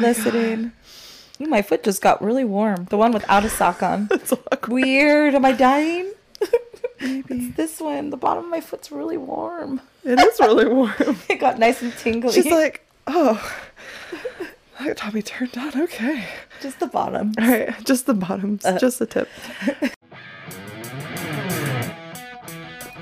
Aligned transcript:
listening. 0.08 0.72
Ooh, 1.40 1.46
my 1.46 1.62
foot 1.62 1.82
just 1.82 2.02
got 2.02 2.22
really 2.22 2.44
warm. 2.44 2.84
The 2.86 2.96
one 2.96 3.12
without 3.12 3.44
a 3.44 3.48
sock 3.50 3.82
on. 3.82 4.08
It's 4.12 4.32
awkward. 4.32 4.72
Weird. 4.72 5.34
Am 5.34 5.44
I 5.44 5.52
dying? 5.52 6.12
Maybe. 7.00 7.24
It's 7.48 7.56
this 7.56 7.80
one. 7.80 8.10
The 8.10 8.16
bottom 8.16 8.44
of 8.44 8.50
my 8.50 8.60
foot's 8.60 8.90
really 8.92 9.16
warm. 9.16 9.80
It 10.04 10.18
is 10.18 10.38
really 10.40 10.66
warm. 10.74 11.16
It 11.28 11.40
got 11.40 11.58
nice 11.58 11.80
and 11.82 11.96
tingly. 11.96 12.32
She's 12.32 12.46
like, 12.46 12.86
oh, 13.06 13.40
that 14.78 14.98
got 14.98 15.14
me 15.14 15.22
turned 15.22 15.56
on. 15.56 15.80
Okay. 15.82 16.24
just 16.60 16.78
the 16.80 16.86
bottom. 16.86 17.32
All 17.40 17.48
right, 17.48 17.74
just 17.84 18.04
the 18.06 18.14
bottoms, 18.14 18.64
Uh. 18.64 18.78
just 18.78 18.98
the 18.98 19.06
tip. 19.06 19.28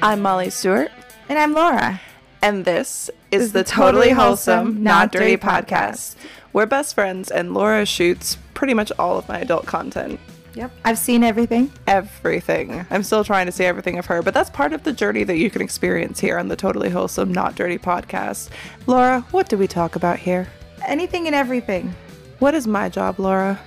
I'm 0.01 0.23
Molly 0.23 0.51
Stewart, 0.51 0.91
And 1.29 1.39
I'm 1.39 1.53
Laura. 1.55 2.01
and 2.41 2.65
this 2.65 3.11
is 3.31 3.53
the 3.53 3.65
Totally 3.65 4.11
Wholesome, 4.11 4.83
Not 4.83 5.13
Dirty 5.13 5.37
podcast. 5.37 6.17
We're 6.53 6.67
best 6.67 6.95
friends, 6.95 7.31
and 7.31 7.53
Laura 7.53 7.85
shoots 7.85 8.39
pretty 8.55 8.75
much 8.75 8.91
all 8.99 9.19
of 9.19 9.29
my 9.29 9.41
adult 9.41 9.67
content. 9.67 10.19
Yep. 10.55 10.73
I've 10.85 10.99
seen 10.99 11.23
everything. 11.23 11.71
Everything. 11.87 12.85
I'm 12.91 13.03
still 13.03 13.23
trying 13.23 13.47
to 13.47 13.53
see 13.53 13.65
everything 13.65 13.99
of 13.99 14.07
her, 14.07 14.23
but 14.23 14.35
that's 14.35 14.51
part 14.51 14.73
of 14.73 14.83
the 14.83 14.93
journey 14.93 15.25
that 15.25 15.37
you 15.37 15.51
can 15.51 15.63
experience 15.63 16.19
here 16.19 16.39
on 16.39 16.49
the 16.49 16.57
Totally 16.57 16.91
Wholesome, 16.91 17.33
Not 17.33 17.55
Dirty 17.55 17.79
podcast. 17.79 18.49
Laura, 18.87 19.21
what 19.31 19.49
do 19.49 19.57
we 19.57 19.69
talk 19.69 19.95
about 19.95 20.19
here? 20.19 20.49
Anything 20.87 21.27
and 21.27 21.35
everything. 21.35 21.95
What 22.39 22.55
is 22.55 22.67
my 22.67 22.89
job, 22.89 23.21
Laura? 23.21 23.61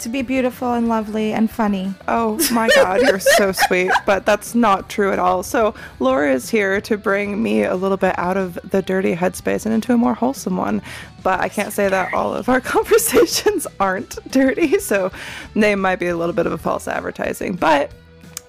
To 0.00 0.08
be 0.08 0.22
beautiful 0.22 0.72
and 0.72 0.88
lovely 0.88 1.32
and 1.32 1.50
funny. 1.50 1.92
Oh 2.08 2.40
my 2.52 2.70
God, 2.74 3.02
you're 3.02 3.18
so 3.18 3.52
sweet. 3.66 3.90
But 4.06 4.24
that's 4.24 4.54
not 4.54 4.88
true 4.88 5.12
at 5.12 5.18
all. 5.18 5.42
So, 5.42 5.74
Laura 5.98 6.32
is 6.32 6.48
here 6.48 6.80
to 6.80 6.96
bring 6.96 7.42
me 7.42 7.64
a 7.64 7.74
little 7.74 7.98
bit 7.98 8.18
out 8.18 8.38
of 8.38 8.58
the 8.64 8.80
dirty 8.80 9.14
headspace 9.14 9.66
and 9.66 9.74
into 9.74 9.92
a 9.92 9.98
more 9.98 10.14
wholesome 10.14 10.56
one. 10.56 10.80
But 11.22 11.40
I 11.40 11.50
can't 11.50 11.70
say 11.70 11.88
that 11.88 12.14
all 12.14 12.32
of 12.34 12.48
our 12.48 12.60
conversations 12.62 13.66
aren't 13.78 14.18
dirty. 14.30 14.78
So, 14.78 15.12
they 15.54 15.74
might 15.74 15.98
be 15.98 16.06
a 16.06 16.16
little 16.16 16.34
bit 16.34 16.46
of 16.46 16.52
a 16.52 16.58
false 16.58 16.88
advertising. 16.88 17.56
But 17.56 17.92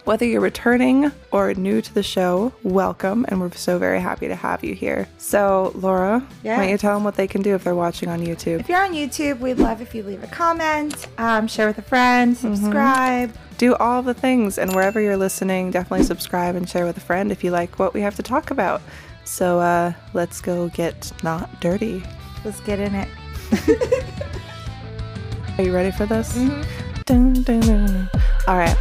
whether 0.05 0.25
you're 0.25 0.41
returning 0.41 1.11
or 1.31 1.53
new 1.53 1.81
to 1.81 1.93
the 1.93 2.03
show, 2.03 2.53
welcome. 2.63 3.25
And 3.27 3.39
we're 3.39 3.51
so 3.51 3.77
very 3.77 3.99
happy 3.99 4.27
to 4.27 4.35
have 4.35 4.63
you 4.63 4.73
here. 4.73 5.07
So, 5.17 5.71
Laura, 5.75 6.25
yeah. 6.43 6.57
why 6.57 6.63
don't 6.63 6.71
you 6.71 6.77
tell 6.77 6.95
them 6.95 7.03
what 7.03 7.15
they 7.15 7.27
can 7.27 7.41
do 7.41 7.55
if 7.55 7.63
they're 7.63 7.75
watching 7.75 8.09
on 8.09 8.21
YouTube? 8.21 8.59
If 8.61 8.69
you're 8.69 8.83
on 8.83 8.93
YouTube, 8.93 9.39
we'd 9.39 9.59
love 9.59 9.81
if 9.81 9.93
you 9.95 10.03
leave 10.03 10.23
a 10.23 10.27
comment, 10.27 11.07
um, 11.17 11.47
share 11.47 11.67
with 11.67 11.77
a 11.77 11.81
friend, 11.83 12.35
subscribe. 12.35 13.33
do 13.57 13.75
all 13.75 14.01
the 14.01 14.13
things 14.13 14.57
and 14.57 14.73
wherever 14.73 14.99
you're 14.99 15.17
listening 15.17 15.69
definitely 15.69 16.03
subscribe 16.05 16.55
and 16.55 16.67
share 16.67 16.83
with 16.85 16.97
a 16.97 17.01
friend 17.01 17.31
if 17.31 17.43
you 17.43 17.51
like 17.51 17.77
what 17.77 17.93
we 17.93 18.01
have 18.01 18.15
to 18.15 18.23
talk 18.23 18.49
about 18.49 18.81
so 19.23 19.59
uh 19.59 19.93
let's 20.15 20.41
go 20.41 20.67
get 20.69 21.11
not 21.23 21.47
dirty 21.61 22.03
Let's 22.43 22.59
get 22.61 22.79
in 22.79 22.95
it. 22.95 23.07
are 25.59 25.63
you 25.63 25.71
ready 25.71 25.91
for 25.91 26.07
this 26.07 26.33
Dun, 27.05 27.33
dun, 27.43 27.59
dun. 27.59 28.09
all 28.47 28.57
right. 28.57 28.75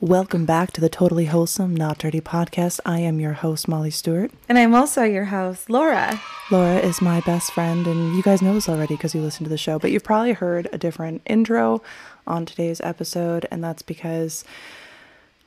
Welcome 0.00 0.44
back 0.44 0.72
to 0.72 0.80
the 0.80 0.88
totally 0.88 1.26
wholesome 1.26 1.74
not 1.74 1.96
dirty 1.98 2.20
podcast 2.20 2.80
i 2.84 2.98
am 2.98 3.20
your 3.20 3.34
host 3.34 3.68
molly 3.68 3.90
stewart 3.90 4.30
And 4.48 4.58
I'm 4.58 4.74
also 4.74 5.04
your 5.04 5.26
host, 5.26 5.70
Laura. 5.70 6.20
Laura 6.50 6.76
is 6.78 7.00
my 7.00 7.20
best 7.20 7.52
friend, 7.52 7.86
and 7.86 8.14
you 8.16 8.22
guys 8.22 8.42
know 8.42 8.54
this 8.54 8.68
already 8.68 8.94
because 8.94 9.14
you 9.14 9.20
listen 9.20 9.44
to 9.44 9.50
the 9.50 9.56
show, 9.58 9.78
but 9.78 9.90
you've 9.90 10.04
probably 10.04 10.32
heard 10.32 10.68
a 10.72 10.78
different 10.78 11.22
intro 11.26 11.82
on 12.26 12.46
today's 12.46 12.80
episode, 12.80 13.46
and 13.50 13.62
that's 13.62 13.82
because 13.82 14.44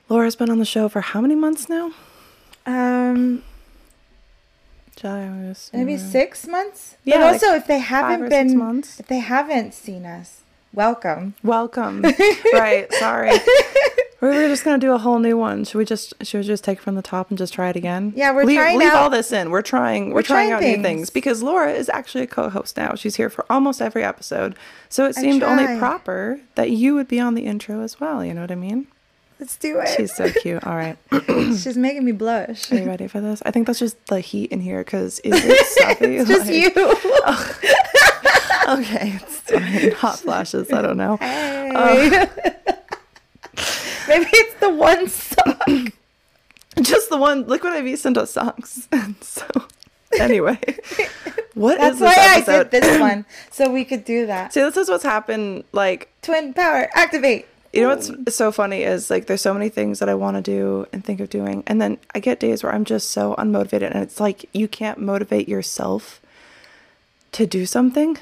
Laura's 0.09 0.35
been 0.35 0.49
on 0.49 0.59
the 0.59 0.65
show 0.65 0.89
for 0.89 1.01
how 1.01 1.21
many 1.21 1.35
months 1.35 1.69
now? 1.69 1.91
Um, 2.65 3.43
maybe 5.73 5.95
uh, 5.95 5.97
six 5.97 6.45
months. 6.47 6.97
Yeah, 7.05 7.17
but 7.17 7.21
like 7.21 7.33
also, 7.33 7.53
if 7.55 7.67
they 7.67 7.79
haven't 7.79 8.29
been, 8.29 8.57
months. 8.57 8.99
if 8.99 9.07
they 9.07 9.19
haven't 9.19 9.73
seen 9.73 10.05
us, 10.05 10.38
welcome. 10.73 11.33
Welcome. 11.43 12.03
right, 12.53 12.91
sorry. 12.93 13.31
We 14.21 14.27
were 14.27 14.47
just 14.49 14.65
gonna 14.65 14.77
do 14.79 14.91
a 14.91 14.97
whole 14.97 15.19
new 15.19 15.37
one. 15.37 15.63
Should 15.63 15.77
we 15.77 15.85
just 15.85 16.13
should 16.25 16.39
we 16.39 16.43
just 16.43 16.63
take 16.65 16.79
it 16.79 16.81
from 16.81 16.95
the 16.95 17.01
top 17.01 17.29
and 17.29 17.37
just 17.37 17.53
try 17.53 17.69
it 17.69 17.77
again? 17.77 18.11
Yeah, 18.17 18.31
we're 18.33 18.43
leave, 18.43 18.57
trying 18.57 18.77
leave 18.77 18.89
out- 18.89 18.95
all 19.03 19.09
this 19.09 19.31
in. 19.31 19.49
We're 19.49 19.61
trying. 19.61 20.09
We're, 20.09 20.15
We're 20.15 20.21
trying, 20.23 20.49
trying 20.49 20.71
out 20.73 20.77
new 20.77 20.83
things. 20.83 21.09
because 21.09 21.41
Laura 21.41 21.71
is 21.71 21.87
actually 21.87 22.25
a 22.25 22.27
co-host 22.27 22.75
now. 22.75 22.95
She's 22.95 23.15
here 23.15 23.29
for 23.29 23.45
almost 23.49 23.81
every 23.81 24.03
episode, 24.03 24.55
so 24.89 25.05
it 25.05 25.15
seemed 25.15 25.41
only 25.41 25.77
proper 25.79 26.41
that 26.55 26.69
you 26.71 26.95
would 26.95 27.07
be 27.07 27.19
on 27.21 27.33
the 27.35 27.45
intro 27.45 27.79
as 27.81 27.99
well. 28.01 28.25
You 28.25 28.33
know 28.33 28.41
what 28.41 28.51
I 28.51 28.55
mean? 28.55 28.87
Let's 29.39 29.55
do 29.55 29.79
it. 29.79 29.87
She's 29.95 30.13
so 30.13 30.29
cute. 30.29 30.65
All 30.67 30.75
right, 30.75 30.97
She's 31.27 31.77
making 31.77 32.03
me 32.03 32.11
blush. 32.11 32.69
are 32.73 32.75
you 32.77 32.83
ready 32.83 33.07
for 33.07 33.21
this? 33.21 33.41
I 33.45 33.51
think 33.51 33.67
that's 33.67 33.79
just 33.79 34.05
the 34.07 34.19
heat 34.19 34.51
in 34.51 34.59
here 34.59 34.79
because 34.83 35.19
is 35.19 35.31
it 35.45 35.65
stuffy? 35.65 36.17
It's 36.17 36.27
just 36.29 36.45
Like- 36.45 36.53
you. 36.53 36.71
Okay, 38.69 39.19
it's 39.21 39.35
fine. 39.39 39.91
Hot 39.93 40.19
flashes. 40.19 40.71
I 40.71 40.81
don't 40.81 40.97
know. 40.97 41.17
Hey. 41.17 41.71
Uh, 41.73 42.25
Maybe 44.07 44.27
it's 44.33 44.59
the 44.59 44.69
one 44.69 45.07
song. 45.07 45.91
Just 46.81 47.09
the 47.09 47.17
one. 47.17 47.43
Look 47.43 47.63
what 47.63 47.73
I've 47.73 47.99
sent 47.99 48.17
us 48.17 48.31
songs. 48.31 48.87
And 48.91 49.15
so, 49.21 49.45
anyway, 50.19 50.57
what 51.55 51.75
is 51.79 51.99
That's 51.99 51.99
this 51.99 52.01
why 52.01 52.15
I 52.17 52.37
episode? 52.37 52.69
did 52.71 52.83
this 52.83 52.99
one, 53.09 53.25
so 53.51 53.71
we 53.71 53.85
could 53.85 54.05
do 54.05 54.25
that. 54.27 54.53
See, 54.53 54.61
this 54.61 54.77
is 54.77 54.89
what's 54.89 55.03
happened. 55.03 55.63
Like, 55.71 56.09
Twin 56.21 56.53
power, 56.53 56.89
activate. 56.93 57.47
you 57.73 57.81
know 57.81 57.89
what's 57.89 58.35
so 58.35 58.51
funny 58.51 58.83
is 58.83 59.09
like 59.09 59.27
there's 59.27 59.41
so 59.41 59.53
many 59.53 59.69
things 59.69 59.99
that 59.99 60.09
I 60.09 60.15
want 60.15 60.37
to 60.37 60.41
do 60.41 60.87
and 60.93 61.03
think 61.03 61.19
of 61.19 61.29
doing, 61.29 61.63
and 61.67 61.81
then 61.81 61.97
I 62.15 62.19
get 62.19 62.39
days 62.39 62.63
where 62.63 62.73
I'm 62.73 62.85
just 62.85 63.09
so 63.11 63.35
unmotivated, 63.37 63.91
and 63.91 64.01
it's 64.03 64.19
like 64.19 64.45
you 64.53 64.67
can't 64.67 64.99
motivate 64.99 65.47
yourself 65.49 66.21
to 67.33 67.45
do 67.45 67.65
something, 67.65 68.17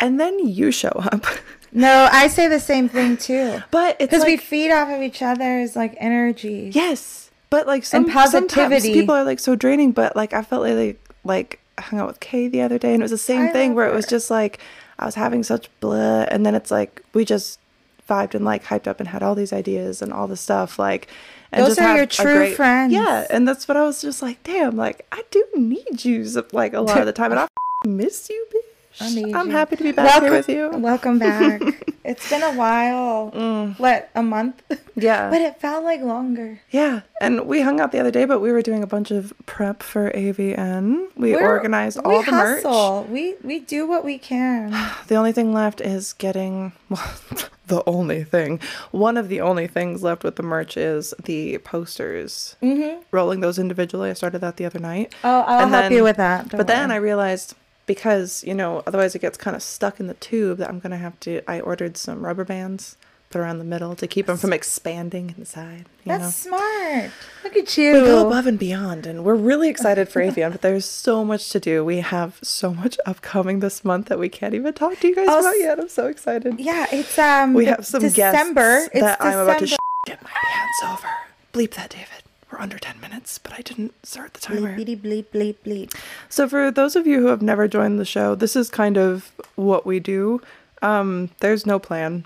and 0.00 0.18
then 0.20 0.38
you 0.46 0.70
show 0.70 0.88
up. 0.90 1.24
No, 1.70 2.08
I 2.10 2.28
say 2.28 2.48
the 2.48 2.60
same 2.60 2.88
thing 2.88 3.18
too. 3.18 3.62
But 3.70 3.96
it's 4.00 4.10
Because 4.10 4.24
we 4.24 4.38
feed 4.38 4.72
off 4.72 4.88
of 4.88 5.02
each 5.02 5.20
other's 5.20 5.76
like 5.76 5.94
energy. 5.98 6.70
Yes, 6.72 7.30
but 7.50 7.66
like 7.66 7.84
some 7.84 8.04
And 8.04 8.12
sometimes 8.12 8.52
positivity. 8.54 8.94
people 8.94 9.14
are 9.14 9.22
like 9.22 9.38
so 9.38 9.54
draining. 9.54 9.92
But 9.92 10.16
like 10.16 10.32
I 10.32 10.40
felt 10.40 10.62
like 10.62 10.98
like 11.24 11.60
hung 11.78 12.00
out 12.00 12.06
with 12.06 12.20
Kay 12.20 12.48
the 12.48 12.62
other 12.62 12.78
day, 12.78 12.94
and 12.94 13.02
it 13.02 13.04
was 13.04 13.10
the 13.10 13.18
same 13.18 13.42
I 13.42 13.48
thing 13.48 13.74
where 13.74 13.86
it 13.86 13.94
was 13.94 14.06
just 14.06 14.30
like 14.30 14.60
I 14.98 15.04
was 15.04 15.14
having 15.14 15.42
such 15.42 15.68
blah, 15.80 16.22
and 16.30 16.46
then 16.46 16.54
it's 16.54 16.70
like 16.70 17.02
we 17.12 17.26
just 17.26 17.60
vibed 18.08 18.34
and 18.34 18.46
like 18.46 18.64
hyped 18.64 18.86
up 18.86 18.98
and 18.98 19.08
had 19.10 19.22
all 19.22 19.34
these 19.34 19.52
ideas 19.52 20.00
and 20.00 20.10
all 20.10 20.26
this 20.26 20.40
stuff 20.40 20.78
like. 20.78 21.08
And 21.52 21.64
Those 21.64 21.76
just 21.76 21.80
are 21.80 21.96
your 21.96 22.06
true 22.06 22.54
friends. 22.54 22.94
Yeah, 22.94 23.26
and 23.30 23.46
that's 23.46 23.68
what 23.68 23.76
I 23.76 23.82
was 23.84 24.00
just 24.00 24.22
like, 24.22 24.42
damn, 24.42 24.76
like 24.76 25.06
I 25.12 25.22
do 25.30 25.44
need 25.54 26.02
you 26.04 26.24
like 26.52 26.72
a 26.72 26.80
lot 26.80 26.98
of 26.98 27.04
the 27.06 27.12
time, 27.12 27.30
and 27.32 27.40
I 27.40 27.48
miss 27.86 28.30
you, 28.30 28.46
bitch. 28.54 28.67
I'm 29.00 29.50
happy 29.50 29.76
to 29.76 29.82
be 29.82 29.92
back 29.92 30.22
here 30.22 30.30
with 30.30 30.48
you. 30.48 30.70
Welcome 30.70 31.18
back. 31.18 31.60
it's 32.04 32.28
been 32.28 32.42
a 32.42 32.52
while. 32.52 33.30
Mm. 33.32 33.78
What, 33.78 34.10
a 34.14 34.22
month? 34.22 34.62
Yeah. 34.96 35.30
but 35.30 35.40
it 35.40 35.60
felt 35.60 35.84
like 35.84 36.00
longer. 36.00 36.60
Yeah, 36.70 37.02
and 37.20 37.46
we 37.46 37.60
hung 37.60 37.78
out 37.80 37.92
the 37.92 38.00
other 38.00 38.10
day, 38.10 38.24
but 38.24 38.40
we 38.40 38.50
were 38.50 38.62
doing 38.62 38.82
a 38.82 38.86
bunch 38.86 39.10
of 39.12 39.32
prep 39.46 39.82
for 39.82 40.10
AVN. 40.10 41.08
We 41.16 41.32
We're- 41.34 41.44
organized 41.46 41.98
all 41.98 42.18
we 42.18 42.24
the 42.24 42.32
merch. 42.32 43.08
We 43.08 43.36
we 43.44 43.60
do 43.60 43.86
what 43.86 44.04
we 44.04 44.18
can. 44.18 44.72
The 45.08 45.14
only 45.14 45.32
thing 45.32 45.52
left 45.54 45.80
is 45.80 46.12
getting 46.12 46.72
well, 46.90 47.10
the 47.68 47.82
only 47.86 48.24
thing. 48.24 48.60
One 48.90 49.16
of 49.16 49.28
the 49.28 49.40
only 49.40 49.66
things 49.66 50.02
left 50.02 50.24
with 50.24 50.36
the 50.36 50.42
merch 50.42 50.76
is 50.76 51.14
the 51.22 51.58
posters. 51.58 52.56
Mm-hmm. 52.62 53.02
Rolling 53.12 53.40
those 53.40 53.58
individually. 53.58 54.10
I 54.10 54.14
started 54.14 54.40
that 54.40 54.56
the 54.56 54.64
other 54.66 54.78
night. 54.80 55.14
Oh, 55.24 55.40
I'll 55.46 55.60
And 55.62 55.70
help 55.70 55.84
then- 55.84 55.92
you 55.92 56.02
with 56.02 56.16
that. 56.16 56.50
but 56.50 56.66
then 56.66 56.90
I 56.90 56.96
realized 56.96 57.54
because 57.88 58.44
you 58.44 58.54
know 58.54 58.84
otherwise 58.86 59.16
it 59.16 59.18
gets 59.18 59.36
kind 59.36 59.56
of 59.56 59.62
stuck 59.64 59.98
in 59.98 60.06
the 60.06 60.14
tube 60.14 60.58
that 60.58 60.68
I'm 60.68 60.78
gonna 60.78 60.98
have 60.98 61.18
to. 61.20 61.42
I 61.50 61.58
ordered 61.60 61.96
some 61.96 62.24
rubber 62.24 62.44
bands, 62.44 62.96
put 63.30 63.40
around 63.40 63.58
the 63.58 63.64
middle 63.64 63.96
to 63.96 64.06
keep 64.06 64.26
them 64.26 64.36
from 64.36 64.52
expanding 64.52 65.34
inside. 65.36 65.86
You 66.04 66.12
That's 66.16 66.46
know. 66.46 66.56
smart. 66.56 67.10
Look 67.44 67.56
at 67.56 67.76
you. 67.76 67.92
We 67.94 68.00
go 68.00 68.26
above 68.26 68.46
and 68.46 68.58
beyond, 68.58 69.06
and 69.06 69.24
we're 69.24 69.34
really 69.34 69.68
excited 69.68 70.08
for 70.08 70.22
AVN, 70.22 70.52
but 70.52 70.62
there's 70.62 70.84
so 70.84 71.24
much 71.24 71.50
to 71.50 71.58
do. 71.60 71.84
We 71.84 71.98
have 71.98 72.38
so 72.42 72.72
much 72.72 72.96
upcoming 73.06 73.60
this 73.60 73.84
month 73.84 74.06
that 74.06 74.18
we 74.18 74.28
can't 74.28 74.54
even 74.54 74.72
talk 74.74 74.98
to 75.00 75.08
you 75.08 75.14
guys 75.16 75.26
Oh, 75.28 75.40
about 75.40 75.54
s- 75.54 75.60
yet. 75.60 75.80
I'm 75.80 75.88
so 75.88 76.06
excited. 76.06 76.60
Yeah, 76.60 76.86
it's 76.92 77.18
um. 77.18 77.54
We 77.54 77.64
have 77.66 77.84
some 77.84 78.00
December. 78.02 78.62
guests 78.62 78.90
It's 78.94 79.00
that 79.02 79.20
I'm 79.20 79.38
about 79.38 79.58
to 79.58 79.66
sh- 79.66 79.76
get 80.06 80.22
my 80.22 80.30
pants 80.30 80.82
over. 81.04 81.08
Bleep 81.52 81.74
that, 81.74 81.90
David. 81.90 82.17
We're 82.50 82.58
under 82.60 82.78
10 82.78 83.00
minutes, 83.00 83.38
but 83.38 83.52
I 83.52 83.60
didn't 83.60 83.94
start 84.06 84.32
the 84.34 84.40
timer. 84.40 84.76
Bleepity 84.76 84.98
bleep 84.98 85.26
bleep 85.34 85.56
bleep. 85.66 85.94
So, 86.30 86.48
for 86.48 86.70
those 86.70 86.96
of 86.96 87.06
you 87.06 87.20
who 87.20 87.26
have 87.26 87.42
never 87.42 87.68
joined 87.68 87.98
the 88.00 88.04
show, 88.06 88.34
this 88.34 88.56
is 88.56 88.70
kind 88.70 88.96
of 88.96 89.30
what 89.54 89.84
we 89.84 90.00
do. 90.00 90.40
Um, 90.80 91.28
there's 91.40 91.66
no 91.66 91.78
plan 91.78 92.24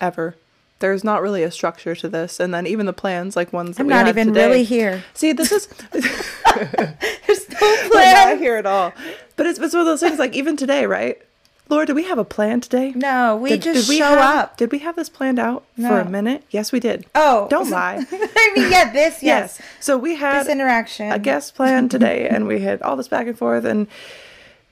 ever. 0.00 0.36
There's 0.78 1.04
not 1.04 1.20
really 1.20 1.42
a 1.42 1.50
structure 1.50 1.94
to 1.94 2.08
this, 2.08 2.40
and 2.40 2.54
then 2.54 2.66
even 2.66 2.86
the 2.86 2.94
plans, 2.94 3.36
like 3.36 3.52
ones 3.52 3.76
that 3.76 3.82
I'm 3.82 3.86
we 3.88 3.92
not 3.92 4.08
even 4.08 4.28
today- 4.28 4.46
really 4.46 4.64
here. 4.64 5.04
See, 5.12 5.32
this 5.34 5.52
is 5.52 5.66
There's 5.92 7.48
no 7.50 7.58
We're 7.60 7.82
not 7.82 7.90
plan. 7.92 8.38
here 8.38 8.56
at 8.56 8.64
all. 8.66 8.92
But 9.36 9.46
it's, 9.46 9.58
it's 9.58 9.74
one 9.74 9.80
of 9.82 9.86
those 9.86 10.00
things. 10.00 10.18
Like 10.18 10.34
even 10.34 10.56
today, 10.56 10.86
right? 10.86 11.20
Laura, 11.70 11.86
did 11.86 11.94
we 11.94 12.04
have 12.04 12.18
a 12.18 12.24
plan 12.24 12.60
today? 12.60 12.92
No, 12.96 13.36
we 13.36 13.50
Did- 13.50 13.62
just 13.62 13.86
did 13.86 13.92
we 13.92 13.98
show 13.98 14.04
have- 14.08 14.36
up. 14.38 14.56
Did 14.56 14.72
we 14.72 14.80
have 14.80 14.96
this 14.96 15.08
planned 15.08 15.38
out 15.38 15.64
for 15.76 16.00
a 16.00 16.04
minute? 16.04 16.42
Yes, 16.50 16.72
we 16.72 16.80
did. 16.80 17.06
Oh, 17.14 17.46
Don't 17.48 17.70
lie. 17.80 18.04
I 18.10 18.52
mean, 18.56 18.70
yeah, 18.72 18.92
this 18.92 19.22
yes, 19.22 19.60
So 19.78 19.96
we 19.96 20.16
had 20.16 20.42
this 20.46 20.48
interaction. 20.52 21.12
a 21.12 21.18
guest 21.18 21.54
plan 21.54 21.88
today, 21.88 22.28
and 22.28 22.46
we 22.48 22.60
had 22.60 22.82
all 22.82 22.96
this 22.96 23.08
back 23.08 23.26
and 23.28 23.38
forth, 23.38 23.64
and 23.64 23.86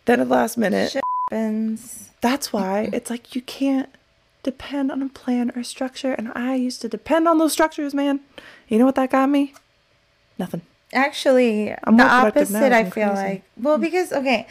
Then 0.06 0.21
at 0.21 0.29
the 0.29 0.35
last 0.35 0.59
minute, 0.59 0.91
Shit 0.93 1.03
happens. 1.31 2.11
that's 2.21 2.53
why 2.53 2.91
it's 2.93 3.11
like 3.11 3.35
you 3.35 3.43
can't 3.43 3.89
depend 4.43 4.91
on 4.91 5.00
a 5.03 5.09
plan 5.09 5.53
or 5.55 5.61
a 5.61 5.65
structure. 5.65 6.12
And 6.15 6.33
I 6.35 6.55
used 6.56 6.81
to 6.83 6.89
depend 6.89 7.29
on 7.29 7.39
those 7.39 7.53
structures, 7.53 7.95
man. 7.95 8.21
You 8.69 8.79
know 8.79 8.87
what 8.87 8.95
that 8.97 9.11
got 9.11 9.29
me? 9.29 9.55
Nothing. 10.39 10.62
Actually, 10.95 11.75
I'm 11.85 11.97
the 11.99 12.05
productive 12.05 12.50
now 12.50 12.59
opposite. 12.61 12.73
I 12.73 12.85
feel 12.85 13.09
crazy. 13.11 13.23
like. 13.29 13.43
Well, 13.61 13.77
mm. 13.79 13.83
because 13.83 14.11
okay, 14.12 14.47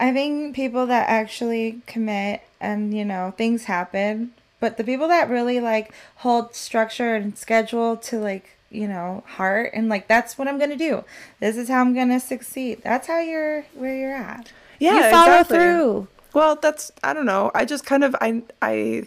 I 0.00 0.12
think 0.12 0.54
people 0.54 0.86
that 0.86 1.08
actually 1.08 1.80
commit 1.86 2.42
and 2.60 2.94
you 2.96 3.04
know 3.04 3.32
things 3.36 3.64
happen, 3.64 4.32
but 4.60 4.76
the 4.76 4.84
people 4.84 5.08
that 5.08 5.28
really 5.28 5.60
like 5.60 5.92
hold 6.16 6.54
structure 6.54 7.14
and 7.14 7.36
schedule 7.38 7.96
to 7.98 8.18
like 8.18 8.56
you 8.70 8.88
know 8.88 9.22
heart 9.26 9.70
and 9.72 9.88
like 9.88 10.08
that's 10.08 10.36
what 10.36 10.48
I'm 10.48 10.58
gonna 10.58 10.76
do. 10.76 11.04
This 11.40 11.56
is 11.56 11.68
how 11.68 11.80
I'm 11.80 11.94
gonna 11.94 12.20
succeed. 12.20 12.82
That's 12.82 13.06
how 13.06 13.20
you're 13.20 13.62
where 13.74 13.96
you're 13.96 14.14
at. 14.14 14.52
Yeah, 14.80 15.06
you 15.06 15.10
follow 15.10 15.40
exactly. 15.40 15.56
through. 15.58 16.08
Well, 16.34 16.56
that's 16.56 16.90
I 17.02 17.14
don't 17.14 17.26
know. 17.26 17.50
I 17.54 17.64
just 17.64 17.86
kind 17.86 18.02
of 18.02 18.16
I 18.20 18.42
I 18.60 19.04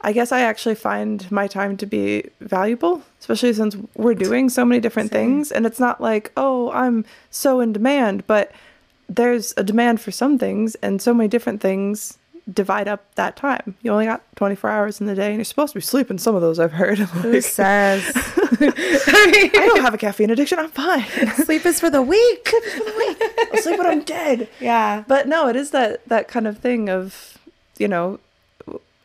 I 0.00 0.12
guess 0.12 0.32
I 0.32 0.40
actually 0.40 0.74
find 0.76 1.30
my 1.30 1.46
time 1.46 1.76
to 1.78 1.86
be 1.86 2.24
valuable, 2.40 3.02
especially 3.20 3.52
since 3.52 3.76
we're 3.96 4.14
doing 4.14 4.48
so 4.48 4.64
many 4.64 4.80
different 4.80 5.12
Same. 5.12 5.20
things 5.20 5.52
and 5.52 5.66
it's 5.66 5.80
not 5.80 6.00
like, 6.00 6.32
"Oh, 6.36 6.70
I'm 6.72 7.04
so 7.30 7.60
in 7.60 7.72
demand," 7.72 8.26
but 8.26 8.52
there's 9.16 9.52
a 9.56 9.64
demand 9.64 10.00
for 10.00 10.10
some 10.10 10.38
things 10.38 10.74
and 10.76 11.00
so 11.00 11.12
many 11.12 11.28
different 11.28 11.60
things 11.60 12.18
divide 12.52 12.88
up 12.88 13.14
that 13.14 13.36
time. 13.36 13.76
You 13.82 13.92
only 13.92 14.06
got 14.06 14.22
24 14.36 14.68
hours 14.68 15.00
in 15.00 15.06
the 15.06 15.14
day 15.14 15.28
and 15.28 15.36
you're 15.36 15.44
supposed 15.44 15.72
to 15.74 15.78
be 15.78 15.82
sleeping 15.82 16.18
some 16.18 16.34
of 16.34 16.40
those 16.40 16.58
I've 16.58 16.72
heard. 16.72 16.98
Who 16.98 17.40
says 17.40 18.10
I 18.16 19.50
don't 19.52 19.82
have 19.82 19.94
a 19.94 19.98
caffeine 19.98 20.30
addiction. 20.30 20.58
I'm 20.58 20.70
fine. 20.70 21.04
sleep 21.44 21.64
is 21.66 21.78
for 21.78 21.90
the 21.90 22.02
weak? 22.02 22.52
I'll 23.52 23.62
sleep 23.62 23.78
when 23.78 23.86
I'm 23.86 24.02
dead. 24.02 24.48
yeah. 24.60 25.04
But 25.06 25.28
no, 25.28 25.48
it 25.48 25.56
is 25.56 25.70
that 25.70 26.06
that 26.08 26.28
kind 26.28 26.46
of 26.46 26.58
thing 26.58 26.88
of, 26.88 27.38
you 27.78 27.88
know, 27.88 28.18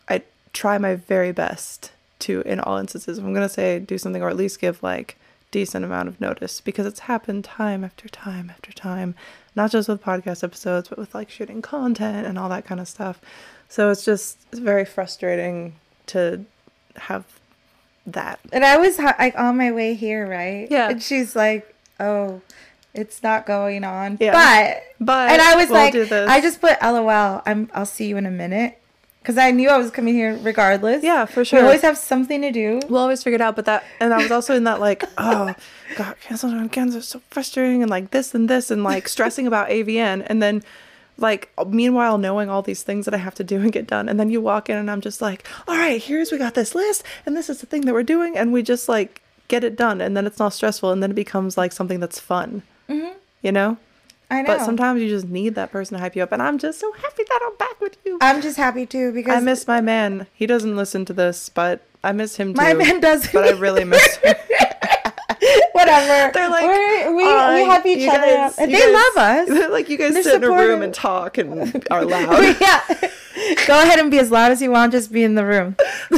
I 0.09 0.23
try 0.53 0.77
my 0.77 0.95
very 0.95 1.31
best 1.31 1.91
to, 2.19 2.41
in 2.41 2.59
all 2.59 2.77
instances, 2.77 3.19
I'm 3.19 3.33
gonna 3.33 3.49
say 3.49 3.79
do 3.79 3.97
something 3.97 4.21
or 4.23 4.29
at 4.29 4.37
least 4.37 4.59
give 4.59 4.81
like 4.81 5.17
decent 5.51 5.85
amount 5.85 6.09
of 6.09 6.19
notice 6.19 6.59
because 6.61 6.85
it's 6.85 7.01
happened 7.01 7.43
time 7.43 7.83
after 7.83 8.09
time 8.09 8.49
after 8.49 8.71
time, 8.71 9.15
not 9.57 9.71
just 9.71 9.89
with 9.89 10.01
podcast 10.01 10.43
episodes, 10.43 10.87
but 10.87 10.99
with 10.99 11.15
like 11.15 11.31
shooting 11.31 11.61
content 11.63 12.27
and 12.27 12.37
all 12.37 12.47
that 12.47 12.63
kind 12.63 12.79
of 12.79 12.87
stuff. 12.87 13.19
So 13.67 13.89
it's 13.89 14.05
just 14.05 14.37
it's 14.51 14.59
very 14.59 14.85
frustrating 14.85 15.75
to 16.07 16.45
have 16.95 17.25
that. 18.05 18.39
And 18.53 18.63
I 18.63 18.77
was 18.77 18.99
like 18.99 19.37
on 19.37 19.57
my 19.57 19.71
way 19.71 19.95
here, 19.95 20.29
right? 20.29 20.67
Yeah. 20.69 20.91
And 20.91 21.01
she's 21.01 21.35
like, 21.35 21.75
"Oh, 21.99 22.41
it's 22.93 23.23
not 23.23 23.47
going 23.47 23.83
on." 23.83 24.19
Yeah. 24.21 24.31
But 24.31 24.83
But 25.03 25.31
and 25.31 25.41
I 25.41 25.55
was 25.55 25.69
we'll 25.69 25.79
like. 25.79 26.29
I 26.29 26.39
just 26.39 26.61
put 26.61 26.79
LOL. 26.81 27.41
I'm. 27.45 27.69
I'll 27.73 27.87
see 27.87 28.05
you 28.05 28.17
in 28.17 28.27
a 28.27 28.31
minute, 28.31 28.79
because 29.27 29.37
I 29.37 29.51
knew 29.51 29.67
I 29.67 29.77
was 29.77 29.91
coming 29.91 30.13
here 30.13 30.37
regardless. 30.41 31.03
Yeah, 31.03 31.25
for 31.25 31.43
sure. 31.43 31.59
We 31.59 31.65
always 31.65 31.81
have 31.81 31.97
something 31.97 32.41
to 32.43 32.49
do. 32.49 32.79
We'll 32.87 33.01
always 33.01 33.21
figure 33.21 33.35
it 33.35 33.41
out, 33.41 33.57
but 33.57 33.65
that, 33.65 33.83
and 33.99 34.13
I 34.13 34.19
was 34.19 34.31
also 34.31 34.55
in 34.55 34.63
that 34.63 34.79
like, 34.79 35.03
oh, 35.17 35.53
God, 35.97 36.15
canceled 36.21 36.53
on 36.53 36.69
are 36.95 37.01
so 37.01 37.21
frustrating, 37.29 37.81
and 37.81 37.91
like 37.91 38.11
this 38.11 38.33
and 38.33 38.49
this, 38.49 38.71
and 38.71 38.85
like 38.85 39.09
stressing 39.09 39.45
about 39.45 39.67
AVN, 39.67 40.25
and 40.27 40.41
then 40.41 40.63
like 41.17 41.51
meanwhile 41.67 42.17
knowing 42.17 42.49
all 42.49 42.61
these 42.61 42.83
things 42.83 43.03
that 43.03 43.13
I 43.13 43.17
have 43.17 43.35
to 43.35 43.43
do 43.43 43.59
and 43.59 43.69
get 43.69 43.85
done, 43.85 44.07
and 44.07 44.17
then 44.17 44.29
you 44.29 44.39
walk 44.39 44.69
in 44.69 44.77
and 44.77 44.89
I'm 44.89 45.01
just 45.01 45.21
like, 45.21 45.45
all 45.67 45.75
right, 45.75 46.01
here's 46.01 46.31
we 46.31 46.37
got 46.37 46.53
this 46.53 46.73
list, 46.73 47.03
and 47.25 47.35
this 47.35 47.49
is 47.49 47.59
the 47.59 47.65
thing 47.65 47.81
that 47.81 47.93
we're 47.93 48.03
doing, 48.03 48.37
and 48.37 48.53
we 48.53 48.63
just 48.63 48.87
like 48.87 49.21
get 49.49 49.61
it 49.65 49.75
done, 49.75 49.99
and 49.99 50.15
then 50.15 50.25
it's 50.25 50.39
not 50.39 50.53
stressful, 50.53 50.89
and 50.89 51.03
then 51.03 51.11
it 51.11 51.15
becomes 51.15 51.57
like 51.57 51.73
something 51.73 51.99
that's 51.99 52.17
fun, 52.17 52.63
mm-hmm. 52.87 53.11
you 53.41 53.51
know. 53.51 53.75
I 54.29 54.41
know. 54.41 54.47
But 54.57 54.65
sometimes 54.65 55.01
you 55.01 55.07
just 55.07 55.27
need 55.27 55.55
that 55.55 55.71
person 55.71 55.95
to 55.95 56.01
hype 56.01 56.15
you 56.15 56.23
up, 56.23 56.31
and 56.33 56.41
I'm 56.41 56.57
just 56.57 56.79
so 56.79 56.91
happy 56.91 57.23
that 57.27 57.39
I'm 57.45 57.55
back 57.55 57.79
with 57.79 57.97
you. 58.05 58.17
I'm 58.21 58.41
just 58.41 58.57
happy 58.57 58.85
too 58.85 59.11
because 59.13 59.35
I 59.35 59.39
miss 59.39 59.65
my 59.67 59.79
man. 59.81 60.27
He 60.33 60.45
doesn't 60.45 60.75
listen 60.75 61.05
to 61.05 61.13
this, 61.13 61.47
but 61.49 61.81
I 62.03 62.11
miss 62.11 62.35
him 62.35 62.53
too. 62.53 62.61
My 62.61 62.73
man 62.73 62.99
does. 62.99 63.31
But 63.31 63.45
I 63.45 63.51
really 63.57 63.85
miss 63.85 64.15
him. 64.23 64.35
whatever. 65.71 66.31
They're 66.33 66.49
like, 66.49 66.63
We're, 66.65 67.15
we 67.15 67.23
"Uh, 67.23 67.53
we 67.55 67.63
have 67.65 67.85
each 67.85 68.07
other, 68.09 68.25
guys- 68.25 68.57
and 68.57 68.73
they 68.73 68.79
guys- 68.79 68.93
love 68.93 69.17
us. 69.17 69.47
They're 69.59 69.69
like 69.69 69.87
you 69.89 69.97
guys 69.97 70.13
They're 70.13 70.23
sit 70.23 70.35
in 70.35 70.43
a 70.43 70.49
room 70.51 70.81
and 70.81 70.93
talk 70.93 71.37
and 71.37 71.85
are 71.89 72.03
loud. 72.03 72.43
yeah. 72.59 72.81
Go 73.65 73.81
ahead 73.81 73.99
and 73.99 74.11
be 74.11 74.19
as 74.19 74.29
loud 74.31 74.51
as 74.51 74.61
you 74.61 74.71
want. 74.71 74.91
Just 74.91 75.11
be 75.13 75.23
in 75.23 75.35
the 75.35 75.45
room. 75.45 75.75
we 76.11 76.17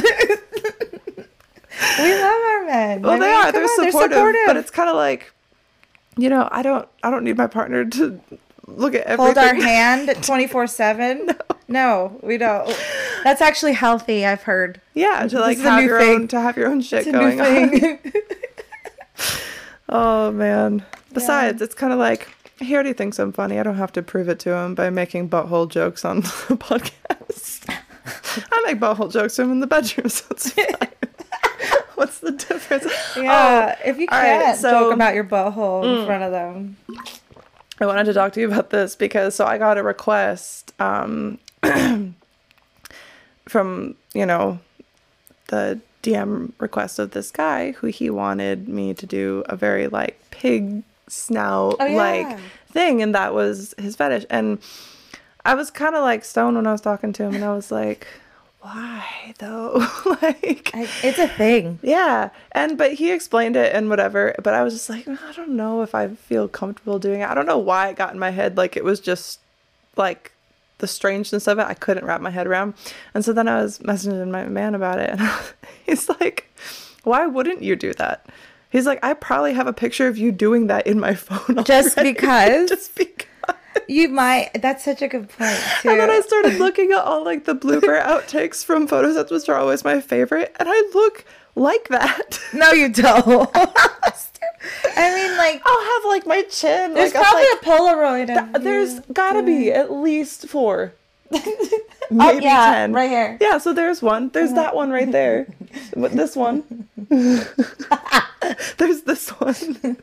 love 2.14 2.42
our 2.42 2.66
men. 2.66 3.02
well, 3.02 3.12
I 3.12 3.18
they 3.18 3.26
mean, 3.26 3.34
are. 3.34 3.52
They're, 3.52 3.62
on, 3.62 3.92
supportive, 3.92 4.36
but 4.46 4.56
it's 4.56 4.70
kind 4.70 4.88
of 4.88 4.96
like, 4.96 5.32
you 6.20 6.28
know, 6.28 6.48
I 6.52 6.62
don't. 6.62 6.88
I 7.02 7.10
don't 7.10 7.24
need 7.24 7.36
my 7.36 7.46
partner 7.46 7.84
to 7.84 8.20
look 8.66 8.94
at 8.94 9.02
everything. 9.06 9.24
hold 9.34 9.38
our 9.38 9.54
hand 9.54 10.14
24 10.22 10.66
7 10.68 11.30
no 11.66 12.16
we 12.22 12.38
don't 12.38 12.68
that's 13.24 13.40
actually 13.40 13.72
healthy 13.72 14.24
i've 14.24 14.42
heard 14.44 14.80
Yeah, 14.94 15.26
to 15.26 15.40
like 15.40 15.58
have 15.58 15.80
new 15.82 15.88
your 15.88 15.98
thing. 15.98 16.14
own 16.14 16.28
to 16.28 16.40
have 16.40 16.56
your 16.56 16.68
own 16.68 16.80
shit 16.80 17.04
it's 17.04 17.10
going 17.10 17.40
on. 17.40 17.98
Oh 19.88 20.30
man. 20.30 20.84
Besides, 21.12 21.60
it's 21.60 21.74
kind 21.74 21.92
of 21.92 21.98
like 21.98 22.28
he 22.60 22.74
already 22.74 22.92
thinks 22.92 23.18
I'm 23.18 23.32
funny. 23.32 23.58
I 23.58 23.64
don't 23.64 23.74
have 23.76 23.92
to 23.92 24.02
prove 24.02 24.28
it 24.28 24.38
to 24.40 24.54
him 24.54 24.74
by 24.76 24.88
making 24.90 25.28
butthole 25.30 25.68
jokes 25.68 26.04
on 26.04 26.20
the 26.20 26.28
podcast. 26.60 27.68
I 28.52 28.62
make 28.66 28.78
butthole 28.78 29.10
jokes 29.10 29.34
to 29.36 29.42
him 29.42 29.50
in 29.52 29.60
the 29.60 29.66
bedroom, 29.66 30.08
so 30.08 30.26
it's 30.30 30.52
fine. 30.52 30.66
What's 32.00 32.18
the 32.20 32.32
difference? 32.32 32.86
yeah 33.16 33.76
if 33.84 33.98
you 33.98 34.06
can't 34.06 34.56
so- 34.58 34.70
joke 34.70 34.94
about 34.94 35.14
your 35.14 35.24
butthole 35.24 35.84
in 36.00 36.06
front 36.06 36.22
of 36.22 36.32
them 36.32 36.76
I 37.80 37.86
wanted 37.86 38.04
to 38.04 38.12
talk 38.14 38.32
to 38.34 38.40
you 38.40 38.48
about 38.48 38.70
this 38.70 38.96
because 38.96 39.34
so 39.34 39.44
I 39.46 39.58
got 39.58 39.78
a 39.78 39.82
request 39.82 40.72
um, 40.80 41.38
from 43.48 43.94
you 44.14 44.26
know 44.26 44.58
the 45.48 45.80
DM 46.02 46.52
request 46.58 46.98
of 46.98 47.10
this 47.12 47.30
guy 47.30 47.72
who 47.72 47.88
he 47.88 48.10
wanted 48.10 48.68
me 48.68 48.94
to 48.94 49.06
do 49.06 49.42
a 49.46 49.56
very 49.56 49.88
like 49.88 50.20
pig 50.30 50.82
snout 51.08 51.76
Oh, 51.80 51.84
yeah. 51.86 51.96
like 51.96 52.38
thing, 52.70 53.02
and 53.02 53.14
that 53.14 53.34
was 53.34 53.74
his 53.78 53.96
fetish. 53.96 54.26
And 54.30 54.58
I 55.44 55.54
was 55.54 55.70
kind 55.70 55.94
of 55.94 56.02
like 56.02 56.24
stoned 56.24 56.56
when 56.56 56.66
I 56.66 56.72
was 56.72 56.80
talking 56.80 57.12
to 57.14 57.24
him, 57.24 57.34
and 57.34 57.44
I 57.44 57.54
was 57.54 57.70
like, 57.72 58.06
why 58.60 59.34
though? 59.38 59.74
like. 60.22 60.70
I, 60.74 60.88
it's 61.02 61.18
a 61.18 61.28
thing 61.28 61.78
Yeah, 61.82 62.30
and 62.52 62.76
but 62.76 62.94
he 62.94 63.10
explained 63.12 63.56
it 63.56 63.74
and 63.74 63.88
whatever, 63.88 64.34
but 64.42 64.54
I 64.54 64.62
was 64.62 64.74
just 64.74 64.88
like, 64.90 65.08
I 65.08 65.32
don't 65.34 65.50
know 65.56 65.82
if 65.82 65.94
I 65.94 66.08
feel 66.08 66.46
comfortable 66.48 66.98
doing 66.98 67.20
it. 67.22 67.28
I 67.28 67.34
don't 67.34 67.46
know 67.46 67.58
why 67.58 67.88
it 67.88 67.96
got 67.96 68.12
in 68.12 68.18
my 68.18 68.30
head 68.30 68.56
like 68.56 68.76
it 68.76 68.84
was 68.84 69.00
just 69.00 69.40
like 69.96 70.32
the 70.78 70.86
strangeness 70.86 71.46
of 71.46 71.58
it. 71.58 71.66
I 71.66 71.74
couldn't 71.74 72.04
wrap 72.04 72.20
my 72.20 72.30
head 72.30 72.46
around. 72.46 72.74
And 73.14 73.24
so 73.24 73.32
then 73.32 73.48
I 73.48 73.62
was 73.62 73.78
messaging 73.80 74.30
my 74.30 74.44
man 74.44 74.74
about 74.74 74.98
it 74.98 75.10
and 75.10 75.20
he's 75.86 76.08
like, 76.08 76.50
"Why 77.04 77.26
wouldn't 77.26 77.62
you 77.62 77.76
do 77.76 77.92
that?" 77.94 78.26
He's 78.70 78.86
like, 78.86 79.02
"I 79.02 79.14
probably 79.14 79.54
have 79.54 79.66
a 79.66 79.72
picture 79.72 80.06
of 80.06 80.16
you 80.16 80.32
doing 80.32 80.68
that 80.68 80.86
in 80.86 81.00
my 81.00 81.14
phone 81.14 81.64
Just 81.64 81.96
because? 82.02 82.68
just 82.68 82.94
because. 82.94 83.26
You 83.90 84.08
might 84.08 84.50
that's 84.62 84.84
such 84.84 85.02
a 85.02 85.08
good 85.08 85.28
point 85.28 85.58
too 85.80 85.90
And 85.90 86.00
then 86.00 86.10
I 86.10 86.20
started 86.20 86.58
looking 86.58 86.92
at 86.92 86.98
all 86.98 87.24
like 87.24 87.44
the 87.44 87.54
blooper 87.54 88.00
outtakes 88.02 88.64
from 88.64 88.86
photo 88.86 89.12
sets, 89.12 89.30
which 89.30 89.48
are 89.48 89.56
always 89.56 89.84
my 89.84 90.00
favorite, 90.00 90.54
and 90.58 90.68
I 90.70 90.80
look 90.94 91.24
like 91.56 91.88
that. 91.88 92.40
no 92.52 92.70
you 92.70 92.88
don't 92.92 93.50
i 94.96 95.14
mean 95.14 95.36
like 95.36 95.60
I'll 95.64 95.84
have 95.84 96.04
like 96.06 96.26
my 96.26 96.42
chin. 96.42 96.94
there's 96.94 97.12
like, 97.14 97.22
probably 97.22 97.46
like, 97.52 97.62
a 97.62 97.64
polaroid 97.64 98.54
of 98.54 98.62
there's 98.62 99.00
gotta 99.12 99.42
be 99.42 99.72
at 99.72 99.90
least 99.90 100.48
four, 100.48 100.94
oh 101.32 101.76
maybe 102.10 102.44
yeah 102.44 102.74
ten. 102.74 102.92
right 102.92 103.10
here 103.10 103.38
Yeah, 103.40 103.58
so 103.58 103.72
there's 103.72 104.02
one. 104.02 104.30
There's 104.30 104.52
that 104.54 104.74
one 104.74 104.90
right 104.90 105.10
there. 105.10 105.46
With 105.96 106.12
this 106.12 106.34
one. 106.34 106.88
there's 107.08 109.02
this 109.02 109.28
one. 109.30 109.96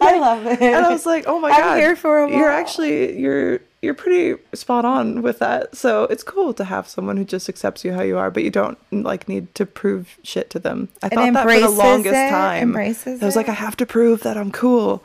i 0.00 0.18
love 0.18 0.46
it 0.46 0.60
And 0.60 0.76
I 0.76 0.90
was 0.90 1.06
like, 1.06 1.24
oh 1.26 1.40
my 1.40 1.50
I'm 1.50 1.60
god. 1.60 1.78
here 1.78 1.96
for 1.96 2.24
a 2.24 2.30
You're 2.30 2.50
actually 2.50 3.18
you're 3.18 3.60
you're 3.80 3.94
pretty 3.94 4.40
spot 4.54 4.84
on 4.84 5.22
with 5.22 5.40
that. 5.40 5.74
So 5.74 6.04
it's 6.04 6.22
cool 6.22 6.54
to 6.54 6.64
have 6.64 6.86
someone 6.86 7.16
who 7.16 7.24
just 7.24 7.48
accepts 7.48 7.84
you 7.84 7.92
how 7.92 8.02
you 8.02 8.16
are, 8.16 8.30
but 8.30 8.44
you 8.44 8.50
don't 8.50 8.78
like 8.92 9.28
need 9.28 9.52
to 9.56 9.66
prove 9.66 10.18
shit 10.22 10.50
to 10.50 10.60
them. 10.60 10.88
I 11.02 11.08
thought 11.08 11.32
that 11.32 11.42
for 11.42 11.60
the 11.60 11.68
longest 11.68 12.14
it, 12.14 12.30
time. 12.30 12.62
embraces 12.62 13.20
I 13.22 13.26
was 13.26 13.34
like. 13.34 13.48
I 13.48 13.54
have 13.54 13.76
to 13.78 13.86
prove 13.86 14.22
that 14.22 14.36
I'm 14.36 14.52
cool. 14.52 15.02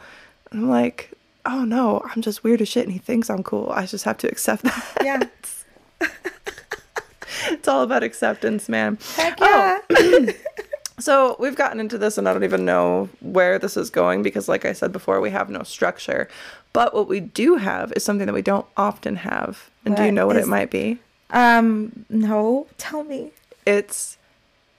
And 0.51 0.61
I'm 0.61 0.69
like, 0.69 1.11
oh 1.47 1.63
no, 1.65 2.01
I'm 2.13 2.21
just 2.21 2.43
weird 2.43 2.61
as 2.61 2.67
shit 2.67 2.83
and 2.83 2.93
he 2.93 2.99
thinks 2.99 3.29
I'm 3.29 3.41
cool. 3.43 3.71
I 3.73 3.85
just 3.85 4.03
have 4.05 4.17
to 4.19 4.27
accept 4.27 4.63
that. 4.63 4.97
yeah 5.03 5.23
it's 7.49 7.67
all 7.67 7.81
about 7.83 8.03
acceptance, 8.03 8.67
man. 8.69 8.97
heck 9.15 9.37
Oh, 9.41 9.79
So 10.99 11.35
we've 11.39 11.55
gotten 11.55 11.79
into 11.79 11.99
this, 11.99 12.17
and 12.17 12.27
I 12.27 12.33
don't 12.33 12.43
even 12.43 12.65
know 12.65 13.07
where 13.21 13.59
this 13.59 13.77
is 13.77 13.91
going 13.91 14.23
because, 14.23 14.49
like 14.49 14.65
I 14.65 14.73
said 14.73 14.91
before, 14.91 15.21
we 15.21 15.29
have 15.29 15.47
no 15.47 15.61
structure. 15.61 16.27
But 16.73 16.95
what 16.95 17.07
we 17.07 17.19
do 17.19 17.57
have 17.57 17.93
is 17.95 18.03
something 18.03 18.25
that 18.25 18.33
we 18.33 18.41
don't 18.41 18.65
often 18.75 19.17
have. 19.17 19.69
And 19.85 19.95
do 19.95 20.03
you 20.05 20.11
know 20.11 20.25
what 20.25 20.37
is- 20.37 20.47
it 20.47 20.49
might 20.49 20.71
be? 20.71 20.97
Um, 21.29 22.05
no, 22.09 22.65
tell 22.79 23.03
me. 23.03 23.29
It's 23.63 24.17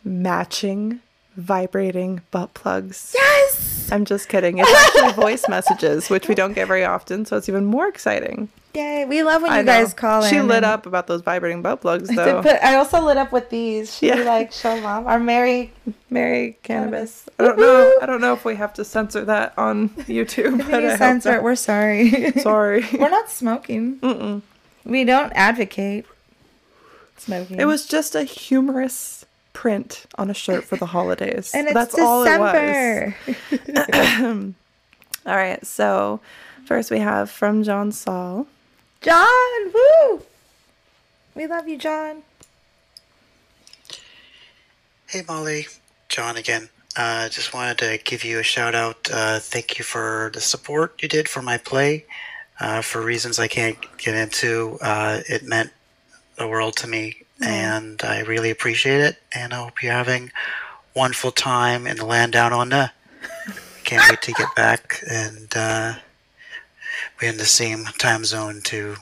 matching 0.03 1.01
vibrating 1.39 2.21
butt 2.31 2.53
plugs. 2.53 3.13
Yes. 3.15 3.89
I'm 3.91 4.05
just 4.05 4.29
kidding. 4.29 4.59
It's 4.59 4.71
actually 4.71 5.13
voice 5.15 5.49
messages, 5.49 6.11
which 6.11 6.29
we 6.29 6.35
don't 6.35 6.53
get 6.53 6.69
very 6.69 6.85
often, 6.85 7.25
so 7.25 7.39
it's 7.39 7.49
even 7.49 7.65
more 7.65 7.89
exciting. 7.89 8.51
Yay! 8.75 9.07
We 9.07 9.23
love 9.23 9.41
when 9.41 9.51
I 9.51 9.59
you 9.61 9.63
know. 9.65 9.73
guys 9.73 9.95
call 9.95 10.23
in. 10.23 10.29
She 10.31 10.41
lit 10.43 10.57
and- 10.59 10.67
up 10.67 10.85
about 10.85 11.07
those 11.07 11.23
vibrating 11.23 11.63
butt 11.63 11.81
plugs, 11.81 12.11
I 12.11 12.15
though. 12.17 12.43
put- 12.43 12.63
I 12.63 12.75
also 12.77 13.01
lit 13.01 13.17
up 13.17 13.33
with 13.33 13.49
these. 13.49 13.99
We 14.03 14.09
Yeah. 14.09 14.17
like 14.17 14.53
show 14.53 14.79
mom. 14.83 15.07
Our 15.07 15.19
Mary. 15.19 15.73
Mary 16.11 16.59
cannabis. 16.63 17.25
Cannabis. 17.25 17.29
I 17.39 17.43
don't 17.45 17.59
know. 17.59 17.99
I 18.03 18.07
don't 18.07 18.21
know 18.21 18.35
if 18.35 18.45
we 18.45 18.57
have 18.57 18.75
to 18.75 18.85
censor 18.85 19.25
that 19.25 19.55
on 19.57 19.89
YouTube. 19.91 20.61
If 20.61 20.69
I 20.75 20.81
you 20.81 20.97
censor 20.99 21.35
it, 21.37 21.43
we're 21.43 21.55
sorry. 21.55 22.33
Sorry. 22.43 22.85
we're 22.99 23.09
not 23.09 23.31
smoking. 23.31 23.99
Mm-mm. 24.01 24.43
We 24.85 25.05
don't 25.05 25.33
advocate 25.35 26.05
smoking. 27.17 27.59
It 27.59 27.65
was 27.65 27.87
just 27.87 28.15
a 28.15 28.23
humorous 28.25 29.18
print 29.59 30.07
on 30.15 30.31
a 30.31 30.35
shirt 30.35 30.63
for 30.63 30.77
the 30.77 30.87
holidays. 30.87 31.51
and 31.53 31.67
it's 31.67 31.75
That's 31.75 31.99
all 31.99 32.23
it 32.23 32.39
was. 32.39 33.13
December. 33.51 34.55
All 35.27 35.35
right. 35.35 35.67
So 35.67 36.21
first 36.65 36.93
we 36.93 37.01
have 37.01 37.29
from 37.29 37.65
John 37.65 37.91
Saul. 37.91 38.47
John, 39.01 39.73
woo! 39.75 40.23
We 41.35 41.49
love 41.49 41.67
you, 41.67 41.77
John. 41.77 42.23
Hey 45.09 45.23
Molly, 45.27 45.67
John 46.09 46.37
again. 46.37 46.69
Uh, 46.97 47.29
just 47.29 47.53
wanted 47.53 47.79
to 47.79 47.99
give 48.05 48.23
you 48.23 48.39
a 48.39 48.45
shout 48.45 48.77
out. 48.77 49.09
Uh, 49.13 49.41
thank 49.41 49.77
you 49.77 49.85
for 49.85 50.31
the 50.35 50.41
support 50.41 51.03
you 51.03 51.09
did 51.09 51.29
for 51.29 51.43
my 51.43 51.59
play. 51.59 52.05
Uh, 52.61 52.81
for 52.81 53.03
reasons 53.03 53.41
I 53.41 53.49
can't 53.49 53.77
get 53.99 54.15
into, 54.15 54.79
uh, 54.83 55.21
it 55.29 55.43
meant 55.43 55.71
the 56.37 56.47
world 56.47 56.77
to 56.77 56.87
me, 56.87 57.23
and 57.41 58.01
I 58.03 58.21
really 58.21 58.51
appreciate 58.51 59.01
it. 59.01 59.17
And 59.33 59.53
I 59.53 59.65
hope 59.65 59.83
you're 59.83 59.93
having 59.93 60.31
wonderful 60.95 61.31
time 61.31 61.87
in 61.87 61.97
the 61.97 62.05
land 62.05 62.33
down 62.33 62.53
under. 62.53 62.91
Can't 63.85 64.09
wait 64.11 64.23
to 64.23 64.33
get 64.33 64.55
back, 64.55 65.03
and 65.11 65.49
uh, 65.57 65.95
we're 67.21 67.31
in 67.31 67.39
the 67.39 67.47
same 67.47 67.85
time 67.99 68.25
zone 68.25 68.61
to 68.65 68.97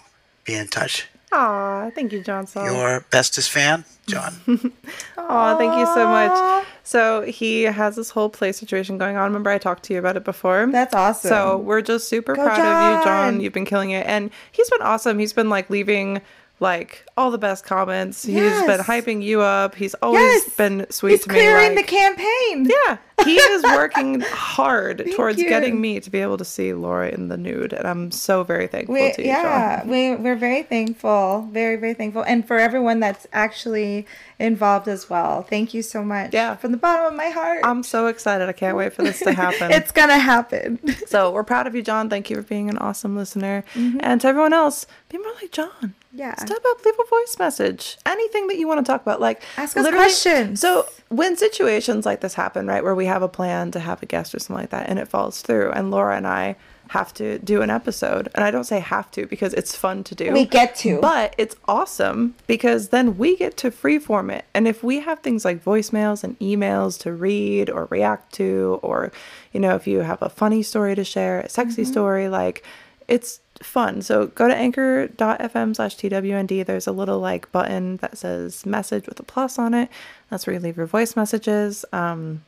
be 0.44 0.54
in 0.54 0.68
touch. 0.68 1.08
Aw, 1.32 1.90
thank 1.90 2.12
you, 2.12 2.22
John 2.22 2.46
Saul. 2.46 2.70
Your 2.72 3.04
bestest 3.10 3.50
fan, 3.50 3.84
John. 4.06 4.34
Aw, 5.18 5.58
thank 5.58 5.74
you 5.74 5.86
so 5.86 6.06
much. 6.06 6.64
So 6.84 7.22
he 7.22 7.62
has 7.62 7.96
this 7.96 8.10
whole 8.10 8.28
play 8.28 8.52
situation 8.52 8.96
going 8.96 9.16
on. 9.16 9.24
Remember 9.24 9.50
I 9.50 9.58
talked 9.58 9.82
to 9.84 9.92
you 9.92 9.98
about 9.98 10.16
it 10.16 10.24
before? 10.24 10.66
That's 10.70 10.94
awesome. 10.94 11.28
So 11.28 11.58
we're 11.58 11.82
just 11.82 12.08
super 12.08 12.34
Go, 12.36 12.44
proud 12.44 12.60
of 12.60 12.98
you, 12.98 13.04
John. 13.04 13.34
John. 13.34 13.40
You've 13.40 13.52
been 13.52 13.64
killing 13.64 13.90
it. 13.90 14.06
And 14.06 14.30
he's 14.52 14.70
been 14.70 14.82
awesome. 14.82 15.18
He's 15.18 15.32
been 15.32 15.50
like 15.50 15.68
leaving 15.68 16.22
like 16.58 17.04
all 17.18 17.30
the 17.30 17.38
best 17.38 17.64
comments. 17.64 18.24
He's 18.24 18.62
been 18.64 18.80
hyping 18.80 19.22
you 19.22 19.42
up. 19.42 19.74
He's 19.74 19.94
always 19.94 20.22
Yes. 20.22 20.48
been 20.56 20.86
sweet 20.90 21.10
He's 21.12 21.24
to 21.24 21.28
me. 21.28 21.34
clearing 21.34 21.74
like- 21.76 21.86
the 21.86 21.90
campaign. 21.92 22.70
Yeah, 22.70 22.96
he 23.24 23.36
is 23.36 23.62
working 23.62 24.20
hard 24.22 25.06
towards 25.14 25.38
you. 25.38 25.48
getting 25.50 25.80
me 25.80 26.00
to 26.00 26.10
be 26.10 26.20
able 26.20 26.38
to 26.38 26.44
see 26.46 26.72
Laura 26.72 27.08
in 27.10 27.28
the 27.28 27.36
nude, 27.36 27.72
and 27.74 27.86
I'm 27.86 28.10
so 28.10 28.42
very 28.42 28.66
thankful 28.68 28.94
We, 28.94 29.12
to 29.12 29.22
you, 29.22 29.28
yeah, 29.28 29.80
John. 29.80 29.88
we 29.90 30.14
we're 30.16 30.34
very 30.36 30.62
thankful, 30.62 31.48
very 31.52 31.76
very 31.76 31.92
thankful, 31.94 32.22
and 32.22 32.46
for 32.46 32.58
everyone 32.58 33.00
that's 33.00 33.26
actually 33.34 34.06
involved 34.38 34.88
as 34.88 35.10
well. 35.10 35.42
Thank 35.42 35.74
you 35.74 35.82
so 35.82 36.02
much. 36.02 36.32
Yeah. 36.32 36.56
from 36.56 36.72
the 36.72 36.78
bottom 36.78 37.04
of 37.06 37.14
my 37.14 37.28
heart. 37.28 37.60
I'm 37.64 37.82
so 37.82 38.06
excited. 38.06 38.48
I 38.48 38.52
can't 38.52 38.76
wait 38.78 38.94
for 38.94 39.02
this 39.02 39.18
to 39.20 39.32
happen. 39.44 39.70
it's 39.72 39.92
gonna 39.92 40.18
happen. 40.18 40.78
so 41.06 41.30
we're 41.30 41.44
proud 41.44 41.66
of 41.66 41.74
you, 41.74 41.82
John. 41.82 42.08
Thank 42.08 42.30
you 42.30 42.36
for 42.36 42.42
being 42.42 42.70
an 42.70 42.78
awesome 42.78 43.14
listener, 43.14 43.62
mm-hmm. 43.74 43.98
and 44.00 44.20
to 44.22 44.28
everyone 44.28 44.54
else, 44.54 44.86
be 45.10 45.18
more 45.18 45.32
like 45.40 45.52
John. 45.52 45.94
Yeah. 46.16 46.34
Step 46.36 46.62
up, 46.66 46.84
leave 46.84 46.94
a 46.98 47.08
voice 47.08 47.36
message. 47.38 47.98
Anything 48.06 48.46
that 48.48 48.56
you 48.58 48.66
want 48.66 48.84
to 48.84 48.90
talk 48.90 49.02
about. 49.02 49.20
Like 49.20 49.42
Ask 49.56 49.76
us 49.76 49.86
questions. 49.88 50.60
So 50.60 50.86
when 51.08 51.36
situations 51.36 52.06
like 52.06 52.20
this 52.20 52.34
happen, 52.34 52.66
right, 52.66 52.82
where 52.82 52.94
we 52.94 53.06
have 53.06 53.22
a 53.22 53.28
plan 53.28 53.70
to 53.72 53.80
have 53.80 54.02
a 54.02 54.06
guest 54.06 54.34
or 54.34 54.38
something 54.38 54.62
like 54.62 54.70
that 54.70 54.88
and 54.88 54.98
it 54.98 55.08
falls 55.08 55.42
through 55.42 55.70
and 55.72 55.90
Laura 55.90 56.16
and 56.16 56.26
I 56.26 56.56
have 56.90 57.12
to 57.14 57.38
do 57.40 57.62
an 57.62 57.68
episode. 57.70 58.28
And 58.34 58.44
I 58.44 58.50
don't 58.52 58.64
say 58.64 58.78
have 58.78 59.10
to 59.10 59.26
because 59.26 59.52
it's 59.54 59.74
fun 59.76 60.04
to 60.04 60.14
do. 60.14 60.32
We 60.32 60.46
get 60.46 60.76
to. 60.76 61.00
But 61.00 61.34
it's 61.36 61.56
awesome 61.66 62.36
because 62.46 62.90
then 62.90 63.18
we 63.18 63.36
get 63.36 63.56
to 63.58 63.70
freeform 63.72 64.32
it. 64.32 64.44
And 64.54 64.68
if 64.68 64.84
we 64.84 65.00
have 65.00 65.18
things 65.18 65.44
like 65.44 65.64
voicemails 65.64 66.22
and 66.22 66.38
emails 66.38 66.98
to 67.00 67.12
read 67.12 67.70
or 67.70 67.86
react 67.90 68.32
to, 68.34 68.78
or, 68.82 69.10
you 69.52 69.58
know, 69.58 69.74
if 69.74 69.88
you 69.88 69.98
have 70.00 70.22
a 70.22 70.28
funny 70.28 70.62
story 70.62 70.94
to 70.94 71.02
share, 71.04 71.40
a 71.40 71.48
sexy 71.48 71.82
Mm-hmm. 71.82 71.90
story, 71.90 72.28
like 72.28 72.64
it's 73.08 73.40
fun. 73.62 74.02
So 74.02 74.26
go 74.28 74.48
to 74.48 74.54
anchor.fm 74.54 75.76
slash 75.76 75.96
TWND. 75.96 76.66
There's 76.66 76.86
a 76.86 76.92
little 76.92 77.18
like 77.18 77.50
button 77.52 77.96
that 77.98 78.18
says 78.18 78.66
message 78.66 79.06
with 79.06 79.18
a 79.20 79.22
plus 79.22 79.58
on 79.58 79.74
it. 79.74 79.88
That's 80.30 80.46
where 80.46 80.54
you 80.54 80.60
leave 80.60 80.76
your 80.76 80.86
voice 80.86 81.16
messages. 81.16 81.84
Um, 81.92 82.42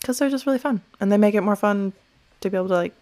because 0.00 0.18
they're 0.18 0.30
just 0.30 0.46
really 0.46 0.58
fun 0.58 0.82
and 1.00 1.10
they 1.10 1.16
make 1.16 1.34
it 1.34 1.40
more 1.40 1.56
fun 1.56 1.92
to 2.40 2.50
be 2.50 2.56
able 2.56 2.68
to 2.68 2.74
like 2.74 2.94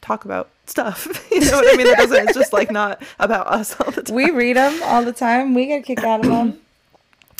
talk 0.00 0.24
about 0.24 0.50
stuff. 0.66 1.06
you 1.30 1.40
know 1.40 1.58
what 1.58 1.72
I 1.72 1.76
mean? 1.76 1.86
That 1.86 1.98
doesn't, 1.98 2.28
it's 2.28 2.34
just 2.34 2.52
like 2.52 2.70
not 2.70 3.02
about 3.18 3.46
us 3.46 3.78
all 3.80 3.90
the 3.90 4.02
time. 4.02 4.16
we 4.16 4.30
read 4.30 4.56
them 4.56 4.82
all 4.82 5.04
the 5.04 5.12
time. 5.12 5.54
We 5.54 5.66
get 5.66 5.84
kicked 5.84 6.04
out 6.04 6.20
of 6.20 6.30
them. 6.30 6.60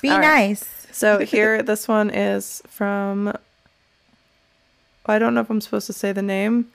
Be 0.00 0.11
right. 0.11 0.21
nice. 0.21 0.87
So 0.92 1.21
here, 1.21 1.62
this 1.62 1.88
one 1.88 2.11
is 2.11 2.62
from. 2.66 3.37
I 5.07 5.19
don't 5.19 5.35
know 5.35 5.40
if 5.40 5.50
I'm 5.50 5.61
supposed 5.61 5.87
to 5.87 5.92
say 5.92 6.12
the 6.12 6.23
name. 6.23 6.71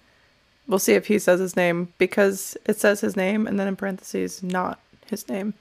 We'll 0.68 0.80
see 0.80 0.94
if 0.94 1.08
he 1.08 1.18
says 1.20 1.40
his 1.40 1.56
name 1.56 1.94
because 1.98 2.58
it 2.66 2.80
says 2.80 3.00
his 3.02 3.16
name 3.16 3.48
and 3.48 3.60
then 3.60 3.68
in 3.68 3.76
parentheses, 3.76 4.44
not 4.44 4.80
his 5.06 5.28
name. 5.30 5.54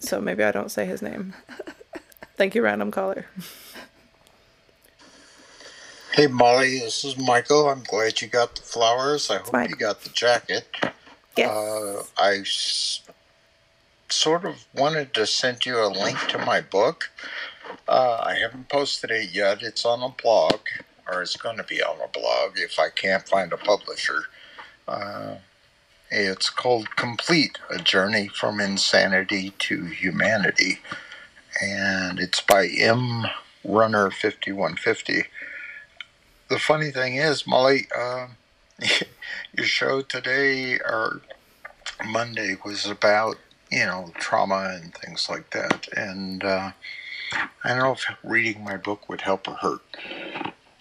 So 0.00 0.20
maybe 0.20 0.42
I 0.42 0.50
don't 0.50 0.70
say 0.72 0.84
his 0.86 1.02
name. 1.02 1.34
Thank 2.36 2.54
you, 2.54 2.62
random 2.62 2.90
caller. 2.90 3.26
Hey 6.12 6.26
Molly, 6.26 6.80
this 6.80 7.04
is 7.04 7.16
Michael. 7.16 7.68
I'm 7.70 7.84
glad 7.84 8.20
you 8.20 8.28
got 8.28 8.56
the 8.56 8.62
flowers. 8.62 9.30
I 9.30 9.38
hope 9.38 9.52
Mike. 9.52 9.70
you 9.70 9.76
got 9.76 10.02
the 10.02 10.10
jacket. 10.10 10.66
Yes. 11.36 11.48
Uh, 11.50 12.02
I 12.18 12.38
s- 12.40 13.00
sort 14.10 14.44
of 14.44 14.56
wanted 14.74 15.14
to 15.14 15.26
send 15.26 15.64
you 15.64 15.78
a 15.82 15.86
link 15.88 16.18
to 16.28 16.38
my 16.38 16.60
book. 16.60 17.10
Uh, 17.88 18.18
I 18.26 18.34
haven't 18.34 18.68
posted 18.68 19.10
it 19.10 19.30
yet. 19.32 19.62
It's 19.62 19.86
on 19.86 20.02
a 20.02 20.10
blog, 20.10 20.60
or 21.12 21.22
it's 21.22 21.36
going 21.36 21.56
to 21.58 21.64
be 21.64 21.82
on 21.82 21.96
a 22.00 22.08
blog 22.08 22.52
if 22.56 22.78
I 22.78 22.88
can't 22.90 23.28
find 23.28 23.52
a 23.52 23.56
publisher. 23.56 24.24
Uh, 24.88 25.36
it's 26.10 26.50
called 26.50 26.96
Complete 26.96 27.58
A 27.70 27.78
Journey 27.78 28.28
from 28.28 28.60
Insanity 28.60 29.52
to 29.60 29.86
Humanity. 29.86 30.80
And 31.60 32.18
it's 32.18 32.40
by 32.40 32.66
M. 32.66 33.24
Runner 33.64 34.10
5150 34.10 35.24
the 36.52 36.58
funny 36.58 36.90
thing 36.90 37.16
is, 37.16 37.46
Molly, 37.46 37.86
um, 37.98 38.36
your 39.56 39.64
show 39.64 40.02
today 40.02 40.74
or 40.74 41.22
Monday 42.06 42.58
was 42.62 42.84
about 42.84 43.36
you 43.70 43.86
know 43.86 44.12
trauma 44.18 44.78
and 44.78 44.92
things 44.94 45.30
like 45.30 45.48
that, 45.50 45.88
and 45.96 46.44
uh, 46.44 46.72
I 47.64 47.68
don't 47.70 47.78
know 47.78 47.92
if 47.92 48.04
reading 48.22 48.62
my 48.62 48.76
book 48.76 49.08
would 49.08 49.22
help 49.22 49.48
or 49.48 49.54
hurt. 49.54 49.80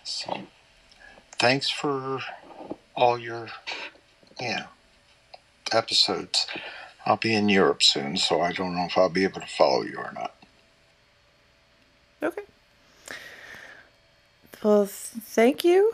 So, 0.03 0.43
thanks 1.39 1.70
for 1.70 2.20
all 2.96 3.17
your 3.17 3.48
yeah 4.39 4.65
episodes. 5.72 6.48
I'll 7.05 7.17
be 7.17 7.34
in 7.34 7.50
Europe 7.50 7.81
soon, 7.81 8.17
so 8.17 8.41
I 8.41 8.51
don't 8.51 8.75
know 8.75 8.86
if 8.86 8.98
I'll 8.98 9.10
be 9.10 9.24
able 9.24 9.41
to 9.41 9.48
follow 9.48 9.81
you 9.81 9.98
or 9.98 10.12
not. 10.13 10.36
Okay. 12.22 12.43
Well, 14.63 14.86
thank 14.86 15.63
you. 15.63 15.91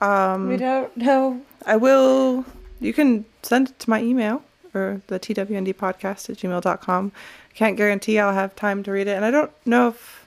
Um, 0.00 0.48
We 0.48 0.56
don't 0.56 0.94
know. 0.96 1.40
I 1.64 1.76
will. 1.76 2.44
You 2.80 2.92
can 2.92 3.24
send 3.42 3.70
it 3.70 3.78
to 3.80 3.90
my 3.90 4.02
email 4.02 4.42
or 4.74 5.00
the 5.06 5.18
TWND 5.18 5.74
podcast 5.74 6.30
at 6.30 6.36
gmail.com. 6.36 7.12
Can't 7.54 7.76
guarantee 7.76 8.18
I'll 8.18 8.34
have 8.34 8.54
time 8.54 8.82
to 8.84 8.92
read 8.92 9.08
it. 9.08 9.16
And 9.16 9.24
I 9.24 9.30
don't 9.30 9.50
know 9.66 9.88
if 9.88 10.19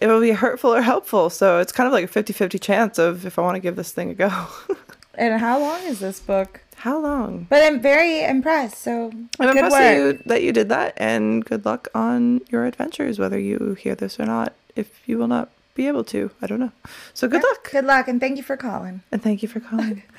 it 0.00 0.06
will 0.06 0.20
be 0.20 0.32
hurtful 0.32 0.72
or 0.74 0.82
helpful. 0.82 1.30
So 1.30 1.58
it's 1.58 1.72
kind 1.72 1.86
of 1.86 1.92
like 1.92 2.04
a 2.04 2.08
50 2.08 2.32
50 2.32 2.58
chance 2.58 2.98
of 2.98 3.24
if 3.26 3.38
I 3.38 3.42
want 3.42 3.54
to 3.56 3.60
give 3.60 3.76
this 3.76 3.92
thing 3.92 4.10
a 4.10 4.14
go. 4.14 4.30
And 5.18 5.40
how 5.40 5.58
long 5.58 5.80
is 5.84 6.00
this 6.00 6.20
book? 6.20 6.60
How 6.76 6.98
long? 7.00 7.46
But 7.48 7.62
I'm 7.62 7.80
very 7.80 8.22
impressed. 8.22 8.76
So 8.82 9.06
I'm 9.06 9.28
good 9.48 9.56
impressed 9.64 9.72
work. 9.72 9.80
that 9.80 9.96
you, 9.96 10.22
that 10.26 10.42
you 10.42 10.52
did 10.52 10.68
that. 10.68 10.92
And 10.98 11.42
good 11.42 11.64
luck 11.64 11.88
on 11.94 12.42
your 12.50 12.66
adventures, 12.66 13.18
whether 13.18 13.38
you 13.38 13.78
hear 13.80 13.94
this 13.94 14.20
or 14.20 14.26
not. 14.26 14.52
If 14.74 15.00
you 15.08 15.16
will 15.16 15.26
not 15.26 15.48
be 15.74 15.86
able 15.88 16.04
to, 16.04 16.30
I 16.42 16.46
don't 16.46 16.60
know. 16.60 16.72
So 17.14 17.28
good 17.28 17.42
luck. 17.42 17.70
Good 17.72 17.86
luck, 17.86 18.08
and 18.08 18.20
thank 18.20 18.36
you 18.36 18.42
for 18.42 18.58
calling. 18.58 19.00
And 19.10 19.22
thank 19.22 19.42
you 19.42 19.48
for 19.48 19.60
calling. 19.60 20.02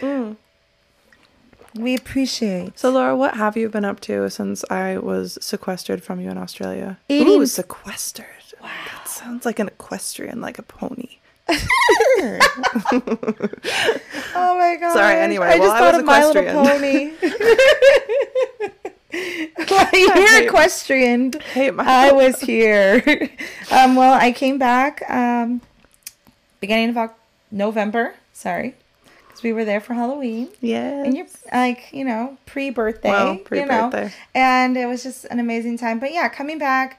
Mm. 0.00 0.36
We 1.74 1.94
appreciate. 1.96 2.78
So, 2.78 2.90
Laura, 2.90 3.16
what 3.16 3.34
have 3.36 3.56
you 3.56 3.68
been 3.68 3.84
up 3.84 3.98
to 4.00 4.28
since 4.30 4.64
I 4.70 4.98
was 4.98 5.38
sequestered 5.40 6.04
from 6.04 6.20
you 6.20 6.30
in 6.30 6.38
Australia? 6.38 6.98
Eating- 7.08 7.40
Ooh, 7.40 7.46
sequestered. 7.46 8.26
Wow. 8.62 8.68
Sounds 9.12 9.44
like 9.44 9.58
an 9.58 9.68
equestrian, 9.68 10.40
like 10.40 10.58
a 10.58 10.62
pony. 10.62 11.18
Oh 14.34 14.56
my 14.58 14.76
god. 14.80 14.92
Sorry, 14.94 15.16
anyway, 15.16 15.46
I 15.46 15.58
well, 15.58 15.68
just 15.68 15.76
I 15.76 15.78
thought 15.78 15.92
was 15.94 16.00
of 16.00 16.06
My 16.06 16.24
Little 16.24 16.42
equestrian. 16.42 17.16
Pony. 19.12 20.12
You're 20.20 20.42
equestrian. 20.48 21.32
Hey, 21.52 21.70
my 21.70 21.84
I 21.84 22.12
was 22.12 22.40
here. 22.40 23.02
um, 23.70 23.94
well, 23.94 24.14
I 24.14 24.32
came 24.32 24.58
back 24.58 25.02
um, 25.10 25.60
beginning 26.60 26.96
of 26.96 27.10
November. 27.50 28.14
Sorry, 28.32 28.74
because 29.28 29.42
we 29.42 29.52
were 29.52 29.64
there 29.64 29.80
for 29.80 29.94
Halloween. 29.94 30.48
Yeah. 30.60 31.04
And 31.04 31.16
you're 31.16 31.26
like, 31.52 31.92
you 31.92 32.04
know, 32.04 32.38
pre 32.46 32.70
birthday. 32.70 33.10
Well, 33.10 33.36
pre-birthday. 33.36 34.04
know? 34.04 34.10
And 34.34 34.76
it 34.76 34.86
was 34.86 35.02
just 35.02 35.26
an 35.26 35.38
amazing 35.38 35.76
time. 35.78 35.98
But 35.98 36.12
yeah, 36.12 36.28
coming 36.28 36.58
back, 36.58 36.98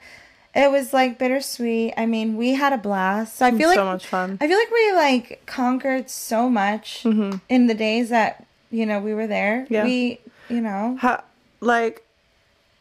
it 0.54 0.70
was 0.70 0.92
like 0.92 1.18
bittersweet. 1.18 1.94
I 1.96 2.06
mean, 2.06 2.36
we 2.36 2.54
had 2.54 2.72
a 2.72 2.78
blast. 2.78 3.36
So 3.36 3.46
I 3.46 3.50
feel 3.50 3.68
like 3.68 3.76
so 3.76 3.84
much 3.84 4.06
fun. 4.06 4.38
I 4.40 4.46
feel 4.48 4.58
like 4.58 4.70
we 4.70 4.92
like 4.92 5.42
conquered 5.46 6.08
so 6.10 6.48
much 6.48 7.04
in 7.04 7.66
the 7.66 7.74
days 7.74 8.10
that, 8.10 8.46
you 8.70 8.86
know, 8.86 9.00
we 9.00 9.14
were 9.14 9.26
there. 9.26 9.64
Mm-hmm. 9.64 9.74
Yeah. 9.74 9.84
We, 9.84 10.20
you 10.48 10.60
know, 10.60 10.96
Ha, 11.00 11.22
like, 11.60 12.06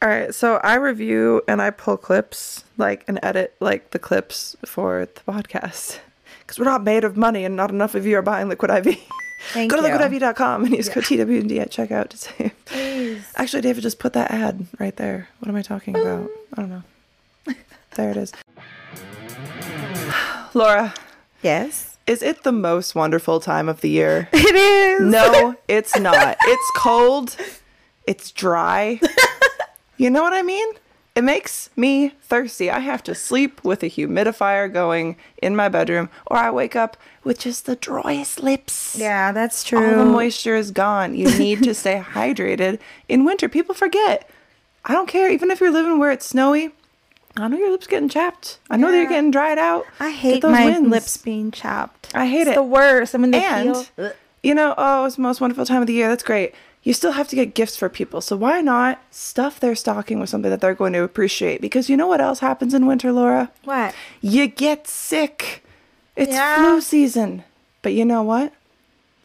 all 0.01 0.09
right. 0.09 0.35
So 0.35 0.57
I 0.57 0.75
review 0.75 1.41
and 1.47 1.61
I 1.61 1.69
pull 1.71 1.97
clips, 1.97 2.63
like, 2.77 3.03
and 3.07 3.19
edit 3.23 3.55
like 3.59 3.91
the 3.91 3.99
clips 3.99 4.55
for 4.65 5.07
the 5.13 5.21
podcast 5.31 5.99
because 6.39 6.59
we're 6.59 6.65
not 6.65 6.83
made 6.83 7.03
of 7.03 7.15
money 7.15 7.45
and 7.45 7.55
not 7.55 7.69
enough 7.71 7.95
of 7.95 8.05
you 8.05 8.17
are 8.17 8.21
buying 8.21 8.49
Liquid 8.49 8.69
IV. 8.69 8.97
Thank 9.51 9.71
Go 9.71 9.81
to 9.81 9.87
you. 9.87 9.93
liquidiv.com 9.93 10.65
and 10.65 10.75
use 10.75 10.87
code 10.89 11.03
TWD 11.03 11.59
at 11.59 11.69
checkout 11.69 12.09
to 12.09 12.17
save. 12.17 12.53
please. 12.65 13.25
Actually, 13.35 13.61
David, 13.61 13.81
just 13.81 13.99
put 13.99 14.13
that 14.13 14.31
ad 14.31 14.65
right 14.79 14.95
there. 14.95 15.27
What 15.39 15.49
am 15.49 15.55
I 15.55 15.61
talking 15.61 15.97
about? 15.97 16.29
I 16.53 16.61
don't 16.61 16.69
know. 16.69 16.83
There 17.95 18.09
it 18.11 18.17
is. 18.17 18.31
Laura, 20.53 20.93
Yes. 21.41 21.97
is 22.07 22.21
it 22.23 22.43
the 22.43 22.51
most 22.51 22.95
wonderful 22.95 23.39
time 23.39 23.67
of 23.69 23.81
the 23.81 23.89
year? 23.89 24.29
It 24.33 24.55
is. 24.55 25.01
No, 25.01 25.55
it's 25.67 25.97
not. 25.99 26.37
It's 26.45 26.71
cold. 26.77 27.35
It's 28.07 28.31
dry. 28.31 28.99
You 29.97 30.09
know 30.09 30.23
what 30.23 30.33
I 30.33 30.41
mean? 30.41 30.67
It 31.15 31.23
makes 31.23 31.69
me 31.75 32.09
thirsty. 32.09 32.71
I 32.71 32.79
have 32.79 33.03
to 33.03 33.13
sleep 33.15 33.63
with 33.63 33.83
a 33.83 33.89
humidifier 33.89 34.71
going 34.71 35.15
in 35.41 35.55
my 35.55 35.69
bedroom, 35.69 36.09
or 36.27 36.37
I 36.37 36.49
wake 36.49 36.75
up 36.75 36.97
with 37.23 37.39
just 37.39 37.65
the 37.67 37.75
driest 37.75 38.41
lips. 38.41 38.97
Yeah, 38.99 39.31
that's 39.31 39.63
true. 39.63 39.99
All 39.99 40.05
the 40.05 40.11
moisture 40.11 40.55
is 40.55 40.71
gone. 40.71 41.13
You 41.15 41.25
need 41.37 41.63
to 41.63 41.73
stay 41.75 42.03
hydrated 42.03 42.79
in 43.07 43.23
winter. 43.25 43.47
People 43.47 43.75
forget. 43.75 44.27
I 44.85 44.93
don't 44.93 45.07
care, 45.07 45.31
even 45.31 45.51
if 45.51 45.61
you're 45.61 45.71
living 45.71 45.99
where 45.99 46.11
it's 46.11 46.25
snowy. 46.25 46.71
I 47.35 47.47
know 47.47 47.57
your 47.57 47.71
lips 47.71 47.87
getting 47.87 48.09
chapped. 48.09 48.59
I 48.69 48.77
know 48.77 48.91
they're 48.91 49.09
getting 49.09 49.31
dried 49.31 49.57
out. 49.57 49.85
I 49.99 50.11
hate 50.11 50.41
those 50.43 50.51
my 50.51 50.65
wins. 50.65 50.87
lips 50.87 51.17
being 51.17 51.49
chapped. 51.51 52.11
I 52.13 52.27
hate 52.27 52.41
it's 52.41 52.51
it. 52.51 52.55
the 52.55 52.63
worst. 52.63 53.15
I 53.15 53.17
mean, 53.17 53.31
they 53.31 53.43
And 53.43 53.89
you 54.43 54.53
know, 54.53 54.75
oh, 54.77 55.05
it's 55.05 55.15
the 55.15 55.21
most 55.23 55.41
wonderful 55.41 55.65
time 55.65 55.81
of 55.81 55.87
the 55.87 55.93
year. 55.93 56.09
That's 56.09 56.23
great. 56.23 56.53
You 56.83 56.93
still 56.93 57.13
have 57.13 57.29
to 57.29 57.35
get 57.35 57.53
gifts 57.55 57.77
for 57.77 57.87
people. 57.89 58.19
So 58.19 58.35
why 58.35 58.59
not 58.61 59.01
stuff 59.09 59.59
their 59.59 59.73
stocking 59.73 60.19
with 60.19 60.29
something 60.29 60.51
that 60.51 60.59
they're 60.59 60.75
going 60.75 60.91
to 60.93 61.01
appreciate? 61.03 61.61
Because 61.61 61.89
you 61.89 61.95
know 61.95 62.07
what 62.07 62.19
else 62.21 62.39
happens 62.39 62.73
in 62.73 62.85
winter, 62.85 63.11
Laura? 63.13 63.49
What? 63.63 63.95
You 64.21 64.47
get 64.47 64.87
sick. 64.87 65.63
It's 66.17 66.33
Yeah. 66.33 66.57
flu 66.57 66.81
season. 66.81 67.45
But 67.81 67.93
you 67.93 68.03
know 68.05 68.21
what? 68.21 68.53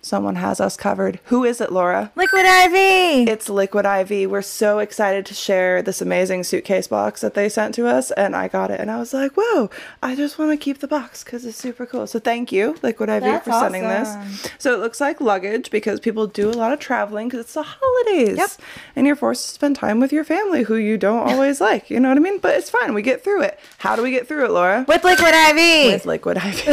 Someone 0.09 0.37
has 0.37 0.59
us 0.59 0.75
covered. 0.75 1.21
Who 1.27 1.45
is 1.45 1.61
it, 1.61 1.71
Laura? 1.71 2.11
Liquid 2.17 2.47
IV. 2.47 3.29
It's 3.29 3.51
Liquid 3.51 3.85
IV. 3.85 4.31
We're 4.31 4.41
so 4.41 4.79
excited 4.79 5.27
to 5.27 5.35
share 5.35 5.83
this 5.83 6.01
amazing 6.01 6.45
suitcase 6.45 6.89
box 6.89 7.21
that 7.21 7.35
they 7.35 7.51
sent 7.51 7.75
to 7.75 7.87
us, 7.87 8.11
and 8.13 8.35
I 8.35 8.49
got 8.49 8.71
it, 8.71 8.81
and 8.81 8.91
I 8.91 8.99
was 8.99 9.13
like, 9.13 9.33
"Whoa! 9.37 9.69
I 10.03 10.17
just 10.17 10.39
want 10.39 10.51
to 10.53 10.57
keep 10.57 10.79
the 10.79 10.89
box 10.89 11.23
because 11.23 11.45
it's 11.45 11.59
super 11.59 11.85
cool." 11.85 12.07
So 12.07 12.19
thank 12.19 12.51
you, 12.51 12.77
Liquid 12.83 13.11
IV, 13.11 13.21
That's 13.23 13.45
for 13.45 13.53
sending 13.53 13.85
awesome. 13.85 14.23
this. 14.29 14.51
So 14.59 14.73
it 14.73 14.79
looks 14.81 14.99
like 15.01 15.21
luggage 15.21 15.71
because 15.71 16.01
people 16.01 16.27
do 16.27 16.49
a 16.49 16.53
lot 16.53 16.73
of 16.73 16.79
traveling 16.79 17.29
because 17.29 17.41
it's 17.41 17.55
the 17.55 17.65
holidays, 17.67 18.39
Yep. 18.39 18.51
and 18.97 19.07
you're 19.07 19.15
forced 19.17 19.47
to 19.49 19.53
spend 19.55 19.77
time 19.77 20.01
with 20.01 20.11
your 20.13 20.25
family 20.25 20.63
who 20.63 20.77
you 20.77 20.97
don't 20.97 21.29
always 21.33 21.61
like. 21.61 21.91
You 21.91 22.01
know 22.01 22.09
what 22.09 22.17
I 22.17 22.21
mean? 22.21 22.39
But 22.39 22.57
it's 22.57 22.71
fine. 22.71 22.95
We 22.95 23.03
get 23.03 23.23
through 23.23 23.43
it. 23.43 23.59
How 23.79 23.95
do 23.95 24.03
we 24.03 24.11
get 24.11 24.27
through 24.27 24.47
it, 24.47 24.51
Laura? 24.53 24.87
With 24.89 25.05
Liquid 25.05 25.35
IV. 25.35 25.93
with 25.93 26.07
liquid 26.07 26.39
IV. 26.39 26.65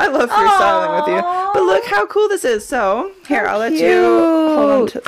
I 0.00 0.06
love 0.06 0.30
freestyling 0.30 1.00
with 1.00 1.08
you. 1.08 1.47
But 1.54 1.62
look 1.62 1.84
oh. 1.86 1.88
how 1.88 2.06
cool 2.06 2.28
this 2.28 2.44
is. 2.44 2.66
So, 2.66 3.12
here, 3.26 3.46
I'll 3.46 3.58
let 3.58 3.72
you 3.72 4.02
hold 4.54 4.70
on 4.70 4.86
to 4.88 5.02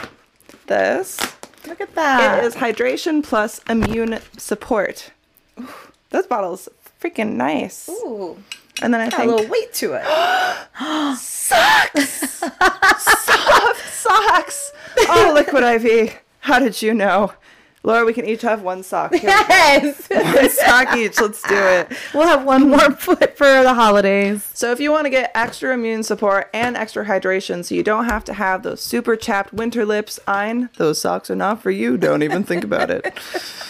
this. 0.66 1.18
Look 1.66 1.80
at 1.80 1.94
that. 1.94 2.38
It 2.38 2.46
is 2.46 2.54
hydration 2.56 3.22
plus 3.22 3.60
immune 3.68 4.18
support. 4.38 5.10
Ooh, 5.58 5.68
Those 6.10 6.26
bottles 6.26 6.68
freaking 7.00 7.34
nice. 7.34 7.88
Ooh, 7.88 8.36
And 8.82 8.92
then 8.92 9.00
I 9.00 9.08
got 9.10 9.26
a 9.26 9.30
little 9.30 9.50
weight 9.50 9.72
to 9.74 9.92
it. 9.94 10.04
socks. 11.18 12.38
Soft 13.02 13.92
socks. 13.94 14.72
Oh, 15.08 15.32
liquid 15.34 15.62
IV. 15.64 16.18
How 16.40 16.58
did 16.58 16.80
you 16.80 16.94
know? 16.94 17.32
Laura, 17.82 18.04
we 18.04 18.12
can 18.12 18.26
each 18.26 18.42
have 18.42 18.60
one 18.60 18.82
sock. 18.82 19.14
Here 19.14 19.30
yes. 19.30 20.06
One 20.10 20.50
sock 20.50 20.96
each. 20.96 21.18
Let's 21.18 21.42
do 21.48 21.56
it. 21.56 21.90
we'll 22.12 22.26
have 22.26 22.44
one 22.44 22.68
more 22.68 22.90
foot 22.90 23.38
for 23.38 23.62
the 23.62 23.72
holidays. 23.72 24.48
So 24.52 24.70
if 24.70 24.80
you 24.80 24.90
want 24.90 25.06
to 25.06 25.10
get 25.10 25.30
extra 25.34 25.72
immune 25.72 26.02
support 26.02 26.50
and 26.52 26.76
extra 26.76 27.06
hydration 27.06 27.64
so 27.64 27.74
you 27.74 27.82
don't 27.82 28.04
have 28.04 28.22
to 28.24 28.34
have 28.34 28.62
those 28.62 28.82
super 28.82 29.16
chapped 29.16 29.54
winter 29.54 29.86
lips, 29.86 30.20
Ein, 30.28 30.68
those 30.76 31.00
socks 31.00 31.30
are 31.30 31.36
not 31.36 31.62
for 31.62 31.70
you. 31.70 31.96
Don't 31.96 32.22
even 32.22 32.44
think 32.44 32.64
about 32.64 32.90
it. 32.90 33.18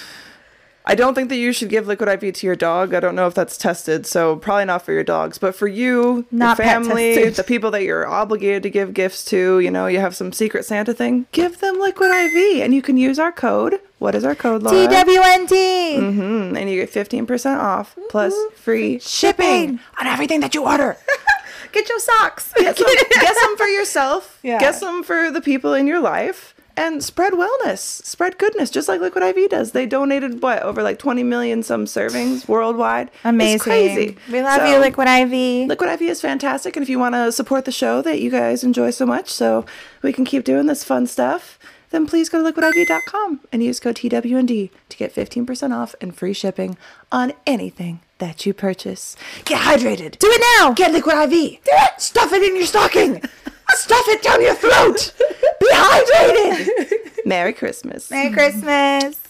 I 0.91 0.97
don't 0.97 1.15
think 1.15 1.29
that 1.29 1.37
you 1.37 1.53
should 1.53 1.69
give 1.69 1.87
liquid 1.87 2.09
IV 2.09 2.35
to 2.35 2.47
your 2.49 2.57
dog. 2.57 2.95
I 2.95 3.01
don't 3.01 3.15
know 3.15 3.29
if 3.29 3.35
that's 3.35 3.57
tested, 3.57 4.07
so 4.07 4.35
probably 4.35 4.65
not 4.65 4.83
for 4.83 4.93
your 4.93 5.05
dogs. 5.05 5.39
But 5.39 5.55
for 5.55 5.69
you, 5.69 6.27
Not 6.33 6.59
your 6.59 6.67
family, 6.67 7.29
the 7.29 7.45
people 7.45 7.71
that 7.71 7.85
you're 7.85 8.09
obligated 8.09 8.65
to 8.65 8.71
give 8.71 8.93
gifts 8.93 9.25
to, 9.27 9.61
you 9.61 9.71
know, 9.71 9.87
you 9.87 10.01
have 10.01 10.17
some 10.17 10.33
secret 10.33 10.65
Santa 10.65 10.93
thing, 10.93 11.27
give 11.31 11.61
them 11.61 11.79
liquid 11.79 12.11
IV. 12.11 12.63
And 12.63 12.75
you 12.75 12.83
can 12.83 12.97
use 12.97 13.21
our 13.21 13.31
code. 13.31 13.79
What 14.01 14.17
is 14.17 14.25
our 14.25 14.35
code, 14.35 14.65
Laura? 14.65 14.89
TWND. 14.89 15.97
Mm, 15.99 16.59
and 16.59 16.69
you 16.69 16.85
get 16.85 16.91
15% 16.91 17.59
off 17.59 17.97
plus 18.09 18.35
free 18.57 18.99
shipping 18.99 19.79
on 20.01 20.07
everything 20.09 20.41
that 20.41 20.55
you 20.57 20.67
order. 20.67 20.97
Get 21.73 21.89
your 21.89 22.01
socks. 22.01 22.53
Get 22.57 22.77
some, 22.77 22.87
get 23.21 23.37
some 23.37 23.57
for 23.57 23.67
yourself. 23.67 24.39
Yeah. 24.43 24.59
Get 24.59 24.75
some 24.75 25.05
for 25.05 25.31
the 25.31 25.41
people 25.41 25.73
in 25.75 25.87
your 25.87 26.01
life. 26.01 26.53
And 26.81 27.05
spread 27.05 27.35
wellness, 27.35 27.81
spread 28.07 28.39
goodness, 28.39 28.71
just 28.71 28.89
like 28.89 29.03
Liquid 29.03 29.23
IV 29.23 29.51
does. 29.51 29.73
They 29.73 29.85
donated 29.85 30.41
what 30.41 30.63
over 30.63 30.83
like 30.83 30.99
20 30.99 31.23
million 31.23 31.63
some 31.63 31.85
servings 31.85 32.49
worldwide. 32.49 33.11
Amazing. 33.23 33.55
It's 33.57 33.63
crazy. 33.63 34.17
We 34.33 34.41
love 34.41 34.63
So, 34.63 34.65
you, 34.65 34.79
Liquid 34.79 35.07
IV. 35.07 35.69
Liquid 35.69 35.91
IV 35.91 36.01
is 36.09 36.23
fantastic, 36.23 36.77
and 36.77 36.83
if 36.83 36.89
you 36.89 36.99
want 36.99 37.15
to 37.17 37.33
support 37.33 37.67
the 37.67 37.71
show 37.71 38.01
that 38.01 38.23
you 38.23 38.31
guys 38.31 38.65
enjoy 38.65 38.93
so 38.93 39.05
much, 39.05 39.29
so 39.29 39.67
we 40.01 40.11
can 40.11 40.25
keep 40.25 40.43
doing 40.43 40.65
this 40.65 40.83
fun 40.83 41.07
stuff, 41.07 41.59
then 41.91 42.07
please 42.07 42.31
go 42.31 42.43
to 42.43 42.51
liquidiv.com 42.51 43.41
and 43.53 43.63
use 43.63 43.79
code 43.79 43.97
TWND 43.97 44.71
to 44.89 44.97
get 44.97 45.15
15% 45.15 45.77
off 45.77 45.95
and 46.01 46.17
free 46.17 46.33
shipping 46.33 46.79
on 47.13 47.35
anything 47.47 48.01
that 48.21 48.47
you 48.47 48.55
purchase. 48.55 49.17
Get 49.45 49.61
hydrated. 49.61 50.19
Do 50.19 50.29
it 50.31 50.43
now. 50.59 50.73
Get 50.73 50.93
Liquid 50.93 51.15
IV. 51.15 51.31
Do 51.31 51.59
it. 51.67 52.01
Stuff 52.01 52.33
it 52.33 52.43
in 52.43 52.57
your 52.57 52.65
stocking. 52.65 53.23
Stuff 53.75 54.05
it 54.09 54.23
down 54.23 54.43
your 54.43 54.55
throat. 54.55 55.13
Be 55.61 55.69
hydrated. 55.73 57.25
Merry 57.27 57.53
Christmas. 57.53 58.11
Merry 58.11 58.33
Christmas. 58.33 59.21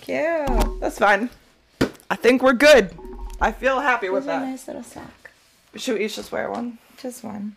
Cute. 0.00 0.80
That's 0.80 0.98
fine. 0.98 1.30
I 2.10 2.16
think 2.16 2.42
we're 2.42 2.52
good. 2.52 2.90
I 3.40 3.52
feel 3.52 3.80
happy 3.80 4.08
with 4.08 4.26
that. 4.26 4.42
nice 4.42 4.66
little 4.66 4.82
sock. 4.82 5.30
Should 5.76 5.98
we 5.98 6.04
each 6.04 6.16
just 6.16 6.30
wear 6.32 6.50
one? 6.50 6.78
Just 6.98 7.24
one. 7.24 7.56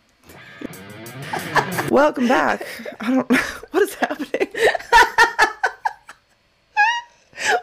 Welcome 1.90 2.28
back. 2.28 2.66
I 3.00 3.14
don't 3.14 3.30
know 3.30 3.38
what 3.70 3.82
is 3.82 3.94
happening. 3.94 4.48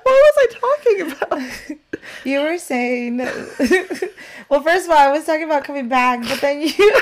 what 0.03 0.05
was 0.05 0.37
I 0.37 0.47
talking 0.51 1.11
about? 1.11 1.41
You 2.23 2.41
were 2.41 2.57
saying, 2.57 3.17
well, 3.17 4.61
first 4.63 4.85
of 4.85 4.91
all, 4.91 4.97
I 4.97 5.11
was 5.11 5.25
talking 5.25 5.43
about 5.43 5.63
coming 5.63 5.87
back, 5.87 6.21
but 6.27 6.41
then 6.41 6.59
you, 6.61 7.01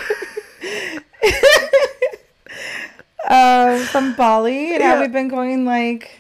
um, 3.30 3.80
from 3.86 4.14
Bali, 4.16 4.74
and 4.76 4.84
how 4.84 4.96
Yeah. 4.96 5.02
we've 5.02 5.12
been 5.12 5.28
going 5.30 5.66
like 5.66 6.20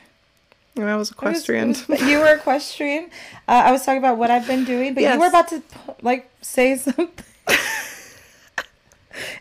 And 0.75 0.89
I 0.89 0.95
was 0.95 1.11
equestrian. 1.11 1.71
it 1.71 1.87
was- 1.87 2.01
you 2.01 2.19
were 2.19 2.33
equestrian. 2.35 3.05
Uh, 3.47 3.61
I 3.65 3.71
was 3.71 3.85
talking 3.85 3.99
about 3.99 4.17
what 4.17 4.31
I've 4.31 4.47
been 4.47 4.63
doing, 4.65 4.93
but 4.95 5.01
Yes. 5.01 5.13
you 5.15 5.19
were 5.19 5.27
about 5.27 5.47
to 5.49 5.61
like 6.01 6.29
say 6.41 6.75
something. 6.77 7.09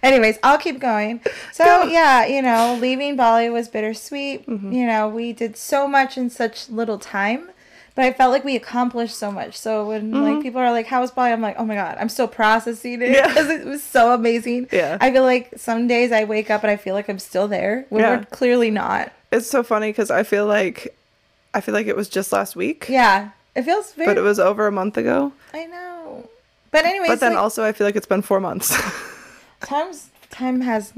Anyways, 0.03 0.39
I'll 0.43 0.59
keep 0.59 0.79
going. 0.81 1.21
So 1.53 1.65
Go. 1.65 1.85
yeah, 1.85 2.27
you 2.27 2.43
know, 2.43 2.77
leaving 2.81 3.17
Bali 3.17 3.49
was 3.49 3.69
bittersweet. 3.69 4.47
Mm-hmm. 4.47 4.73
You 4.73 4.87
know, 4.87 5.09
we 5.09 5.33
did 5.33 5.57
so 5.57 5.89
much 5.89 6.19
in 6.19 6.29
such 6.29 6.69
little 6.69 6.99
time, 6.99 7.49
but 7.95 8.05
I 8.05 8.13
felt 8.13 8.33
like 8.33 8.45
we 8.45 8.57
accomplished 8.57 9.15
so 9.17 9.31
much. 9.31 9.57
So 9.59 9.87
when 9.89 10.11
like 10.13 10.43
people 10.43 10.61
are 10.61 10.71
like, 10.73 10.87
"How 10.87 11.01
was 11.01 11.11
Bali?" 11.11 11.33
I'm 11.33 11.41
like, 11.43 11.57
"Oh 11.59 11.65
my 11.65 11.75
god, 11.75 11.97
I'm 12.01 12.09
still 12.09 12.29
processing 12.29 13.03
it 13.03 13.07
Mm-hmm. 13.07 13.15
Yeah. 13.15 13.29
because 13.29 13.49
it 13.51 13.65
was 13.67 13.83
so 13.83 14.13
amazing." 14.15 14.69
Yeah. 14.73 14.99
I 15.01 15.11
feel 15.13 15.23
like 15.25 15.51
some 15.57 15.87
days 15.87 16.13
I 16.13 16.25
wake 16.25 16.51
up 16.51 16.63
and 16.63 16.71
I 16.71 16.77
feel 16.77 16.95
like 16.95 17.09
I'm 17.09 17.19
still 17.19 17.49
there 17.49 17.87
when 17.91 18.03
Yeah. 18.03 18.17
we're 18.19 18.25
clearly 18.27 18.71
not. 18.71 19.13
It's 19.31 19.47
so 19.49 19.63
funny 19.63 19.89
because 19.91 20.11
I 20.11 20.23
feel 20.23 20.47
like 20.47 20.95
I 21.55 21.61
feel 21.61 21.75
like 21.75 21.87
it 21.87 21.97
was 21.97 22.09
just 22.09 22.33
last 22.33 22.57
week. 22.57 22.87
Yeah, 22.89 23.31
it 23.55 23.63
feels 23.63 23.93
very. 23.93 24.07
But 24.07 24.19
it 24.19 24.23
was 24.23 24.39
over 24.39 24.67
a 24.67 24.73
month 24.73 24.97
ago. 24.97 25.33
I 25.53 25.67
know. 25.67 26.29
But 26.71 26.87
anyways, 26.87 27.09
But 27.09 27.21
then 27.21 27.35
like, 27.35 27.43
also 27.43 27.65
I 27.65 27.73
feel 27.73 27.87
like 27.87 27.97
it's 27.97 28.07
been 28.07 28.23
four 28.23 28.41
months. 28.41 28.75
times 29.61 30.09
time 30.31 30.63
has 30.63 30.93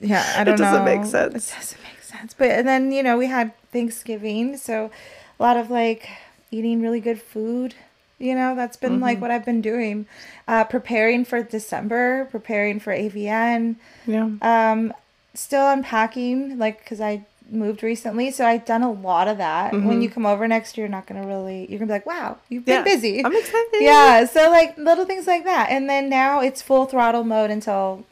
yeah, 0.00 0.24
I 0.36 0.44
don't 0.44 0.58
know. 0.58 0.64
It 0.66 0.70
doesn't 0.70 0.84
make 0.84 1.04
sense. 1.04 1.50
It 1.52 1.54
doesn't 1.56 1.82
make 1.82 2.00
sense. 2.02 2.34
But 2.34 2.50
and 2.50 2.66
then, 2.68 2.92
you 2.92 3.02
know, 3.02 3.18
we 3.18 3.26
had 3.26 3.52
Thanksgiving, 3.72 4.56
so 4.56 4.90
a 5.38 5.42
lot 5.42 5.56
of 5.56 5.70
like 5.70 6.08
eating 6.50 6.82
really 6.82 7.00
good 7.00 7.20
food. 7.20 7.74
You 8.18 8.34
know, 8.34 8.54
that's 8.56 8.78
been 8.78 8.98
like 8.98 9.20
what 9.20 9.30
I've 9.30 9.44
been 9.44 9.60
doing. 9.60 10.06
Uh, 10.48 10.64
preparing 10.64 11.24
for 11.24 11.42
December, 11.42 12.26
preparing 12.30 12.80
for 12.80 12.92
AVN, 12.92 13.76
Yeah. 14.06 14.30
um, 14.40 14.94
still 15.34 15.68
unpacking, 15.68 16.56
like, 16.58 16.78
because 16.78 16.98
I 16.98 17.26
moved 17.50 17.82
recently. 17.82 18.30
So 18.30 18.46
I've 18.46 18.64
done 18.64 18.82
a 18.82 18.90
lot 18.90 19.28
of 19.28 19.36
that. 19.36 19.72
When 19.72 20.00
you 20.00 20.08
come 20.08 20.24
over 20.24 20.48
next 20.48 20.78
year, 20.78 20.86
you're 20.86 20.90
not 20.90 21.06
going 21.06 21.20
to 21.20 21.28
really, 21.28 21.60
you're 21.68 21.78
going 21.78 21.80
to 21.80 21.86
be 21.86 21.92
like, 21.92 22.06
wow, 22.06 22.38
you've 22.48 22.64
been 22.64 22.76
yeah. 22.76 22.84
busy. 22.84 23.22
I'm 23.24 23.36
excited. 23.36 23.80
Yeah, 23.80 24.24
so 24.24 24.50
like 24.50 24.78
little 24.78 25.04
things 25.04 25.26
like 25.26 25.44
that. 25.44 25.68
And 25.70 25.88
then 25.88 26.08
now 26.08 26.40
it's 26.40 26.62
full 26.62 26.86
throttle 26.86 27.22
mode 27.24 27.50
until 27.50 28.04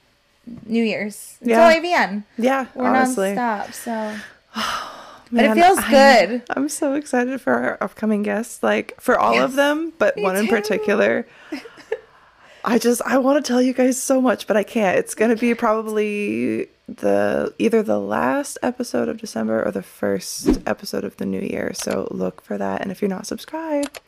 New 0.66 0.84
Year's. 0.84 1.38
Yeah. 1.40 1.66
Until 1.70 1.90
AVN. 1.90 2.24
Yeah. 2.36 2.66
We're 2.74 2.88
honestly. 2.88 3.30
nonstop. 3.30 3.72
So 3.72 4.16
But 5.32 5.44
it 5.46 5.54
feels 5.54 5.78
I'm- 5.78 5.90
good. 5.90 6.42
I'm 6.50 6.68
so 6.68 6.94
excited 6.94 7.40
for 7.40 7.52
our 7.54 7.78
upcoming 7.80 8.22
guests, 8.22 8.62
like 8.62 9.00
for 9.00 9.18
all 9.18 9.38
of 9.38 9.54
them, 9.54 9.92
but 9.98 10.14
one 10.16 10.36
in 10.36 10.46
particular. 10.48 11.26
I 12.66 12.78
just 12.78 13.02
I 13.04 13.18
want 13.18 13.44
to 13.44 13.46
tell 13.52 13.60
you 13.60 13.74
guys 13.74 14.00
so 14.02 14.20
much, 14.20 14.46
but 14.46 14.56
I 14.56 14.62
can't. 14.62 14.96
It's 14.98 15.14
gonna 15.14 15.36
be 15.36 15.54
probably 15.54 16.68
the 16.88 17.52
either 17.58 17.82
the 17.82 17.98
last 17.98 18.56
episode 18.62 19.08
of 19.08 19.18
December 19.18 19.62
or 19.64 19.70
the 19.70 19.82
first 19.82 20.60
episode 20.66 21.04
of 21.04 21.16
the 21.18 21.26
new 21.26 21.40
year. 21.40 21.72
So 21.74 22.08
look 22.10 22.40
for 22.42 22.56
that. 22.56 22.80
And 22.80 22.90
if 22.90 23.02
you're 23.02 23.08
not 23.10 23.26
subscribed, 23.26 24.00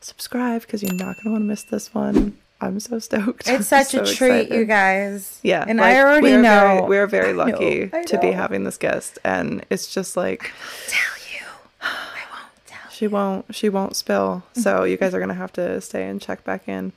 subscribe 0.00 0.62
because 0.62 0.82
you're 0.82 0.94
not 0.94 1.16
gonna 1.16 1.32
want 1.32 1.42
to 1.42 1.46
miss 1.46 1.64
this 1.64 1.92
one. 1.92 2.38
I'm 2.62 2.80
so 2.80 2.98
stoked. 2.98 3.48
It's 3.48 3.68
such 3.68 3.88
so 3.88 4.02
a 4.02 4.06
treat, 4.06 4.42
excited. 4.42 4.54
you 4.54 4.64
guys. 4.64 5.40
Yeah, 5.42 5.64
And 5.66 5.78
like, 5.78 5.96
I 5.96 6.00
already 6.00 6.22
we're 6.22 6.42
know. 6.42 6.60
Very, 6.60 6.82
we're 6.82 7.06
very 7.06 7.28
I 7.30 7.32
know, 7.32 7.38
lucky 7.44 7.90
I 7.92 8.02
to 8.04 8.18
be 8.18 8.30
having 8.32 8.64
this 8.64 8.78
guest, 8.78 9.18
and 9.24 9.64
it's 9.70 9.92
just 9.92 10.16
like 10.16 10.52
tell 10.88 11.16
you. 11.34 11.46
I 11.80 12.20
won't 12.32 12.66
tell 12.66 12.90
she 12.90 13.06
won't 13.08 13.54
she 13.54 13.68
won't 13.68 13.96
spill. 13.96 14.42
So 14.54 14.84
you 14.84 14.96
guys 14.96 15.12
are 15.14 15.20
gonna 15.20 15.34
have 15.34 15.52
to 15.54 15.80
stay 15.80 16.06
and 16.08 16.20
check 16.20 16.44
back 16.44 16.68
in. 16.68 16.92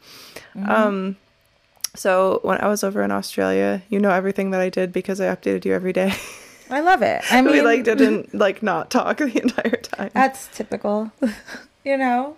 Mm-hmm. 0.56 0.70
Um, 0.70 1.16
so 1.96 2.40
when 2.44 2.60
I 2.62 2.68
was 2.68 2.84
over 2.84 3.02
in 3.02 3.12
Australia, 3.12 3.82
you 3.90 4.00
know 4.00 4.12
everything 4.12 4.52
that 4.52 4.62
I 4.62 4.70
did 4.70 4.92
because 4.94 5.20
I 5.22 5.34
updated 5.34 5.66
you 5.66 5.74
every 5.74 5.94
day. 5.94 6.14
I 6.70 6.82
love 6.82 7.02
it. 7.02 7.22
I 7.32 7.42
mean, 7.42 7.54
we 7.54 7.62
like 7.62 7.84
didn't 7.84 8.34
like 8.46 8.62
not 8.62 8.92
talk 8.92 9.18
the 9.18 9.26
entire 9.42 9.78
time. 9.78 10.12
that's 10.14 10.48
typical. 10.56 11.12
you 11.84 11.98
know, 11.98 12.38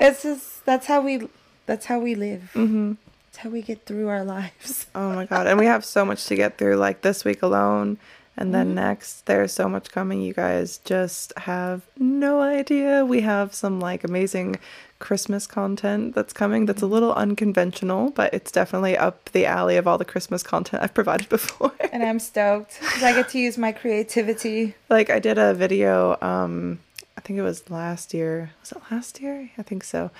it's 0.00 0.22
just 0.22 0.64
that's 0.64 0.86
how 0.86 1.00
we 1.00 1.28
that's 1.66 1.86
how 1.86 1.98
we 1.98 2.14
live. 2.14 2.50
Mm-hmm. 2.54 2.94
That's 3.26 3.38
how 3.38 3.50
we 3.50 3.62
get 3.62 3.86
through 3.86 4.08
our 4.08 4.24
lives. 4.24 4.86
Oh 4.94 5.14
my 5.14 5.24
god. 5.24 5.46
And 5.46 5.58
we 5.58 5.64
have 5.66 5.86
so 5.86 6.04
much 6.04 6.26
to 6.26 6.36
get 6.36 6.58
through 6.58 6.76
like 6.76 7.00
this 7.00 7.24
week 7.24 7.42
alone 7.42 7.96
and 8.36 8.54
then 8.54 8.74
next 8.74 9.26
there's 9.26 9.52
so 9.52 9.68
much 9.68 9.90
coming. 9.90 10.20
You 10.20 10.32
guys 10.32 10.78
just 10.84 11.32
have 11.38 11.82
no 11.98 12.40
idea. 12.40 13.04
We 13.04 13.20
have 13.20 13.54
some 13.54 13.80
like 13.80 14.04
amazing 14.04 14.56
Christmas 14.98 15.46
content 15.46 16.14
that's 16.14 16.32
coming 16.32 16.66
that's 16.66 16.82
a 16.82 16.86
little 16.86 17.12
unconventional, 17.14 18.10
but 18.10 18.32
it's 18.32 18.52
definitely 18.52 18.96
up 18.96 19.30
the 19.30 19.46
alley 19.46 19.76
of 19.76 19.86
all 19.86 19.98
the 19.98 20.04
Christmas 20.04 20.42
content 20.42 20.82
I've 20.82 20.94
provided 21.00 21.28
before. 21.28 21.72
And 21.92 22.02
I'm 22.02 22.18
stoked 22.18 22.78
because 22.80 23.02
I 23.02 23.12
get 23.12 23.28
to 23.30 23.38
use 23.38 23.58
my 23.58 23.72
creativity. 23.72 24.74
like 24.88 25.10
I 25.10 25.18
did 25.18 25.38
a 25.38 25.54
video 25.54 26.16
um 26.22 26.80
I 27.16 27.20
think 27.20 27.38
it 27.38 27.42
was 27.42 27.70
last 27.70 28.14
year. 28.14 28.52
Was 28.60 28.72
it 28.72 28.82
last 28.90 29.20
year? 29.20 29.50
I 29.58 29.62
think 29.62 29.84
so. 29.84 30.10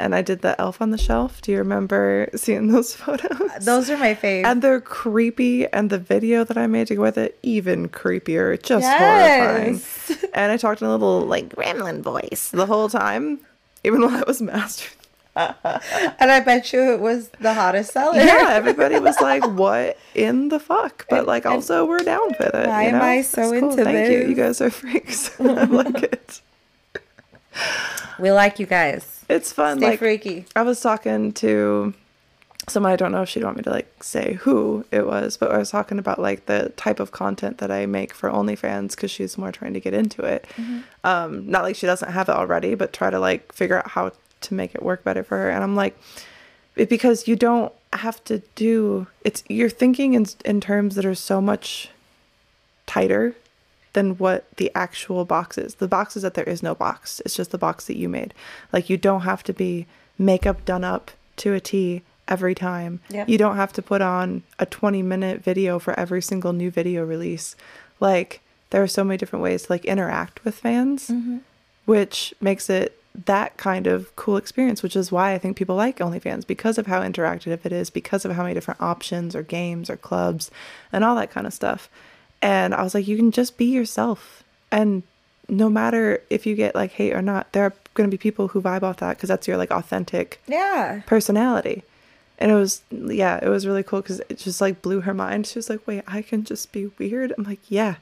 And 0.00 0.14
I 0.14 0.22
did 0.22 0.40
the 0.40 0.58
elf 0.60 0.80
on 0.80 0.90
the 0.90 0.98
shelf. 0.98 1.42
Do 1.42 1.52
you 1.52 1.58
remember 1.58 2.28
seeing 2.34 2.68
those 2.68 2.94
photos? 2.94 3.38
Uh, 3.40 3.58
those 3.60 3.90
are 3.90 3.96
my 3.98 4.14
fave. 4.14 4.44
and 4.46 4.62
they're 4.62 4.80
creepy 4.80 5.66
and 5.68 5.90
the 5.90 5.98
video 5.98 6.42
that 6.44 6.56
i 6.56 6.66
made 6.66 6.86
to 6.86 6.94
go 6.94 7.02
with 7.02 7.18
it 7.18 7.38
even 7.42 7.88
creepier 7.88 8.60
just 8.62 8.82
Yes. 8.84 8.98
horrifying 10.08 10.30
and 10.34 10.50
i 10.52 10.56
talked 10.56 10.80
in 10.80 10.86
a 10.88 10.90
little 10.90 11.20
like 11.22 11.48
gremlin 11.50 12.00
voice 12.00 12.50
the 12.50 12.64
whole 12.66 12.88
time 12.88 13.40
even 13.84 14.00
while 14.00 14.14
i 14.16 14.22
was 14.26 14.40
mastered 14.40 14.88
and 15.36 16.30
I 16.36 16.40
bet 16.40 16.72
you 16.72 16.92
it 16.94 17.00
was 17.00 17.28
the 17.40 17.54
hottest 17.54 17.92
seller. 17.92 18.16
yeah 18.18 18.48
everybody 18.50 18.98
was 18.98 19.20
like 19.20 19.44
what 19.46 19.96
in 20.14 20.48
the 20.48 20.58
fuck 20.60 21.06
but 21.10 21.26
like 21.26 21.44
also 21.46 21.84
we're 21.86 21.98
down 21.98 22.28
with 22.38 22.54
it 22.54 22.66
Why 22.66 22.88
you 22.88 22.94
am? 22.96 23.02
I 23.02 23.22
so 23.22 23.42
cool. 23.42 23.70
into 23.70 23.84
thank 23.84 24.10
you 24.10 24.28
you 24.28 24.34
guys 24.34 24.60
are 24.60 24.70
freaks 24.70 25.38
i 25.40 25.64
like 25.64 26.02
it 26.02 26.40
We 28.18 28.30
like 28.32 28.58
you 28.58 28.66
guys. 28.66 29.19
It's 29.30 29.52
fun 29.52 29.78
Stay 29.78 29.90
like 29.90 29.98
freaky. 29.98 30.46
I 30.54 30.62
was 30.62 30.80
talking 30.80 31.32
to 31.34 31.94
someone 32.68 32.92
I 32.92 32.96
don't 32.96 33.12
know 33.12 33.22
if 33.22 33.28
she'd 33.28 33.44
want 33.44 33.56
me 33.56 33.62
to 33.64 33.70
like 33.70 34.02
say 34.02 34.34
who 34.34 34.84
it 34.90 35.06
was, 35.06 35.36
but 35.36 35.50
I 35.50 35.58
was 35.58 35.70
talking 35.70 35.98
about 35.98 36.18
like 36.18 36.46
the 36.46 36.72
type 36.76 37.00
of 37.00 37.10
content 37.10 37.58
that 37.58 37.70
I 37.70 37.86
make 37.86 38.14
for 38.14 38.30
OnlyFans 38.30 38.90
because 38.90 39.10
she's 39.10 39.38
more 39.38 39.50
trying 39.52 39.74
to 39.74 39.80
get 39.80 39.94
into 39.94 40.22
it. 40.24 40.46
Um, 41.04 41.50
not 41.50 41.62
like 41.62 41.76
she 41.76 41.86
doesn't 41.86 42.10
have 42.10 42.28
it 42.28 42.34
already, 42.34 42.74
but 42.74 42.92
try 42.92 43.10
to 43.10 43.18
like 43.18 43.52
figure 43.52 43.78
out 43.78 43.88
how 43.88 44.12
to 44.42 44.54
make 44.54 44.74
it 44.74 44.82
work 44.82 45.04
better 45.04 45.24
for 45.24 45.36
her. 45.38 45.50
And 45.50 45.62
I'm 45.62 45.74
like, 45.76 45.98
it, 46.76 46.88
because 46.88 47.26
you 47.26 47.36
don't 47.36 47.72
have 47.92 48.22
to 48.24 48.38
do 48.54 49.06
it's 49.24 49.42
you're 49.48 49.68
thinking 49.68 50.14
in 50.14 50.26
in 50.44 50.60
terms 50.60 50.94
that 50.94 51.04
are 51.04 51.14
so 51.14 51.40
much 51.40 51.90
tighter 52.86 53.34
than 53.92 54.16
what 54.18 54.44
the 54.56 54.70
actual 54.74 55.24
box 55.24 55.58
is. 55.58 55.76
The 55.76 55.88
box 55.88 56.16
is 56.16 56.22
that 56.22 56.34
there 56.34 56.48
is 56.48 56.62
no 56.62 56.74
box. 56.74 57.20
It's 57.24 57.34
just 57.34 57.50
the 57.50 57.58
box 57.58 57.86
that 57.86 57.96
you 57.96 58.08
made. 58.08 58.34
Like 58.72 58.88
you 58.88 58.96
don't 58.96 59.22
have 59.22 59.42
to 59.44 59.52
be 59.52 59.86
makeup 60.18 60.64
done 60.64 60.84
up 60.84 61.10
to 61.36 61.54
a 61.54 61.60
T 61.60 62.02
every 62.28 62.54
time. 62.54 63.00
Yep. 63.10 63.28
You 63.28 63.38
don't 63.38 63.56
have 63.56 63.72
to 63.74 63.82
put 63.82 64.00
on 64.00 64.42
a 64.58 64.66
20 64.66 65.02
minute 65.02 65.42
video 65.42 65.78
for 65.78 65.98
every 65.98 66.22
single 66.22 66.52
new 66.52 66.70
video 66.70 67.04
release. 67.04 67.56
Like 67.98 68.40
there 68.70 68.82
are 68.82 68.88
so 68.88 69.04
many 69.04 69.18
different 69.18 69.42
ways 69.42 69.64
to 69.64 69.72
like 69.72 69.84
interact 69.84 70.44
with 70.44 70.54
fans, 70.54 71.08
mm-hmm. 71.08 71.38
which 71.86 72.32
makes 72.40 72.70
it 72.70 72.96
that 73.26 73.56
kind 73.56 73.88
of 73.88 74.14
cool 74.14 74.36
experience, 74.36 74.82
which 74.82 74.94
is 74.94 75.10
why 75.10 75.32
I 75.32 75.38
think 75.38 75.56
people 75.56 75.74
like 75.74 75.98
OnlyFans 75.98 76.46
because 76.46 76.78
of 76.78 76.86
how 76.86 77.00
interactive 77.00 77.66
it 77.66 77.72
is, 77.72 77.90
because 77.90 78.24
of 78.24 78.32
how 78.32 78.42
many 78.42 78.54
different 78.54 78.80
options 78.80 79.34
or 79.34 79.42
games 79.42 79.90
or 79.90 79.96
clubs 79.96 80.50
and 80.92 81.04
all 81.04 81.16
that 81.16 81.32
kind 81.32 81.46
of 81.46 81.52
stuff. 81.52 81.88
And 82.42 82.74
I 82.74 82.82
was 82.82 82.94
like, 82.94 83.06
you 83.06 83.16
can 83.16 83.30
just 83.30 83.56
be 83.58 83.66
yourself. 83.66 84.42
And 84.70 85.02
no 85.48 85.68
matter 85.68 86.22
if 86.30 86.46
you 86.46 86.54
get 86.54 86.74
like 86.74 86.92
hate 86.92 87.12
or 87.12 87.20
not, 87.22 87.52
there 87.52 87.64
are 87.64 87.72
going 87.94 88.08
to 88.08 88.14
be 88.14 88.18
people 88.20 88.48
who 88.48 88.62
vibe 88.62 88.82
off 88.82 88.98
that 88.98 89.16
because 89.16 89.28
that's 89.28 89.46
your 89.48 89.56
like 89.56 89.70
authentic 89.70 90.40
Yeah. 90.46 91.02
personality. 91.06 91.82
And 92.38 92.50
it 92.50 92.54
was, 92.54 92.80
yeah, 92.90 93.38
it 93.42 93.48
was 93.48 93.66
really 93.66 93.82
cool 93.82 94.00
because 94.00 94.20
it 94.30 94.38
just 94.38 94.60
like 94.62 94.80
blew 94.80 95.02
her 95.02 95.12
mind. 95.12 95.46
She 95.46 95.58
was 95.58 95.68
like, 95.68 95.86
wait, 95.86 96.02
I 96.06 96.22
can 96.22 96.44
just 96.44 96.72
be 96.72 96.86
weird? 96.98 97.34
I'm 97.36 97.44
like, 97.44 97.60
yeah, 97.68 97.96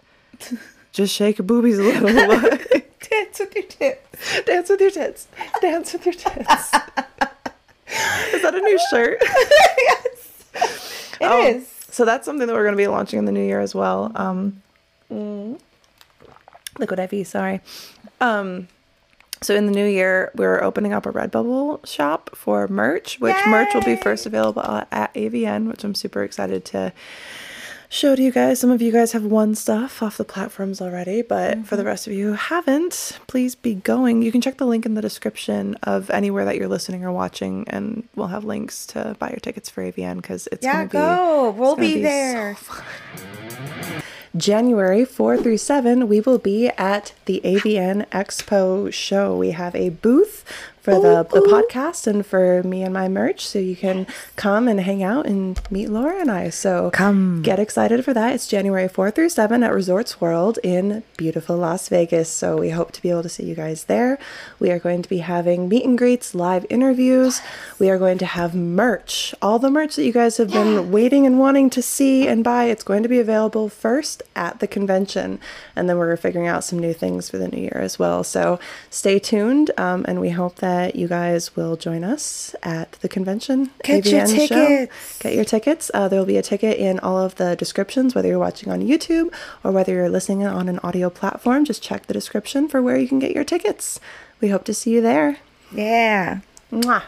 just 0.92 1.12
shake 1.14 1.38
your 1.38 1.46
boobies 1.46 1.78
a 1.78 1.82
little. 1.82 2.08
Dance 3.10 3.38
with 3.40 3.54
your 3.56 3.64
tits. 3.64 4.42
Dance 4.44 4.68
with 4.68 4.80
your 4.80 4.90
tits. 4.90 5.26
Dance 5.60 5.92
with 5.92 6.04
your 6.06 6.14
tits. 6.14 6.44
is 6.44 8.42
that 8.42 8.54
a 8.54 8.60
new 8.60 8.78
shirt? 8.90 9.18
It 11.20 11.22
Oh, 11.22 11.46
is. 11.46 11.68
So 11.90 12.04
that's 12.04 12.24
something 12.24 12.46
that 12.46 12.52
we're 12.52 12.64
going 12.64 12.74
to 12.74 12.76
be 12.76 12.86
launching 12.86 13.18
in 13.18 13.24
the 13.24 13.32
new 13.32 13.44
year 13.44 13.60
as 13.60 13.74
well. 13.74 14.12
Um, 14.14 14.62
Liquid 16.78 16.98
IV, 16.98 17.26
sorry. 17.26 17.60
Um, 18.20 18.68
so 19.40 19.54
in 19.54 19.66
the 19.66 19.72
new 19.72 19.86
year, 19.86 20.30
we're 20.34 20.62
opening 20.62 20.92
up 20.92 21.06
a 21.06 21.12
Redbubble 21.12 21.86
shop 21.86 22.30
for 22.34 22.66
merch, 22.68 23.20
which 23.20 23.36
merch 23.46 23.72
will 23.72 23.82
be 23.82 23.96
first 23.96 24.26
available 24.26 24.62
at 24.90 25.14
AVN, 25.14 25.68
which 25.68 25.84
I'm 25.84 25.94
super 25.94 26.22
excited 26.24 26.64
to 26.66 26.92
show 27.88 28.14
to 28.14 28.22
you 28.22 28.30
guys. 28.30 28.60
Some 28.60 28.70
of 28.70 28.82
you 28.82 28.92
guys 28.92 29.12
have 29.12 29.24
won 29.24 29.54
stuff 29.54 30.02
off 30.02 30.16
the 30.16 30.24
platforms 30.24 30.80
already, 30.80 31.22
but 31.22 31.66
for 31.66 31.76
the 31.76 31.82
mm-hmm. 31.82 31.88
rest 31.88 32.06
of 32.06 32.12
you 32.12 32.28
who 32.28 32.32
haven't, 32.34 33.18
please 33.26 33.54
be 33.54 33.74
going. 33.74 34.22
You 34.22 34.32
can 34.32 34.40
check 34.40 34.58
the 34.58 34.66
link 34.66 34.86
in 34.86 34.94
the 34.94 35.02
description 35.02 35.76
of 35.82 36.10
anywhere 36.10 36.44
that 36.44 36.56
you're 36.56 36.68
listening 36.68 37.04
or 37.04 37.12
watching, 37.12 37.66
and 37.68 38.06
we'll 38.14 38.28
have 38.28 38.44
links 38.44 38.86
to 38.88 39.16
buy 39.18 39.30
your 39.30 39.40
tickets 39.40 39.70
for 39.70 39.82
AVN 39.82 40.16
because 40.16 40.48
it's 40.52 40.64
Yeah, 40.64 40.86
going 40.86 40.88
to 40.88 40.92
be 40.92 40.98
go. 40.98 41.50
We'll 41.50 41.76
gonna 41.76 41.88
be, 41.88 41.94
be 41.94 42.02
so 42.02 42.08
there. 42.08 42.56
January 44.36 45.04
4 45.04 45.38
through 45.38 45.56
7, 45.56 46.06
we 46.06 46.20
will 46.20 46.38
be 46.38 46.68
at 46.68 47.12
the 47.24 47.40
AVN 47.44 48.06
Expo 48.10 48.92
show. 48.92 49.36
We 49.36 49.50
have 49.50 49.74
a 49.74 49.88
booth 49.88 50.44
for 50.88 51.00
the, 51.00 51.40
the 51.40 51.46
podcast 51.46 52.06
and 52.06 52.24
for 52.24 52.62
me 52.62 52.82
and 52.82 52.94
my 52.94 53.08
merch, 53.08 53.46
so 53.46 53.58
you 53.58 53.76
can 53.76 54.06
come 54.36 54.66
and 54.66 54.80
hang 54.80 55.02
out 55.02 55.26
and 55.26 55.60
meet 55.70 55.88
Laura 55.88 56.18
and 56.18 56.30
I. 56.30 56.48
So 56.48 56.90
Come. 56.92 57.42
get 57.42 57.58
excited 57.58 58.04
for 58.04 58.14
that. 58.14 58.34
It's 58.34 58.46
January 58.46 58.88
4 58.88 59.10
through 59.10 59.28
7 59.28 59.62
at 59.62 59.74
Resorts 59.74 60.20
World 60.20 60.58
in 60.62 61.02
beautiful 61.18 61.56
Las 61.58 61.88
Vegas. 61.90 62.30
So 62.30 62.56
we 62.56 62.70
hope 62.70 62.92
to 62.92 63.02
be 63.02 63.10
able 63.10 63.22
to 63.22 63.28
see 63.28 63.44
you 63.44 63.54
guys 63.54 63.84
there. 63.84 64.18
We 64.58 64.70
are 64.70 64.78
going 64.78 65.02
to 65.02 65.08
be 65.08 65.18
having 65.18 65.68
meet 65.68 65.84
and 65.84 65.98
greets, 65.98 66.34
live 66.34 66.64
interviews. 66.70 67.42
We 67.78 67.90
are 67.90 67.98
going 67.98 68.18
to 68.18 68.26
have 68.26 68.54
merch. 68.54 69.34
All 69.42 69.58
the 69.58 69.70
merch 69.70 69.96
that 69.96 70.04
you 70.04 70.12
guys 70.12 70.38
have 70.38 70.50
been 70.50 70.90
waiting 70.90 71.26
and 71.26 71.38
wanting 71.38 71.68
to 71.70 71.82
see 71.82 72.26
and 72.26 72.42
buy, 72.42 72.64
it's 72.64 72.82
going 72.82 73.02
to 73.02 73.08
be 73.10 73.20
available 73.20 73.68
first 73.68 74.22
at 74.34 74.60
the 74.60 74.66
convention. 74.66 75.38
And 75.76 75.88
then 75.88 75.98
we're 75.98 76.16
figuring 76.16 76.46
out 76.46 76.64
some 76.64 76.78
new 76.78 76.94
things 76.94 77.28
for 77.28 77.36
the 77.36 77.48
new 77.48 77.60
year 77.60 77.78
as 77.78 77.98
well. 77.98 78.24
So 78.24 78.58
stay 78.88 79.18
tuned. 79.18 79.70
Um, 79.76 80.06
and 80.08 80.20
we 80.20 80.30
hope 80.30 80.56
that 80.56 80.77
you 80.94 81.08
guys 81.08 81.56
will 81.56 81.76
join 81.76 82.04
us 82.04 82.54
at 82.62 82.92
the 83.00 83.08
convention. 83.08 83.70
Get 83.82 84.06
your 84.06 84.22
AVN 84.22 84.48
show. 84.48 84.66
tickets. 84.66 85.18
Get 85.18 85.34
your 85.34 85.44
tickets. 85.44 85.90
Uh, 85.92 86.08
there 86.08 86.18
will 86.18 86.26
be 86.26 86.36
a 86.36 86.42
ticket 86.42 86.78
in 86.78 86.98
all 87.00 87.18
of 87.18 87.34
the 87.36 87.56
descriptions, 87.56 88.14
whether 88.14 88.28
you're 88.28 88.38
watching 88.38 88.70
on 88.70 88.80
YouTube 88.80 89.32
or 89.64 89.70
whether 89.72 89.92
you're 89.92 90.08
listening 90.08 90.46
on 90.46 90.68
an 90.68 90.78
audio 90.82 91.10
platform. 91.10 91.64
Just 91.64 91.82
check 91.82 92.06
the 92.06 92.14
description 92.14 92.68
for 92.68 92.80
where 92.80 92.96
you 92.96 93.08
can 93.08 93.18
get 93.18 93.34
your 93.34 93.44
tickets. 93.44 94.00
We 94.40 94.48
hope 94.48 94.64
to 94.64 94.74
see 94.74 94.90
you 94.92 95.00
there. 95.00 95.38
Yeah. 95.72 96.40
Mwah. 96.72 97.02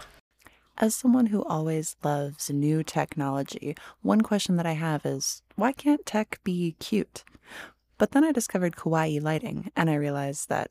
As 0.79 0.97
someone 0.97 1.27
who 1.27 1.45
always 1.45 1.97
loves 2.03 2.49
new 2.51 2.83
technology, 2.83 3.77
one 4.01 4.23
question 4.23 4.57
that 4.57 4.67
I 4.67 4.73
have 4.73 5.05
is 5.05 5.43
why 5.55 5.73
can't 5.73 6.07
tech 6.07 6.41
be 6.43 6.75
cute? 6.79 7.23
But 7.99 8.13
then 8.13 8.25
I 8.25 8.33
discovered 8.33 8.77
kawaii 8.77 9.23
lighting 9.23 9.71
and 9.77 9.91
I 9.91 9.95
realized 9.95 10.49
that 10.49 10.71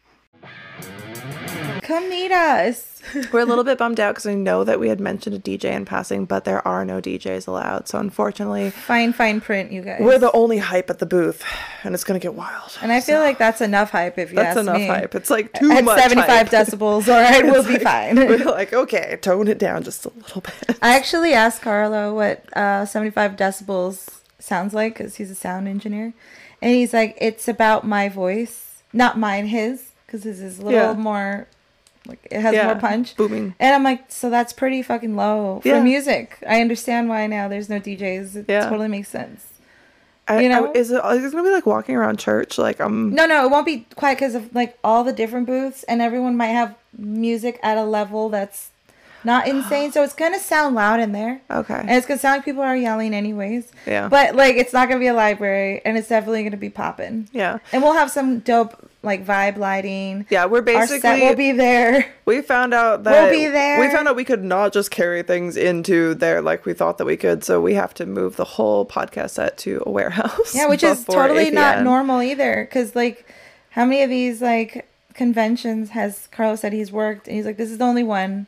Come 1.81 2.09
meet 2.09 2.31
us. 2.31 2.87
We're 3.33 3.39
a 3.39 3.45
little 3.45 3.63
bit 3.63 3.79
bummed 3.79 3.99
out 3.99 4.11
because 4.13 4.27
I 4.27 4.35
know 4.35 4.63
that 4.63 4.79
we 4.79 4.87
had 4.87 4.99
mentioned 4.99 5.35
a 5.35 5.39
DJ 5.39 5.65
in 5.71 5.85
passing, 5.85 6.25
but 6.25 6.45
there 6.45 6.65
are 6.65 6.85
no 6.85 7.01
DJs 7.01 7.47
allowed. 7.47 7.87
So 7.87 7.97
unfortunately, 7.97 8.69
Fine, 8.69 9.13
fine 9.13 9.41
print, 9.41 9.71
you 9.71 9.81
guys. 9.81 9.99
we're 10.01 10.19
the 10.19 10.31
only 10.31 10.59
hype 10.59 10.89
at 10.91 10.99
the 10.99 11.07
booth, 11.07 11.43
and 11.83 11.95
it's 11.95 12.03
gonna 12.03 12.19
get 12.19 12.35
wild. 12.35 12.77
and 12.81 12.91
I 12.91 13.01
feel 13.01 13.19
like 13.19 13.39
that's 13.39 13.59
enough 13.59 13.89
hype 13.89 14.19
if 14.19 14.29
you 14.29 14.35
That's 14.35 14.55
ask 14.55 14.59
enough 14.59 14.77
me. 14.77 14.87
hype. 14.87 15.15
It's 15.15 15.31
like 15.31 15.51
too 15.53 15.71
At 15.71 15.83
much. 15.83 15.99
75 15.99 16.29
hype. 16.29 16.47
decibels, 16.51 17.07
all 17.11 17.19
right, 17.19 17.43
we'll 17.43 17.55
It's 17.65 17.67
be 17.67 17.79
fine. 17.79 18.15
We're 18.15 18.45
like, 18.45 18.71
okay, 18.71 19.17
tone 19.19 19.47
it 19.47 19.57
down 19.57 19.83
just 19.83 20.05
a 20.05 20.09
little 20.09 20.41
bit. 20.41 20.77
I 20.81 20.95
actually 20.95 21.33
asked 21.33 21.63
Carlo 21.63 22.13
what 22.13 22.45
uh, 22.55 22.85
75 22.85 23.35
decibels 23.35 24.19
sounds 24.39 24.73
like 24.75 24.93
because 24.93 25.15
he's 25.15 25.31
a 25.31 25.35
sound 25.35 25.67
engineer. 25.67 26.13
And 26.61 26.71
he's 26.75 26.93
like, 26.93 27.17
it's 27.19 27.47
about 27.47 27.85
my 27.85 28.07
voice, 28.09 28.83
not 28.93 29.17
mine, 29.17 29.47
his, 29.47 29.89
because 30.11 30.23
his 30.23 30.41
is 30.41 30.59
a 30.59 30.65
little 30.65 30.79
Yeah. 30.79 30.93
more, 30.93 31.47
like, 32.05 32.19
it 32.29 32.41
has 32.41 32.53
Yeah, 32.53 32.65
more 32.65 32.75
punch. 32.75 33.15
booming. 33.15 33.55
And 33.59 33.73
I'm 33.73 33.83
like, 33.83 34.03
so 34.11 34.29
that's 34.29 34.51
pretty 34.51 34.81
fucking 34.81 35.15
low 35.15 35.59
for 35.61 35.67
Yeah. 35.69 35.81
music. 35.81 36.37
I 36.47 36.59
understand 36.59 37.07
why 37.07 37.27
now 37.27 37.47
there's 37.47 37.69
no 37.69 37.79
DJs. 37.79 38.35
It 38.35 38.45
Yeah. 38.49 38.67
totally 38.69 38.89
makes 38.89 39.07
sense. 39.07 39.45
I, 40.27 40.41
You 40.41 40.49
I- 40.51 40.59
know? 40.59 40.71
is 40.73 40.91
it? 40.91 41.01
Is 41.03 41.23
it 41.25 41.31
gonna 41.31 41.43
be 41.43 41.49
like 41.49 41.65
walking 41.65 41.95
around 41.95 42.19
church? 42.19 42.57
Like 42.57 42.79
I'm. 42.79 43.13
No, 43.15 43.25
no, 43.25 43.45
it 43.45 43.49
won't 43.51 43.65
be 43.65 43.85
quiet 43.95 44.17
because 44.17 44.35
of 44.35 44.53
like 44.53 44.77
all 44.83 45.03
the 45.03 45.13
different 45.13 45.47
booths, 45.47 45.83
and 45.83 46.01
everyone 46.01 46.35
might 46.37 46.47
have 46.47 46.75
music 46.97 47.59
at 47.63 47.77
a 47.77 47.83
level 47.83 48.29
that's 48.29 48.69
not 49.23 49.47
insane. 49.47 49.91
So 49.91 50.03
it's 50.03 50.13
gonna 50.13 50.39
sound 50.39 50.75
loud 50.75 50.99
in 50.99 51.11
there. 51.11 51.41
Okay. 51.49 51.73
And 51.73 51.91
it's 51.91 52.05
gonna 52.07 52.19
sound 52.19 52.37
like 52.37 52.45
people 52.45 52.61
are 52.61 52.75
yelling 52.75 53.13
anyways. 53.13 53.71
Yeah. 53.85 54.07
But 54.09 54.35
like 54.35 54.55
it's 54.55 54.73
not 54.73 54.87
gonna 54.87 54.99
be 54.99 55.07
a 55.07 55.13
library 55.13 55.81
and 55.85 55.97
it's 55.97 56.07
definitely 56.07 56.43
gonna 56.43 56.57
be 56.57 56.69
popping. 56.69 57.29
yeah. 57.31 57.59
And 57.71 57.83
we'll 57.83 57.93
have 57.93 58.11
some 58.11 58.39
dope 58.39 58.87
like 59.03 59.25
vibe 59.25 59.57
lighting. 59.57 60.27
Yeah, 60.29 60.45
we're 60.45 60.61
basically 60.61 60.97
Our 61.09 61.17
set 61.17 61.19
will 61.29 61.35
be 61.35 61.51
there. 61.51 62.13
we 62.25 62.41
found 62.41 62.73
out 62.73 63.03
that 63.03 63.11
we'll 63.11 63.31
be 63.31 63.47
there. 63.47 63.79
We 63.79 63.89
found 63.89 64.07
out 64.07 64.15
we 64.15 64.23
could 64.25 64.43
not 64.43 64.73
just 64.73 64.91
carry 64.91 65.23
things 65.23 65.57
into 65.57 66.13
there 66.13 66.41
like 66.41 66.65
we 66.65 66.73
thought 66.73 66.97
that 66.99 67.05
we 67.05 67.17
could, 67.17 67.43
so 67.43 67.59
we 67.59 67.73
have 67.73 67.93
to 67.95 68.05
move 68.05 68.35
the 68.35 68.45
whole 68.45 68.85
podcast 68.85 69.31
set 69.31 69.57
to 69.59 69.81
a 69.85 69.89
warehouse. 69.89 70.53
Yeah, 70.55 70.67
which 70.67 70.83
is 70.83 71.03
totally 71.05 71.49
not 71.51 71.83
normal 71.83 72.21
either. 72.21 72.67
Cause 72.71 72.95
like 72.95 73.25
how 73.71 73.85
many 73.85 74.03
of 74.03 74.09
these 74.09 74.41
like 74.41 74.87
conventions 75.13 75.89
has 75.91 76.27
Carlos 76.31 76.61
said 76.61 76.73
he's 76.73 76.91
worked 76.91 77.27
and 77.27 77.35
he's 77.35 77.45
like, 77.45 77.57
This 77.57 77.71
is 77.71 77.77
the 77.79 77.83
only 77.85 78.03
one 78.03 78.47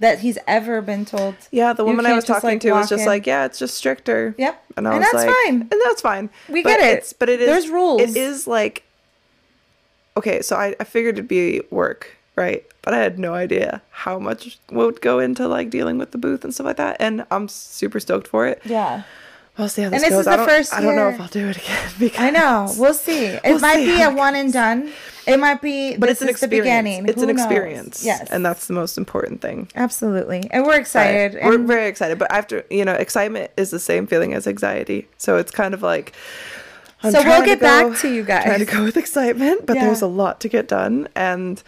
that 0.00 0.18
he's 0.20 0.38
ever 0.46 0.82
been 0.82 1.04
told. 1.04 1.34
Yeah, 1.50 1.72
the 1.72 1.84
woman 1.84 2.04
I 2.06 2.14
was 2.14 2.24
talking 2.24 2.50
like, 2.50 2.60
to 2.60 2.72
was 2.72 2.88
just 2.88 3.02
in. 3.02 3.06
like, 3.06 3.26
"Yeah, 3.26 3.44
it's 3.46 3.58
just 3.58 3.74
stricter." 3.76 4.34
Yep. 4.38 4.64
and 4.76 4.88
I 4.88 4.94
And 4.94 5.02
that's 5.02 5.14
like, 5.14 5.30
fine. 5.44 5.54
and 5.62 5.80
that's 5.84 6.00
fine. 6.00 6.30
We 6.48 6.62
But 6.62 6.70
get 6.70 6.80
it. 6.80 6.92
it's- 6.92 7.12
but 7.12 7.28
it 7.28 7.40
is 7.40 7.46
There's 7.46 7.68
rules. 7.68 8.00
It 8.02 8.16
is 8.16 8.46
like 8.46 8.84
okay, 10.16 10.42
so 10.42 10.56
I, 10.56 10.74
I 10.78 10.84
figured 10.84 11.16
it'd 11.16 11.28
be 11.28 11.62
work, 11.70 12.16
right? 12.36 12.64
But 12.82 12.94
I 12.94 12.98
had 12.98 13.18
no 13.18 13.34
idea 13.34 13.82
how 13.90 14.18
much 14.18 14.58
would 14.70 15.00
go 15.00 15.18
into 15.18 15.48
like 15.48 15.70
dealing 15.70 15.98
with 15.98 16.10
the 16.12 16.18
booth 16.18 16.44
and 16.44 16.54
stuff 16.54 16.66
like 16.66 16.76
that, 16.76 16.96
and 17.00 17.24
I'm 17.30 17.48
super 17.48 17.98
stoked 18.00 18.28
for 18.28 18.46
it. 18.46 18.60
Yeah. 18.64 19.02
We'll 19.56 19.68
see 19.68 19.82
how 19.82 19.90
this 19.90 20.02
this 20.02 20.10
goes. 20.10 20.20
is 20.22 20.26
I 20.26 20.30
the 20.32 20.36
don't, 20.38 20.48
first 20.48 20.74
I 20.74 20.80
don't 20.80 20.96
know 20.96 21.08
if 21.10 21.20
I'll 21.20 21.28
do 21.28 21.48
it 21.48 21.56
again. 21.58 21.90
Because 22.00 22.20
I 22.20 22.30
know. 22.30 22.72
We'll 22.76 22.92
see. 22.92 23.26
It 23.26 23.40
We'll 23.44 23.60
might 23.60 23.76
see 23.76 23.86
be 23.96 24.02
a 24.02 24.10
one 24.10 24.34
and 24.34 24.52
done. 24.52 24.92
It 25.26 25.38
might 25.38 25.60
be. 25.62 25.96
but 25.96 26.08
it's 26.08 26.20
an 26.22 26.28
experience. 26.28 26.64
beginning. 26.64 27.08
It's 27.08 27.22
Who 27.22 27.28
an 27.28 27.34
knows? 27.36 27.44
experience. 27.44 28.04
Yes. 28.04 28.28
and 28.30 28.44
that's 28.44 28.66
the 28.66 28.74
most 28.74 28.98
important 28.98 29.40
thing. 29.40 29.68
absolutely. 29.74 30.48
And 30.50 30.66
we're 30.66 30.78
excited. 30.78 31.34
Right. 31.34 31.44
We're 31.44 31.58
very 31.58 31.88
excited, 31.88 32.18
but 32.18 32.30
after 32.30 32.64
you 32.70 32.84
know, 32.84 32.92
excitement 32.94 33.50
is 33.56 33.70
the 33.70 33.78
same 33.78 34.06
feeling 34.06 34.34
as 34.34 34.46
anxiety. 34.46 35.08
So 35.18 35.36
it's 35.36 35.50
kind 35.50 35.74
of 35.74 35.82
like. 35.82 36.12
I'm 37.02 37.12
So 37.12 37.18
we'll 37.18 37.24
trying 37.24 37.40
to 37.42 37.46
get 37.46 37.60
go- 37.60 37.90
back 37.90 37.98
to 38.00 38.08
you 38.14 38.22
guys. 38.24 38.44
Trying 38.44 38.58
to 38.60 38.64
go 38.64 38.82
with 38.84 38.96
excitement, 38.96 39.66
but 39.66 39.76
Yeah. 39.76 39.84
there's 39.86 40.00
a 40.02 40.06
lot 40.06 40.40
to 40.40 40.48
get 40.48 40.68
done, 40.68 41.08
and 41.14 41.62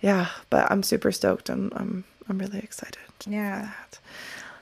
yeah, 0.00 0.28
but 0.50 0.70
I'm 0.70 0.82
super 0.82 1.12
stoked. 1.12 1.48
and 1.50 1.72
I'm 1.76 2.04
I'm 2.28 2.38
really 2.38 2.58
excited. 2.60 2.98
Yeah. 3.26 3.70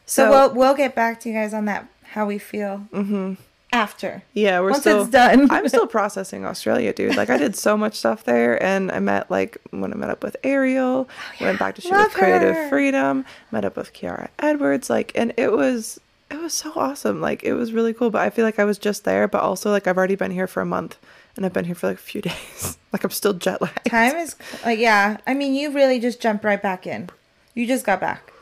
So, 0.07 0.25
So, 0.25 0.31
we'll 0.31 0.55
we'll 0.55 0.75
get 0.75 0.95
back 0.97 1.21
to 1.21 1.29
you 1.29 1.35
guys 1.37 1.55
on 1.55 1.65
that. 1.67 1.87
How 2.13 2.27
we 2.27 2.39
feel 2.39 2.89
mm-hmm. 2.93 3.35
After. 3.73 4.23
yeah, 4.35 4.61
we're 4.61 4.71
once 4.71 4.83
still 4.83 5.03
it's 5.03 5.11
done. 5.11 5.51
I'm 5.51 5.69
still 5.69 5.87
processing 5.99 6.45
Australia, 6.45 6.93
dude. 6.93 7.17
Like 7.17 7.31
I 7.31 7.37
did 7.39 7.57
so 7.57 7.77
much 7.77 7.95
stuff 7.95 8.25
there, 8.25 8.61
and 8.63 8.91
I 8.91 8.99
met 8.99 9.31
like 9.31 9.59
when 9.71 9.93
I 9.93 9.97
met 9.97 10.11
up 10.11 10.23
with 10.23 10.37
Ariel, 10.45 11.09
oh, 11.09 11.45
went 11.45 11.59
back 11.59 11.75
to 11.77 11.81
shoot 11.81 11.93
Love 11.93 12.07
with 12.07 12.15
Creative 12.15 12.55
her. 12.55 12.69
Freedom, 12.69 13.25
met 13.51 13.65
up 13.65 13.77
with 13.77 13.93
Kiara 13.93 14.29
Edwards, 14.39 14.91
like, 14.91 15.13
and 15.15 15.33
it 15.37 15.53
was 15.53 16.01
it 16.31 16.41
was 16.41 16.55
so 16.55 16.73
awesome. 16.77 17.21
Like 17.21 17.43
it 17.43 17.55
was 17.55 17.73
really 17.73 17.93
cool. 17.93 18.11
But 18.11 18.23
I 18.23 18.31
feel 18.31 18.45
like 18.45 18.59
I 18.59 18.65
was 18.65 18.79
just 18.79 19.05
there, 19.05 19.29
but 19.29 19.41
also 19.41 19.71
like 19.71 19.87
I've 19.87 19.97
already 19.99 20.17
been 20.17 20.31
here 20.31 20.47
for 20.47 20.61
a 20.61 20.67
month, 20.67 20.97
and 21.37 21.45
I've 21.47 21.53
been 21.53 21.65
here 21.65 21.75
for 21.75 21.89
like 21.89 21.97
a 21.97 22.01
few 22.01 22.23
days. 22.23 22.79
like 22.93 23.05
I'm 23.05 23.11
still 23.11 23.33
jet 23.33 23.61
lagged. 23.63 23.87
Time 23.87 24.17
is 24.17 24.37
like 24.65 24.79
yeah. 24.79 25.19
I 25.27 25.35
mean, 25.35 25.55
you 25.55 25.71
really 25.73 26.01
just 26.01 26.21
jumped 26.21 26.45
right 26.45 26.61
back 26.63 26.87
in. 26.87 27.11
You 27.55 27.67
just 27.67 27.85
got 27.85 28.01
back. 28.01 28.33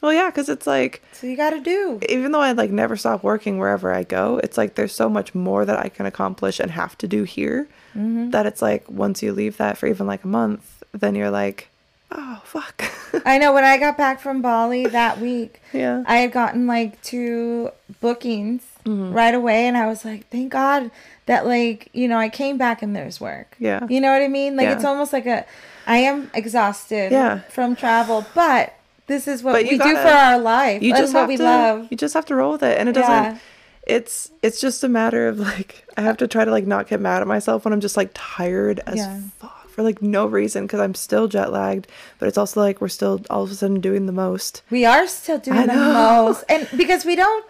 Well, 0.00 0.12
yeah, 0.12 0.30
because 0.30 0.48
it's 0.48 0.66
like 0.66 1.02
So 1.12 1.26
you 1.26 1.36
got 1.36 1.50
to 1.50 1.60
do. 1.60 1.98
even 2.08 2.32
though 2.32 2.40
I 2.40 2.52
like 2.52 2.70
never 2.70 2.96
stop 2.96 3.22
working 3.24 3.58
wherever 3.58 3.92
I 3.92 4.04
go, 4.04 4.38
it's 4.44 4.56
like 4.56 4.74
there's 4.76 4.94
so 4.94 5.08
much 5.08 5.34
more 5.34 5.64
that 5.64 5.78
I 5.78 5.88
can 5.88 6.06
accomplish 6.06 6.60
and 6.60 6.70
have 6.70 6.96
to 6.98 7.08
do 7.08 7.24
here 7.24 7.68
Mm-hmm. 7.96 8.30
that 8.30 8.44
it's 8.46 8.62
like 8.62 8.88
once 8.88 9.22
you 9.22 9.32
leave 9.32 9.56
that 9.56 9.76
for 9.78 9.86
even 9.88 10.06
like 10.06 10.22
a 10.22 10.28
month, 10.28 10.84
then 10.92 11.14
you're 11.16 11.30
like, 11.30 11.68
oh 12.12 12.40
fuck. 12.44 12.84
I 13.26 13.38
know 13.38 13.52
when 13.54 13.64
I 13.64 13.76
got 13.86 13.96
back 13.96 14.20
from 14.20 14.40
Bali 14.42 14.86
that 14.86 15.18
week, 15.20 15.60
yeah. 15.72 16.04
I 16.06 16.16
had 16.18 16.30
gotten 16.30 16.66
like 16.66 17.00
two 17.02 17.70
bookings 18.00 18.62
Mm-hmm. 18.84 19.12
right 19.12 19.34
away, 19.34 19.66
and 19.66 19.76
I 19.76 19.86
was 19.86 20.02
like, 20.04 20.28
thank 20.30 20.50
God 20.52 20.90
that 21.26 21.44
like 21.46 21.88
you 21.92 22.08
know 22.08 22.16
I 22.16 22.28
came 22.30 22.56
back 22.56 22.80
and 22.82 22.96
there's 22.96 23.20
work. 23.20 23.54
Yeah. 23.58 23.86
You 23.88 24.00
know 24.00 24.10
what 24.12 24.22
I 24.22 24.28
mean? 24.28 24.56
Like 24.56 24.64
Yeah. 24.64 24.76
it's 24.76 24.84
almost 24.84 25.12
like 25.12 25.26
a, 25.26 25.44
I 25.86 25.98
am 25.98 26.30
exhausted. 26.32 27.12
Yeah. 27.12 27.40
From 27.50 27.76
travel, 27.76 28.24
but 28.34 28.72
this 29.08 29.26
is 29.26 29.42
what 29.42 29.52
But 29.54 29.64
we 29.64 29.70
you 29.72 29.78
do 29.78 29.84
gotta- 29.84 29.98
for 30.02 30.08
our 30.08 30.38
life. 30.38 30.82
you 30.82 30.92
just 30.94 31.12
what 31.12 31.20
have 31.20 31.28
we 31.28 31.36
to 31.38 31.42
love. 31.42 31.86
you 31.90 31.96
just 31.96 32.14
have 32.14 32.26
to 32.26 32.34
roll 32.36 32.52
with 32.52 32.62
it 32.62 32.78
and 32.78 32.88
it 32.88 32.92
doesn't 32.92 33.10
Yeah. 33.10 33.38
it's 33.86 34.30
it's 34.42 34.60
just 34.60 34.84
a 34.84 34.88
matter 34.88 35.26
of 35.28 35.38
like 35.40 35.84
I 35.96 36.02
have 36.02 36.16
to 36.18 36.28
try 36.28 36.44
to 36.44 36.50
like 36.50 36.66
not 36.66 36.88
get 36.88 37.00
mad 37.00 37.20
at 37.22 37.26
myself 37.26 37.64
when 37.64 37.72
I'm 37.74 37.80
just 37.80 37.96
like 37.96 38.10
tired 38.14 38.80
as 38.86 38.96
Yeah. 38.96 39.20
fuck 39.40 39.68
for 39.70 39.82
like 39.82 40.02
no 40.02 40.26
reason 40.26 40.64
because 40.66 40.80
I'm 40.80 40.94
still 40.94 41.28
jet 41.28 41.52
lagged, 41.52 41.86
but 42.18 42.26
it's 42.28 42.36
also 42.38 42.60
like 42.60 42.80
we're 42.80 42.88
still 42.88 43.20
all 43.30 43.42
of 43.44 43.50
a 43.50 43.54
sudden 43.54 43.80
doing 43.80 44.06
the 44.06 44.12
most. 44.12 44.62
We 44.70 44.84
are 44.84 45.06
still 45.06 45.38
doing 45.38 45.68
the 45.68 45.74
most, 45.74 46.42
and 46.48 46.66
because 46.76 47.04
we 47.04 47.14
don't, 47.14 47.44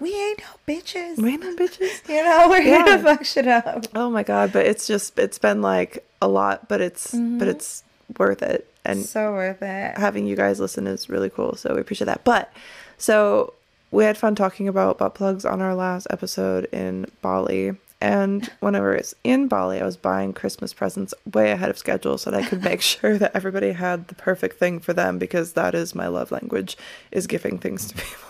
we 0.00 0.14
ain't 0.14 0.38
no 0.40 0.74
bitches. 0.74 1.18
We 1.18 1.32
ain't 1.32 1.42
no 1.42 1.54
bitches. 1.56 2.00
You 2.08 2.24
know, 2.24 2.46
we're 2.48 2.62
here 2.62 2.78
Yeah. 2.86 2.96
to 2.96 3.02
fuck 3.02 3.24
shit 3.26 3.46
up. 3.46 3.84
Oh 3.94 4.08
my 4.08 4.22
god, 4.22 4.52
but 4.54 4.64
it's 4.64 4.86
just 4.86 5.18
it's 5.18 5.38
been 5.38 5.60
like 5.60 6.02
a 6.22 6.28
lot, 6.28 6.66
but 6.66 6.80
it's 6.80 7.10
but 7.12 7.18
mm-hmm. 7.20 7.48
it's 7.50 7.84
worth 8.18 8.42
it. 8.42 8.66
And 8.84 9.04
so 9.04 9.32
worth 9.32 9.62
it. 9.62 9.98
having 9.98 10.26
you 10.26 10.36
guys 10.36 10.58
listen 10.60 10.86
is 10.86 11.08
really 11.08 11.30
cool, 11.30 11.54
so 11.56 11.74
we 11.74 11.80
appreciate 11.80 12.06
that. 12.06 12.24
But 12.24 12.52
so 12.98 13.52
we 13.90 14.04
had 14.04 14.16
fun 14.16 14.34
talking 14.34 14.68
about 14.68 14.98
butt 14.98 15.14
plugs 15.14 15.44
on 15.44 15.60
our 15.60 15.74
last 15.74 16.06
episode 16.10 16.64
in 16.72 17.06
Bali. 17.22 17.76
And 18.00 18.46
whenever 18.60 18.94
it's 18.94 19.14
in 19.24 19.48
Bali, 19.48 19.80
I 19.80 19.84
was 19.84 19.96
buying 19.98 20.32
Christmas 20.32 20.72
presents 20.72 21.12
way 21.34 21.50
ahead 21.50 21.68
of 21.68 21.76
schedule 21.76 22.16
so 22.16 22.30
that 22.30 22.42
I 22.42 22.46
could 22.48 22.62
make 22.64 22.80
sure 22.92 23.18
that 23.18 23.32
everybody 23.34 23.72
had 23.72 24.08
the 24.08 24.14
perfect 24.14 24.58
thing 24.58 24.80
for 24.80 24.94
them 24.94 25.18
because 25.18 25.52
that 25.52 25.74
is 25.74 25.94
my 25.94 26.06
love 26.06 26.32
language 26.32 26.78
is 27.12 27.26
giving 27.26 27.58
things 27.58 27.88
to 27.88 27.94
people. 27.94 28.28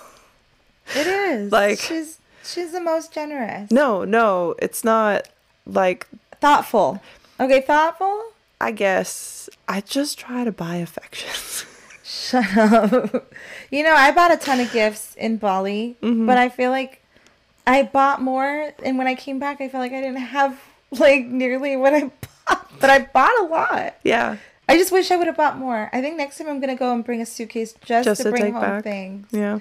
It 0.96 1.06
is 1.06 1.52
Like- 1.52 1.78
she's 1.78 2.18
she's 2.42 2.72
the 2.72 2.80
most 2.80 3.12
generous. 3.12 3.70
No, 3.70 4.04
no, 4.04 4.56
it's 4.58 4.82
not 4.82 5.28
like 5.66 6.08
Thoughtful. 6.40 7.00
Okay, 7.38 7.60
thoughtful. 7.60 8.24
I 8.60 8.72
guess 8.72 9.48
I 9.68 9.80
just 9.80 10.18
try 10.18 10.44
to 10.44 10.52
buy 10.52 10.76
affection. 10.76 11.30
Shut 12.04 12.56
up. 12.56 13.32
You 13.70 13.82
know, 13.84 13.94
I 13.94 14.10
bought 14.12 14.32
a 14.32 14.36
ton 14.36 14.60
of 14.60 14.72
gifts 14.72 15.14
in 15.16 15.36
Bali, 15.36 15.96
Mm-hmm. 16.02 16.26
but 16.26 16.38
I 16.38 16.48
feel 16.48 16.70
like 16.70 17.02
I 17.66 17.84
bought 17.84 18.20
more, 18.20 18.72
and 18.84 18.98
when 18.98 19.06
I 19.06 19.14
came 19.14 19.38
back, 19.38 19.60
I 19.60 19.68
felt 19.68 19.80
like 19.80 19.92
I 19.92 20.00
didn't 20.00 20.16
have 20.18 20.58
like 20.90 21.26
nearly 21.26 21.76
what 21.76 21.94
I 21.94 22.00
bought. 22.48 22.70
But 22.80 22.90
I 22.90 22.98
bought 23.00 23.38
a 23.40 23.44
lot. 23.44 23.96
yeah. 24.02 24.36
I 24.68 24.76
just 24.76 24.92
wish 24.92 25.10
I 25.10 25.16
would 25.16 25.26
have 25.26 25.36
bought 25.36 25.58
more. 25.58 25.90
I 25.92 26.00
think 26.00 26.16
next 26.16 26.38
time 26.38 26.48
I'm 26.48 26.60
gonna 26.60 26.76
go 26.76 26.92
and 26.92 27.04
bring 27.04 27.20
a 27.20 27.26
suitcase 27.26 27.74
just, 27.84 28.04
Just 28.04 28.18
to, 28.22 28.24
to 28.24 28.30
bring 28.30 28.52
home 28.52 28.62
back. 28.62 28.84
things. 28.84 29.26
Yeah. 29.32 29.58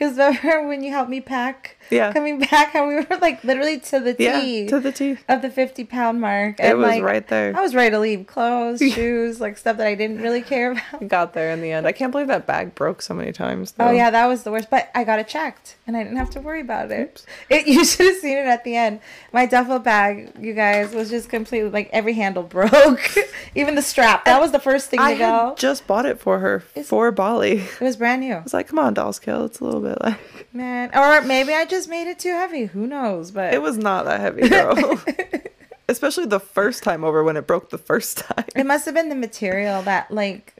Because 0.00 0.16
remember 0.16 0.68
when 0.68 0.82
you 0.82 0.92
helped 0.92 1.10
me 1.10 1.20
pack? 1.20 1.76
Yeah. 1.90 2.12
Coming 2.12 2.38
back, 2.50 2.74
and 2.74 2.88
we 2.88 2.94
were 2.94 3.18
like 3.20 3.44
literally 3.44 3.78
to 3.80 4.00
the 4.00 4.16
Yeah. 4.18 4.66
To 4.68 4.80
the 4.80 4.92
T. 4.92 5.18
of 5.28 5.42
the 5.42 5.50
50 5.50 5.84
pound 5.84 6.22
mark. 6.22 6.58
It 6.58 6.64
and, 6.64 6.78
was 6.78 6.86
like, 6.86 7.02
right 7.02 7.26
there. 7.28 7.54
I 7.54 7.60
was 7.60 7.74
ready 7.74 7.90
to 7.90 7.98
leave 7.98 8.26
clothes, 8.26 8.78
shoes, 8.94 9.42
like 9.42 9.58
stuff 9.58 9.76
that 9.76 9.86
I 9.86 9.94
didn't 9.94 10.22
really 10.22 10.40
care 10.40 10.72
about. 10.72 11.06
Got 11.06 11.34
there 11.34 11.50
in 11.50 11.60
the 11.60 11.70
end. 11.70 11.86
I 11.86 11.92
can't 11.92 12.12
believe 12.12 12.28
that 12.28 12.46
bag 12.46 12.74
broke 12.74 13.02
so 13.02 13.12
many 13.12 13.30
times. 13.32 13.72
Though. 13.72 13.88
Oh 13.88 13.90
yeah, 13.90 14.08
that 14.10 14.26
was 14.26 14.42
the 14.42 14.50
worst. 14.50 14.70
But 14.70 14.90
I 14.94 15.04
got 15.04 15.18
it 15.18 15.28
checked, 15.28 15.76
and 15.86 15.94
I 15.94 16.02
didn't 16.02 16.16
have 16.16 16.30
to 16.30 16.40
worry 16.40 16.62
about 16.62 16.90
it. 16.90 17.26
It 17.50 17.66
you 17.66 17.84
should 17.84 18.06
have 18.06 18.16
seen 18.16 18.38
it 18.38 18.46
at 18.46 18.64
the 18.64 18.76
end. 18.76 19.00
My 19.34 19.44
duffel 19.44 19.80
bag, 19.80 20.32
you 20.40 20.54
guys, 20.54 20.94
was 20.94 21.10
just 21.10 21.28
completely 21.28 21.68
like 21.68 21.90
every 21.92 22.14
handle 22.14 22.42
broke, 22.42 23.14
even 23.54 23.74
the 23.74 23.82
strap. 23.82 24.24
That 24.24 24.40
was 24.40 24.52
the 24.52 24.60
first 24.60 24.88
thing 24.88 25.00
I 25.00 25.12
to 25.12 25.18
go. 25.18 25.54
just 25.58 25.86
bought 25.86 26.06
it 26.06 26.18
for 26.18 26.38
her 26.38 26.60
for 26.60 27.10
Bali. 27.10 27.58
It 27.58 27.80
was 27.80 27.96
brand 27.96 28.22
new, 28.22 28.34
I 28.36 28.42
was 28.42 28.54
like, 28.54 28.68
come 28.68 28.78
on, 28.78 28.94
Dolls 28.94 29.18
Kill. 29.18 29.44
It's 29.44 29.60
a 29.60 29.64
little 29.64 29.80
bit 29.80 29.89
like. 30.00 30.48
man. 30.52 30.90
Or 30.94 31.20
maybe 31.22 31.52
I 31.54 31.64
just 31.64 31.88
made 31.88 32.08
it 32.08 32.18
too 32.18 32.32
heavy. 32.32 32.66
Who 32.66 32.86
knows? 32.86 33.30
But 33.30 33.54
It 33.54 33.62
was 33.62 33.76
not 33.78 34.04
that 34.06 34.20
heavy, 34.20 34.48
girl. 34.48 35.00
Especially 35.88 36.26
the 36.26 36.38
first 36.40 36.82
time 36.84 37.02
over 37.04 37.24
when 37.24 37.36
it 37.36 37.46
broke 37.46 37.70
the 37.70 37.78
first 37.78 38.18
time. 38.28 38.44
it 38.54 38.64
must 38.64 38.84
have 38.84 38.94
been 38.94 39.08
the 39.08 39.14
material 39.16 39.82
that 39.82 40.10
like, 40.10 40.54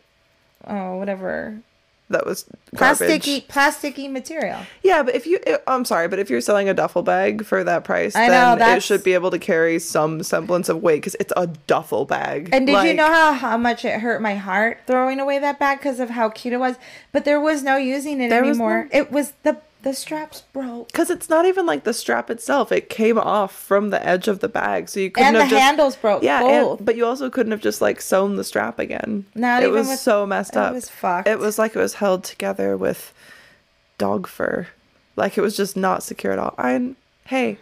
oh 0.66 0.96
whatever, 0.96 1.60
That 2.10 2.26
was 2.26 2.44
garbage. 2.74 3.22
plasticky 3.22 3.46
plasticky 3.46 4.10
material. 4.10 4.58
Yeah, 4.82 5.04
but 5.04 5.14
if 5.14 5.26
you, 5.28 5.38
uh, 5.46 5.58
I'm 5.68 5.84
sorry, 5.84 6.08
but 6.08 6.18
if 6.18 6.28
you're 6.28 6.40
selling 6.40 6.68
a 6.68 6.74
duffel 6.74 7.02
bag 7.02 7.44
for 7.44 7.62
that 7.62 7.84
price, 7.84 8.16
I 8.16 8.26
know, 8.26 8.32
then 8.32 8.52
it 8.54 8.58
that's- 8.58 8.82
should 8.82 9.04
be 9.04 9.14
able 9.14 9.30
to 9.30 9.38
carry 9.38 9.78
some 9.78 10.22
semblance 10.24 10.68
of 10.68 10.82
weight 10.82 10.96
because 10.96 11.14
it's 11.20 11.32
a 11.36 11.46
duffel 11.68 12.04
bag. 12.06 12.50
And 12.52 12.66
did 12.66 12.72
you 12.72 12.78
Like, 12.78 12.96
know 12.96 13.06
how, 13.06 13.32
how 13.32 13.56
much 13.56 13.84
it 13.84 14.00
hurt 14.00 14.20
my 14.20 14.34
heart 14.34 14.80
throwing 14.88 15.20
away 15.20 15.38
that 15.38 15.60
bag 15.60 15.78
because 15.78 16.00
of 16.00 16.10
how 16.10 16.28
cute 16.30 16.52
it 16.52 16.58
was? 16.58 16.74
But 17.12 17.24
there 17.24 17.40
was 17.40 17.62
no 17.62 17.76
using 17.76 18.20
it 18.20 18.28
There 18.28 18.42
was 18.42 18.50
anymore. 18.58 18.88
It 18.92 19.12
was 19.12 19.32
the 19.44 19.58
the 19.82 19.94
straps 19.94 20.42
broke. 20.52 20.88
Because 20.88 21.10
it's 21.10 21.28
not 21.28 21.46
even 21.46 21.66
like 21.66 21.84
the 21.84 21.92
strap 21.94 22.30
itself; 22.30 22.70
it 22.72 22.88
came 22.90 23.18
off 23.18 23.54
from 23.54 23.90
the 23.90 24.04
edge 24.06 24.28
of 24.28 24.40
the 24.40 24.48
bag, 24.48 24.88
so 24.88 25.00
you 25.00 25.10
couldn't 25.10 25.34
have. 25.34 25.42
And 25.42 25.50
the 25.50 25.54
just 25.54 25.62
handles 25.62 25.96
broke. 25.96 26.22
yeah, 26.22 26.40
both. 26.40 26.78
and, 26.78 26.86
but 26.86 26.96
you 26.96 27.06
also 27.06 27.30
couldn't 27.30 27.52
have 27.52 27.60
just 27.60 27.80
like 27.80 28.00
sewn 28.00 28.36
the 28.36 28.44
strap 28.44 28.78
again. 28.78 29.26
Not 29.34 29.62
it 29.62 29.70
was 29.70 29.88
with- 29.88 29.98
so 29.98 30.26
messed 30.26 30.56
up. 30.56 30.72
it 30.72 30.74
was 30.74 30.88
fucked. 30.88 31.28
It 31.28 31.38
was 31.38 31.58
like 31.58 31.74
it 31.74 31.78
was 31.80 31.94
held 31.94 32.24
together 32.24 32.76
with 32.76 33.12
dog 33.98 34.26
fur, 34.26 34.66
like 35.16 35.36
it 35.36 35.42
was 35.42 35.56
just 35.56 35.76
not 35.76 36.02
secure 36.02 36.32
at 36.32 36.38
all. 36.38 36.54
I'm 36.58 36.96
hey, 37.24 37.58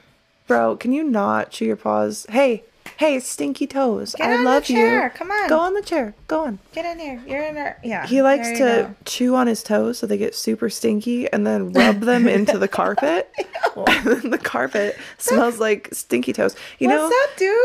bro, 0.47 0.77
can 0.77 0.93
you 0.93 1.05
not 1.05 1.51
chew 1.51 1.67
your 1.67 1.77
paws? 1.77 2.27
Hey, 2.31 2.65
hey, 2.99 3.21
stinky 3.21 3.67
toes, 3.67 4.15
Get 4.19 4.29
I 4.29 4.35
on 4.35 4.45
the 4.45 4.51
love 4.51 4.65
chair, 4.65 5.05
you. 5.05 5.11
come 5.11 5.31
on. 5.31 5.49
go 5.49 5.59
on 5.61 5.73
the 5.73 5.83
chair. 5.83 6.15
Go 6.27 6.45
on. 6.45 6.59
Get 6.73 6.85
in 6.85 6.99
here. 6.99 7.23
You're 7.27 7.45
in 7.45 7.55
there. 7.55 7.79
Yeah. 7.85 8.07
He 8.07 8.23
likes 8.23 8.49
to 8.59 8.59
go. 8.59 8.95
chew 9.05 9.37
on 9.37 9.47
his 9.47 9.63
toes 9.63 9.99
so 9.99 10.07
they 10.07 10.19
get 10.19 10.35
super 10.35 10.69
stinky 10.69 11.33
and 11.33 11.47
then 11.47 11.73
rub 11.73 12.01
them 12.01 12.27
into 12.39 12.59
the 12.59 12.67
carpet. 12.69 13.31
and 13.77 14.05
then 14.05 14.31
the 14.31 14.39
carpet 14.39 14.99
smells 15.17 15.59
like 15.61 15.89
stinky 15.93 16.33
toes. 16.33 16.57
You 16.81 16.89
What's 16.89 16.99
know, 16.99 17.05
What's 17.09 17.33
up, 17.33 17.39
dude? 17.39 17.57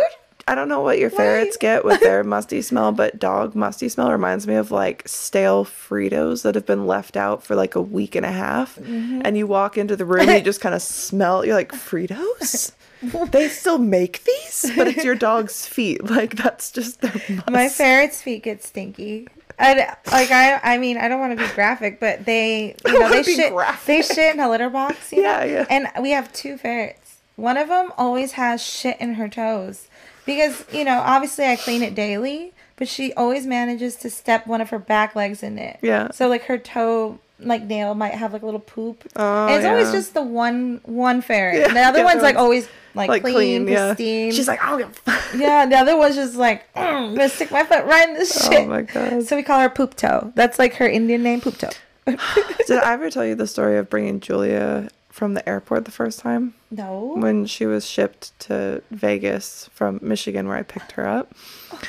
I 0.47 0.55
don't 0.55 0.67
know 0.67 0.81
what 0.81 0.99
your 0.99 1.09
ferrets 1.09 1.55
get 1.55 1.85
with 1.85 2.01
their 2.01 2.21
musty 2.23 2.61
smell, 2.61 2.91
but 2.91 3.17
dog 3.17 3.55
musty 3.55 3.87
smell 3.87 4.11
reminds 4.11 4.45
me 4.45 4.55
of 4.55 4.71
like 4.71 5.07
stale 5.07 5.63
Fritos 5.65 6.43
that 6.43 6.53
have 6.55 6.65
been 6.65 6.85
left 6.85 7.15
out 7.15 7.43
for 7.43 7.55
like 7.55 7.75
a 7.75 7.81
week 7.81 8.13
and 8.15 8.25
a 8.25 8.31
half. 8.31 8.75
Mm-hmm. 8.75 9.21
And 9.23 9.37
you 9.37 9.47
walk 9.47 9.77
into 9.77 9.95
the 9.95 10.05
room 10.05 10.27
and 10.27 10.31
you 10.31 10.41
just 10.41 10.59
kind 10.61 10.75
of 10.75 10.81
smell, 10.81 11.45
you're 11.45 11.55
like, 11.55 11.71
Fritos? 11.71 12.73
they 13.31 13.47
still 13.49 13.77
make 13.77 14.23
these? 14.23 14.71
But 14.75 14.87
it's 14.87 15.03
your 15.03 15.15
dog's 15.15 15.65
feet. 15.75 16.03
Like, 16.09 16.35
that's 16.35 16.71
just 16.71 17.01
their 17.01 17.11
must. 17.35 17.49
My 17.51 17.69
ferret's 17.69 18.21
feet 18.21 18.43
get 18.43 18.63
stinky. 18.63 19.27
And 19.59 19.79
like 20.11 20.31
I, 20.31 20.59
I 20.63 20.77
mean, 20.79 20.97
I 20.97 21.07
don't 21.07 21.19
want 21.19 21.37
to 21.37 21.45
be 21.47 21.53
graphic, 21.53 21.99
but 21.99 22.25
they, 22.25 22.75
you 22.87 22.99
know, 22.99 23.09
they 23.09 23.21
shit, 23.23 23.53
graphic. 23.53 23.85
they 23.85 24.01
shit 24.01 24.33
in 24.33 24.39
a 24.39 24.49
litter 24.49 24.69
box. 24.69 25.11
You 25.13 25.21
Yeah, 25.21 25.39
know? 25.39 25.45
yeah. 25.45 25.65
And 25.69 25.87
we 26.01 26.09
have 26.09 26.33
two 26.33 26.57
ferrets. 26.57 27.17
One 27.35 27.57
of 27.57 27.67
them 27.67 27.91
always 27.97 28.33
has 28.33 28.63
shit 28.63 28.99
in 28.99 29.13
her 29.15 29.29
toes 29.29 29.87
because 30.25 30.65
you 30.73 30.83
know, 30.83 30.99
obviously, 30.99 31.45
I 31.45 31.55
clean 31.55 31.83
it 31.83 31.93
daily, 31.93 32.53
but 32.77 32.87
she 32.87 33.13
always 33.13 33.45
manages 33.45 33.95
to 33.97 34.09
step 34.09 34.47
one 34.47 34.59
of 34.59 34.71
her 34.71 34.79
back 34.79 35.15
legs 35.15 35.43
in 35.43 35.59
it. 35.59 35.77
Yeah. 35.83 36.09
So 36.11 36.27
like 36.27 36.45
her 36.45 36.57
toe, 36.57 37.19
like 37.45 37.63
nail, 37.63 37.95
might 37.95 38.13
have 38.13 38.33
like 38.33 38.41
a 38.41 38.45
little 38.45 38.59
poop. 38.59 39.03
Oh, 39.15 39.47
and 39.47 39.55
it's 39.55 39.65
always 39.65 39.91
just 39.91 40.13
the 40.13 40.21
one 40.21 40.81
one 40.83 41.21
ferret. 41.21 41.59
Yeah, 41.59 41.73
the 41.73 41.79
other 41.81 41.99
the 41.99 42.05
one's 42.05 42.21
like 42.21 42.35
always 42.35 42.67
like, 42.95 43.09
like 43.09 43.21
clean, 43.21 43.35
clean, 43.35 43.67
yeah. 43.67 43.93
pristine. 43.93 44.31
She's 44.31 44.47
like, 44.47 44.59
oh, 44.63 44.77
yeah. 45.07 45.21
Yeah, 45.35 45.65
the 45.65 45.77
other 45.77 45.97
one's 45.97 46.15
just 46.15 46.35
like, 46.35 46.71
"Mm, 46.73 46.81
I'm 46.81 47.15
gonna 47.15 47.29
stick 47.29 47.51
my 47.51 47.63
foot 47.63 47.85
right 47.85 48.09
in 48.09 48.15
this 48.15 48.47
shit. 48.47 48.61
oh 48.61 48.67
my 48.67 48.81
god. 48.83 49.23
So 49.23 49.35
we 49.35 49.43
call 49.43 49.59
her 49.59 49.69
Poop 49.69 49.95
Toe. 49.95 50.31
That's 50.35 50.59
like 50.59 50.75
her 50.75 50.87
Indian 50.87 51.23
name, 51.23 51.41
Poop 51.41 51.57
Toe. 51.57 51.69
Did 52.05 52.79
I 52.79 52.93
ever 52.93 53.09
tell 53.09 53.25
you 53.25 53.35
the 53.35 53.47
story 53.47 53.77
of 53.77 53.89
bringing 53.89 54.19
Julia 54.19 54.89
from 55.09 55.33
the 55.33 55.47
airport 55.47 55.85
the 55.85 55.91
first 55.91 56.19
time? 56.19 56.53
No. 56.69 57.13
when 57.15 57.45
she 57.45 57.65
was 57.65 57.87
shipped 57.87 58.37
to 58.41 58.83
Vegas 58.91 59.69
from 59.73 59.99
Michigan, 60.01 60.47
where 60.47 60.57
I 60.57 60.63
picked 60.63 60.93
her 60.93 61.07
up. 61.07 61.33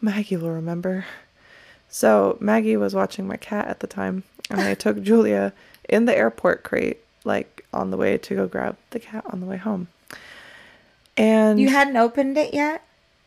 Maggie 0.00 0.36
will 0.36 0.50
remember. 0.52 1.04
So 1.90 2.38
Maggie 2.40 2.76
was 2.76 2.94
watching 2.94 3.26
my 3.26 3.36
cat 3.36 3.66
at 3.68 3.80
the 3.80 3.86
time, 3.86 4.22
and 4.48 4.60
I 4.60 4.74
took 4.74 5.02
Julia 5.02 5.52
in 5.88 6.04
the 6.06 6.16
airport 6.16 6.62
crate, 6.62 7.00
like 7.24 7.66
on 7.74 7.90
the 7.90 7.96
way 7.96 8.16
to 8.16 8.34
go 8.34 8.46
grab 8.46 8.76
the 8.90 9.00
cat 9.00 9.24
on 9.26 9.40
the 9.40 9.46
way 9.46 9.56
home. 9.56 9.88
And 11.16 11.60
You 11.60 11.68
hadn't 11.68 11.96
opened 11.96 12.38
it 12.38 12.54
yet? 12.54 12.82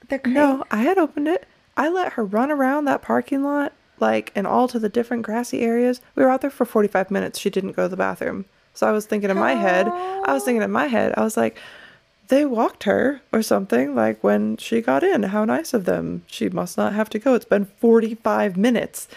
The 0.10 0.20
crate? 0.20 0.34
no, 0.34 0.64
I 0.72 0.78
had 0.84 0.98
opened 0.98 1.28
it. 1.28 1.46
I 1.76 1.90
let 1.90 2.14
her 2.14 2.24
run 2.26 2.52
around 2.52 2.86
that 2.86 3.02
parking 3.02 3.44
lot, 3.44 3.74
like, 4.00 4.32
and 4.36 4.48
all 4.48 4.68
to 4.70 4.80
the 4.80 4.90
different 4.90 5.24
grassy 5.24 5.62
areas. 5.62 6.02
We 6.16 6.24
were 6.24 6.30
out 6.30 6.42
there 6.42 6.50
for 6.50 6.66
45 6.66 7.12
minutes. 7.12 7.40
She 7.40 7.50
didn't 7.50 7.74
go 7.74 7.84
to 7.84 7.90
the 7.90 7.98
bathroom. 7.98 8.46
So 8.74 8.88
I 8.88 8.92
was 8.92 9.06
thinking 9.06 9.30
in 9.30 9.38
my 9.38 9.54
head, 9.54 9.88
I 9.88 10.34
was 10.34 10.44
thinking 10.44 10.64
in 10.64 10.72
my 10.72 10.88
head, 10.88 11.14
I 11.16 11.22
was 11.22 11.38
like, 11.38 11.58
they 12.28 12.46
walked 12.46 12.84
her 12.84 13.22
or 13.32 13.42
something, 13.42 13.96
like 13.96 14.24
when 14.24 14.58
she 14.58 14.82
got 14.82 15.04
in. 15.04 15.24
How 15.24 15.46
nice 15.46 15.74
of 15.74 15.86
them. 15.86 16.24
She 16.28 16.50
must 16.50 16.78
not 16.78 16.94
have 16.94 17.10
to 17.12 17.20
go. 17.20 17.34
It's 17.34 17.46
been 17.46 17.66
45 17.66 18.58
minutes. 18.58 19.08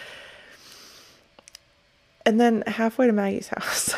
And 2.25 2.41
then 2.41 2.65
halfway 2.67 3.07
to 3.07 3.13
Maggie's 3.13 3.49
house, 3.57 3.95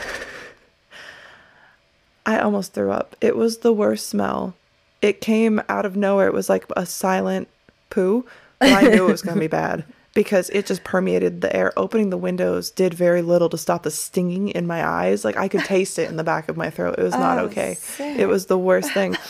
I 2.27 2.39
almost 2.39 2.75
threw 2.75 2.91
up. 2.91 3.17
It 3.21 3.37
was 3.37 3.59
the 3.59 3.73
worst 3.73 4.09
smell. 4.09 4.55
It 5.01 5.21
came 5.21 5.63
out 5.69 5.87
of 5.87 5.97
nowhere. 5.97 6.27
It 6.27 6.35
was 6.35 6.49
like 6.49 6.67
a 6.77 6.85
silent 6.85 7.49
poo, 7.91 8.27
I 8.61 8.83
knew 8.83 9.07
it 9.07 9.11
was 9.11 9.23
going 9.23 9.37
to 9.37 9.41
be 9.41 9.47
bad 9.49 9.85
because 10.19 10.51
it 10.51 10.67
just 10.67 10.83
permeated 10.83 11.43
the 11.43 11.55
air. 11.55 11.73
Opening 11.77 12.11
the 12.11 12.17
windows 12.17 12.73
did 12.73 12.93
very 12.93 13.23
little 13.23 13.49
to 13.51 13.57
stop 13.57 13.85
the 13.85 13.91
stinging 13.93 14.49
in 14.49 14.67
my 14.67 14.85
eyes. 14.85 15.25
Like 15.25 15.37
I 15.37 15.47
could 15.47 15.65
taste 15.65 15.97
it 15.97 16.11
in 16.11 16.17
the 16.17 16.25
back 16.25 16.49
of 16.49 16.57
my 16.57 16.71
throat. 16.71 16.97
It 16.99 17.05
was 17.05 17.13
not 17.15 17.39
Oh, 17.39 17.45
okay. 17.45 17.75
sick. 17.75 18.19
It 18.19 18.27
was 18.27 18.47
the 18.47 18.59
worst 18.59 18.93
thing. 18.93 19.17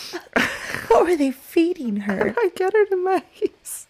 What 0.88 1.05
were 1.07 1.16
they 1.16 1.31
feeding 1.31 1.96
her? 1.96 2.35
I 2.38 2.51
get 2.57 2.72
her 2.72 2.85
to 2.87 2.96
Maggie's. 2.96 3.87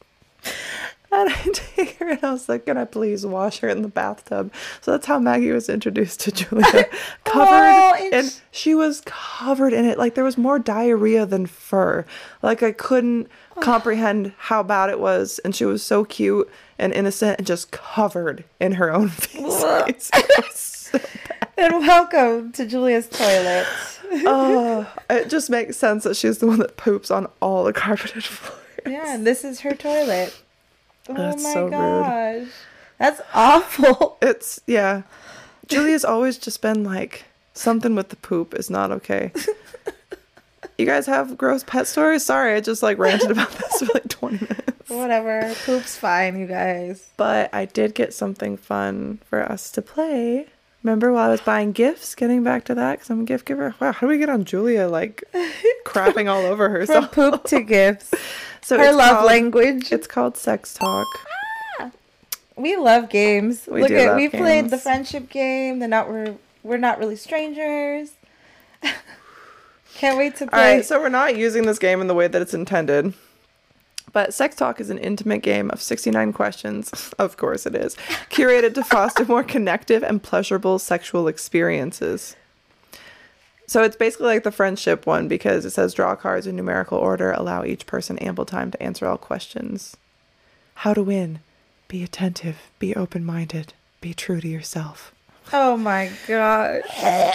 And 1.11 1.31
I 1.31 1.35
take 1.53 1.97
her 1.99 2.11
and 2.11 2.23
I 2.23 2.33
was 2.33 2.49
like, 2.49 2.67
Can 2.67 2.77
I 2.77 2.85
please 2.85 3.25
wash 3.25 3.61
her 3.61 3.69
in 3.69 3.83
the 3.83 3.89
bathtub? 3.89 4.53
So 4.83 4.91
that's 4.91 5.07
how 5.07 5.19
Maggie 5.19 5.53
was 5.53 5.69
introduced 5.69 6.21
to 6.21 6.33
Julia. 6.33 6.85
covered 7.25 7.49
Oh, 7.55 8.11
and 8.13 8.41
she 8.51 8.75
was 8.75 9.03
covered 9.05 9.73
in 9.73 9.85
it. 9.85 9.99
Like 9.99 10.15
there 10.15 10.25
was 10.25 10.37
more 10.37 10.59
diarrhea 10.59 11.25
than 11.25 11.47
fur. 11.47 12.05
Like 12.43 12.63
I 12.63 12.73
couldn't 12.73 13.29
comprehend 13.61 14.33
how 14.37 14.63
bad 14.63 14.91
it 14.91 15.01
was. 15.01 15.39
And 15.41 15.57
she 15.57 15.65
was 15.65 15.83
so 15.83 16.05
cute 16.05 16.51
and 16.79 16.93
innocent 16.93 17.39
and 17.39 17.47
just 17.47 17.71
covered 17.71 18.45
in 18.61 18.73
her 18.73 18.93
own 18.93 19.11
was 19.39 19.61
so 19.61 21.01
and 21.57 21.75
welcome 21.81 22.53
to 22.53 22.65
Julia's 22.65 23.09
toilet. 23.09 23.67
oh, 24.27 24.91
it 25.11 25.29
just 25.29 25.51
makes 25.51 25.77
sense 25.77 26.05
that 26.05 26.17
she's 26.17 26.39
the 26.39 26.47
one 26.47 26.61
that 26.61 26.77
poops 26.77 27.11
on 27.11 27.27
all 27.41 27.65
the 27.65 27.73
carpeted 27.73 28.25
floors. 28.25 28.63
Yeah, 28.87 29.15
and 29.15 29.27
this 29.27 29.45
is 29.45 29.61
her 29.61 29.75
toilet. 29.75 30.41
Oh 31.09 31.15
That's 31.15 31.43
my 31.43 31.53
so 31.53 31.63
rude. 31.65 31.71
gosh. 31.73 32.49
That's 32.99 33.21
awful. 33.35 34.19
It's 34.23 34.61
yeah. 34.67 35.03
Julia's 35.67 36.05
always 36.05 36.39
just 36.39 36.61
been 36.63 36.83
like 36.85 37.25
something 37.55 37.95
with 37.95 38.09
the 38.09 38.17
poop 38.17 38.55
is 38.55 38.71
not 38.71 38.91
okay. 38.93 39.33
You 40.77 40.87
guys 40.87 41.07
have 41.07 41.37
gross 41.37 41.65
pet 41.65 41.87
stories? 41.89 42.25
Sorry, 42.25 42.55
I 42.55 42.61
just 42.61 42.83
like 42.85 42.99
ranted 42.99 43.31
about 43.33 43.51
this 43.51 43.81
for 43.81 43.93
like 43.95 44.09
20 44.09 44.37
minutes. 44.37 44.89
Whatever. 44.89 45.53
Poop's 45.65 45.97
fine, 45.97 46.39
you 46.39 46.47
guys. 46.47 47.09
But 47.17 47.53
I 47.53 47.65
did 47.65 47.95
get 47.97 48.15
something 48.15 48.57
fun 48.57 49.21
for 49.29 49.43
us 49.43 49.71
to 49.73 49.83
play. 49.83 50.47
Remember 50.85 51.13
while 51.13 51.29
I 51.29 51.33
was 51.33 51.41
buying 51.41 51.73
gifts, 51.73 52.15
getting 52.15 52.45
back 52.45 52.65
to 52.67 52.75
that 52.77 52.93
because 52.93 53.11
I'm 53.11 53.21
a 53.23 53.25
gift 53.25 53.45
giver. 53.45 53.75
Wow, 53.81 53.91
how 53.93 54.01
do 54.03 54.07
we 54.07 54.19
get 54.19 54.29
on 54.29 54.45
Julia 54.45 54.87
like 54.87 55.25
crapping 55.85 56.31
all 56.31 56.47
over 56.47 56.69
herself? 56.69 57.13
From 57.13 57.33
poop 57.33 57.45
to 57.49 57.61
gifts. 57.63 58.15
So 58.69 58.77
Her 58.77 58.93
love 58.93 59.17
called- 59.17 59.27
language. 59.29 59.93
It's 59.93 60.07
called 60.07 60.37
Sex 60.37 60.75
Talk. 60.75 61.07
Ah, 61.81 61.91
we 62.55 62.77
love 62.77 63.09
games. 63.09 63.67
We 63.67 63.81
Look 63.81 63.89
do 63.89 63.97
at 63.97 64.15
we 64.15 64.29
played 64.29 64.69
the 64.69 64.77
friendship 64.77 65.31
game. 65.31 65.79
The 65.79 65.89
not 65.89 66.11
we're 66.11 66.35
we're 66.63 66.77
not 66.77 66.99
really 66.99 67.17
strangers. 67.17 68.11
Can't 69.95 70.19
wait 70.19 70.37
to 70.37 70.49
play. 70.49 70.75
right, 70.77 70.85
so 70.85 71.01
we're 71.01 71.09
not 71.09 71.35
using 71.35 71.65
this 71.65 71.79
game 71.79 72.03
in 72.03 72.09
the 72.09 72.15
way 72.15 72.29
that 72.29 72.43
it's 72.43 72.53
intended. 72.53 73.15
But 74.13 74.35
Sex 74.35 74.55
Talk 74.55 74.83
is 74.83 74.91
an 74.91 74.99
intimate 74.99 75.41
game 75.41 75.71
of 75.71 75.81
69 75.81 76.35
questions, 76.35 76.91
of 77.19 77.39
course 77.39 77.65
it 77.65 77.75
is, 77.75 77.97
curated 78.29 78.75
to 78.75 78.85
foster 78.85 79.25
more 79.29 79.43
connective 79.43 80.03
and 80.03 80.23
pleasurable 80.23 80.79
sexual 80.79 81.27
experiences. 81.27 82.37
So 83.69 83.83
it's 83.83 83.97
basically 83.97 84.27
like 84.29 84.45
the 84.45 84.51
friendship 84.51 85.07
one 85.07 85.29
because 85.29 85.67
it 85.67 85.71
says 85.71 85.93
draw 85.93 86.17
cards 86.17 86.47
in 86.47 86.57
numerical 86.57 86.97
order, 86.97 87.33
allow 87.33 87.65
each 87.65 87.85
person 87.87 88.19
ample 88.19 88.47
time 88.47 88.71
to 88.71 88.83
answer 88.83 89.07
all 89.07 89.19
questions. 89.19 89.95
How 90.77 90.95
to 90.95 91.03
win. 91.03 91.41
Be 91.87 92.03
attentive, 92.03 92.57
be 92.79 92.97
open 92.97 93.25
minded, 93.27 93.75
be 94.01 94.15
true 94.15 94.41
to 94.41 94.49
yourself. 94.49 95.13
Oh 95.53 95.77
my 95.77 96.11
god. 96.27 96.83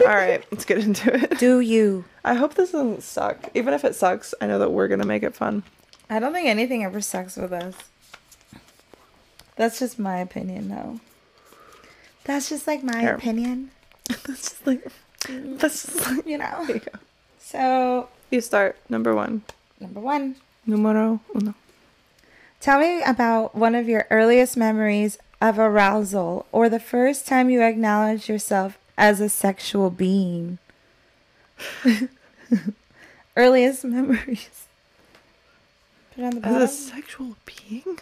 All 0.00 0.06
right, 0.06 0.44
let's 0.50 0.64
get 0.64 0.78
into 0.78 1.14
it. 1.14 1.38
Do 1.38 1.60
you? 1.60 2.04
I 2.24 2.34
hope 2.34 2.54
this 2.54 2.72
doesn't 2.72 3.02
suck. 3.04 3.48
Even 3.54 3.74
if 3.74 3.84
it 3.84 3.94
sucks, 3.94 4.34
I 4.40 4.46
know 4.48 4.58
that 4.58 4.72
we're 4.72 4.88
going 4.88 5.00
to 5.00 5.06
make 5.06 5.22
it 5.22 5.36
fun. 5.36 5.62
I 6.10 6.18
don't 6.18 6.32
think 6.32 6.48
anything 6.48 6.82
ever 6.84 7.00
sucks 7.00 7.36
with 7.36 7.52
us. 7.52 7.74
That's 9.54 9.78
just 9.78 10.00
my 10.00 10.18
opinion, 10.18 10.68
though. 10.68 10.98
That's 12.24 12.48
just 12.48 12.66
like 12.66 12.82
my 12.82 13.00
Here. 13.00 13.14
opinion, 13.14 13.70
That's 14.08 14.50
just 14.50 14.66
like, 14.66 14.88
Mm-hmm. 15.26 15.56
that's 15.56 15.86
you 16.26 16.38
know. 16.38 16.64
you. 16.68 16.80
So, 17.38 18.08
You 18.30 18.40
start, 18.40 18.76
number 18.88 19.14
one. 19.14 19.42
number 19.80 20.00
one, 20.00 20.36
Numero 20.66 21.20
uno. 21.34 21.54
tell 22.60 22.78
me 22.80 23.02
about 23.02 23.54
one 23.54 23.74
of 23.74 23.88
your 23.88 24.06
earliest 24.10 24.56
memories 24.56 25.18
of 25.40 25.58
arousal 25.58 26.46
or 26.52 26.68
the 26.68 26.80
first 26.80 27.26
time 27.26 27.50
you 27.50 27.60
acknowledged 27.62 28.28
yourself 28.28 28.78
as 28.96 29.20
a 29.20 29.28
sexual 29.28 29.90
being. 29.90 30.58
earliest 33.36 33.84
memories. 33.84 34.66
Put 36.14 36.24
it 36.24 36.26
on 36.34 36.40
the 36.40 36.46
As 36.48 36.62
a 36.62 36.68
sexual 36.68 37.36
being? 37.44 37.98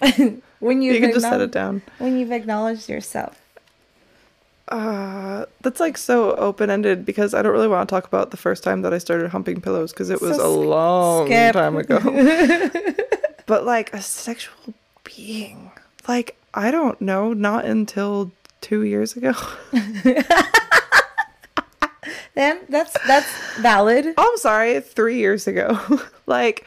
when 0.60 0.82
you've 0.82 0.94
You 0.94 1.00
can 1.00 1.12
just 1.12 1.22
set 1.28 1.40
it 1.40 1.50
down. 1.52 1.82
When 1.98 2.18
you've 2.18 2.32
acknowledged 2.32 2.88
yourself. 2.88 3.40
Uh, 4.68 5.46
that's 5.60 5.78
like 5.78 5.96
so 5.96 6.34
open 6.34 6.70
ended 6.70 7.06
because 7.06 7.34
I 7.34 7.42
don't 7.42 7.52
really 7.52 7.68
want 7.68 7.88
to 7.88 7.92
talk 7.94 8.04
about 8.06 8.30
the 8.32 8.36
first 8.36 8.64
time 8.64 8.82
that 8.82 8.92
I 8.92 8.98
started 8.98 9.30
humping 9.30 9.60
pillows 9.60 9.92
because 9.92 10.10
it 10.10 10.20
was 10.20 10.36
So 10.36 10.46
a 10.46 10.50
long 10.50 11.26
skip. 11.26 11.52
time 11.52 11.76
ago. 11.76 12.00
but 13.46 13.64
like 13.64 13.92
a 13.94 14.00
sexual 14.02 14.74
being, 15.04 15.70
like 16.08 16.36
I 16.52 16.70
don't 16.72 17.00
know, 17.00 17.32
not 17.32 17.64
until 17.64 18.32
two 18.60 18.82
years 18.82 19.16
ago. 19.16 19.34
Then 22.34 22.60
that's 22.68 22.92
that's 23.06 23.56
valid. 23.56 24.12
Oh, 24.18 24.28
I'm 24.32 24.36
sorry, 24.36 24.80
three 24.80 25.16
years 25.16 25.46
ago. 25.46 25.78
like, 26.26 26.66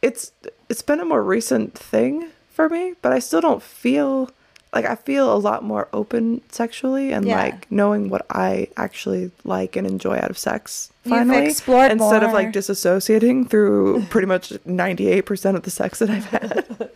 it's 0.00 0.32
it's 0.70 0.80
been 0.80 0.98
a 0.98 1.04
more 1.04 1.22
recent 1.22 1.74
thing 1.74 2.30
for 2.50 2.70
me, 2.70 2.94
but 3.02 3.12
I 3.12 3.18
still 3.18 3.42
don't 3.42 3.62
feel 3.62 4.30
like 4.72 4.84
I 4.84 4.94
feel 4.94 5.32
a 5.32 5.38
lot 5.38 5.62
more 5.64 5.88
open 5.92 6.42
sexually 6.50 7.12
and 7.12 7.26
Yeah. 7.26 7.42
like 7.42 7.70
knowing 7.70 8.08
what 8.10 8.26
I 8.30 8.68
actually 8.76 9.30
like 9.44 9.76
and 9.76 9.86
enjoy 9.86 10.16
out 10.16 10.30
of 10.30 10.38
sex. 10.38 10.90
Finally, 11.04 11.46
instead 11.46 12.22
of 12.22 12.32
like 12.32 12.52
disassociating 12.52 13.48
through 13.48 14.04
pretty 14.10 14.26
much 14.26 14.50
98% 14.50 15.54
of 15.54 15.62
the 15.62 15.70
sex 15.70 16.00
that 16.00 16.10
I've 16.10 16.26
had. 16.26 16.90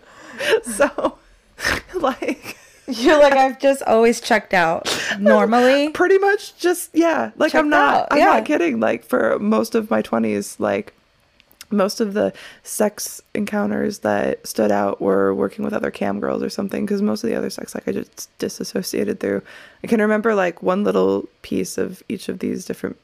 so, 0.64 1.18
like. 1.94 2.56
You're 2.88 3.20
like 3.20 3.34
I've 3.34 3.60
just 3.60 3.82
always 3.84 4.20
checked 4.20 4.52
out. 4.52 4.88
Normally, 5.20 5.90
pretty 5.90 6.18
much 6.18 6.58
just 6.58 6.90
yeah 6.92 7.30
like 7.36 7.54
i'm 7.54 7.68
not 7.68 7.94
out, 7.94 8.08
i'm 8.10 8.18
yeah. 8.18 8.24
not 8.24 8.44
kidding 8.44 8.80
like 8.80 9.04
for 9.04 9.38
most 9.38 9.76
of 9.76 9.90
my 9.90 10.02
20s 10.02 10.58
like 10.58 10.92
most 11.70 12.00
of 12.00 12.14
the 12.14 12.32
sex 12.62 13.22
encounters 13.34 14.00
that 14.00 14.44
stood 14.46 14.72
out 14.72 15.00
were 15.00 15.34
working 15.34 15.64
with 15.64 15.72
other 15.72 15.90
cam 15.90 16.20
girls 16.20 16.42
or 16.42 16.50
something 16.50 16.84
because 16.84 17.00
most 17.02 17.22
of 17.24 17.30
the 17.30 17.36
other 17.36 17.50
sex 17.50 17.74
like 17.74 17.86
i 17.86 17.92
just 17.92 18.28
disassociated 18.38 19.20
through 19.20 19.40
i 19.84 19.86
can 19.86 20.00
remember 20.00 20.34
like 20.34 20.62
one 20.62 20.82
little 20.84 21.28
piece 21.42 21.78
of 21.78 22.02
each 22.08 22.28
of 22.28 22.40
these 22.40 22.64
different 22.64 22.96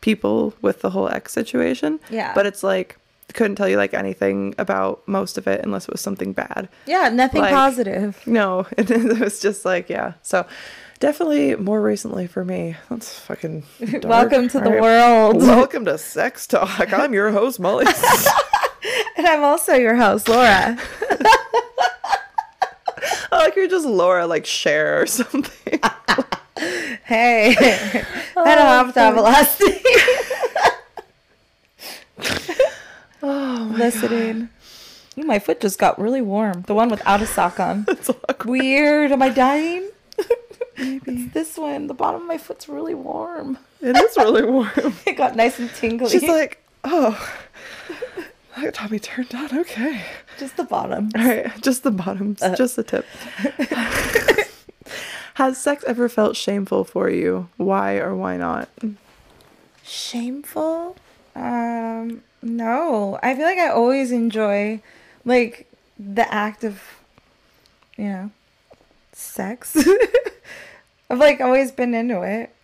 people 0.00 0.54
with 0.62 0.80
the 0.82 0.90
whole 0.90 1.08
x 1.08 1.32
situation 1.32 1.98
Yeah. 2.10 2.32
but 2.34 2.46
it's 2.46 2.62
like 2.62 2.96
couldn't 3.34 3.56
tell 3.56 3.68
you 3.68 3.76
like 3.78 3.94
anything 3.94 4.54
about 4.58 5.02
most 5.08 5.38
of 5.38 5.46
it 5.46 5.64
unless 5.64 5.84
it 5.86 5.90
was 5.92 6.00
something 6.02 6.32
bad 6.34 6.68
yeah, 6.86 7.08
nothing 7.08 7.40
Like- 7.40 7.54
positive. 7.54 8.20
no, 8.26 8.66
it, 8.76 9.18
was 9.20 9.40
just 9.40 9.64
like 9.64 9.88
yeah. 9.88 10.12
So 10.22 10.44
definitely 11.02 11.56
more 11.56 11.82
recently 11.82 12.28
for 12.28 12.44
me. 12.44 12.76
That's 12.88 13.18
fucking. 13.18 13.64
dark. 13.80 14.04
Welcome 14.04 14.48
to 14.50 14.60
the 14.60 14.70
right. 14.70 14.80
world. 14.80 15.38
Welcome 15.38 15.84
to 15.86 15.98
Sex 15.98 16.46
Talk. 16.46 16.92
I'm 16.92 17.12
your 17.12 17.32
host 17.32 17.58
Molly. 17.60 17.86
And 19.14 19.26
I'm 19.28 19.44
also 19.44 19.74
your 19.74 19.94
host, 19.94 20.28
Laura. 20.28 20.76
like 23.30 23.54
you're 23.54 23.68
just 23.68 23.86
Laura, 23.86 24.26
like 24.26 24.46
Cher 24.46 25.02
or 25.02 25.06
something. 25.06 25.80
Hey, 27.04 27.54
I 27.58 28.04
don't 28.34 28.46
have 28.46 28.94
to 28.94 29.00
have 29.00 29.16
a 29.16 29.20
last 29.20 29.60
name. 29.60 29.78
oh, 33.22 33.72
Listening. 33.76 34.48
Ooh, 35.18 35.24
my 35.24 35.38
foot 35.38 35.60
just 35.60 35.78
got 35.78 36.00
really 36.00 36.22
warm. 36.22 36.62
The 36.62 36.74
one 36.74 36.88
without 36.88 37.22
a 37.22 37.26
sock 37.26 37.60
on. 37.60 37.86
Weird. 38.44 39.12
Am 39.12 39.22
I 39.22 39.28
dying? 39.28 39.88
Maybe. 40.82 41.00
It's 41.24 41.32
this 41.34 41.56
one. 41.58 41.86
The 41.86 41.94
bottom 41.94 42.22
of 42.22 42.26
my 42.26 42.38
foot's 42.38 42.68
really 42.68 42.94
warm. 42.94 43.58
It 43.80 43.96
is 43.96 44.16
really 44.16 44.44
warm. 44.44 44.70
It 45.06 45.16
got 45.16 45.36
nice 45.36 45.58
and 45.58 45.70
tingly. 45.74 46.08
She's 46.10 46.22
like, 46.24 46.62
oh, 46.84 47.16
that 48.56 48.74
tummy 48.74 48.98
turned 48.98 49.34
on. 49.34 49.58
Okay. 49.60 50.02
just 50.38 50.56
the 50.56 50.64
bottom. 50.64 51.10
All 51.16 51.24
right, 51.24 51.62
just 51.62 51.82
the 51.82 51.90
bottoms, 51.90 52.42
Uh. 52.42 52.54
just 52.56 52.76
the 52.76 52.82
tip. 52.84 53.06
Has 55.34 55.56
sex 55.58 55.82
ever 55.86 56.08
felt 56.08 56.36
shameful 56.36 56.84
for 56.84 57.08
you? 57.08 57.48
Why 57.56 57.96
or 57.96 58.14
why 58.14 58.36
not? 58.36 58.68
Shameful? 59.82 60.96
Um, 61.34 62.22
no. 62.42 63.18
I 63.22 63.34
feel 63.34 63.44
like 63.46 63.58
I 63.58 63.68
always 63.70 64.12
enjoy 64.12 64.82
like 65.24 65.66
the 65.98 66.30
act 66.32 66.64
of 66.64 66.82
you 67.96 68.04
know 68.08 68.30
sex. 69.12 69.74
I've 71.12 71.18
like 71.18 71.40
always 71.40 71.70
been 71.70 71.94
into 71.94 72.22
it. 72.22 72.54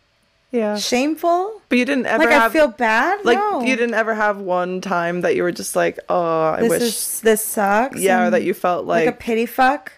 Yeah. 0.50 0.76
Shameful? 0.78 1.60
But 1.68 1.76
you 1.76 1.84
didn't 1.84 2.06
ever 2.06 2.24
Like 2.24 2.32
have 2.32 2.50
I 2.50 2.52
feel 2.54 2.68
bad? 2.68 3.22
like 3.24 3.36
no. 3.36 3.60
you 3.60 3.76
didn't 3.76 3.94
ever 3.94 4.14
have 4.14 4.38
one 4.38 4.80
time 4.80 5.20
that 5.20 5.36
you 5.36 5.42
were 5.42 5.52
just 5.52 5.76
like, 5.76 5.98
oh, 6.08 6.52
I 6.52 6.60
this 6.60 6.70
wish, 6.70 6.82
is 6.82 7.20
this 7.20 7.44
sucks. 7.44 8.00
yeah, 8.00 8.26
or 8.26 8.30
that 8.30 8.42
you 8.44 8.54
felt 8.54 8.86
like, 8.86 9.04
like, 9.04 9.14
a 9.14 9.18
pity 9.18 9.44
fuck. 9.44 9.92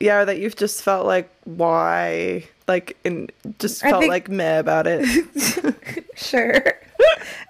yeah, 0.00 0.20
or 0.20 0.24
that 0.24 0.38
you've 0.38 0.56
just 0.56 0.82
felt 0.82 1.04
like, 1.06 1.28
why, 1.44 2.44
like, 2.66 2.96
and 3.04 3.30
just 3.58 3.82
felt 3.82 4.00
think- 4.00 4.10
like 4.10 4.28
meh 4.30 4.58
about 4.58 4.86
it. 4.88 5.04
Sure. 6.16 6.62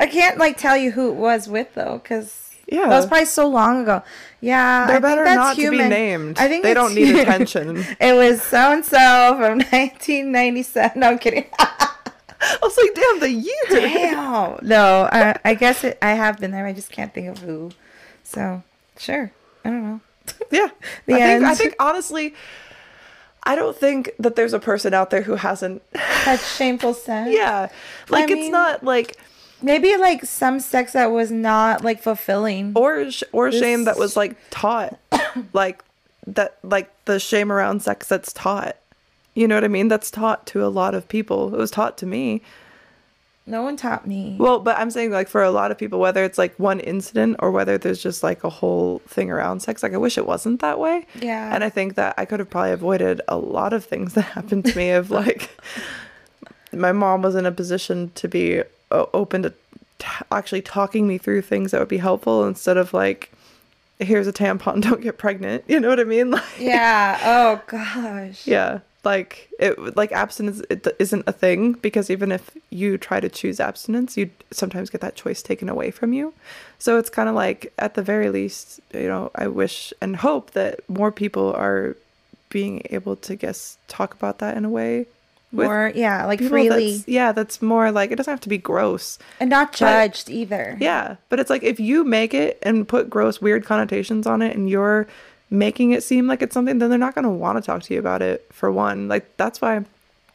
I 0.00 0.08
can't 0.08 0.38
like 0.38 0.58
tell 0.58 0.76
you 0.76 0.90
who 0.90 1.10
it 1.10 1.14
was 1.14 1.48
with 1.48 1.72
though, 1.76 2.00
because 2.02 2.50
Yeah. 2.66 2.88
that 2.88 2.96
was 2.96 3.06
probably 3.06 3.26
so 3.26 3.46
long 3.46 3.82
ago. 3.82 4.02
Yeah, 4.46 4.86
They're 4.86 4.96
I 4.96 5.00
better 5.00 5.24
not 5.24 5.56
to 5.56 5.70
be 5.72 5.78
named. 5.78 6.38
I 6.38 6.46
think 6.46 6.62
they 6.62 6.72
don't 6.72 6.94
need 6.94 7.16
attention. 7.16 7.84
It 8.00 8.14
was 8.14 8.40
so 8.40 8.72
and 8.72 8.84
so 8.84 9.34
from 9.38 9.58
1997. 9.72 11.00
No, 11.00 11.08
I'm 11.10 11.18
kidding. 11.18 11.46
I 11.58 12.58
was 12.62 12.76
like, 12.76 12.94
damn, 12.94 13.18
the 13.20 13.30
year. 13.30 13.54
Damn. 13.70 14.58
No, 14.62 15.08
I, 15.10 15.36
I 15.44 15.54
guess 15.54 15.82
it, 15.82 15.98
I 16.00 16.10
have 16.12 16.38
been 16.38 16.52
there. 16.52 16.64
I 16.64 16.72
just 16.72 16.92
can't 16.92 17.12
think 17.12 17.28
of 17.28 17.38
who. 17.38 17.72
So, 18.22 18.62
sure. 18.98 19.32
I 19.64 19.70
don't 19.70 19.82
know. 19.82 20.00
Yeah. 20.52 20.68
The 21.06 21.14
I 21.14 21.18
think 21.18 21.44
I 21.44 21.54
think 21.56 21.74
honestly, 21.80 22.34
I 23.42 23.56
don't 23.56 23.76
think 23.76 24.10
that 24.20 24.36
there's 24.36 24.52
a 24.52 24.60
person 24.60 24.94
out 24.94 25.10
there 25.10 25.22
who 25.22 25.34
hasn't 25.34 25.82
Had 25.94 26.38
shameful 26.38 26.94
sex. 26.94 27.30
Yeah. 27.32 27.68
Like 28.08 28.30
it's 28.30 28.34
mean- 28.34 28.52
not 28.52 28.84
like 28.84 29.16
Maybe 29.62 29.96
like 29.96 30.24
some 30.24 30.60
sex 30.60 30.92
that 30.92 31.10
was 31.10 31.30
not 31.30 31.82
like 31.82 32.02
fulfilling. 32.02 32.72
or 32.76 33.10
sh- 33.10 33.22
or 33.32 33.50
shame 33.50 33.84
that 33.84 33.98
was 33.98 34.16
like 34.16 34.36
taught 34.50 34.98
like 35.52 35.82
that 36.26 36.58
like 36.62 36.90
the 37.06 37.18
shame 37.18 37.50
around 37.50 37.82
sex 37.82 38.06
that's 38.08 38.32
taught. 38.32 38.76
You 39.34 39.46
know 39.48 39.54
what 39.54 39.64
I 39.64 39.68
mean? 39.68 39.88
That's 39.88 40.10
taught 40.10 40.46
to 40.48 40.64
a 40.64 40.68
lot 40.68 40.94
of 40.94 41.08
people. 41.08 41.54
It 41.54 41.58
was 41.58 41.70
taught 41.70 41.98
to 41.98 42.06
me. 42.06 42.42
no 43.46 43.62
one 43.62 43.76
taught 43.76 44.06
me. 44.06 44.36
Well, 44.38 44.58
but 44.58 44.76
I'm 44.78 44.90
saying 44.90 45.10
like 45.10 45.28
for 45.28 45.42
a 45.42 45.50
lot 45.50 45.70
of 45.70 45.78
people 45.78 46.00
whether 46.00 46.24
it's 46.24 46.36
like 46.38 46.58
one 46.58 46.80
incident 46.80 47.36
or 47.38 47.50
whether 47.50 47.78
there's 47.78 48.02
just 48.02 48.22
like 48.22 48.44
a 48.44 48.50
whole 48.50 49.00
thing 49.08 49.30
around 49.30 49.60
sex, 49.60 49.82
like 49.82 49.94
I 49.94 49.98
wish 49.98 50.18
it 50.18 50.26
wasn't 50.26 50.60
that 50.60 50.78
way. 50.78 51.06
Yeah. 51.20 51.54
And 51.54 51.62
I 51.62 51.70
think 51.70 51.94
that 51.94 52.14
I 52.18 52.24
could 52.24 52.40
have 52.40 52.50
probably 52.50 52.72
avoided 52.72 53.20
a 53.28 53.36
lot 53.36 53.72
of 53.72 53.84
things 53.84 54.14
that 54.14 54.22
happened 54.22 54.64
to 54.66 54.76
me 54.76 54.90
of 54.90 55.10
like 55.20 55.50
my 56.72 56.92
mom 56.92 57.22
was 57.22 57.34
in 57.34 57.46
a 57.46 57.52
position 57.52 58.10
to 58.16 58.28
be 58.28 58.62
open 58.90 59.42
to 59.42 59.52
t- 59.98 60.08
actually 60.30 60.62
talking 60.62 61.06
me 61.06 61.18
through 61.18 61.42
things 61.42 61.70
that 61.70 61.80
would 61.80 61.88
be 61.88 61.98
helpful 61.98 62.46
instead 62.46 62.76
of 62.76 62.92
like 62.94 63.32
here's 63.98 64.26
a 64.26 64.32
tampon 64.32 64.80
don't 64.82 65.00
get 65.00 65.18
pregnant. 65.18 65.64
You 65.66 65.80
know 65.80 65.88
what 65.88 66.00
i 66.00 66.04
mean? 66.04 66.30
Like 66.36 66.44
yeah. 66.58 67.18
Oh 67.22 67.62
gosh. 67.66 68.46
yeah. 68.46 68.80
Like 69.04 69.48
it 69.60 69.96
like 69.96 70.10
abstinence 70.12 70.62
it 70.68 70.86
isn't 70.98 71.24
a 71.26 71.32
thing 71.32 71.74
because 71.74 72.10
even 72.10 72.32
if 72.32 72.50
you 72.70 72.98
try 72.98 73.20
to 73.20 73.28
choose 73.28 73.60
abstinence 73.60 74.16
you 74.16 74.30
sometimes 74.50 74.90
get 74.90 75.00
that 75.00 75.14
choice 75.14 75.42
taken 75.42 75.68
away 75.68 75.90
from 75.90 76.12
you. 76.12 76.34
So 76.78 76.98
it's 76.98 77.10
kind 77.10 77.28
of 77.28 77.34
like 77.34 77.72
at 77.78 77.94
the 77.94 78.02
very 78.02 78.30
least 78.30 78.80
you 78.92 79.08
know 79.08 79.30
i 79.34 79.46
wish 79.46 79.92
and 80.00 80.16
hope 80.16 80.52
that 80.52 80.80
more 80.88 81.12
people 81.12 81.52
are 81.54 81.96
being 82.48 82.82
able 82.90 83.16
to 83.16 83.34
guess 83.36 83.76
talk 83.88 84.14
about 84.14 84.38
that 84.38 84.56
in 84.56 84.64
a 84.64 84.70
way 84.70 85.06
More, 85.52 85.92
yeah, 85.94 86.26
like 86.26 86.40
freely 86.40 86.68
that's- 86.68 87.08
yeah 87.08 87.32
that's 87.32 87.62
more 87.62 87.90
like 87.90 88.10
it 88.10 88.16
doesn't 88.16 88.30
have 88.32 88.40
to 88.40 88.48
be 88.48 88.58
gross 88.58 89.18
and 89.40 89.48
not 89.48 89.72
judged 89.72 90.28
either. 90.28 90.76
yeah, 90.80 91.16
but 91.28 91.40
it's 91.40 91.48
like 91.48 91.62
if 91.62 91.80
you 91.80 92.04
make 92.04 92.34
it 92.34 92.58
and 92.62 92.86
put 92.86 93.08
gross, 93.08 93.40
weird 93.40 93.64
connotations 93.64 94.26
on 94.26 94.42
it 94.42 94.54
and 94.56 94.68
you're 94.68 95.06
making 95.48 95.92
it 95.92 96.02
seem 96.02 96.26
like 96.26 96.42
it's 96.42 96.52
something, 96.52 96.78
then 96.78 96.90
they're 96.90 96.98
not 96.98 97.14
going 97.14 97.22
to 97.22 97.30
want 97.30 97.56
to 97.56 97.62
talk 97.64 97.80
to 97.84 97.94
you 97.94 98.00
about 98.00 98.20
it, 98.20 98.44
for 98.52 98.70
one. 98.72 99.06
Like, 99.08 99.36
that's 99.36 99.60
why 99.60 99.84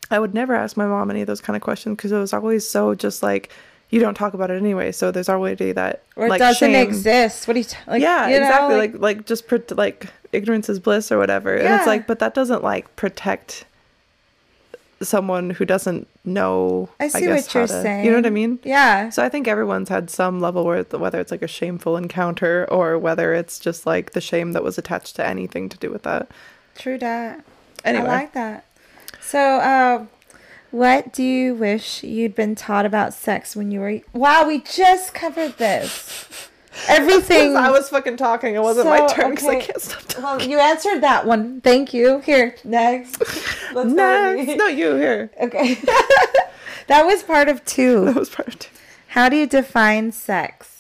I 0.09 0.18
would 0.20 0.34
never 0.34 0.55
ask 0.55 0.78
my 0.78 0.86
mom 0.88 1.12
any 1.12 1.20
of 1.22 1.28
those 1.28 1.41
kind 1.41 1.55
of 1.57 1.62
questions 1.62 1.97
because 1.97 2.14
it 2.14 2.18
was 2.18 2.32
always 2.32 2.66
so 2.68 2.95
just 2.95 3.22
like, 3.22 3.51
you 3.89 3.99
don't 3.99 4.14
talk 4.16 4.34
about 4.34 4.49
it 4.49 4.55
anyway. 4.55 4.93
So 4.93 5.12
there's 5.12 5.28
already 5.28 5.74
that. 5.74 6.03
Or 6.16 6.28
it 6.28 6.30
like, 6.30 6.39
doesn't 6.39 6.72
shame. 6.72 6.88
exist. 6.88 7.45
What 7.45 7.55
do 7.55 7.59
you 7.59 7.66
t- 7.66 7.76
like? 7.88 8.01
yeah, 8.01 8.28
you 8.30 8.39
know, 8.39 8.45
exactly. 8.47 8.78
Like, 8.78 8.93
like, 8.99 9.26
just 9.26 9.47
pret 9.49 9.76
like 9.78 10.07
ignorance 10.32 10.70
is 10.70 10.80
bliss 10.80 11.12
or 11.12 11.18
whatever. 11.18 11.57
yeah. 11.57 11.64
And 11.66 11.74
it's 11.76 11.88
like, 11.88 12.07
but 12.07 12.20
that 12.20 12.34
doesn't 12.34 12.64
like 12.64 12.95
protect 12.95 13.66
someone 15.02 15.49
who 15.52 15.66
doesn't 15.66 16.08
know. 16.26 16.89
I 16.99 17.08
see 17.08 17.22
guess, 17.22 17.45
what 17.47 17.54
you're 17.54 17.68
to- 17.68 17.82
saying. 17.82 18.06
You 18.06 18.12
know 18.12 18.18
what 18.18 18.26
I 18.26 18.32
mean? 18.32 18.60
Yeah. 18.64 19.10
So 19.10 19.24
I 19.24 19.30
think 19.30 19.47
everyone's 19.47 19.89
had 19.89 20.10
some 20.10 20.39
level 20.39 20.64
where 20.66 20.84
whether 20.84 21.20
it's 21.20 21.32
like 21.32 21.41
a 21.41 21.47
shameful 21.47 21.97
encounter 21.97 22.68
or 22.72 22.97
whether 22.97 23.34
it's 23.34 23.60
just 23.60 23.86
like 23.86 24.12
the 24.12 24.22
shame 24.22 24.52
that 24.54 24.64
was 24.64 24.78
attached 24.78 25.16
to 25.18 25.26
anything 25.26 25.70
to 25.70 25.78
do 25.78 25.89
with 25.91 26.04
that. 26.04 26.30
True 26.76 26.97
that. 26.99 27.43
Anyway. 27.84 28.06
I 28.06 28.08
like 28.08 28.34
that. 28.34 28.66
So, 29.20 29.39
uh, 29.39 30.06
what 30.72 31.12
do 31.12 31.24
you 31.24 31.54
wish 31.54 32.04
you'd 32.04 32.34
been 32.36 32.56
taught 32.56 32.86
about 32.86 33.14
sex 33.14 33.56
when 33.56 33.72
you 33.72 33.80
were? 33.82 33.99
Wow, 34.14 34.47
we 34.47 34.60
just 34.62 35.14
covered 35.14 35.58
this. 35.58 36.49
Everything. 36.88 37.57
I 37.57 37.69
was 37.69 37.89
fucking 37.89 38.17
talking. 38.17 38.55
It 38.55 38.61
wasn't 38.61 38.88
my 38.88 39.05
turn 39.07 39.32
because 39.32 39.47
I 39.47 39.55
okay. 39.57 39.65
can't 39.67 39.82
stop 39.82 40.01
talking. 40.03 40.24
Well, 40.24 40.41
you 40.41 40.59
answered 40.59 41.01
that 41.01 41.26
one. 41.26 41.61
Thank 41.61 41.93
you. 41.93 42.19
Here, 42.19 42.55
next. 42.63 43.19
Let's 43.74 43.91
Next, 43.91 44.57
no, 44.57 44.67
you 44.67 44.95
here. 44.95 45.32
Okay. 45.39 45.76
that 46.88 47.05
was 47.05 47.24
part 47.24 47.49
of 47.49 47.63
two. 47.65 48.05
That 48.05 48.15
was 48.15 48.30
part 48.30 48.47
of 48.47 48.59
two. 48.59 48.69
How 49.07 49.28
do 49.28 49.36
you 49.36 49.47
define 49.47 50.13
sex? 50.13 50.70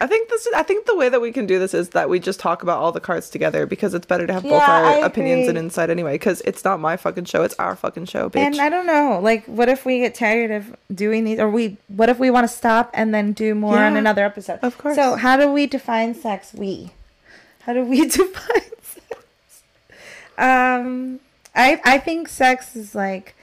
I 0.00 0.06
think 0.06 0.28
this. 0.28 0.46
I 0.54 0.62
think 0.62 0.86
the 0.86 0.96
way 0.96 1.08
that 1.08 1.20
we 1.20 1.32
can 1.32 1.46
do 1.46 1.58
this 1.58 1.74
is 1.74 1.90
that 1.90 2.08
we 2.08 2.20
just 2.20 2.38
talk 2.38 2.62
about 2.62 2.78
all 2.78 2.92
the 2.92 3.00
cards 3.00 3.28
together 3.30 3.66
because 3.66 3.94
it's 3.94 4.06
better 4.06 4.26
to 4.26 4.32
have 4.32 4.42
both 4.42 4.52
Yeah, 4.52 4.70
our 4.70 4.84
I 4.84 4.96
opinions 4.98 5.48
and 5.48 5.58
insight 5.58 5.90
anyway. 5.90 6.14
Because 6.14 6.40
it's 6.42 6.64
not 6.64 6.80
my 6.80 6.96
fucking 6.96 7.24
show; 7.24 7.42
it's 7.42 7.54
our 7.58 7.74
fucking 7.74 8.04
show, 8.06 8.30
bitch. 8.30 8.40
And 8.40 8.60
I 8.60 8.68
don't 8.68 8.86
know, 8.86 9.18
like, 9.22 9.44
what 9.46 9.68
if 9.68 9.84
we 9.84 9.98
get 10.00 10.14
tired 10.14 10.50
of 10.50 10.76
doing 10.94 11.24
these, 11.24 11.38
or 11.38 11.50
we, 11.50 11.76
what 11.88 12.08
if 12.08 12.18
we 12.18 12.30
want 12.30 12.44
to 12.48 12.54
stop 12.54 12.90
and 12.94 13.12
then 13.14 13.32
do 13.32 13.54
more 13.54 13.78
on 13.78 13.96
another 13.96 14.24
episode? 14.24 14.60
of 14.62 14.78
course. 14.78 14.94
So, 14.94 15.16
how 15.16 15.36
do 15.36 15.50
we 15.50 15.66
define 15.66 16.14
sex? 16.14 16.52
We, 16.54 16.92
how 17.60 17.72
do 17.72 17.84
we 17.84 18.00
define 18.08 18.70
sex? 18.82 19.62
Um, 20.36 21.20
I 21.54 21.80
I 21.84 21.98
think 21.98 22.28
sex 22.28 22.76
is 22.76 22.94
like, 22.94 23.34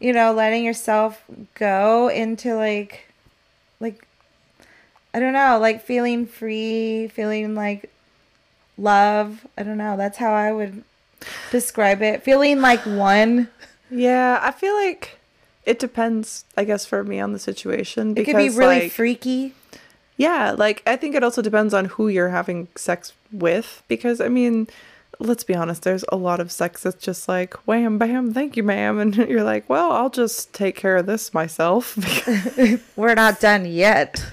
you 0.00 0.12
know, 0.12 0.32
letting 0.32 0.64
yourself 0.64 1.22
go 1.54 2.08
into 2.08 2.54
like, 2.54 3.12
like, 3.80 4.06
I 5.14 5.20
don't 5.20 5.32
know, 5.32 5.58
like 5.58 5.82
feeling 5.82 6.26
free, 6.26 7.08
feeling 7.08 7.54
like 7.54 7.90
love. 8.78 9.46
I 9.56 9.62
don't 9.62 9.78
know. 9.78 9.96
That's 9.96 10.18
how 10.18 10.32
I 10.32 10.52
would 10.52 10.84
describe 11.50 12.02
it. 12.02 12.22
Feeling 12.22 12.60
like 12.60 12.80
one. 12.86 13.48
yeah, 13.90 14.38
I 14.42 14.52
feel 14.52 14.74
like 14.74 15.18
it 15.64 15.78
depends. 15.78 16.44
I 16.56 16.64
guess 16.64 16.86
for 16.86 17.04
me 17.04 17.20
on 17.20 17.32
the 17.32 17.38
situation 17.38 18.16
It 18.16 18.24
could 18.24 18.36
be 18.36 18.48
really 18.48 18.82
like, 18.82 18.92
freaky. 18.92 19.54
Yeah, 20.16 20.52
like 20.52 20.82
I 20.86 20.96
think 20.96 21.14
it 21.14 21.24
also 21.24 21.42
depends 21.42 21.74
on 21.74 21.86
who 21.86 22.08
you're 22.08 22.28
having 22.28 22.68
sex 22.76 23.12
with 23.30 23.82
because 23.88 24.20
I 24.20 24.28
mean, 24.28 24.68
let's 25.22 25.44
be 25.44 25.54
honest, 25.54 25.82
there's 25.82 26.04
a 26.10 26.16
lot 26.16 26.40
of 26.40 26.52
sex 26.52 26.82
that's 26.82 27.02
just 27.02 27.28
like 27.28 27.54
wham 27.66 27.98
bam, 27.98 28.32
thank 28.32 28.56
you 28.56 28.62
ma'am 28.62 28.98
and 29.00 29.16
you're 29.16 29.44
like, 29.44 29.68
"Well, 29.68 29.92
I'll 29.92 30.10
just 30.10 30.52
take 30.52 30.76
care 30.76 30.96
of 30.96 31.06
this 31.06 31.32
myself." 31.32 31.96
We're 32.96 33.14
not 33.14 33.40
done 33.40 33.64
yet. 33.64 34.24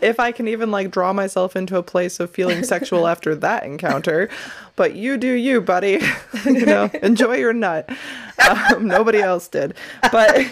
if 0.00 0.20
I 0.20 0.32
can 0.32 0.48
even 0.48 0.70
like 0.70 0.90
draw 0.90 1.12
myself 1.12 1.56
into 1.56 1.76
a 1.76 1.82
place 1.82 2.20
of 2.20 2.30
feeling 2.30 2.62
sexual 2.62 3.06
after 3.06 3.34
that 3.36 3.64
encounter. 3.64 4.28
But 4.76 4.94
you 4.94 5.16
do 5.16 5.32
you, 5.32 5.60
buddy. 5.60 6.00
you 6.44 6.64
know, 6.64 6.88
enjoy 7.02 7.36
your 7.36 7.52
nut. 7.52 7.90
Um, 8.48 8.86
nobody 8.86 9.18
else 9.18 9.48
did. 9.48 9.74
But 10.12 10.46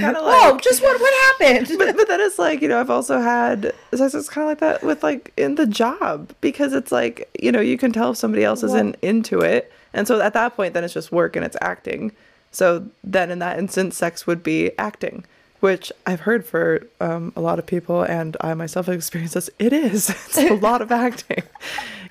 kind 0.00 0.16
of 0.16 0.24
like 0.24 0.34
Oh, 0.42 0.58
just 0.62 0.82
what 0.82 1.00
what 1.00 1.14
happened? 1.40 1.68
but, 1.78 1.96
but 1.96 2.08
then 2.08 2.20
it's 2.20 2.38
like 2.38 2.60
you 2.62 2.68
know 2.68 2.80
i've 2.80 2.90
also 2.90 3.20
had 3.20 3.72
sex 3.94 4.14
it's 4.14 4.28
kind 4.28 4.44
of 4.44 4.48
like 4.48 4.58
that 4.60 4.82
with 4.82 5.02
like 5.02 5.32
in 5.36 5.54
the 5.56 5.66
job 5.66 6.32
because 6.40 6.72
it's 6.72 6.92
like 6.92 7.28
you 7.40 7.52
know 7.52 7.60
you 7.60 7.76
can 7.78 7.92
tell 7.92 8.10
if 8.10 8.16
somebody 8.16 8.44
else 8.44 8.62
isn't 8.62 8.96
into 9.02 9.40
it. 9.40 9.72
And 9.94 10.08
so 10.08 10.20
at 10.20 10.32
that 10.34 10.56
point 10.56 10.72
then 10.74 10.84
it's 10.84 10.94
just 10.94 11.12
work 11.12 11.36
and 11.36 11.44
it's 11.44 11.56
acting. 11.60 12.12
So 12.50 12.86
then 13.04 13.30
in 13.30 13.38
that 13.40 13.58
instance 13.58 13.96
sex 13.96 14.26
would 14.26 14.42
be 14.42 14.76
acting 14.78 15.24
which 15.60 15.92
i've 16.06 16.20
heard 16.20 16.44
for 16.44 16.84
um, 17.00 17.32
a 17.36 17.40
lot 17.40 17.56
of 17.60 17.64
people 17.64 18.02
and 18.02 18.36
i 18.40 18.52
myself 18.52 18.86
have 18.86 18.96
experienced 18.96 19.34
this. 19.34 19.48
It 19.60 19.72
is. 19.72 20.10
It's 20.26 20.38
a 20.38 20.54
lot 20.54 20.82
of 20.82 20.90
acting 20.90 21.44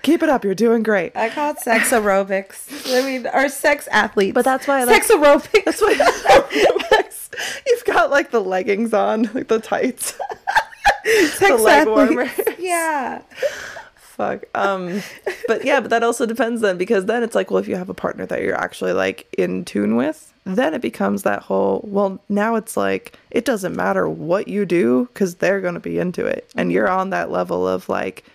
keep 0.01 0.23
it 0.23 0.29
up 0.29 0.43
you're 0.43 0.55
doing 0.55 0.83
great 0.83 1.15
I 1.15 1.29
call 1.29 1.51
it 1.51 1.59
sex 1.59 1.89
aerobics. 1.91 2.67
I 2.97 3.05
mean, 3.05 3.27
our 3.27 3.49
sex 3.49 3.87
athletes. 3.91 4.33
But 4.33 4.45
that's 4.45 4.67
why 4.67 4.81
I 4.81 4.85
sex 4.85 5.09
aerobics. 5.09 5.63
that's 5.65 5.81
why 5.81 5.93
aerobics. 5.95 7.29
you've 7.67 7.85
got 7.85 8.09
like 8.09 8.31
the 8.31 8.41
leggings 8.41 8.93
on 8.93 9.23
like 9.33 9.47
the 9.47 9.59
tights 9.59 10.13
sex 11.05 11.39
the 11.39 11.57
leg 11.57 11.87
warmers. 11.87 12.29
Yeah. 12.59 13.21
fuck 13.95 14.43
um 14.55 15.01
but 15.47 15.63
yeah 15.63 15.79
but 15.79 15.89
that 15.89 16.03
also 16.03 16.25
depends 16.25 16.61
then 16.61 16.77
because 16.77 17.05
then 17.05 17.23
it's 17.23 17.33
like 17.33 17.49
well 17.49 17.57
if 17.59 17.67
you 17.67 17.75
have 17.75 17.89
a 17.89 17.93
partner 17.93 18.25
that 18.25 18.41
you're 18.41 18.57
actually 18.57 18.91
like 18.93 19.25
in 19.37 19.63
tune 19.65 19.95
with 19.95 20.33
then 20.43 20.73
it 20.73 20.81
becomes 20.81 21.23
that 21.23 21.41
whole 21.43 21.81
well 21.85 22.19
now 22.27 22.55
it's 22.55 22.75
like 22.75 23.17
it 23.31 23.45
doesn't 23.45 23.75
matter 23.75 24.07
what 24.09 24.47
you 24.47 24.65
do 24.65 25.05
because 25.13 25.35
they're 25.35 25.61
going 25.61 25.73
to 25.75 25.79
be 25.79 25.97
into 25.97 26.25
it 26.25 26.49
and 26.55 26.71
you're 26.71 26.89
on 26.89 27.09
that 27.11 27.31
level 27.31 27.67
of 27.67 27.87
like 27.89 28.25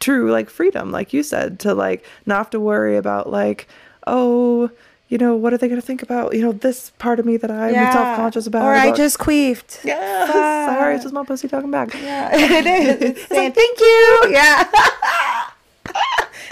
true 0.00 0.30
like 0.30 0.48
freedom 0.50 0.90
like 0.92 1.12
you 1.12 1.22
said 1.22 1.58
to 1.60 1.74
like 1.74 2.04
not 2.26 2.36
have 2.38 2.50
to 2.50 2.60
worry 2.60 2.96
about 2.96 3.30
like 3.30 3.66
oh 4.06 4.70
you 5.08 5.16
know 5.18 5.34
what 5.36 5.52
are 5.52 5.58
they 5.58 5.68
going 5.68 5.80
to 5.80 5.86
think 5.86 6.02
about 6.02 6.34
you 6.34 6.42
know 6.42 6.52
this 6.52 6.90
part 6.98 7.18
of 7.20 7.24
me 7.26 7.36
that 7.36 7.50
i'm 7.50 7.72
yeah. 7.72 7.92
self-conscious 7.92 8.46
about 8.46 8.64
Or 8.64 8.72
I 8.74 8.92
just 8.92 9.18
queefed. 9.18 9.84
yeah 9.84 10.26
sorry 10.66 10.94
it's 10.96 11.04
just 11.04 11.14
my 11.14 11.24
pussy 11.24 11.48
talking 11.48 11.70
back 11.70 11.94
Yeah, 11.94 12.30
it 12.34 12.66
is. 12.66 13.02
It's 13.16 13.26
saying 13.28 13.52
thank 13.52 13.80
you. 13.80 14.20
Yeah. 14.30 14.64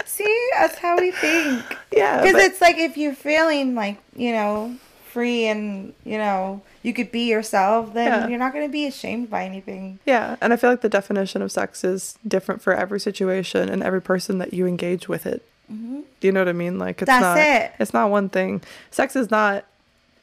See, 0.05 0.49
that's 0.57 0.77
how 0.77 0.97
we 0.97 1.11
think. 1.11 1.61
yeah 1.91 2.21
Because 2.21 2.41
it's 2.41 2.61
like 2.61 2.77
if 2.77 2.95
you're 2.97 3.13
feeling 3.13 3.75
like, 3.75 3.97
you 4.15 4.31
know, 4.31 4.75
free 5.15 5.45
and, 5.47 5.93
you 6.03 6.17
know, 6.17 6.61
you 6.83 6.93
could 6.93 7.09
be 7.09 7.29
yourself, 7.29 7.93
then 7.93 8.07
Yeah. 8.07 8.27
you're 8.27 8.37
not 8.45 8.51
going 8.53 8.67
to 8.67 8.71
be 8.71 8.85
ashamed 8.85 9.29
by 9.29 9.45
anything. 9.45 9.99
Yeah, 10.05 10.35
and 10.41 10.51
I 10.51 10.57
feel 10.57 10.69
like 10.69 10.81
the 10.81 10.89
definition 10.89 11.41
of 11.41 11.51
sex 11.53 11.83
is 11.85 12.17
different 12.27 12.61
for 12.61 12.73
every 12.73 12.99
situation 12.99 13.69
and 13.69 13.81
every 13.81 14.01
person 14.01 14.37
that 14.39 14.53
you 14.53 14.67
engage 14.67 15.07
with 15.07 15.25
it. 15.25 15.41
Mm-hmm. 15.71 16.01
Do 16.19 16.27
you 16.27 16.31
know 16.33 16.41
what 16.41 16.49
I 16.49 16.53
mean? 16.53 16.77
Like 16.77 17.01
it's 17.01 17.07
That's 17.07 17.21
not 17.21 17.37
it. 17.39 17.71
it's 17.79 17.93
not 17.93 18.11
one 18.11 18.27
thing. 18.29 18.61
Sex 18.91 19.15
is 19.15 19.31
not 19.31 19.63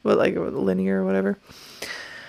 what 0.03 0.19
like 0.19 0.35
linear 0.37 1.01
or 1.03 1.05
whatever. 1.07 1.39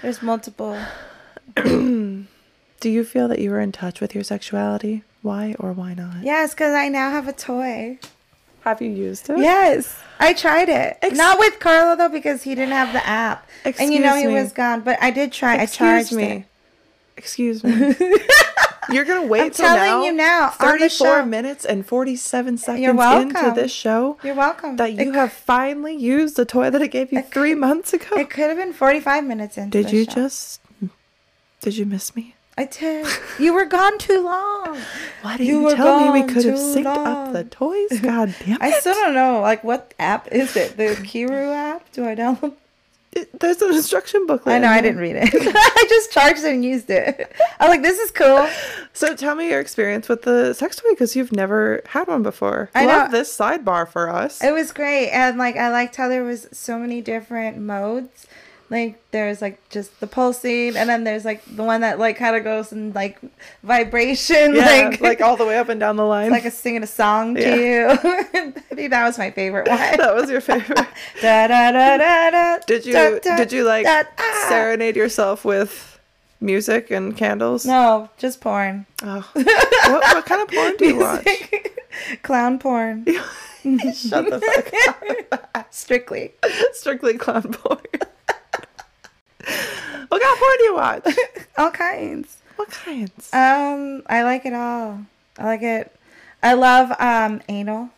There's 0.02 0.22
multiple. 0.22 0.78
Do 1.56 2.90
you 2.90 3.04
feel 3.04 3.28
that 3.28 3.40
you 3.40 3.52
were 3.52 3.60
in 3.60 3.72
touch 3.72 4.02
with 4.02 4.16
your 4.16 4.24
sexuality? 4.24 5.04
Why 5.22 5.56
or 5.60 5.72
why 5.74 5.94
not? 5.94 6.24
Yes, 6.24 6.54
because 6.54 6.74
I 6.74 6.90
now 6.90 7.12
have 7.12 7.28
a 7.28 7.34
toy. 7.34 8.00
Have 8.64 8.82
you 8.82 8.90
used 8.90 9.30
it? 9.30 9.38
Yes, 9.40 10.00
I 10.20 10.34
tried 10.34 10.70
it. 10.70 10.98
Ex- 11.02 11.18
Not 11.18 11.38
with 11.40 11.60
Carlo 11.60 11.96
though, 11.98 12.10
because 12.10 12.44
he 12.44 12.56
didn't 12.56 12.74
have 12.74 12.94
the 12.94 13.06
app, 13.06 13.48
Excuse 13.66 13.80
me. 13.80 13.84
and 13.86 13.94
you 13.94 14.00
know 14.10 14.16
he 14.16 14.28
me. 14.28 14.34
was 14.42 14.52
gone. 14.54 14.82
But 14.82 14.98
I 15.02 15.12
did 15.12 15.32
try. 15.34 15.54
I 15.58 15.64
Excuse 15.64 15.78
charged 15.78 16.14
me. 16.14 16.24
it. 16.24 16.46
Excuse 17.18 17.64
me. 17.64 17.96
You're 18.90 19.06
gonna 19.06 19.26
wait 19.28 19.42
I'm 19.44 19.52
till 19.52 19.66
telling 19.66 19.82
now, 20.02 20.04
you 20.04 20.12
now, 20.14 20.50
34 20.50 21.26
minutes 21.26 21.64
and 21.64 21.86
47 21.86 22.58
seconds 22.58 22.86
into 23.02 23.52
this 23.56 23.72
show 23.72 24.18
You're 24.24 24.34
welcome. 24.36 24.76
that 24.78 24.94
you 24.94 25.10
It- 25.12 25.16
have 25.16 25.32
finally 25.32 25.96
used 25.96 26.36
the 26.36 26.44
toy 26.46 26.70
that 26.70 26.82
I 26.82 26.88
gave 26.88 27.12
you 27.14 27.22
three 27.22 27.52
could- 27.52 27.60
months 27.60 27.94
ago. 27.94 28.18
It 28.18 28.30
could 28.30 28.50
have 28.50 28.58
been 28.58 28.74
45 28.74 29.24
minutes 29.26 29.58
into. 29.58 29.82
Did 29.84 29.92
you 29.94 30.04
show. 30.06 30.12
just? 30.12 30.60
Did 31.62 31.78
you 31.78 31.86
miss 31.86 32.14
me? 32.16 32.36
I 32.58 32.66
did. 32.66 33.08
You 33.40 33.54
were 33.54 33.66
gone 33.66 33.98
too 33.98 34.24
long. 34.24 34.78
Why 35.24 35.38
did 35.38 35.48
You 35.48 35.70
you, 35.70 35.76
tell 35.76 36.00
me 36.14 36.22
we 36.22 36.28
could 36.28 36.46
have 36.46 36.56
synced 36.56 36.86
up 36.86 37.34
the 37.34 37.44
toys? 37.46 38.00
God 38.02 38.36
damn 38.46 38.56
it! 38.56 38.62
I 38.62 38.72
still 38.80 38.94
don't 38.94 39.16
know. 39.16 39.42
Like, 39.42 39.64
what 39.64 39.94
app 39.98 40.28
is 40.32 40.56
it? 40.56 40.78
The 40.78 40.96
Kiiroo 41.04 41.52
app? 41.54 41.92
Do 41.94 42.06
I 42.08 42.16
download? 42.16 42.54
It, 43.16 43.40
there's 43.42 43.62
an 43.62 43.72
instruction 43.76 44.26
booklet. 44.26 44.56
I 44.56 44.58
know 44.58 44.70
I 44.70 44.82
didn't 44.82 44.98
read 44.98 45.16
it. 45.16 45.30
I 45.32 45.86
just 45.88 46.12
charged 46.12 46.40
it 46.44 46.52
and 46.52 46.66
used 46.66 46.90
it. 46.90 47.32
I 47.60 47.66
was 47.66 47.70
like, 47.70 47.84
this 47.84 48.00
is 48.00 48.10
cool. 48.10 48.50
So 48.94 49.16
tell 49.16 49.36
me 49.36 49.52
your 49.52 49.60
experience 49.60 50.10
with 50.10 50.24
the 50.24 50.54
sex 50.54 50.78
toy 50.78 50.90
because 50.90 51.16
you've 51.16 51.32
never 51.32 51.84
had 51.86 52.08
one 52.08 52.24
before. 52.24 52.72
I 52.74 52.88
Love 52.88 53.12
know. 53.12 53.20
this 53.20 53.38
sidebar 53.38 53.88
for 53.88 54.10
us. 54.10 54.44
It 54.44 54.52
was 54.52 54.72
great, 54.72 55.12
and 55.12 55.38
like 55.38 55.58
I 55.58 55.70
liked 55.70 55.96
how 55.96 56.08
there 56.08 56.24
was 56.24 56.48
so 56.52 56.80
many 56.80 57.02
different 57.02 57.60
modes. 57.60 58.26
Like 58.70 59.00
there's 59.12 59.42
like 59.42 59.70
just 59.70 60.00
the 60.00 60.08
pulsing, 60.08 60.76
and 60.76 60.90
then 60.90 61.04
there's 61.04 61.26
like 61.26 61.44
the 61.46 61.64
one 61.64 61.82
that 61.82 62.00
like 62.00 62.18
kind 62.18 62.36
of 62.36 62.44
goes 62.44 62.72
in 62.72 62.92
like 62.94 63.20
vibration, 63.62 64.56
yeah, 64.56 64.66
like 64.90 65.02
like, 65.02 65.22
all 65.22 65.38
the 65.38 65.46
way 65.46 65.58
up 65.60 65.70
and 65.70 65.80
down 65.80 65.96
the 65.96 66.06
line. 66.06 66.32
like 66.32 66.46
a 66.46 66.52
singing 66.52 66.82
a 66.82 66.88
song 66.88 67.36
to 67.36 67.42
Yeah. 67.42 67.56
you. 67.56 67.88
I 67.94 68.76
think 68.76 68.90
that 68.90 69.04
was 69.06 69.18
my 69.18 69.30
favorite 69.32 69.68
one. 69.70 69.78
that 69.78 70.16
was 70.16 70.30
your 70.30 70.42
favorite. 70.42 70.78
da, 71.22 71.48
da, 71.48 71.72
da, 71.72 71.98
da, 71.98 72.30
da, 72.32 72.58
Did 72.66 72.86
you 72.86 72.94
da, 72.94 73.20
da, 73.20 73.38
did 73.38 73.52
you 73.52 73.64
like 73.64 73.86
da, 73.86 74.04
ah. 74.18 74.46
serenade 74.50 74.96
yourself 74.96 75.46
with 75.46 76.00
music 76.42 76.90
and 76.90 77.16
candles? 77.16 77.66
No, 77.66 78.10
just 78.18 78.42
porn. 78.42 78.86
Oh. 79.04 79.30
what, 79.34 79.46
what 80.16 80.26
kind 80.26 80.42
of 80.42 80.48
porn 80.48 80.76
do 80.78 80.88
you 80.88 80.98
watch? 81.00 81.28
Clown 82.24 82.58
porn. 82.58 83.06
Shut 83.06 84.30
the 84.30 84.42
fuck 84.42 85.44
up. 85.56 85.68
Strictly. 85.74 86.32
Strictly 86.74 87.18
clown 87.18 87.44
porn. 87.54 87.78
What 90.10 90.22
kind 90.22 90.34
of 90.34 90.40
porn 90.40 90.58
do 90.58 90.64
you 90.64 90.76
watch? 90.76 91.18
All 91.58 91.72
kinds. 91.72 92.38
What 92.56 92.70
kinds? 92.70 93.34
Um, 93.34 94.04
I 94.08 94.24
like 94.24 94.46
it 94.46 94.54
all. 94.54 95.00
I 95.40 95.44
like 95.46 95.64
it. 95.64 95.92
I 96.44 96.54
love 96.54 96.92
um 97.00 97.42
anal. 97.50 97.90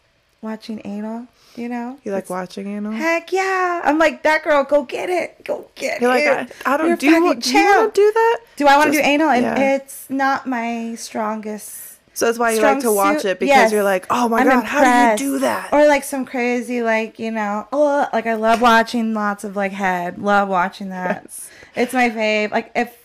Watching 0.41 0.79
anal, 0.85 1.27
you 1.55 1.67
know? 1.67 1.97
You 2.03 2.11
like 2.11 2.25
It's- 2.25 2.29
watching 2.29 2.67
anal? 2.67 2.91
Heck 2.91 3.33
yeah. 3.33 3.81
I'm 3.83 3.97
like, 3.97 4.21
that 4.23 4.43
girl, 4.43 4.63
go 4.63 4.83
get 4.83 5.09
it. 5.09 5.43
Go 5.43 5.69
get 5.75 5.97
it. 5.97 6.01
You're 6.01 6.11
like, 6.11 6.23
it. 6.23 6.55
I, 6.65 6.75
I 6.75 6.77
don't 6.77 6.87
You're 6.87 6.97
do 6.97 7.05
you, 7.07 7.11
do 7.11 7.17
you 7.17 7.65
want 7.65 7.95
to 7.95 8.01
do 8.01 8.11
that? 8.13 8.39
Do 8.55 8.67
I 8.67 8.77
want 8.77 8.93
to 8.93 8.97
do 8.99 9.03
anal? 9.03 9.29
And 9.29 9.43
yeah. 9.43 9.75
it's 9.75 10.07
not 10.09 10.45
my 10.45 10.93
strongest. 10.95 11.94
So 12.15 12.25
that's 12.25 12.39
why 12.39 12.51
you 12.51 12.61
like 12.61 12.79
to 12.79 12.91
watch 12.91 13.21
suit. 13.21 13.31
it 13.31 13.39
because 13.39 13.55
Yes. 13.55 13.71
you're 13.71 13.83
like, 13.83 14.05
oh 14.09 14.27
my 14.29 14.39
I'm 14.39 14.47
god, 14.47 14.63
how 14.63 15.15
do 15.15 15.23
you 15.23 15.31
do 15.33 15.39
that? 15.39 15.71
Or 15.73 15.85
like 15.85 16.03
some 16.03 16.25
crazy, 16.25 16.81
like, 16.81 17.19
you 17.19 17.29
know, 17.29 17.67
oh, 17.73 18.07
like 18.13 18.25
I 18.25 18.35
love 18.35 18.61
watching 18.61 19.13
lots 19.13 19.43
of 19.43 19.55
like 19.55 19.73
head. 19.73 20.17
Love 20.17 20.47
watching 20.49 20.89
that. 20.89 21.23
Yes. 21.23 21.49
It's 21.75 21.93
my 21.93 22.09
fave. 22.09 22.51
Like, 22.51 22.71
if, 22.73 22.97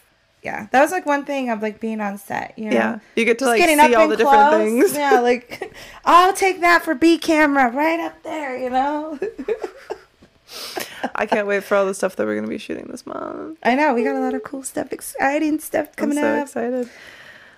yeah, 0.43 0.69
that 0.71 0.81
was 0.81 0.91
like 0.93 1.05
one 1.07 1.25
thing 1.25 1.51
of 1.51 1.61
like 1.61 1.81
being 1.81 2.01
on 2.01 2.17
set, 2.19 2.55
you 2.57 2.67
know? 2.71 2.77
yeah, 2.77 2.99
you 3.17 3.25
get 3.25 3.39
to 3.41 3.45
Just 3.45 3.49
like 3.51 3.59
getting 3.59 3.79
see 3.79 3.95
all 3.95 4.09
the 4.09 4.17
different 4.17 4.53
things. 4.53 4.95
Yeah, 4.95 5.21
like 5.21 5.75
I'll 6.05 6.33
take 6.33 6.61
that 6.61 6.83
for 6.85 6.95
B 6.95 7.19
camera 7.19 7.69
right 7.71 8.01
up 8.01 8.23
there, 8.23 8.57
you 8.57 8.71
know. 8.71 9.19
I 11.15 11.27
can't 11.27 11.47
wait 11.47 11.63
for 11.65 11.77
all 11.77 11.87
the 11.87 11.95
stuff 11.95 12.17
that 12.17 12.27
we're 12.27 12.35
gonna 12.37 12.49
be 12.49 12.59
shooting 12.59 12.87
this 12.91 13.07
month. 13.07 13.59
I 13.63 13.75
know 13.75 13.95
we 13.95 14.03
got 14.05 14.17
a 14.17 14.21
lot 14.21 14.35
of 14.35 14.43
cool 14.43 14.63
stuff, 14.63 14.93
exciting 14.93 15.59
stuff 15.61 15.95
coming 15.97 16.19
I'm 16.19 16.25
so 16.25 16.29
up, 16.37 16.47
excited. 16.47 16.89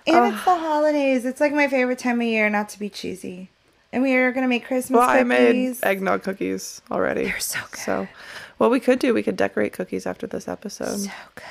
And 0.07 0.15
Oh. 0.15 0.23
it's 0.25 0.43
the 0.45 0.55
holidays. 0.55 1.25
It's 1.25 1.39
like 1.41 1.53
my 1.53 1.67
favorite 1.67 1.99
time 1.99 2.19
of 2.21 2.27
year, 2.27 2.49
not 2.49 2.69
to 2.69 2.79
be 2.79 2.89
cheesy. 2.89 3.49
And 3.91 4.01
we 4.01 4.13
are 4.15 4.31
gonna 4.31 4.47
make 4.47 4.65
Christmas 4.65 4.99
cookies. 4.99 5.07
Well, 5.07 5.19
I 5.19 5.23
made 5.23 5.47
cookies. 5.47 5.83
eggnog 5.83 6.23
cookies 6.23 6.81
already. 6.89 7.25
They're 7.25 7.39
so 7.39 7.59
good. 7.71 7.79
So, 7.79 8.07
what 8.57 8.71
we 8.71 8.79
could 8.79 8.97
do, 8.99 9.13
we 9.13 9.21
could 9.23 9.37
decorate 9.37 9.71
cookies 9.73 10.05
after 10.07 10.25
this 10.25 10.47
episode. 10.47 10.97
so 10.99 11.11
good, 11.35 11.43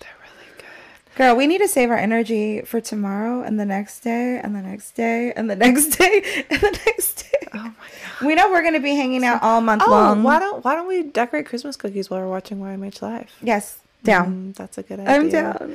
They're 0.00 0.08
really 0.22 0.46
good. 0.58 1.16
girl. 1.16 1.34
We 1.36 1.46
need 1.48 1.58
to 1.58 1.66
save 1.68 1.90
our 1.90 1.96
energy 1.96 2.60
for 2.62 2.80
tomorrow 2.80 3.42
and 3.42 3.58
the 3.58 3.66
next 3.66 4.00
day 4.00 4.38
and 4.42 4.54
the 4.54 4.62
next 4.62 4.92
day 4.92 5.32
and 5.34 5.50
the 5.50 5.56
next 5.66 5.96
day 5.98 6.44
and 6.50 6.60
the 6.60 6.78
next 6.86 7.22
day. 7.22 7.48
Oh 7.54 7.58
my 7.58 7.62
god. 8.20 8.26
We 8.26 8.34
know 8.36 8.48
we're 8.50 8.62
gonna 8.62 8.78
be 8.78 8.94
hanging 8.94 9.24
out 9.24 9.42
all 9.42 9.60
month 9.60 9.82
Oh, 9.84 9.90
long. 9.90 10.22
why 10.22 10.38
don't 10.38 10.64
why 10.64 10.74
don't 10.76 10.86
we 10.86 11.02
decorate 11.02 11.46
Christmas 11.46 11.76
cookies 11.76 12.08
while 12.10 12.20
we're 12.20 12.28
watching 12.28 12.58
YMH 12.60 13.02
Live? 13.02 13.30
Yes, 13.42 13.78
down. 14.04 14.52
Mm, 14.52 14.56
that's 14.56 14.78
a 14.78 14.82
good 14.84 15.00
idea. 15.00 15.14
I'm 15.14 15.28
down. 15.30 15.74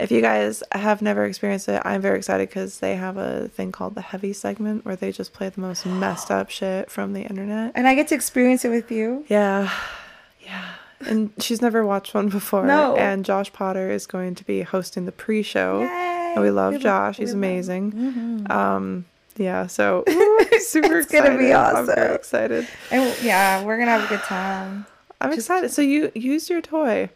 If 0.00 0.10
you 0.10 0.20
guys 0.20 0.62
have 0.72 1.02
never 1.02 1.24
experienced 1.24 1.68
it, 1.68 1.82
I'm 1.84 2.00
very 2.00 2.18
excited 2.18 2.48
because 2.48 2.78
they 2.80 2.96
have 2.96 3.16
a 3.16 3.48
thing 3.48 3.70
called 3.72 3.94
the 3.94 4.00
heavy 4.00 4.32
segment 4.32 4.84
where 4.84 4.96
they 4.96 5.12
just 5.12 5.32
play 5.32 5.48
the 5.48 5.60
most 5.60 5.84
messed 5.86 6.30
up 6.30 6.50
shit 6.58 6.90
from 6.90 7.12
the 7.12 7.22
internet. 7.22 7.72
And 7.74 7.86
I 7.86 7.94
get 7.94 8.08
to 8.08 8.14
experience 8.14 8.64
it 8.64 8.70
with 8.70 8.90
you. 8.90 9.24
Yeah, 9.28 9.70
yeah. 10.44 10.64
And 11.06 11.32
she's 11.38 11.62
never 11.62 11.84
watched 11.84 12.14
one 12.14 12.28
before. 12.28 12.66
No. 12.66 12.96
And 12.96 13.24
Josh 13.24 13.52
Potter 13.52 13.90
is 13.90 14.06
going 14.06 14.34
to 14.36 14.44
be 14.44 14.62
hosting 14.62 15.06
the 15.06 15.12
pre-show. 15.12 15.80
Yay! 15.80 16.32
And 16.34 16.42
we 16.42 16.50
love 16.50 16.72
We 16.72 16.76
love- 16.78 16.82
Josh. 16.82 17.16
He's 17.16 17.30
love- 17.30 17.36
amazing. 17.38 18.46
Um, 18.50 19.06
yeah. 19.36 19.66
So 19.66 20.04
ooh, 20.08 20.46
super 20.60 20.98
It's 20.98 21.10
gonna 21.10 21.30
excited. 21.30 21.38
be 21.38 21.52
I'm 21.54 21.86
very 21.86 21.98
awesome. 22.00 22.14
excited. 22.14 22.68
And 22.90 23.16
yeah, 23.22 23.64
we're 23.64 23.78
gonna 23.78 23.90
have 23.92 24.04
a 24.04 24.08
good 24.08 24.22
time. 24.24 24.86
I'm 25.20 25.30
Just- 25.30 25.40
excited. 25.48 25.70
So 25.70 25.82
you 25.82 26.10
used 26.14 26.48
your 26.50 26.60
toy. 26.60 27.08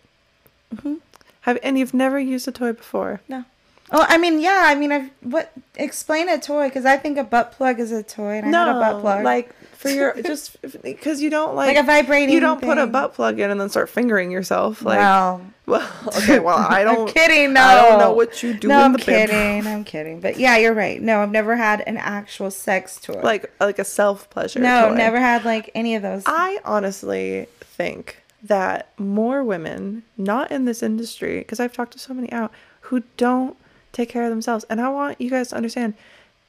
Mhm. 0.74 1.00
Have 1.44 1.58
and 1.62 1.78
you've 1.78 1.92
never 1.94 2.18
used 2.18 2.48
a 2.48 2.52
toy 2.52 2.72
before. 2.72 3.20
No. 3.28 3.44
Oh, 3.90 4.04
I 4.08 4.16
mean, 4.16 4.40
yeah. 4.40 4.62
I 4.64 4.74
mean, 4.74 4.90
I've 4.90 5.10
what? 5.20 5.52
Explain 5.76 6.30
a 6.30 6.38
toy 6.38 6.68
because 6.68 6.86
I 6.86 6.96
think 6.96 7.18
a 7.18 7.24
butt 7.24 7.52
plug 7.52 7.78
is 7.78 7.92
a 7.92 8.02
toy, 8.02 8.38
and 8.38 8.56
I 8.56 8.66
had 8.66 8.76
a 8.76 8.80
butt 8.80 9.02
plug. 9.02 9.24
like 9.24 9.54
for 9.74 9.90
your 9.90 10.14
just 10.22 10.56
because 10.82 11.20
you 11.20 11.28
don't 11.28 11.54
like, 11.54 11.68
Like 11.76 11.84
a 11.84 11.86
vibrating 11.86 12.34
You 12.34 12.40
don't 12.40 12.62
put 12.62 12.78
a 12.78 12.86
butt 12.86 13.12
plug 13.12 13.38
in 13.38 13.50
and 13.50 13.60
then 13.60 13.68
start 13.68 13.90
fingering 13.90 14.30
yourself. 14.30 14.80
Like, 14.80 14.98
well, 14.98 15.42
well, 15.66 15.92
okay, 16.16 16.38
well, 16.38 16.56
I 16.56 16.82
don't. 16.88 17.08
I'm 17.08 17.14
kidding. 17.14 17.52
No, 17.52 17.60
I 17.60 17.74
don't 17.74 17.98
know 17.98 18.12
what 18.14 18.42
you 18.42 18.54
do 18.54 18.68
No, 18.68 18.80
I'm 18.80 18.96
kidding. 18.96 19.66
I'm 19.66 19.84
kidding. 19.84 20.20
But 20.20 20.38
yeah, 20.38 20.56
you're 20.56 20.72
right. 20.72 21.00
No, 21.00 21.20
I've 21.20 21.30
never 21.30 21.54
had 21.54 21.82
an 21.82 21.98
actual 21.98 22.50
sex 22.50 22.98
toy. 22.98 23.20
Like 23.22 23.52
like 23.60 23.78
a 23.78 23.84
self 23.84 24.30
pleasure. 24.30 24.60
no, 24.60 24.88
toy. 24.88 24.94
never 24.94 25.20
had 25.20 25.44
like 25.44 25.70
any 25.74 25.94
of 25.94 26.00
those. 26.00 26.22
I 26.24 26.58
honestly 26.64 27.48
think 27.60 28.23
that 28.44 28.88
more 28.98 29.42
women, 29.42 30.02
not 30.16 30.50
in 30.50 30.64
this 30.64 30.82
industry, 30.82 31.38
because 31.38 31.60
I've 31.60 31.72
talked 31.72 31.92
to 31.92 31.98
so 31.98 32.14
many 32.14 32.30
out 32.30 32.52
who 32.82 33.02
don't 33.16 33.56
take 33.92 34.08
care 34.08 34.24
of 34.24 34.30
themselves, 34.30 34.64
and 34.68 34.80
I 34.80 34.88
want 34.90 35.20
you 35.20 35.30
guys 35.30 35.48
to 35.48 35.56
understand. 35.56 35.94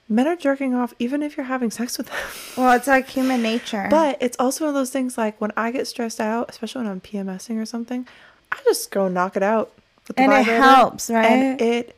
Men 0.08 0.28
are 0.28 0.36
jerking 0.36 0.76
off 0.76 0.94
even 1.00 1.24
if 1.24 1.36
you're 1.36 1.48
having 1.48 1.72
sex 1.72 1.98
with 1.98 2.08
them. 2.08 2.18
well, 2.58 2.74
it's 2.74 2.86
like 2.86 3.10
human 3.10 3.42
nature. 3.42 3.88
But 3.90 4.18
it's 4.22 4.38
also 4.40 4.66
one 4.66 4.70
of 4.70 4.76
those 4.76 4.92
things 4.92 5.18
like 5.18 5.42
when 5.42 5.52
I 5.58 5.72
get 5.72 5.88
stressed 5.88 6.22
out, 6.22 6.48
especially 6.48 6.84
when 6.84 6.92
I'm 6.92 7.02
PMSing 7.02 7.60
or 7.60 7.66
something, 7.66 8.08
I 8.52 8.58
just 8.66 8.92
go 8.92 9.08
knock 9.08 9.36
it 9.36 9.42
out. 9.42 9.72
With 10.08 10.18
the 10.18 10.22
And 10.22 10.32
it 10.32 10.46
helps, 10.46 11.10
right? 11.10 11.26
And 11.26 11.60
it 11.60 11.96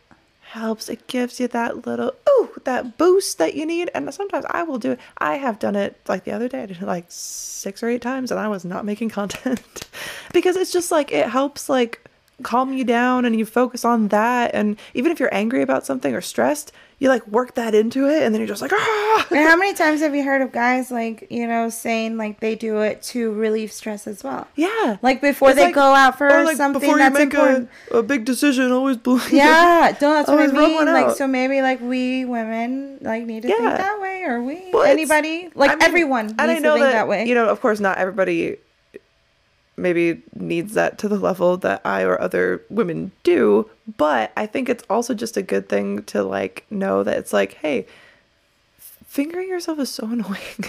helps. 0.48 0.89
It 0.89 1.08
gives 1.08 1.39
you 1.39 1.48
that 1.50 1.86
little 1.86 2.14
ooh, 2.30 2.50
that 2.64 2.98
boost 2.98 3.38
that 3.38 3.54
you 3.54 3.66
need. 3.66 3.89
And 3.93 4.12
sometimes 4.14 4.45
I 4.50 4.64
will 4.64 4.80
do 4.80 4.91
it. 4.91 5.00
I 5.18 5.36
have 5.36 5.60
done 5.60 5.76
it 5.76 6.00
like 6.08 6.24
the 6.24 6.32
other 6.32 6.48
day. 6.48 6.64
I 6.64 6.66
did 6.66 6.82
it 6.82 6.86
like 6.86 7.06
six 7.10 7.84
or 7.84 7.89
eight 7.89 8.02
times, 8.02 8.32
and 8.32 8.39
I 8.39 8.48
was 8.48 8.66
not 8.66 8.86
making 8.86 9.10
content 9.20 9.88
because 10.34 10.56
it's 10.56 10.72
just 10.72 10.91
like 10.91 11.12
it 11.12 11.30
helps 11.30 11.70
like 11.70 12.02
calm 12.43 12.74
you 12.74 12.84
down 12.84 13.26
and 13.26 13.38
you 13.38 13.45
focus 13.45 13.84
on 13.84 14.10
that. 14.10 14.52
And 14.54 14.78
even 14.93 15.12
if 15.12 15.20
you're 15.20 15.34
angry 15.34 15.62
about 15.62 15.86
something 15.86 16.14
or 16.14 16.22
stressed, 16.22 16.72
you 17.00 17.10
like 17.10 17.28
work 17.28 17.54
that 17.56 17.76
into 17.76 18.08
it, 18.10 18.24
and 18.24 18.34
then 18.34 18.41
you're 18.41 18.48
just 18.48 18.62
like 18.62 18.74
ah. 18.74 19.28
And 19.30 19.39
how 19.39 19.56
many 19.56 19.74
times 19.84 20.02
have 20.02 20.16
you 20.16 20.24
heard 20.24 20.41
of 20.41 20.52
guys 20.52 20.89
like 20.89 21.28
you 21.30 21.48
know 21.48 21.70
saying 21.70 22.18
like 22.18 22.39
they 22.39 22.56
do 22.56 22.80
it 22.82 23.02
to 23.04 23.32
relieve 23.34 23.72
stress 23.72 24.08
as 24.08 24.24
well? 24.24 24.48
Yeah. 24.56 24.98
Like 25.02 25.22
before 25.22 25.50
It's 25.50 25.58
they 25.58 25.66
like- 25.66 25.76
go 25.76 25.93
out 25.93 26.18
for 26.18 26.28
or, 26.28 26.43
like, 26.43 26.58
something 26.58 26.82
before 26.82 26.98
that's 26.98 27.14
you 27.20 27.26
make 27.26 27.34
important. 27.34 27.70
A, 27.91 27.98
a 27.98 28.04
big 28.04 28.26
decision, 28.26 28.72
always 28.72 28.98
believe. 28.98 29.32
Yeah, 29.32 29.95
don't 30.00 30.14
that's 30.16 30.28
what 30.28 30.39
I 30.39 30.41
Always 30.48 30.52
rub 30.54 30.74
one 30.74 30.86
mean. 30.86 30.93
Like 30.93 31.16
so 31.16 31.28
maybe 31.28 31.62
like 31.62 31.82
we 31.82 32.26
women 32.26 32.98
like 33.02 33.26
need 33.26 33.43
to 33.43 33.50
Yeah. 33.50 33.58
think 33.58 33.78
that 33.78 34.02
way 34.02 34.24
or 34.24 34.41
we 34.41 34.70
Well, 34.74 34.84
anybody 34.84 35.50
like 35.54 35.70
I 35.72 35.74
mean, 35.76 35.84
everyone 35.84 36.28
needs 36.28 36.36
and 36.39 36.52
I 36.52 36.60
know 36.60 36.74
to 36.76 36.80
think 36.82 36.86
that, 36.86 36.91
that, 36.93 37.08
way. 37.08 37.26
You 37.26 37.36
know, 37.36 37.48
of 37.48 37.62
course, 37.62 37.80
not 37.80 37.98
everybody 38.00 38.58
maybe 39.78 40.24
needs 40.36 40.74
that 40.74 40.98
to 40.98 41.08
the 41.08 41.18
level 41.18 41.56
that 41.58 41.82
I 41.86 42.02
or 42.04 42.20
other 42.20 42.64
women 42.70 43.12
do, 43.24 43.70
but 43.98 44.32
I 44.36 44.48
think 44.48 44.68
it's 44.68 44.84
also 44.90 45.14
just 45.14 45.38
a 45.38 45.42
good 45.42 45.70
thing 45.70 46.04
to 46.06 46.24
like 46.24 46.66
know 46.70 47.04
that 47.04 47.18
it's 47.18 47.32
like, 47.32 47.54
hey, 47.54 47.86
fingering 49.06 49.50
yourself 49.50 49.80
is 49.80 49.90
so 49.90 50.06
annoying. 50.12 50.66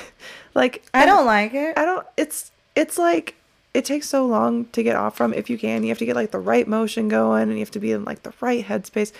like 0.55 0.85
I 0.95 1.07
don't 1.07 1.27
like 1.27 1.55
it. 1.55 1.77
I 1.77 1.85
don't 1.85 2.07
it's 2.17 2.51
it's 2.77 2.99
like 2.99 3.35
it 3.75 3.85
takes 3.85 4.09
so 4.09 4.27
long 4.27 4.67
to 4.67 4.83
get 4.83 4.97
off 4.97 5.17
from 5.17 5.33
if 5.33 5.51
you 5.51 5.59
can. 5.59 5.83
You 5.83 5.89
have 5.91 5.99
to 5.99 6.07
get 6.07 6.17
like 6.17 6.31
the 6.31 6.39
right 6.39 6.67
motion 6.67 7.09
going 7.09 7.45
and 7.45 7.53
you 7.53 7.61
have 7.61 7.71
to 7.73 7.81
be 7.81 7.93
in 7.93 8.05
like 8.05 8.23
the 8.23 8.33
right 8.41 8.65
headspace. 8.65 9.13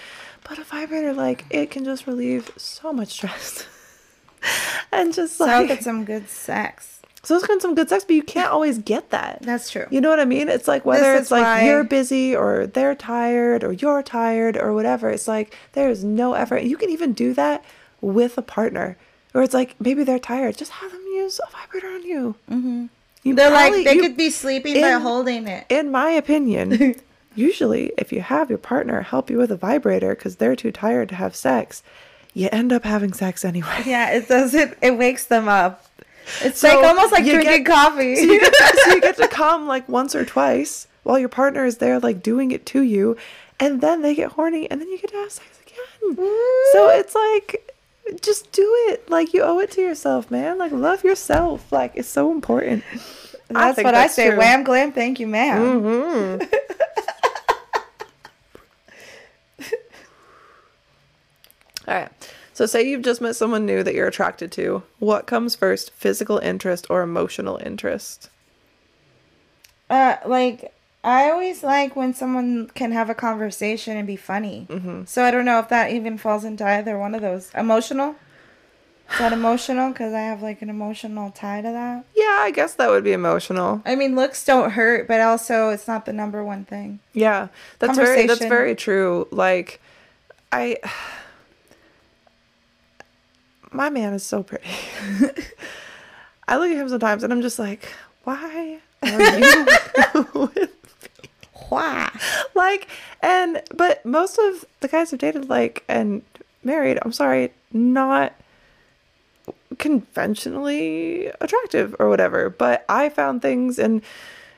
But 0.49 0.59
a 0.59 0.65
vibrator 0.65 1.13
like 1.13 1.45
it 1.51 1.71
can 1.71 1.85
just 1.85 2.07
relieve 2.07 2.51
so 2.57 2.93
much 2.93 3.09
stress. 3.09 3.67
and 4.93 5.13
just 5.13 5.37
so 5.37 5.45
like 5.45 5.69
get 5.69 5.83
some 5.83 6.05
good 6.05 6.29
sex. 6.29 6.98
So 7.29 7.37
it's 7.37 7.63
some 7.63 7.75
good 7.75 7.89
sex, 7.89 8.05
but 8.05 8.17
you 8.17 8.23
can't 8.23 8.51
always 8.51 8.79
get 8.79 9.11
that. 9.11 9.39
That's 9.43 9.71
true. 9.71 9.87
You 9.91 10.01
know 10.01 10.09
what 10.09 10.19
I 10.21 10.25
mean? 10.25 10.49
It's 10.49 10.67
like 10.67 10.85
whether 10.85 11.13
This 11.13 11.23
it's 11.23 11.31
like 11.31 11.43
why- 11.45 11.65
you're 11.67 11.85
busy 11.85 12.35
or 12.35 12.67
they're 12.67 12.95
tired 12.95 13.63
or 13.65 13.73
you're 13.73 14.03
tired 14.03 14.57
or 14.57 14.73
whatever. 14.73 15.11
It's 15.11 15.29
like 15.29 15.57
there's 15.73 16.03
no 16.03 16.35
effort. 16.35 16.63
You 16.63 16.77
can 16.77 16.91
even 16.91 17.13
do 17.13 17.35
that 17.35 17.65
with 18.01 18.39
a 18.39 18.43
partner. 18.43 18.97
Or 19.35 19.43
it's 19.43 19.55
like 19.55 19.77
maybe 19.81 20.05
they're 20.05 20.19
tired. 20.19 20.57
Just 20.57 20.73
have 20.73 20.91
them 20.91 21.03
use 21.15 21.39
a 21.47 21.51
vibrator 21.53 21.89
on 21.89 22.03
you. 22.03 22.35
Mm-hmm. 22.51 22.87
you 23.25 23.35
They're 23.35 23.51
probably- 23.51 23.79
like 23.79 23.87
they 23.87 23.95
you- 23.97 24.03
could 24.03 24.17
be 24.17 24.31
sleeping 24.31 24.81
by 24.81 24.93
in- 24.95 25.01
holding 25.03 25.47
it. 25.47 25.67
in 25.69 25.91
my 25.91 26.11
opinion, 26.11 26.95
usually 27.35 27.93
if 27.99 28.13
you 28.13 28.21
have 28.23 28.49
your 28.49 28.59
partner 28.59 29.03
help 29.03 29.31
you 29.31 29.37
with 29.39 29.51
a 29.51 29.57
vibrator 29.57 30.15
because 30.15 30.37
they're 30.37 30.57
too 30.57 30.73
tired 30.73 31.09
to 31.11 31.15
have 31.17 31.37
sex, 31.37 31.83
you 32.35 32.49
end 32.53 32.73
up 32.73 32.85
having 32.85 33.13
sex 33.13 33.45
anyway. 33.45 33.83
Yeah, 33.85 34.11
it 34.13 34.29
does 34.29 34.55
it. 34.55 34.77
It 34.81 34.93
wakes 34.97 35.27
them 35.27 35.49
up. 35.49 35.85
It's 36.43 36.61
So 36.61 36.69
like 36.69 36.85
almost 36.87 37.13
like 37.13 37.25
drinking 37.25 37.65
get- 37.65 37.67
coffee. 37.67 38.17
so 38.21 38.23
you, 38.23 38.41
get 38.41 38.53
to, 38.53 38.81
so 38.85 38.91
you 38.95 39.01
get 39.01 39.17
to 39.17 39.29
come 39.43 39.67
like 39.67 39.89
once 39.89 40.15
or 40.15 40.25
twice 40.25 40.87
while 41.03 41.19
your 41.19 41.29
partner 41.29 41.65
is 41.65 41.79
there 41.79 41.99
like 41.99 42.23
doing 42.23 42.51
it 42.51 42.67
to 42.67 42.83
you 42.83 43.17
and 43.61 43.81
then 43.81 44.03
they 44.03 44.15
get 44.15 44.33
horny 44.33 44.71
and 44.71 44.81
then 44.81 44.89
you 44.89 44.99
get 44.99 45.11
to 45.11 45.17
have 45.17 45.33
sex 45.33 45.49
again 45.63 46.17
so 46.73 46.89
it's 46.91 47.15
like 47.15 47.73
just 48.21 48.51
do 48.53 48.63
it 48.91 49.09
like 49.11 49.33
you 49.35 49.43
owe 49.43 49.59
it 49.59 49.71
to 49.71 49.81
yourself 49.81 50.31
man 50.31 50.59
like 50.59 50.71
love 50.73 51.03
yourself 51.05 51.71
like 51.73 51.93
it's 51.95 52.09
so 52.09 52.31
important 52.31 52.85
that's 53.51 53.77
think 53.77 53.87
what 53.87 53.95
I 53.95 54.07
say. 54.09 54.29
true. 54.29 54.39
Wham, 54.39 54.63
glam, 54.63 54.93
thank 54.93 55.19
you, 55.19 55.27
ma'am. 55.27 55.81
hmm 55.81 56.43
all 61.89 61.95
right 61.95 62.11
so 62.59 62.67
say 62.67 62.83
you've 62.83 63.03
just 63.03 63.21
met 63.21 63.37
someone 63.37 63.65
new 63.65 63.85
that 63.85 63.95
you're 63.95 64.09
attracted 64.09 64.51
to 64.51 64.83
what 64.99 65.27
comes 65.29 65.55
first 65.55 65.93
physical 65.93 66.39
interest 66.39 66.89
or 66.91 67.03
emotional 67.03 67.57
interest 67.65 68.31
Uh, 69.89 70.17
like 70.27 70.75
I 71.05 71.31
always 71.31 71.63
like 71.63 71.95
when 71.95 72.13
someone 72.15 72.69
can 72.75 72.91
have 72.91 73.09
a 73.09 73.15
conversation 73.15 73.97
and 73.97 74.07
be 74.07 74.17
funny. 74.17 74.67
Mm-hmm. 74.69 75.05
So 75.07 75.23
I 75.23 75.31
don't 75.31 75.45
know 75.45 75.61
if 75.61 75.69
that 75.69 75.93
even 75.93 76.19
falls 76.19 76.45
into 76.45 76.67
either 76.67 76.99
one 76.99 77.15
of 77.15 77.23
those. 77.23 77.51
Emotional. 77.55 78.17
Is 79.13 79.19
that 79.19 79.33
emotional? 79.33 79.91
Because 79.93 80.13
I 80.13 80.21
have 80.21 80.43
like 80.43 80.61
an 80.61 80.69
emotional 80.69 81.31
tie 81.31 81.63
to 81.63 81.71
that. 81.71 82.05
yeah 82.15 82.39
i 82.41 82.51
guess 82.51 82.75
that 82.75 82.91
would 82.91 83.05
be 83.05 83.13
emotional 83.13 83.81
I 83.87 83.95
mean, 83.95 84.17
looks 84.17 84.45
don't 84.45 84.73
hurt, 84.73 85.07
but 85.09 85.21
also 85.21 85.71
it's 85.71 85.87
not 85.89 86.05
the 86.05 86.13
number 86.13 86.45
one 86.45 86.65
thing. 86.67 86.99
Yeah, 87.15 87.49
that's 87.79 87.97
very 87.97 88.27
that's 88.27 88.45
very 88.45 88.75
true. 88.75 89.27
Like, 89.31 89.81
I, 90.53 90.77
my 93.73 93.91
man 93.91 94.13
is 94.15 94.23
so 94.23 94.43
pretty. 94.43 94.69
I 96.49 96.57
look 96.57 96.71
at 96.71 96.77
him 96.77 96.89
sometimes 96.89 97.23
and 97.23 97.33
I'm 97.33 97.43
just 97.43 97.59
like, 97.59 97.89
why 98.25 98.81
are 99.03 99.09
you 99.09 99.67
with 100.35 100.71
Why? 101.69 102.11
like 102.55 102.89
and 103.23 103.63
but 103.75 104.05
most 104.05 104.39
of 104.39 104.65
the 104.81 104.89
guys 104.89 105.13
I've 105.13 105.19
dated 105.19 105.49
like 105.49 105.85
and 105.89 106.23
married, 106.65 106.99
I'm 107.03 107.13
sorry, 107.13 107.53
not 107.73 108.33
conventionally 109.79 111.27
attractive 111.41 111.95
or 111.99 112.09
whatever, 112.09 112.51
but 112.51 112.85
I 112.89 113.09
found 113.11 113.43
things 113.43 113.79
and 113.79 114.03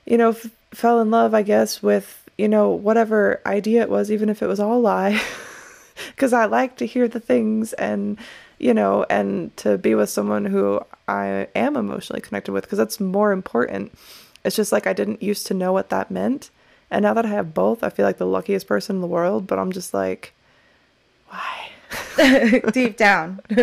you 0.07 0.17
know 0.17 0.31
f- 0.31 0.51
fell 0.73 1.01
in 1.01 1.11
love 1.11 1.35
I 1.35 1.43
guess 1.43 1.83
with 1.83 2.29
you 2.39 2.49
know 2.49 2.71
whatever 2.71 3.41
idea 3.45 3.83
it 3.83 3.91
was 3.91 4.11
even 4.11 4.29
if 4.29 4.43
it 4.43 4.47
was 4.47 4.61
all 4.61 4.81
lie 4.81 5.21
cuz 6.17 6.33
I 6.33 6.47
like 6.47 6.77
to 6.77 6.87
hear 6.87 7.07
the 7.09 7.21
things 7.21 7.73
and 7.75 8.17
you 8.61 8.75
know 8.75 9.05
and 9.11 9.57
to 9.57 9.79
be 9.79 9.95
with 9.95 10.11
someone 10.11 10.45
who 10.45 10.81
I 11.09 11.49
am 11.55 11.77
emotionally 11.77 12.21
connected 12.21 12.53
with 12.53 12.69
cuz 12.69 12.77
that's 12.77 13.01
more 13.01 13.33
important. 13.33 13.93
It's 14.45 14.57
just 14.57 14.73
like 14.73 14.87
I 14.87 14.93
didn't 14.93 15.23
used 15.23 15.47
to 15.49 15.55
know 15.55 15.73
what 15.73 15.91
that 15.91 16.11
meant. 16.11 16.51
And 16.91 17.03
now 17.03 17.15
that 17.15 17.25
I 17.25 17.29
have 17.29 17.55
both, 17.55 17.85
I 17.85 17.91
feel 17.91 18.05
like 18.05 18.19
the 18.19 18.27
luckiest 18.27 18.67
person 18.67 18.97
in 18.97 19.01
the 19.01 19.07
world, 19.07 19.47
but 19.47 19.59
I'm 19.59 19.71
just 19.71 19.95
like, 19.95 20.35
why? 21.29 21.71
Deep 22.73 22.97
down. 22.97 23.41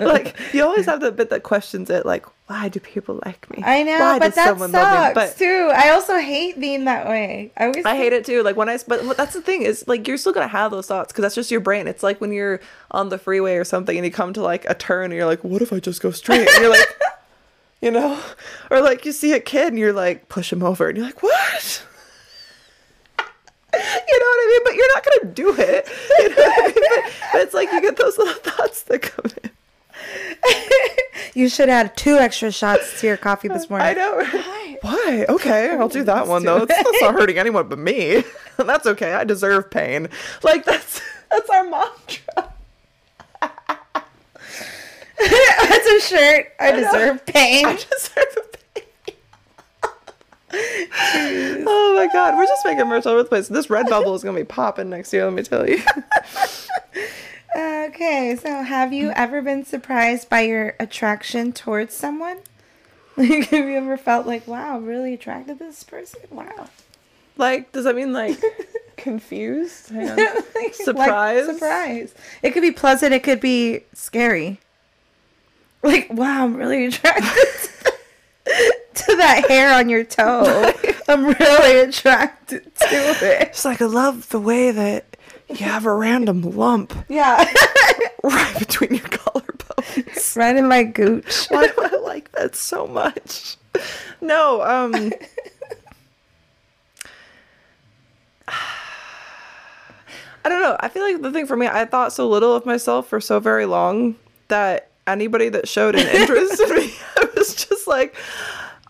like, 0.00 0.36
you 0.52 0.62
always 0.62 0.86
have 0.86 1.00
the 1.00 1.10
bit 1.10 1.30
that 1.30 1.42
questions 1.42 1.90
it, 1.90 2.06
like, 2.06 2.24
why 2.52 2.68
do 2.68 2.80
people 2.80 3.18
like 3.24 3.48
me? 3.50 3.62
I 3.64 3.82
know, 3.82 3.98
Why 3.98 4.18
but 4.18 4.26
does 4.26 4.34
that 4.34 4.48
someone 4.48 4.72
love 4.72 4.92
me? 4.92 5.14
sucks 5.14 5.32
But 5.32 5.38
too. 5.38 5.70
I 5.74 5.88
also 5.88 6.18
hate 6.18 6.60
being 6.60 6.84
that 6.84 7.08
way. 7.08 7.50
I 7.56 7.64
always 7.64 7.82
I 7.86 7.96
hate 7.96 8.12
it 8.12 8.26
too. 8.26 8.42
Like 8.42 8.56
when 8.56 8.68
I, 8.68 8.78
but 8.86 9.16
that's 9.16 9.32
the 9.32 9.40
thing 9.40 9.62
is, 9.62 9.88
like, 9.88 10.06
you're 10.06 10.18
still 10.18 10.34
gonna 10.34 10.48
have 10.48 10.70
those 10.70 10.86
thoughts 10.86 11.12
because 11.12 11.22
that's 11.22 11.34
just 11.34 11.50
your 11.50 11.60
brain. 11.60 11.88
It's 11.88 12.02
like 12.02 12.20
when 12.20 12.30
you're 12.30 12.60
on 12.90 13.08
the 13.08 13.16
freeway 13.16 13.56
or 13.56 13.64
something 13.64 13.96
and 13.96 14.04
you 14.04 14.12
come 14.12 14.34
to 14.34 14.42
like 14.42 14.66
a 14.68 14.74
turn 14.74 15.06
and 15.06 15.14
you're 15.14 15.24
like, 15.24 15.42
what 15.42 15.62
if 15.62 15.72
I 15.72 15.80
just 15.80 16.02
go 16.02 16.10
straight? 16.10 16.46
And 16.46 16.60
you're 16.60 16.68
like, 16.70 17.00
you 17.80 17.90
know, 17.90 18.20
or 18.70 18.82
like 18.82 19.06
you 19.06 19.12
see 19.12 19.32
a 19.32 19.40
kid 19.40 19.68
and 19.68 19.78
you're 19.78 19.94
like, 19.94 20.28
push 20.28 20.52
him 20.52 20.62
over, 20.62 20.88
and 20.88 20.98
you're 20.98 21.06
like, 21.06 21.22
what? 21.22 21.86
You 23.74 24.18
know 24.18 24.26
what 24.26 24.40
I 24.44 24.48
mean? 24.48 24.60
But 24.64 24.74
you're 24.74 24.94
not 24.94 25.04
gonna 25.06 25.32
do 25.32 25.54
it. 25.58 25.88
You 26.18 26.28
know 26.28 26.36
I 26.38 26.66
mean? 26.66 26.74
But, 26.74 27.12
but 27.32 27.40
it's 27.40 27.54
like 27.54 27.72
you 27.72 27.80
get 27.80 27.96
those 27.96 28.18
little 28.18 28.34
thoughts 28.34 28.82
that 28.82 29.00
come 29.00 29.32
in. 29.42 29.50
You 31.34 31.48
should 31.48 31.70
add 31.70 31.96
two 31.96 32.16
extra 32.16 32.52
shots 32.52 33.00
to 33.00 33.06
your 33.06 33.16
coffee 33.16 33.48
this 33.48 33.70
morning. 33.70 33.88
I 33.88 33.94
know. 33.94 34.16
Why? 34.16 34.76
Why? 34.82 35.26
Okay, 35.28 35.70
I'll 35.70 35.88
do 35.88 36.02
that 36.04 36.26
one 36.26 36.44
though. 36.44 36.64
It's, 36.64 36.74
that's 36.74 37.00
not 37.00 37.14
hurting 37.14 37.38
anyone 37.38 37.68
but 37.68 37.78
me. 37.78 38.24
that's 38.58 38.86
okay. 38.86 39.14
I 39.14 39.24
deserve 39.24 39.70
pain. 39.70 40.08
Like 40.42 40.64
that's 40.64 41.00
that's 41.30 41.48
our 41.48 41.64
mantra. 41.64 42.52
That's 45.18 45.86
a 45.86 46.00
shirt. 46.00 46.48
I 46.58 46.72
deserve 46.72 47.24
pain. 47.24 47.66
I 47.66 47.76
deserve 47.76 48.52
pain. 48.74 48.84
oh 51.66 51.94
my 51.96 52.08
god, 52.12 52.36
we're 52.36 52.46
just 52.46 52.64
making 52.64 52.86
merch 52.88 53.06
all 53.06 53.12
over 53.12 53.22
the 53.22 53.28
place. 53.28 53.48
This 53.48 53.68
Redbubble 53.68 54.14
is 54.14 54.22
gonna 54.22 54.36
be 54.38 54.44
popping 54.44 54.90
next 54.90 55.12
year. 55.12 55.24
Let 55.24 55.34
me 55.34 55.42
tell 55.42 55.66
you. 55.68 55.80
Okay, 57.54 58.36
so 58.40 58.62
have 58.62 58.92
you 58.92 59.08
mm. 59.08 59.12
ever 59.14 59.42
been 59.42 59.64
surprised 59.64 60.28
by 60.28 60.40
your 60.42 60.74
attraction 60.80 61.52
towards 61.52 61.94
someone? 61.94 62.38
Like, 63.14 63.50
have 63.50 63.68
you 63.68 63.76
ever 63.76 63.98
felt 63.98 64.26
like, 64.26 64.48
wow, 64.48 64.76
I'm 64.76 64.86
really 64.86 65.12
attracted 65.12 65.58
to 65.58 65.64
this 65.66 65.84
person? 65.84 66.20
Wow. 66.30 66.70
like, 67.36 67.70
does 67.70 67.84
that 67.84 67.94
mean 67.94 68.14
like 68.14 68.42
confused? 68.96 69.90
Hang 69.90 70.08
on. 70.08 70.16
Like, 70.54 70.74
Surprise? 70.74 71.44
surprise. 71.44 72.14
It 72.42 72.52
could 72.52 72.62
be 72.62 72.70
pleasant, 72.70 73.12
it 73.12 73.22
could 73.22 73.38
be 73.40 73.80
scary. 73.92 74.60
Like, 75.82 76.08
wow, 76.10 76.44
I'm 76.44 76.56
really 76.56 76.86
attracted 76.86 77.92
to 78.94 79.16
that 79.16 79.44
hair 79.48 79.74
on 79.74 79.90
your 79.90 80.04
toe. 80.04 80.72
I'm 81.06 81.26
really 81.26 81.80
attracted 81.80 82.74
to 82.76 82.86
it. 82.86 83.48
It's 83.48 83.66
like 83.66 83.82
I 83.82 83.86
love 83.86 84.30
the 84.30 84.40
way 84.40 84.70
that 84.70 85.11
you 85.60 85.66
have 85.66 85.86
a 85.86 85.94
random 85.94 86.42
lump 86.42 86.94
Yeah. 87.08 87.44
right 88.22 88.58
between 88.58 88.94
your 88.94 89.04
collarbones. 89.06 90.36
right 90.36 90.56
in 90.56 90.68
my 90.68 90.82
gooch. 90.84 91.46
Why 91.48 91.66
do 91.66 91.72
I 91.78 91.96
like 92.04 92.30
that 92.32 92.54
so 92.56 92.86
much? 92.86 93.56
No, 94.20 94.62
um 94.62 94.94
I 100.44 100.48
don't 100.48 100.60
know. 100.60 100.76
I 100.80 100.88
feel 100.88 101.04
like 101.04 101.22
the 101.22 101.30
thing 101.30 101.46
for 101.46 101.56
me, 101.56 101.68
I 101.68 101.84
thought 101.84 102.12
so 102.12 102.28
little 102.28 102.54
of 102.54 102.66
myself 102.66 103.06
for 103.08 103.20
so 103.20 103.38
very 103.38 103.64
long 103.64 104.16
that 104.48 104.88
anybody 105.06 105.48
that 105.48 105.68
showed 105.68 105.94
an 105.94 106.06
interest 106.08 106.60
in 106.60 106.74
me, 106.74 106.92
I 107.16 107.28
was 107.36 107.54
just 107.54 107.86
like, 107.86 108.16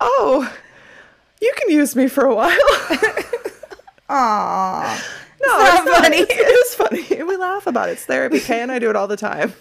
oh, 0.00 0.50
you 1.42 1.52
can 1.58 1.70
use 1.70 1.94
me 1.94 2.08
for 2.08 2.24
a 2.24 2.34
while. 2.34 2.56
Aww. 4.08 5.02
No, 5.44 5.58
It's 5.60 5.84
not 5.84 6.02
funny. 6.02 6.16
It's, 6.18 6.32
it 6.32 6.36
is 6.36 6.74
funny. 6.74 7.22
We 7.32 7.36
laugh 7.36 7.66
about 7.66 7.88
it. 7.88 7.92
It's 7.92 8.04
therapy. 8.04 8.40
Kay 8.40 8.60
and 8.60 8.70
I 8.72 8.78
do 8.78 8.90
it 8.90 8.96
all 8.96 9.08
the 9.08 9.16
time. 9.16 9.52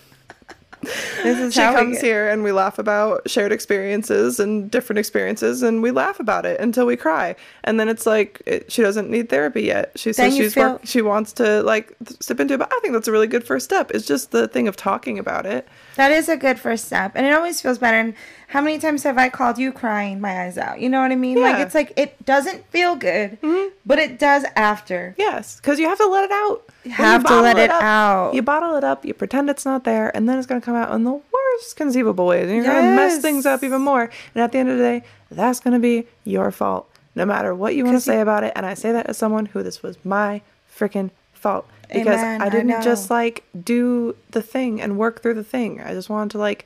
This 1.24 1.38
is 1.40 1.54
She 1.54 1.60
comes 1.60 1.98
get- 1.98 2.04
here 2.04 2.28
and 2.30 2.44
we 2.44 2.52
laugh 2.52 2.80
about 2.80 3.30
shared 3.30 3.52
experiences 3.52 4.40
and 4.40 4.70
different 4.72 4.98
experiences, 4.98 5.62
and 5.62 5.84
we 5.84 5.92
laugh 5.92 6.20
about 6.20 6.44
it 6.44 6.60
until 6.60 6.88
we 6.88 6.96
cry. 6.98 7.36
And 7.64 7.80
then 7.80 7.88
it's 7.88 8.08
like 8.08 8.42
it, 8.48 8.72
she 8.72 8.82
doesn't 8.82 9.08
need 9.10 9.30
therapy 9.30 9.62
yet. 9.62 9.92
She 9.96 10.12
says 10.12 10.36
she's 10.36 10.56
feel- 10.56 10.72
work, 10.74 10.82
she 10.86 11.04
wants 11.04 11.34
to 11.34 11.62
like 11.62 11.94
step 12.20 12.40
into 12.40 12.56
it. 12.56 12.58
But 12.58 12.74
I 12.74 12.80
think 12.80 12.94
that's 12.94 13.08
a 13.08 13.12
really 13.12 13.28
good 13.28 13.44
first 13.46 13.66
step. 13.66 13.92
It's 13.92 14.08
just 14.08 14.32
the 14.32 14.48
thing 14.48 14.68
of 14.68 14.76
talking 14.76 15.20
about 15.20 15.46
it. 15.46 15.68
That 15.96 16.12
is 16.12 16.30
a 16.30 16.38
good 16.38 16.60
first 16.60 16.86
step, 16.86 17.12
and 17.16 17.26
it 17.26 17.34
always 17.34 17.62
feels 17.62 17.78
better. 17.78 17.98
And 17.98 18.14
how 18.48 18.62
many 18.62 18.80
times 18.80 19.04
have 19.04 19.18
I 19.18 19.30
called 19.30 19.58
you 19.58 19.72
crying 19.72 20.22
my 20.22 20.44
eyes 20.44 20.58
out? 20.58 20.80
You 20.80 20.90
know 20.90 21.02
what 21.02 21.12
I 21.12 21.16
mean? 21.16 21.38
Yeah. 21.38 21.44
Like 21.44 21.60
it's 21.66 21.76
like 21.76 21.94
it 21.98 22.26
doesn't 22.26 22.66
feel 22.70 22.96
good, 22.96 23.42
mm-hmm. 23.42 23.74
but 23.86 24.00
it 24.00 24.18
does 24.18 24.46
after. 24.56 25.16
Yes, 25.18 25.58
because 25.58 25.80
you 25.80 25.88
have 25.90 25.98
to 25.98 26.08
let 26.08 26.24
it 26.26 26.32
out. 26.32 26.64
When 26.84 26.94
have 26.94 27.26
to 27.26 27.42
let 27.42 27.58
it 27.58 27.70
up, 27.70 27.84
out. 27.84 28.34
You 28.34 28.42
bottle 28.42 28.76
it 28.76 28.84
up. 28.84 29.06
You 29.06 29.14
pretend 29.14 29.50
it's 29.50 29.66
not 29.66 29.84
there, 29.84 30.16
and 30.16 30.28
then 30.30 30.38
it's 30.38 30.48
gonna 30.48 30.62
come 30.62 30.76
out 30.76 30.94
in 30.94 31.04
the 31.04 31.12
worst 31.12 31.76
conceivable 31.76 32.26
ways, 32.26 32.48
and 32.48 32.56
you're 32.56 32.66
gonna 32.66 32.96
mess 32.96 33.22
things 33.22 33.46
up 33.46 33.64
even 33.64 33.82
more. 33.82 34.10
And 34.34 34.44
at 34.44 34.52
the 34.52 34.60
end 34.60 34.70
of 34.70 34.78
the 34.78 34.84
day, 34.84 35.04
that's 35.30 35.60
gonna 35.60 35.80
be 35.80 36.08
your 36.24 36.52
fault, 36.52 36.90
no 37.16 37.26
matter 37.26 37.54
what 37.54 37.76
you 37.76 37.84
want 37.84 37.96
to 37.96 37.98
'Cause 37.98 38.08
you- 38.08 38.14
say 38.14 38.22
about 38.22 38.44
it. 38.44 38.54
And 38.56 38.66
I 38.66 38.74
say 38.76 38.92
that 38.94 39.08
as 39.08 39.18
someone 39.18 39.48
who 39.48 39.62
this 39.62 39.84
was 39.84 39.98
my 40.06 40.42
freaking 40.74 41.12
fault 41.34 41.68
because 41.92 42.08
Amen, 42.20 42.42
I 42.42 42.46
I 42.46 42.50
didn't 42.50 42.82
just 42.84 43.10
like 43.10 43.44
do 43.64 44.16
the 44.32 44.42
thing 44.42 44.82
and 44.82 44.98
work 44.98 45.22
through 45.22 45.34
the 45.36 45.44
thing. 45.44 45.82
I 45.82 45.94
just 45.94 46.10
wanted 46.10 46.32
to 46.32 46.38
like 46.38 46.66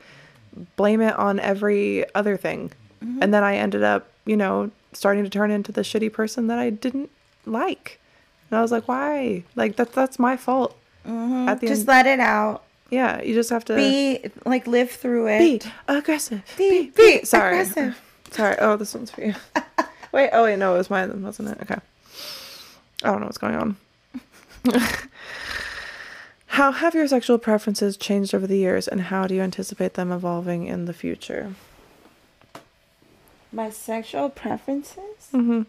blame 0.76 1.00
it 1.00 1.14
on 1.16 1.38
every 1.40 2.04
other 2.14 2.36
thing, 2.36 2.72
Mm-hmm. 3.04 3.22
and 3.22 3.34
then 3.34 3.44
I 3.44 3.56
ended 3.56 3.82
up, 3.82 4.08
you 4.24 4.36
know, 4.38 4.70
starting 4.94 5.22
to 5.24 5.28
turn 5.30 5.50
into 5.50 5.70
the 5.70 5.82
shitty 5.82 6.10
person 6.12 6.46
that 6.46 6.58
I 6.58 6.70
didn't 6.70 7.10
like. 7.44 8.00
And 8.50 8.58
I 8.58 8.62
was 8.62 8.72
like, 8.72 8.88
why? 8.88 9.44
Like 9.54 9.76
that's 9.76 9.92
that's 9.94 10.18
my 10.18 10.36
fault. 10.38 10.74
At 11.04 11.60
the 11.60 11.66
Just 11.68 11.80
end, 11.82 11.88
let 11.88 12.06
it 12.06 12.20
out. 12.20 12.64
yeah, 12.90 13.20
you 13.22 13.34
just 13.34 13.50
have 13.50 13.64
to 13.66 13.76
Be 13.76 14.30
like 14.46 14.66
live 14.66 14.90
through 14.90 15.28
it. 15.28 15.38
be 15.62 15.70
aggressive. 15.88 16.42
Be- 16.56 16.90
be 16.90 17.24
sorry. 17.24 17.60
aggressive. 17.60 18.00
Sorry. 18.32 18.56
Oh, 18.58 18.76
this 18.76 18.92
one's 18.92 19.10
for 19.12 19.22
you. 19.22 19.34
wait. 20.12 20.30
Oh 20.32 20.42
wait, 20.44 20.58
no, 20.58 20.74
it 20.74 20.78
was 20.78 20.90
mine, 20.90 21.22
wasn't 21.22 21.48
it? 21.50 21.58
Okay. 21.62 21.76
I 23.04 23.10
don't 23.10 23.20
know 23.20 23.26
what's 23.26 23.38
going 23.38 23.54
on. 23.54 23.76
how 26.46 26.72
have 26.72 26.94
your 26.94 27.08
sexual 27.08 27.38
preferences 27.38 27.96
changed 27.96 28.34
over 28.34 28.46
the 28.46 28.58
years, 28.58 28.88
and 28.88 29.02
how 29.02 29.26
do 29.26 29.34
you 29.34 29.42
anticipate 29.42 29.94
them 29.94 30.12
evolving 30.12 30.66
in 30.66 30.86
the 30.86 30.92
future? 30.92 31.54
My 33.52 33.70
sexual 33.70 34.28
preferences? 34.28 35.28
Mm-hmm. 35.32 35.62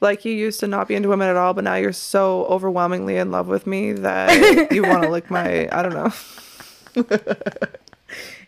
Like 0.00 0.24
you 0.24 0.32
used 0.32 0.58
to 0.60 0.66
not 0.66 0.88
be 0.88 0.96
into 0.96 1.08
women 1.08 1.28
at 1.28 1.36
all, 1.36 1.54
but 1.54 1.62
now 1.62 1.76
you're 1.76 1.92
so 1.92 2.44
overwhelmingly 2.46 3.16
in 3.16 3.30
love 3.30 3.46
with 3.46 3.68
me 3.68 3.92
that 3.92 4.72
you 4.72 4.82
want 4.82 5.04
to 5.04 5.08
lick 5.08 5.30
my. 5.30 5.68
I 5.70 5.82
don't 5.82 5.94
know. 5.94 6.12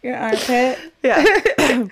Your 0.02 0.16
armpit? 0.16 0.78
Yeah, 1.02 1.24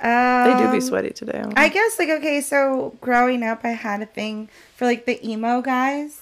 Um, 0.00 0.50
they 0.58 0.64
do 0.66 0.72
be 0.72 0.80
sweaty 0.80 1.10
today. 1.10 1.44
I 1.56 1.68
guess 1.68 1.98
like 1.98 2.08
okay, 2.10 2.40
so 2.40 2.94
growing 3.00 3.42
up, 3.42 3.60
I 3.64 3.70
had 3.70 4.02
a 4.02 4.06
thing 4.06 4.48
for 4.76 4.84
like 4.86 5.06
the 5.06 5.24
emo 5.26 5.60
guys. 5.62 6.20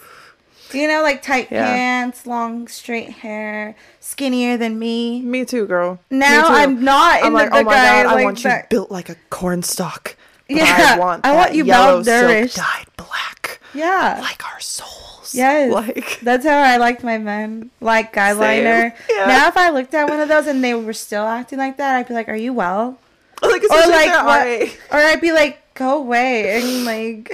You 0.72 0.88
know, 0.88 1.02
like 1.02 1.20
tight 1.22 1.48
Yeah. 1.50 1.66
pants, 1.66 2.26
long 2.26 2.66
straight 2.68 3.10
hair, 3.10 3.74
skinnier 4.00 4.56
than 4.56 4.78
me. 4.78 5.20
Me 5.20 5.44
too, 5.44 5.66
girl. 5.66 5.98
Now 6.10 6.48
too. 6.48 6.54
I'm 6.54 6.82
not 6.82 7.22
I'm 7.22 7.32
like, 7.34 7.50
the 7.50 7.58
oh 7.58 7.62
my 7.64 7.74
god, 7.74 8.06
I 8.06 8.14
like 8.14 8.24
want 8.24 8.42
that. 8.44 8.62
you 8.64 8.66
built 8.70 8.90
like 8.90 9.08
a 9.10 9.16
corn 9.30 9.62
stalk. 9.62 10.16
Yeah, 10.48 10.94
I 10.96 10.98
want, 10.98 11.24
I 11.26 11.34
want 11.34 11.54
you 11.54 11.64
malnourished. 11.64 12.56
dyed 12.56 12.86
black, 12.98 13.60
yeah, 13.74 14.18
like 14.20 14.44
our 14.52 14.60
souls. 14.60 15.34
yes. 15.34 15.72
like 15.72 16.20
That's 16.22 16.44
how 16.44 16.58
I 16.58 16.76
liked 16.76 17.02
my 17.02 17.16
men, 17.18 17.70
like 17.80 18.12
eyeliner. 18.14 18.92
Yeah. 19.10 19.24
Now, 19.26 19.48
if 19.48 19.56
I 19.56 19.70
looked 19.70 19.94
at 19.94 20.08
one 20.10 20.20
of 20.20 20.28
those 20.28 20.46
and 20.46 20.62
they 20.62 20.74
were 20.74 20.92
still 20.92 21.24
acting 21.24 21.58
like 21.58 21.78
that, 21.78 21.96
I'd 21.96 22.08
be 22.08 22.12
like, 22.14 22.28
"Are 22.28 22.36
you 22.36 22.52
well?" 22.52 22.98
like, 23.50 23.62
Or 23.64 23.90
like, 23.90 24.24
what- 24.26 24.78
or 24.92 24.98
I'd 24.98 25.20
be 25.20 25.32
like, 25.32 25.74
"Go 25.74 25.98
away," 25.98 26.60
and 26.60 26.84
like, 26.84 27.30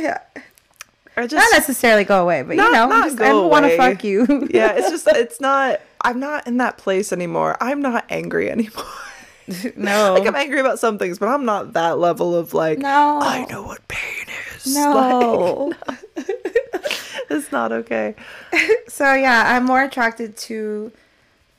or 1.16 1.22
not 1.26 1.52
necessarily 1.52 2.04
go 2.04 2.22
away, 2.22 2.42
but 2.42 2.56
you 2.56 2.62
know, 2.72 2.86
not 2.86 3.04
just, 3.08 3.20
I 3.20 3.32
want 3.34 3.66
to 3.66 3.76
fuck 3.76 4.04
you. 4.04 4.48
yeah, 4.50 4.72
it's 4.76 4.90
just 4.90 5.06
it's 5.08 5.40
not. 5.40 5.80
I'm 6.02 6.20
not 6.20 6.46
in 6.46 6.58
that 6.58 6.78
place 6.78 7.12
anymore. 7.12 7.56
I'm 7.60 7.82
not 7.82 8.04
angry 8.08 8.50
anymore. 8.50 8.84
no, 9.76 10.14
like 10.18 10.26
I'm 10.28 10.36
angry 10.36 10.60
about 10.60 10.78
some 10.78 10.98
things, 10.98 11.18
but 11.18 11.28
I'm 11.28 11.44
not 11.44 11.72
that 11.72 11.98
level 11.98 12.34
of 12.34 12.54
like. 12.54 12.78
No. 12.78 13.18
I 13.20 13.44
know 13.50 13.62
what 13.64 13.86
pain 13.88 14.26
is. 14.54 14.74
no. 14.74 15.72
Like, 15.86 15.96
it's 17.30 17.50
not 17.52 17.72
okay. 17.72 18.14
so 18.88 19.12
yeah, 19.14 19.54
I'm 19.56 19.64
more 19.64 19.82
attracted 19.82 20.36
to 20.36 20.92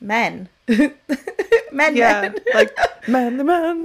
men. 0.00 0.48
men, 0.68 1.96
Yeah, 1.96 2.20
men. 2.22 2.36
like 2.54 2.76
man, 3.08 3.36
the 3.36 3.44
man. 3.44 3.84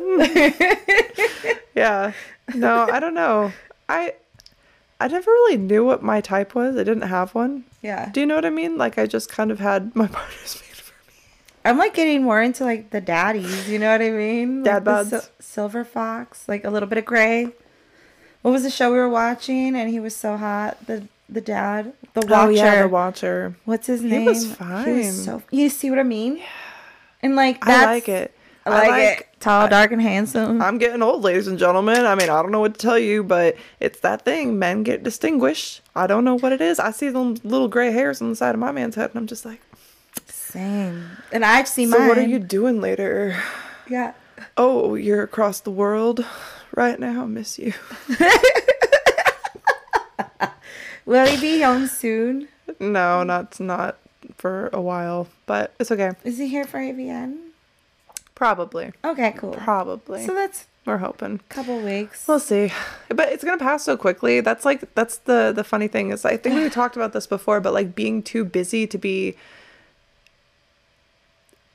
yeah. 1.76 2.13
No, 2.53 2.88
I 2.91 2.99
don't 2.99 3.13
know. 3.13 3.51
I 3.89 4.13
I 4.99 5.07
never 5.07 5.30
really 5.30 5.57
knew 5.57 5.84
what 5.86 6.03
my 6.03 6.22
type 6.22 6.55
was. 6.55 6.76
I 6.76 6.84
didn't 6.84 7.01
have 7.09 7.36
one. 7.36 7.66
yeah. 7.82 8.09
Do 8.11 8.20
you 8.22 8.26
know 8.26 8.36
what 8.36 8.45
I 8.45 8.49
mean? 8.49 8.78
Like 8.78 8.97
I 8.97 9.05
just 9.07 9.30
kind 9.30 9.51
of 9.51 9.59
had 9.59 9.95
my 9.95 10.07
partners 10.07 10.61
made 10.61 10.76
for 10.78 10.93
me. 11.07 11.13
I'm 11.66 11.78
like 11.78 11.93
getting 11.93 12.24
more 12.24 12.41
into 12.41 12.63
like 12.63 12.91
the 12.91 13.01
daddies. 13.01 13.70
You 13.70 13.80
know 13.80 13.91
what 13.91 14.01
I 14.01 14.11
mean? 14.11 14.63
Dad 14.63 14.86
like 14.86 15.07
silver 15.39 15.84
fox, 15.84 16.47
like 16.47 16.63
a 16.63 16.70
little 16.70 16.88
bit 16.88 16.97
of 16.97 17.05
gray. 17.05 17.49
What 18.41 18.51
was 18.51 18.63
the 18.63 18.70
show 18.70 18.91
we 18.91 18.97
were 18.99 19.09
watching? 19.09 19.76
And 19.76 19.89
he 19.89 19.99
was 19.99 20.16
so 20.16 20.38
hot. 20.38 20.86
The 20.86 21.07
the 21.30 21.41
dad, 21.41 21.93
the 22.13 22.21
watcher. 22.21 22.36
Oh 22.36 22.49
yeah, 22.49 22.82
the 22.84 22.88
watcher. 22.88 23.55
What's 23.65 23.88
his 23.88 24.01
He 24.01 24.07
name? 24.09 24.26
was 24.26 24.43
He 24.45 24.53
fine. 24.53 24.97
was 24.97 25.23
so. 25.26 25.41
You 25.51 25.69
see 25.69 25.89
what 25.89 25.99
I 25.99 26.03
mean? 26.03 26.38
Yeah. 26.38 26.43
And 27.21 27.36
like 27.36 27.65
I 27.67 27.86
like 27.86 28.09
it. 28.09 28.34
I 28.67 28.88
like, 28.88 29.19
it. 29.19 29.28
Tall, 29.39 29.67
dark, 29.67 29.91
and 29.91 30.01
handsome. 30.01 30.59
I'm 30.59 30.80
getting 30.80 31.03
old, 31.03 31.21
ladies 31.23 31.47
and 31.47 31.59
gentlemen. 31.59 32.03
I 32.05 32.15
mean, 32.15 32.30
I 32.32 32.41
don't 32.41 32.51
know 32.51 32.59
what 32.59 32.73
to 32.73 32.80
tell 32.80 32.97
you, 32.97 33.23
but 33.23 33.55
it's 33.80 33.99
that 33.99 34.26
thing. 34.26 34.57
Men 34.57 34.82
get 34.82 35.03
distinguished. 35.03 35.82
I 35.95 36.07
don't 36.07 36.23
know 36.23 36.36
what 36.39 36.51
it 36.51 36.61
is. 36.61 36.80
I 36.80 36.89
see 36.89 37.09
them 37.09 37.36
little 37.43 37.67
gray 37.67 37.91
hairs 37.91 38.23
on 38.23 38.30
the 38.32 38.36
side 38.36 38.55
of 38.55 38.59
my 38.59 38.71
man's 38.71 38.95
head, 38.95 39.11
and 39.11 39.17
I'm 39.19 39.28
just 39.28 39.45
like, 39.45 39.61
Same. 40.28 41.05
And 41.32 41.45
I've 41.45 41.67
seen 41.67 41.91
so 41.91 41.99
mine. 41.99 42.07
what 42.07 42.17
are 42.17 42.26
you 42.26 42.39
doing 42.39 42.82
later? 42.82 43.39
Yeah. 43.88 44.13
Oh, 44.57 44.95
you're 44.95 45.21
across 45.21 45.59
the 45.59 45.69
world 45.71 46.26
right 46.76 46.99
now. 46.99 47.21
I 47.21 47.26
miss 47.28 47.59
you. 47.59 47.73
Will 51.06 51.26
he 51.28 51.39
be 51.39 51.62
home 51.62 51.88
soon? 51.88 52.47
No, 52.80 53.24
not 53.24 53.60
not 53.60 53.97
for 54.38 54.70
a 54.74 54.82
while, 54.82 55.28
but 55.45 55.74
it's 55.80 55.91
okay. 55.91 56.12
Is 56.24 56.38
he 56.39 56.47
here 56.47 56.66
for 56.66 56.80
AVN? 56.80 57.38
Probably, 58.34 58.91
Okay, 59.03 59.34
cool. 59.38 59.53
probably. 59.53 60.26
So 60.26 60.34
that's 60.34 60.66
We're 60.86 60.97
hoping. 60.97 61.39
a 61.49 61.53
couple 61.53 61.80
weeks. 61.80 62.28
We'll 62.28 62.39
see. 62.39 62.72
But 63.08 63.30
it's 63.30 63.43
gonna 63.43 63.58
pass 63.58 63.84
so 63.86 63.95
quickly. 63.95 64.41
That's 64.41 64.66
like 64.66 64.93
that's 64.95 65.18
the 65.20 65.53
the 65.56 65.64
funny 65.64 65.88
thing 65.88 66.10
is 66.12 66.26
I 66.26 66.38
think 66.38 66.56
we 66.56 66.70
talked 66.82 66.95
about 66.95 67.14
this 67.14 67.28
before, 67.28 67.60
but 67.62 67.72
like 67.74 67.95
being 67.95 68.22
too 68.24 68.43
busy 68.43 68.88
to 68.88 68.97
be 68.97 69.36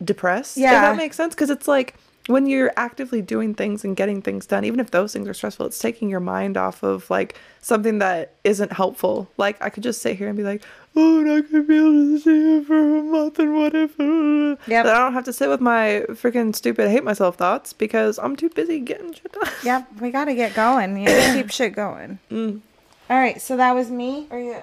depressed. 0.02 0.56
If 0.56 0.62
Yeah. 0.62 0.80
that 0.80 0.96
makes 0.96 1.16
sense. 1.16 1.34
Because 1.34 1.50
it's 1.50 1.68
like 1.68 1.94
when 2.30 2.46
you're 2.46 2.72
actively 2.76 3.20
doing 3.22 3.54
things 3.54 3.84
and 3.84 3.96
getting 3.96 4.22
things 4.22 4.46
done, 4.46 4.64
even 4.64 4.80
if 4.80 4.90
those 4.90 5.12
things 5.12 5.28
are 5.28 5.34
stressful, 5.34 5.66
it's 5.66 5.78
taking 5.78 6.08
your 6.08 6.20
mind 6.20 6.56
off 6.56 6.82
of 6.82 7.08
like 7.10 7.38
something 7.60 7.98
that 7.98 8.34
isn't 8.44 8.72
helpful. 8.72 9.28
Like 9.36 9.60
I 9.62 9.68
could 9.70 9.82
just 9.82 10.00
sit 10.00 10.16
here 10.16 10.28
and 10.28 10.36
be 10.36 10.42
like, 10.44 10.62
Oh, 10.96 11.20
and 11.20 11.30
I 11.30 11.40
could 11.42 11.68
be 11.68 11.76
able 11.76 11.90
to 11.92 12.18
see 12.18 12.30
you 12.30 12.64
for 12.64 12.98
a 12.98 13.02
month 13.02 13.38
and 13.38 13.54
what 13.54 13.74
if 13.74 13.98
uh, 14.00 14.56
Yep. 14.66 14.84
that 14.84 14.94
I 14.96 14.98
don't 14.98 15.12
have 15.14 15.24
to 15.24 15.32
sit 15.32 15.48
with 15.48 15.60
my 15.60 16.04
freaking 16.10 16.54
stupid 16.54 16.90
hate 16.90 17.04
myself 17.04 17.36
thoughts 17.36 17.72
because 17.72 18.18
I'm 18.18 18.34
too 18.36 18.48
busy 18.48 18.80
getting 18.80 19.12
shit 19.12 19.32
done. 19.32 19.50
Yep, 19.64 20.00
we 20.00 20.10
gotta 20.10 20.34
get 20.34 20.54
going. 20.54 20.96
You 20.96 21.06
gotta 21.06 21.34
keep 21.34 21.50
shit 21.50 21.74
going. 21.74 22.18
Mm. 22.30 22.60
All 23.08 23.16
right, 23.18 23.40
so 23.40 23.56
that 23.56 23.74
was 23.74 23.90
me. 23.90 24.26
Or 24.30 24.38
you? 24.38 24.56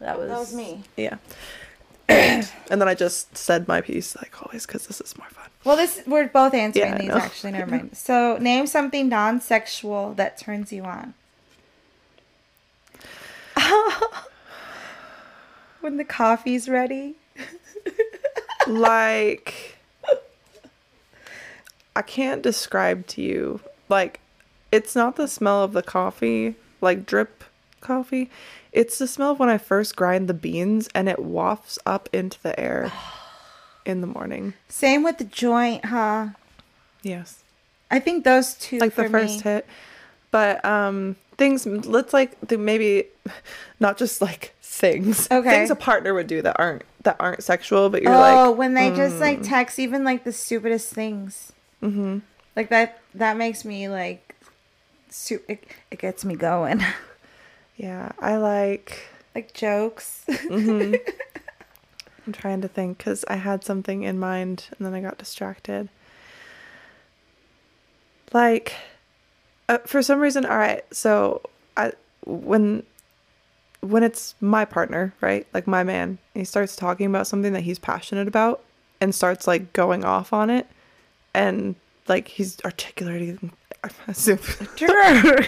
That 0.00 0.18
was 0.18 0.28
That 0.28 0.38
was 0.38 0.54
me. 0.54 0.84
Yeah. 0.96 1.16
and 2.70 2.80
then 2.80 2.88
I 2.88 2.94
just 2.94 3.36
said 3.36 3.68
my 3.68 3.80
piece, 3.80 4.16
like 4.16 4.42
always, 4.42 4.66
because 4.66 4.86
this 4.86 5.00
is 5.00 5.16
more 5.18 5.28
fun. 5.28 5.48
Well, 5.64 5.76
this 5.76 6.02
we're 6.06 6.28
both 6.28 6.54
answering 6.54 6.92
Yeah, 6.92 6.98
these 6.98 7.10
actually. 7.10 7.52
Never 7.52 7.70
mind. 7.70 7.96
So, 7.96 8.38
name 8.38 8.66
something 8.66 9.08
non-sexual 9.08 10.14
that 10.14 10.38
turns 10.38 10.72
you 10.72 10.84
on. 10.84 11.14
when 15.80 15.96
the 15.96 16.04
coffee's 16.04 16.68
ready. 16.68 17.16
like, 18.66 19.76
I 21.94 22.02
can't 22.02 22.42
describe 22.42 23.06
to 23.08 23.22
you. 23.22 23.60
Like, 23.88 24.20
it's 24.70 24.94
not 24.94 25.16
the 25.16 25.28
smell 25.28 25.62
of 25.62 25.72
the 25.72 25.82
coffee, 25.82 26.54
like 26.80 27.06
drip 27.06 27.44
coffee. 27.80 28.30
It's 28.72 28.98
the 28.98 29.06
smell 29.06 29.32
of 29.32 29.38
when 29.38 29.48
I 29.48 29.58
first 29.58 29.96
grind 29.96 30.28
the 30.28 30.34
beans 30.34 30.88
and 30.94 31.08
it 31.08 31.18
wafts 31.18 31.78
up 31.86 32.08
into 32.12 32.40
the 32.42 32.58
air 32.58 32.92
in 33.84 34.00
the 34.00 34.06
morning. 34.06 34.54
Same 34.68 35.02
with 35.02 35.18
the 35.18 35.24
joint, 35.24 35.84
huh? 35.86 36.28
Yes. 37.02 37.42
I 37.90 38.00
think 38.00 38.24
those 38.24 38.54
two. 38.54 38.78
like 38.78 38.94
the 38.94 39.08
first 39.08 39.36
me. 39.44 39.50
hit 39.50 39.66
but 40.30 40.62
um 40.62 41.16
things 41.38 41.64
let's 41.66 42.12
like 42.12 42.38
the, 42.46 42.58
maybe 42.58 43.04
not 43.80 43.96
just 43.96 44.20
like 44.20 44.54
things 44.60 45.26
Okay. 45.30 45.48
things 45.48 45.70
a 45.70 45.74
partner 45.74 46.12
would 46.12 46.26
do 46.26 46.42
that 46.42 46.56
aren't 46.58 46.82
that 47.04 47.16
aren't 47.18 47.42
sexual 47.42 47.88
but 47.88 48.02
you're 48.02 48.12
oh, 48.12 48.18
like 48.18 48.36
Oh, 48.36 48.50
when 48.50 48.74
they 48.74 48.90
just 48.94 49.16
like 49.20 49.42
text 49.42 49.78
even 49.78 50.04
like 50.04 50.24
the 50.24 50.32
stupidest 50.32 50.92
things. 50.92 51.52
Mm-hmm. 51.82 52.18
Like 52.56 52.68
that. 52.70 53.00
That 53.14 53.36
makes 53.36 53.64
me 53.64 53.88
like. 53.88 54.34
Su- 55.10 55.40
it, 55.48 55.64
it 55.90 55.98
gets 56.00 56.24
me 56.24 56.34
going. 56.34 56.82
yeah 57.78 58.12
i 58.18 58.36
like 58.36 59.08
like 59.34 59.54
jokes. 59.54 60.24
i'm 60.50 60.98
trying 62.32 62.60
to 62.60 62.68
think 62.68 62.98
because 62.98 63.24
i 63.28 63.36
had 63.36 63.64
something 63.64 64.02
in 64.02 64.18
mind 64.18 64.66
and 64.76 64.86
then 64.86 64.92
i 64.94 65.00
got 65.00 65.16
distracted. 65.16 65.88
Like 68.32 68.74
uh, 69.70 69.78
for 69.86 70.02
some 70.02 70.20
reason 70.20 70.44
all 70.44 70.58
right 70.58 70.84
so 70.92 71.40
i 71.76 71.92
when 72.26 72.82
when 73.80 74.02
it's 74.02 74.34
my 74.40 74.64
partner 74.64 75.14
right 75.20 75.46
like 75.54 75.66
my 75.66 75.82
man 75.82 76.18
he 76.34 76.44
starts 76.44 76.76
talking 76.76 77.06
about 77.06 77.26
something 77.26 77.52
that 77.52 77.62
he's 77.62 77.78
passionate 77.78 78.28
about 78.28 78.62
and 79.00 79.14
starts 79.14 79.46
like 79.46 79.72
going 79.72 80.04
off 80.04 80.32
on 80.32 80.50
it 80.50 80.66
and 81.32 81.74
like 82.08 82.28
he's 82.28 82.58
articulating 82.64 83.52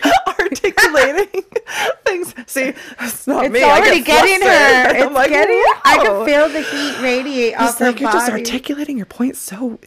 articulating 0.50 1.42
things 2.04 2.34
see 2.46 2.72
it's 3.00 3.26
not 3.26 3.44
It's 3.44 3.52
me 3.52 3.62
I 3.62 3.78
already 3.78 4.02
get 4.02 4.24
getting 4.24 4.46
her. 4.46 4.48
I'm 4.90 5.06
It's 5.06 5.14
like, 5.14 5.30
getting. 5.30 5.62
I 5.84 5.98
can 6.02 6.26
feel 6.26 6.48
the 6.48 6.62
heat 6.62 7.00
radiate 7.02 7.52
It's 7.54 7.62
off 7.62 7.78
her 7.78 7.86
like 7.86 8.00
you're 8.00 8.12
just 8.12 8.30
articulating 8.30 8.96
your 8.96 9.06
point 9.06 9.36
so 9.36 9.78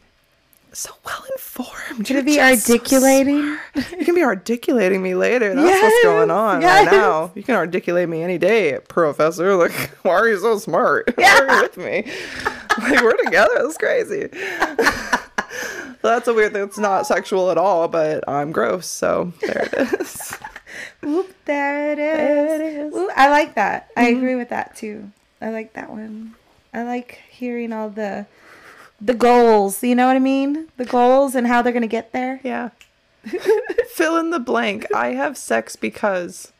so 0.75 0.91
well 1.05 1.23
informed. 1.31 2.09
You're 2.09 2.23
be 2.23 2.35
so 2.35 2.41
articulating? 2.41 3.57
smart. 3.73 3.91
you 3.99 4.05
can 4.05 4.15
be 4.15 4.23
articulating 4.23 5.03
me 5.03 5.13
later. 5.13 5.53
That's 5.53 5.81
what's 5.83 6.03
going 6.03 6.31
on 6.31 6.61
yes. 6.61 6.87
right 6.87 6.91
now. 6.91 7.31
You 7.35 7.43
can 7.43 7.55
articulate 7.55 8.09
me 8.09 8.23
any 8.23 8.39
day, 8.39 8.79
professor. 8.87 9.55
Like, 9.55 9.71
why 10.01 10.13
are 10.13 10.27
you 10.27 10.39
so 10.39 10.57
smart? 10.57 11.13
Why 11.15 11.25
are 11.25 11.55
you 11.57 11.61
with 11.61 11.77
me? 11.77 12.11
Like, 12.79 13.01
we're 13.03 13.23
together. 13.23 13.53
That's 13.61 13.77
crazy. 13.77 14.29
That's 16.01 16.27
a 16.27 16.33
weird 16.33 16.53
thing. 16.53 16.63
It's 16.63 16.79
not 16.79 17.05
sexual 17.05 17.51
at 17.51 17.57
all, 17.57 17.87
but 17.87 18.27
I'm 18.27 18.51
gross. 18.51 18.87
So 18.87 19.31
there 19.41 19.69
it 19.71 20.01
is. 20.01 20.33
Oop, 21.03 21.33
there 21.45 21.91
it 21.91 21.99
is. 21.99 22.17
There 22.17 22.61
it 22.61 22.75
is. 22.87 22.93
Ooh, 22.95 23.09
I 23.15 23.29
like 23.29 23.55
that. 23.55 23.91
I 23.95 24.05
mm-hmm. 24.05 24.17
agree 24.17 24.35
with 24.35 24.49
that 24.49 24.75
too. 24.75 25.11
I 25.41 25.49
like 25.49 25.73
that 25.73 25.89
one. 25.89 26.35
I 26.73 26.83
like 26.83 27.21
hearing 27.29 27.73
all 27.73 27.89
the 27.89 28.25
the 28.99 29.13
goals. 29.13 29.83
You 29.83 29.95
know 29.95 30.07
what 30.07 30.15
I 30.15 30.19
mean? 30.19 30.69
The 30.77 30.85
goals 30.85 31.35
and 31.35 31.47
how 31.47 31.61
they're 31.61 31.73
gonna 31.73 31.87
get 31.87 32.13
there. 32.13 32.39
Yeah. 32.43 32.69
Fill 33.89 34.17
in 34.17 34.31
the 34.31 34.39
blank. 34.39 34.87
I 34.93 35.09
have 35.09 35.37
sex 35.37 35.75
because. 35.75 36.51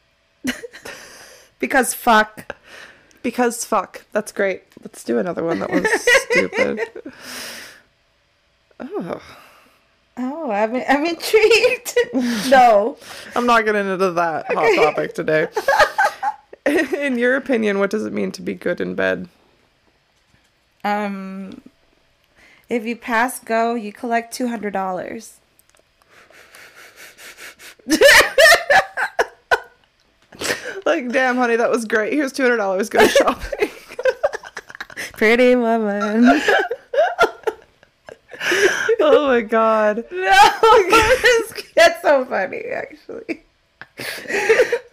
Because 1.63 1.93
fuck. 1.93 2.57
Because 3.21 3.63
fuck. 3.63 4.03
That's 4.11 4.33
great. 4.33 4.63
Let's 4.81 5.01
do 5.01 5.17
another 5.17 5.45
one 5.45 5.59
that 5.59 5.71
was 5.71 5.87
stupid. 6.29 6.81
Oh, 8.79 9.21
Oh, 10.17 10.51
I'm, 10.51 10.75
I'm 10.75 11.05
intrigued. 11.05 11.97
no. 12.49 12.97
I'm 13.35 13.45
not 13.45 13.65
getting 13.65 13.87
into 13.87 14.11
that 14.11 14.45
hot 14.47 14.75
topic 14.75 15.13
today. 15.13 15.47
In 16.97 17.17
your 17.17 17.35
opinion, 17.35 17.79
what 17.79 17.89
does 17.89 18.05
it 18.05 18.13
mean 18.13 18.31
to 18.33 18.41
be 18.41 18.53
good 18.53 18.79
in 18.79 18.95
bed? 18.95 19.27
Um, 20.85 21.61
if 22.69 22.85
you 22.85 22.95
pass 22.95 23.39
go, 23.39 23.75
you 23.75 23.91
collect 23.91 24.33
two 24.33 24.47
hundred 24.47 24.71
dollars. 24.71 25.39
Like, 30.85 31.09
damn, 31.09 31.37
honey, 31.37 31.55
that 31.55 31.69
was 31.69 31.85
great. 31.85 32.13
Here's 32.13 32.33
two 32.33 32.43
hundred 32.43 32.57
dollars. 32.57 32.89
Go 32.89 33.07
shopping. 33.07 33.69
Pretty 35.13 35.55
woman. 35.55 36.41
Oh 38.99 39.27
my 39.27 39.41
god. 39.41 40.05
no, 40.11 41.59
that's 41.75 42.01
so 42.01 42.25
funny. 42.25 42.63
Actually, 42.65 43.41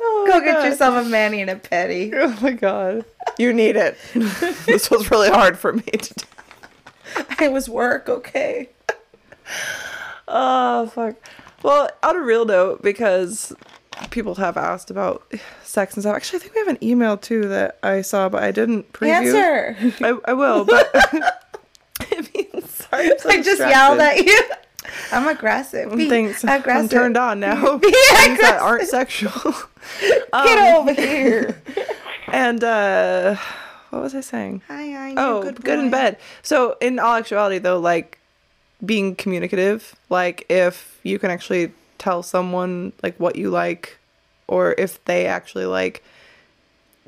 Oh 0.00 0.24
go 0.26 0.40
get 0.40 0.56
God. 0.58 0.64
yourself 0.64 1.06
a 1.06 1.08
mani 1.08 1.40
and 1.40 1.50
a 1.50 1.56
petty. 1.56 2.12
Oh 2.14 2.36
my 2.42 2.52
god. 2.52 3.04
You 3.38 3.52
need 3.52 3.76
it. 3.76 3.96
this 4.66 4.90
was 4.90 5.10
really 5.10 5.30
hard 5.30 5.58
for 5.58 5.72
me 5.72 5.82
to 5.82 6.14
do. 6.14 6.26
It 7.40 7.50
was 7.52 7.68
work, 7.68 8.08
okay. 8.08 8.68
Oh 10.28 10.86
fuck. 10.94 11.16
Well, 11.62 11.90
on 12.02 12.16
a 12.16 12.20
real 12.20 12.44
note, 12.44 12.82
because 12.82 13.52
people 14.10 14.34
have 14.36 14.56
asked 14.56 14.90
about 14.90 15.30
sex 15.64 15.94
and 15.94 16.02
stuff. 16.02 16.14
Actually, 16.16 16.36
I 16.36 16.40
think 16.40 16.54
we 16.54 16.58
have 16.60 16.68
an 16.68 16.78
email 16.84 17.16
too 17.16 17.48
that 17.48 17.78
I 17.82 18.02
saw, 18.02 18.28
but 18.28 18.42
I 18.42 18.50
didn't 18.52 18.92
preview. 18.92 19.34
Answer. 19.34 19.76
I, 20.04 20.30
I 20.30 20.32
will, 20.34 20.64
but 20.64 20.92
sorry, 22.90 23.10
so 23.18 23.28
I 23.30 23.36
just 23.36 23.44
distracted. 23.44 23.70
yelled 23.70 24.00
at 24.00 24.16
you. 24.24 24.40
I'm 25.12 25.28
aggressive. 25.28 25.94
Be 25.96 26.08
Thanks. 26.08 26.44
I'm 26.44 26.88
turned 26.88 27.16
on 27.16 27.40
now. 27.40 27.76
Be 27.78 27.90
Things 28.10 28.40
that 28.40 28.58
aren't 28.60 28.88
sexual. 28.88 29.30
Get 30.00 30.28
Um, 30.32 30.76
over 30.88 30.92
here. 30.94 31.60
And 32.28 32.62
uh 32.64 33.36
what 33.90 34.02
was 34.02 34.14
I 34.14 34.20
saying? 34.20 34.62
Hi, 34.68 34.90
hi. 34.92 35.14
Oh, 35.16 35.42
good, 35.42 35.64
good, 35.64 35.78
in 35.80 35.90
bed. 35.90 36.16
So, 36.42 36.76
in 36.80 37.00
all 37.00 37.16
actuality, 37.16 37.58
though, 37.58 37.80
like 37.80 38.20
being 38.84 39.16
communicative, 39.16 39.96
like 40.08 40.46
if 40.48 41.00
you 41.02 41.18
can 41.18 41.30
actually 41.32 41.72
tell 41.98 42.22
someone 42.22 42.92
like 43.02 43.16
what 43.18 43.34
you 43.34 43.50
like, 43.50 43.98
or 44.46 44.76
if 44.78 45.04
they 45.06 45.26
actually 45.26 45.66
like 45.66 46.04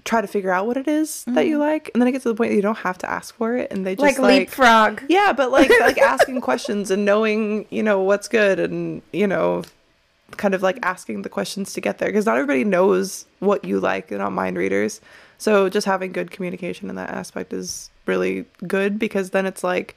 try 0.05 0.21
to 0.21 0.27
figure 0.27 0.51
out 0.51 0.67
what 0.67 0.77
it 0.77 0.89
is 0.89 1.25
that 1.29 1.47
you 1.47 1.59
like, 1.59 1.91
and 1.95 2.01
then 2.01 2.09
it 2.09 2.13
gets 2.13 2.25
to 2.25 2.29
the 2.29 2.35
point 2.35 2.51
that 2.51 2.57
you 2.57 2.63
don't 2.63 2.79
have 2.79 2.99
to 2.99 3.11
ask 3.11 3.35
for 3.37 3.57
it, 3.57 3.73
and 3.73 3.87
they 3.87 3.95
just 3.95 4.15
Mm-hmm. 4.15 4.23
Like, 4.23 4.31
like, 4.31 4.59
leapfrog. 4.59 5.03
yeah, 5.09 5.33
but 5.33 5.51
like 5.51 5.71
like 5.81 5.99
asking 5.99 6.41
questions 6.41 6.91
and 6.91 7.05
knowing 7.05 7.67
you 7.71 7.83
know 7.83 8.01
what's 8.03 8.29
good, 8.29 8.59
and 8.59 9.03
you 9.13 9.27
know 9.27 9.63
kind 10.37 10.55
of 10.55 10.63
like 10.63 10.79
asking 10.83 11.23
the 11.23 11.29
questions 11.29 11.73
to 11.75 11.81
get 11.81 11.99
there 11.99 12.09
because 12.09 12.27
not 12.27 12.37
everybody 12.37 12.65
knows 12.65 13.27
what 13.41 13.65
you 13.65 13.79
like 13.79 14.09
they're 14.09 14.19
not 14.19 14.33
mind 14.33 14.57
readers 14.57 14.99
so 15.37 15.69
just 15.69 15.87
having 15.87 16.11
good 16.11 16.31
communication 16.31 16.89
in 16.89 16.97
that 16.97 17.11
aspect 17.11 17.53
is 17.53 17.91
really 18.07 18.47
good 18.67 18.99
because 18.99 19.31
then 19.31 19.45
it's 19.45 19.63
like 19.63 19.95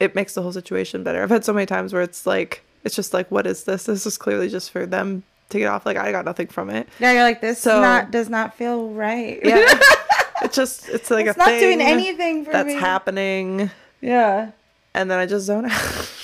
it 0.00 0.14
makes 0.16 0.34
the 0.34 0.42
whole 0.42 0.52
situation 0.52 1.04
better 1.04 1.22
i've 1.22 1.30
had 1.30 1.44
so 1.44 1.52
many 1.52 1.66
times 1.66 1.92
where 1.92 2.02
it's 2.02 2.26
like 2.26 2.62
it's 2.82 2.96
just 2.96 3.14
like 3.14 3.30
what 3.30 3.46
is 3.46 3.62
this 3.62 3.84
this 3.84 4.06
is 4.06 4.18
clearly 4.18 4.48
just 4.48 4.72
for 4.72 4.86
them 4.86 5.22
to 5.54 5.58
get 5.60 5.68
off 5.68 5.86
like 5.86 5.96
i 5.96 6.10
got 6.12 6.24
nothing 6.26 6.46
from 6.48 6.68
it 6.68 6.86
Yeah, 6.98 7.12
you're 7.12 7.22
like 7.22 7.40
this. 7.40 7.60
So- 7.60 7.80
not 7.80 8.10
does 8.10 8.28
not 8.28 8.54
feel 8.54 8.90
right. 8.90 9.40
yeah 9.42 9.64
it's 10.42 10.54
just 10.54 10.88
it's 10.90 11.10
like 11.10 11.26
it's 11.26 11.36
a 11.36 11.38
not 11.38 11.48
doing 11.58 11.80
anything 11.80 12.44
for 12.44 12.52
that's 12.52 12.66
me. 12.66 12.74
happening 12.74 13.70
Yeah, 14.00 14.50
and 14.94 15.10
then 15.10 15.18
i 15.18 15.26
just 15.26 15.46
zone 15.46 15.66
out 15.70 16.10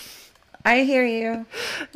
I 0.62 0.82
hear 0.82 1.06
you. 1.06 1.46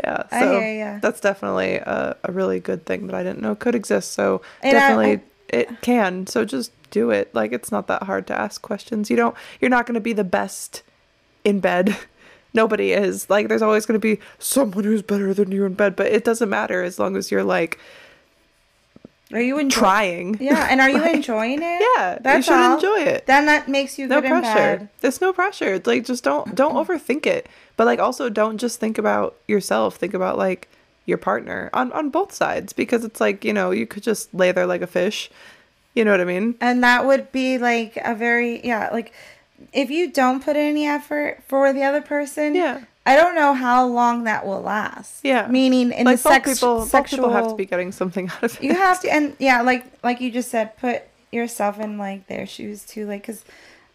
yeah 0.03 0.23
I 0.33 0.41
so 0.41 0.59
hear 0.61 0.75
ya. 0.95 0.99
that's 1.03 1.21
definitely 1.21 1.77
a, 1.77 2.17
a 2.25 2.33
really 2.33 2.61
good 2.61 2.87
thing 2.87 3.07
that 3.09 3.15
i 3.15 3.23
didn't 3.23 3.43
know 3.43 3.55
could 3.55 3.75
exist 3.75 4.13
so 4.13 4.41
And 4.63 4.77
I- 4.77 4.81
definitely 4.81 5.13
I- 5.13 5.57
it 5.59 5.81
can 5.83 6.27
so 6.27 6.45
just 6.45 6.73
do 6.91 7.11
it 7.11 7.35
like 7.35 7.53
it's 7.53 7.71
not 7.71 7.87
that 7.89 8.05
hard 8.05 8.27
to 8.29 8.39
ask 8.39 8.63
questions 8.63 9.11
you 9.11 9.17
don't 9.17 9.35
you're 9.61 9.69
not 9.71 9.85
going 9.87 9.95
to 9.95 10.01
be 10.01 10.13
the 10.15 10.25
best 10.25 10.83
in 11.45 11.61
bed 11.61 11.97
nobody 12.55 12.93
is. 12.93 13.29
Like 13.29 13.49
there's 13.49 13.63
always 13.63 13.85
going 13.87 14.01
to 14.01 14.17
be 14.17 14.21
someone 14.39 14.85
who's 14.85 15.03
better 15.03 15.35
than 15.35 15.51
you 15.53 15.65
in 15.65 15.75
bed 15.75 15.97
but 15.97 16.07
it 16.07 16.25
doesn't 16.25 16.49
matter 16.49 16.83
as 16.83 16.99
long 16.99 17.17
as 17.17 17.31
you're 17.31 17.45
like 17.45 17.79
Are 19.33 19.41
you 19.41 19.59
enjoying? 19.59 20.35
trying. 20.35 20.37
Yeah, 20.41 20.69
and 20.71 20.81
are 20.81 20.89
you 20.91 20.99
Like, 21.03 21.15
enjoying 21.17 21.59
it? 21.63 21.83
yeah 21.97 22.15
you 22.15 22.19
That's 22.23 22.47
should 22.47 22.55
all. 22.55 22.75
enjoy 22.77 23.01
it. 23.01 23.27
Then 23.27 23.47
that 23.47 23.69
makes 23.69 23.99
you 23.99 24.07
no 24.07 24.21
pressure. 24.23 24.89
there's 25.01 25.21
no 25.21 25.33
pressure. 25.33 25.75
It's 25.75 25.87
like 25.87 26.05
just 26.05 26.23
don't 26.25 26.55
don't 26.55 26.75
overthink 26.75 27.27
it. 27.27 27.49
But 27.77 27.87
like 27.87 27.99
also 27.99 28.29
don't 28.29 28.59
just 28.59 28.79
think 28.79 28.99
about 28.99 29.35
yourself. 29.49 29.97
Think 29.97 30.15
about 30.15 30.39
like 30.39 30.69
your 31.07 31.19
partner 31.19 31.69
on 31.75 31.91
on 31.93 32.11
both 32.11 32.33
sides 32.33 32.73
because 32.73 33.05
it's 33.05 33.21
like 33.21 33.45
you 33.45 33.53
know 33.53 33.71
you 33.73 33.87
could 33.87 34.03
just 34.03 34.33
lay 34.33 34.53
there 34.53 34.67
like 34.67 34.83
a 34.83 34.87
fish. 34.87 35.31
You 35.95 36.05
know 36.05 36.11
what 36.11 36.21
i 36.21 36.25
mean? 36.25 36.57
And 36.61 36.83
that 36.83 37.07
would 37.07 37.31
be 37.31 37.57
like 37.59 37.97
a 38.05 38.15
very 38.17 38.61
yeah, 38.67 38.91
like 38.93 39.13
if 39.73 39.91
you 39.91 40.11
don't 40.11 40.43
put 40.45 40.57
any 40.57 40.87
effort 40.87 41.43
for 41.49 41.73
the 41.73 41.83
other 41.83 42.01
person, 42.01 42.55
Yeah. 42.55 42.81
I 43.07 43.17
don't 43.17 43.35
know 43.35 43.53
how 43.53 43.87
long 43.87 44.25
that 44.25 44.47
will 44.47 44.63
last. 44.63 45.21
Yeah. 45.25 45.47
meaning 45.49 45.93
in 45.93 46.07
like 46.07 46.17
the 46.17 46.23
sex, 46.23 46.55
people 46.55 46.87
sexual 46.87 47.19
people 47.19 47.31
have 47.33 47.49
to 47.49 47.55
be 47.55 47.67
getting 47.67 47.93
something 47.93 48.29
out 48.31 48.43
of 48.43 48.55
it 48.57 48.63
You 48.63 48.75
have 48.75 49.01
to, 49.03 49.13
and 49.13 49.37
yeah, 49.39 49.61
like 49.63 49.85
like 50.03 50.21
you 50.21 50.31
just 50.31 50.51
said, 50.51 50.77
put 50.79 51.03
yourself 51.31 51.79
in 51.81 51.99
like 51.99 52.27
their 52.29 52.47
shoes 52.47 52.85
too, 52.85 53.07
like 53.07 53.23
because. 53.23 53.45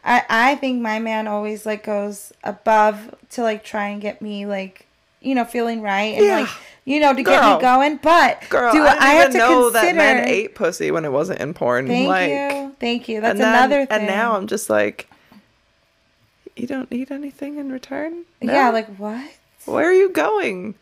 I, 0.01 0.23
I 0.29 0.55
think 0.55 0.81
my 0.81 0.99
man 0.99 1.27
always 1.27 1.65
like 1.65 1.83
goes 1.83 2.31
above 2.41 3.13
to 3.31 3.43
like 3.43 3.65
try 3.65 3.89
and 3.89 4.01
get 4.01 4.21
me 4.21 4.45
like 4.45 4.85
you 5.19 5.35
know 5.35 5.43
feeling 5.43 5.81
right 5.81 6.15
and 6.15 6.25
Yeah. 6.25 6.39
like 6.39 6.49
you 6.85 7.01
know 7.01 7.13
to 7.13 7.21
get 7.21 7.43
me 7.55 7.59
going 7.61 7.97
but 8.01 8.41
Girl, 8.47 8.71
do 8.71 8.81
I 8.81 8.95
I 8.97 9.09
have 9.15 9.31
to 9.33 9.37
know 9.37 9.63
consider 9.71 9.85
that 9.87 9.95
men 9.97 10.29
ate 10.29 10.55
pussy 10.55 10.89
when 10.91 11.03
it 11.03 11.11
wasn't 11.11 11.41
in 11.41 11.53
porn. 11.53 11.87
thank 11.87 12.07
like, 12.07 12.29
you 12.29 12.75
thank 12.79 13.09
you 13.09 13.19
that's 13.19 13.31
and 13.31 13.41
then- 13.41 13.53
another 13.55 13.85
thing 13.85 13.97
And 13.97 14.07
now 14.07 14.37
I'm 14.37 14.47
just 14.47 14.69
like, 14.69 15.09
you 16.55 16.67
don't 16.67 16.89
need 16.91 17.11
anything 17.11 17.57
in 17.57 17.71
return. 17.71 18.25
No? 18.41 18.53
yeah 18.53 18.69
like 18.69 18.87
what 18.97 19.29
where 19.65 19.87
are 19.89 19.93
you 19.93 20.09
going? 20.09 20.75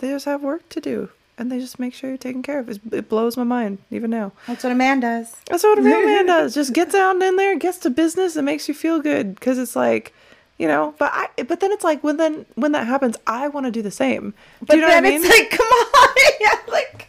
They 0.00 0.08
just 0.10 0.24
have 0.26 0.42
work 0.42 0.68
to 0.70 0.80
do, 0.80 1.10
and 1.36 1.50
they 1.50 1.58
just 1.58 1.78
make 1.78 1.92
sure 1.94 2.08
you're 2.10 2.16
taken 2.18 2.42
care 2.42 2.58
of. 2.60 2.68
It 2.92 3.08
blows 3.08 3.36
my 3.36 3.44
mind 3.44 3.78
even 3.90 4.10
now. 4.10 4.32
That's 4.46 4.62
what 4.62 4.72
a 4.72 4.76
man 4.76 5.00
does. 5.00 5.34
That's 5.46 5.64
what 5.64 5.78
a 5.78 5.82
real 5.82 6.04
man 6.04 6.26
does. 6.34 6.54
Just 6.54 6.72
gets 6.72 6.92
down 6.92 7.20
in 7.22 7.36
there, 7.36 7.56
gets 7.58 7.78
to 7.78 7.90
business, 7.90 8.36
and 8.36 8.44
makes 8.46 8.68
you 8.68 8.74
feel 8.74 9.00
good. 9.00 9.34
Because 9.34 9.58
it's 9.58 9.74
like, 9.74 10.14
you 10.56 10.68
know. 10.68 10.94
But 10.98 11.10
I. 11.14 11.42
But 11.42 11.60
then 11.60 11.72
it's 11.72 11.84
like 11.84 12.02
when 12.04 12.16
then 12.16 12.46
when 12.54 12.72
that 12.72 12.86
happens, 12.86 13.16
I 13.26 13.48
want 13.48 13.66
to 13.66 13.72
do 13.72 13.82
the 13.82 13.90
same. 13.90 14.30
Do 14.60 14.66
But 14.66 14.76
you 14.76 14.82
know 14.82 14.88
then 14.88 15.02
what 15.04 15.08
I 15.08 15.10
mean? 15.18 15.24
it's 15.24 15.38
like, 15.38 15.50
come 15.58 15.66
on, 15.66 16.08
yeah, 16.40 16.58
like 16.68 17.08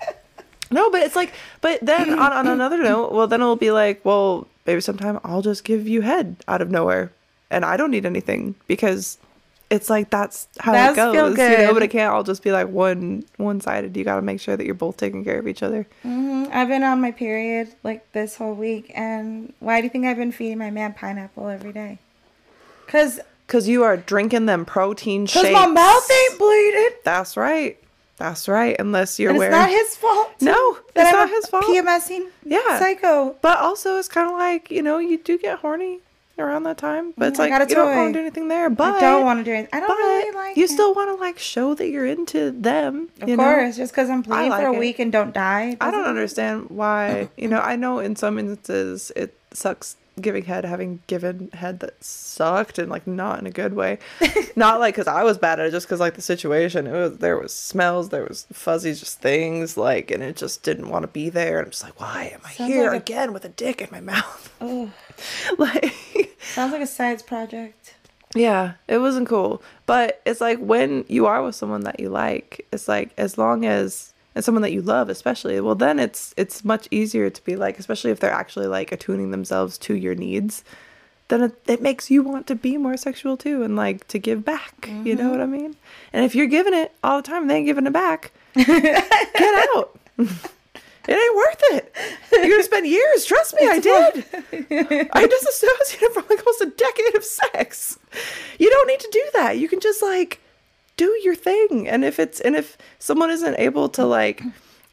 No, 0.72 0.90
but 0.90 1.02
it's 1.02 1.16
like, 1.16 1.32
but 1.62 1.80
then 1.82 2.18
on, 2.18 2.34
on 2.34 2.48
another 2.48 2.82
note, 2.82 3.12
well, 3.12 3.28
then 3.28 3.42
it'll 3.42 3.56
be 3.56 3.72
like, 3.72 4.04
well, 4.04 4.48
maybe 4.70 4.82
sometime 4.82 5.20
I'll 5.24 5.42
just 5.42 5.64
give 5.64 5.88
you 5.88 6.02
head 6.02 6.36
out 6.48 6.62
of 6.62 6.70
nowhere, 6.70 7.12
and 7.50 7.66
I 7.66 7.76
don't 7.76 7.90
need 7.90 8.06
anything 8.06 8.54
because 8.68 9.18
it's 9.72 9.90
like 9.90 10.12
that's 10.12 10.48
how 10.60 10.74
Does 10.74 10.94
it 10.94 10.96
goes, 10.96 11.38
you 11.38 11.58
know. 11.58 11.74
But 11.74 11.82
it 11.84 11.88
can't 11.90 12.12
all 12.14 12.22
just 12.24 12.44
be 12.44 12.52
like 12.52 12.68
one 12.68 13.24
one 13.38 13.62
sided. 13.62 13.98
You 13.98 14.04
got 14.04 14.18
to 14.18 14.22
make 14.22 14.40
sure 14.40 14.56
that 14.56 14.66
you're 14.66 14.76
both 14.76 14.98
taking 14.98 15.24
care 15.24 15.40
of 15.40 15.48
each 15.48 15.64
other. 15.64 15.88
Mhm. 16.06 16.54
I've 16.54 16.68
been 16.68 16.84
on 16.84 17.02
my 17.02 17.12
period 17.12 17.74
like 17.84 18.12
this 18.14 18.36
whole 18.38 18.54
week, 18.54 18.92
and 18.94 19.54
why 19.60 19.82
do 19.82 19.86
you 19.86 19.90
think 19.90 20.06
I've 20.06 20.18
been 20.18 20.32
feeding 20.32 20.60
my 20.60 20.70
man 20.70 20.94
pineapple 20.94 21.48
every 21.48 21.74
day? 21.74 21.98
Cause, 22.88 23.20
Cause 23.48 23.68
you 23.68 23.84
are 23.84 23.98
drinking 23.98 24.46
them 24.46 24.66
protein 24.66 25.26
shakes. 25.26 25.44
cause 25.46 25.52
my 25.54 25.66
mouth 25.66 26.12
ain't 26.12 26.38
bleeding. 26.40 26.90
That's 27.04 27.36
right. 27.36 27.78
That's 28.20 28.48
right. 28.48 28.76
Unless 28.78 29.18
you're 29.18 29.32
And 29.32 29.42
it's 29.42 29.52
not 29.52 29.70
his 29.70 29.96
fault. 29.96 30.30
No, 30.42 30.78
it's 30.96 31.12
not 31.12 31.30
his 31.30 31.46
fault. 31.48 31.64
PMSing 31.64 32.28
Yeah. 32.44 32.78
psycho. 32.78 33.36
But 33.42 33.60
also, 33.60 33.98
it's 33.98 34.08
kind 34.10 34.30
of 34.30 34.38
like 34.38 34.70
you 34.70 34.82
know, 34.84 35.00
you 35.00 35.18
do 35.18 35.38
get 35.38 35.60
horny 35.60 36.02
around 36.38 36.64
that 36.64 36.78
time. 36.78 37.14
But 37.18 37.30
it's 37.30 37.40
I 37.40 37.48
like 37.50 37.70
you 37.70 37.76
don't 37.76 37.96
want 37.96 38.14
to 38.14 38.20
do 38.20 38.22
anything 38.22 38.48
there. 38.50 38.70
But 38.70 38.96
I 38.96 39.00
don't 39.02 39.24
want 39.26 39.40
to 39.40 39.44
do 39.44 39.52
anything. 39.54 39.70
I 39.74 39.80
don't 39.80 39.98
really 39.98 40.36
like. 40.36 40.58
you 40.58 40.66
it. 40.66 40.70
still 40.70 40.94
want 40.94 41.10
to 41.10 41.16
like 41.16 41.40
show 41.40 41.74
that 41.76 41.88
you're 41.90 42.06
into 42.06 42.52
them. 42.52 43.10
of 43.22 43.30
you 43.30 43.38
know? 43.38 43.44
course, 43.44 43.78
just 43.78 43.94
because 43.94 44.10
I'm 44.10 44.24
playing 44.24 44.52
like 44.52 44.62
for 44.62 44.68
a 44.70 44.74
it. 44.74 44.80
week 44.80 45.00
and 45.00 45.12
don't 45.12 45.34
die. 45.34 45.78
I 45.82 45.92
don't 45.92 46.06
understand 46.06 46.70
why. 46.70 47.30
You 47.38 47.48
know, 47.48 47.60
I 47.62 47.76
know 47.76 48.00
in 48.00 48.16
some 48.16 48.38
instances 48.38 49.12
it 49.16 49.36
sucks 49.54 49.96
giving 50.22 50.46
head, 50.46 50.66
having 50.66 51.02
given 51.08 51.50
head 51.54 51.80
that 51.82 52.04
sucked 52.04 52.78
and 52.80 52.90
like 52.90 53.06
not 53.08 53.40
in 53.40 53.48
a 53.48 53.52
good 53.52 53.74
way. 53.74 54.00
not 54.56 54.80
like 54.80 54.96
because 54.96 55.08
I 55.08 55.24
was 55.24 55.38
bad 55.38 55.60
at 55.60 55.68
it, 55.68 55.72
just 55.72 55.88
because 55.88 56.00
like 56.00 56.16
the 56.16 56.22
situation. 56.22 56.88
It 56.88 56.92
was 56.92 57.18
there 57.18 57.38
was 57.38 57.54
smells, 57.54 58.10
there 58.10 58.26
was 58.26 58.46
fuzzy 58.54 58.94
just 58.94 59.20
things 59.22 59.78
like, 59.78 60.12
and 60.12 60.22
it 60.24 60.36
just 60.38 60.64
didn't 60.64 60.90
want 60.90 61.04
to 61.04 61.08
be 61.08 61.30
there. 61.30 61.60
And 61.60 61.66
I'm 61.68 61.72
just 61.72 61.84
like, 61.84 62.00
why 62.00 62.32
am 62.34 62.42
I 62.46 62.52
Sounds 62.52 62.72
here 62.74 62.92
like 62.92 62.94
a- 62.94 62.98
again 63.04 63.34
with 63.34 63.46
a 63.46 63.50
dick 63.50 63.82
in 63.82 63.90
my 63.92 64.02
mouth? 64.02 64.54
Like, 65.58 65.94
Sounds 66.42 66.72
like 66.72 66.82
a 66.82 66.88
science 66.88 67.22
project. 67.22 67.96
Yeah, 68.36 68.74
it 68.88 69.00
wasn't 69.00 69.28
cool. 69.28 69.62
But 69.86 70.22
it's 70.26 70.40
like 70.40 70.60
when 70.60 71.04
you 71.08 71.26
are 71.26 71.42
with 71.44 71.56
someone 71.56 71.82
that 71.82 72.00
you 72.00 72.10
like, 72.10 72.66
it's 72.72 72.88
like 72.88 73.12
as 73.18 73.38
long 73.38 73.66
as 73.66 74.14
and 74.36 74.44
someone 74.46 74.62
that 74.62 74.72
you 74.72 74.82
love 74.82 75.10
especially, 75.10 75.60
well 75.60 75.76
then 75.76 76.00
it's 76.00 76.34
it's 76.38 76.64
much 76.64 76.88
easier 76.92 77.30
to 77.30 77.44
be 77.44 77.56
like, 77.56 77.80
especially 77.80 78.12
if 78.12 78.20
they're 78.20 78.32
actually 78.32 78.68
like 78.68 78.92
attuning 78.92 79.32
themselves 79.32 79.78
to 79.80 79.96
your 79.96 80.16
needs, 80.16 80.64
then 81.30 81.44
it, 81.44 81.54
it 81.68 81.82
makes 81.82 82.12
you 82.12 82.22
want 82.22 82.48
to 82.48 82.56
be 82.56 82.78
more 82.78 82.98
sexual 82.98 83.38
too 83.38 83.64
and 83.64 83.76
like 83.76 84.08
to 84.08 84.20
give 84.20 84.44
back. 84.44 84.88
You 84.88 85.16
know 85.16 85.24
mm-hmm. 85.24 85.32
what 85.32 85.42
I 85.42 85.46
mean? 85.46 85.76
And 86.12 86.26
if 86.26 86.36
you're 86.36 86.48
giving 86.48 86.74
it 86.74 86.92
all 87.04 87.22
the 87.22 87.28
time 87.28 87.44
and 87.44 87.50
they 87.50 87.58
ain't 87.58 87.66
giving 87.68 87.88
it 87.88 87.94
back, 87.94 88.32
get 88.56 89.70
out. 89.76 89.98
It 91.08 91.14
ain't 91.14 91.36
worth 91.36 91.64
it. 91.72 91.96
You're 92.32 92.50
gonna 92.50 92.64
spend 92.64 92.86
years. 92.86 93.26
Trust 93.26 93.56
me, 93.60 93.68
I 93.68 93.80
did. 93.80 95.10
I 95.12 95.26
disassociated 95.26 96.14
from 96.14 96.26
like 96.30 96.46
almost 96.46 96.62
a 96.62 96.72
decade 96.76 97.16
of 97.16 97.24
sex. 97.24 97.98
You 98.60 98.70
don't 98.70 98.88
need 98.88 99.00
to 99.00 99.10
do 99.12 99.26
that. 99.34 99.58
You 99.58 99.68
can 99.68 99.80
just 99.80 100.04
like 100.04 100.40
do 101.00 101.20
your 101.24 101.36
thing. 101.36 101.88
And 101.88 102.04
if 102.04 102.20
it's 102.20 102.40
and 102.42 102.56
if 102.56 102.78
someone 103.00 103.30
isn't 103.32 103.56
able 103.58 103.88
to 103.90 104.06
like, 104.06 104.44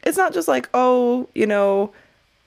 it's 0.03 0.17
not 0.17 0.33
just 0.33 0.47
like 0.47 0.69
oh 0.73 1.27
you 1.35 1.45
know, 1.45 1.91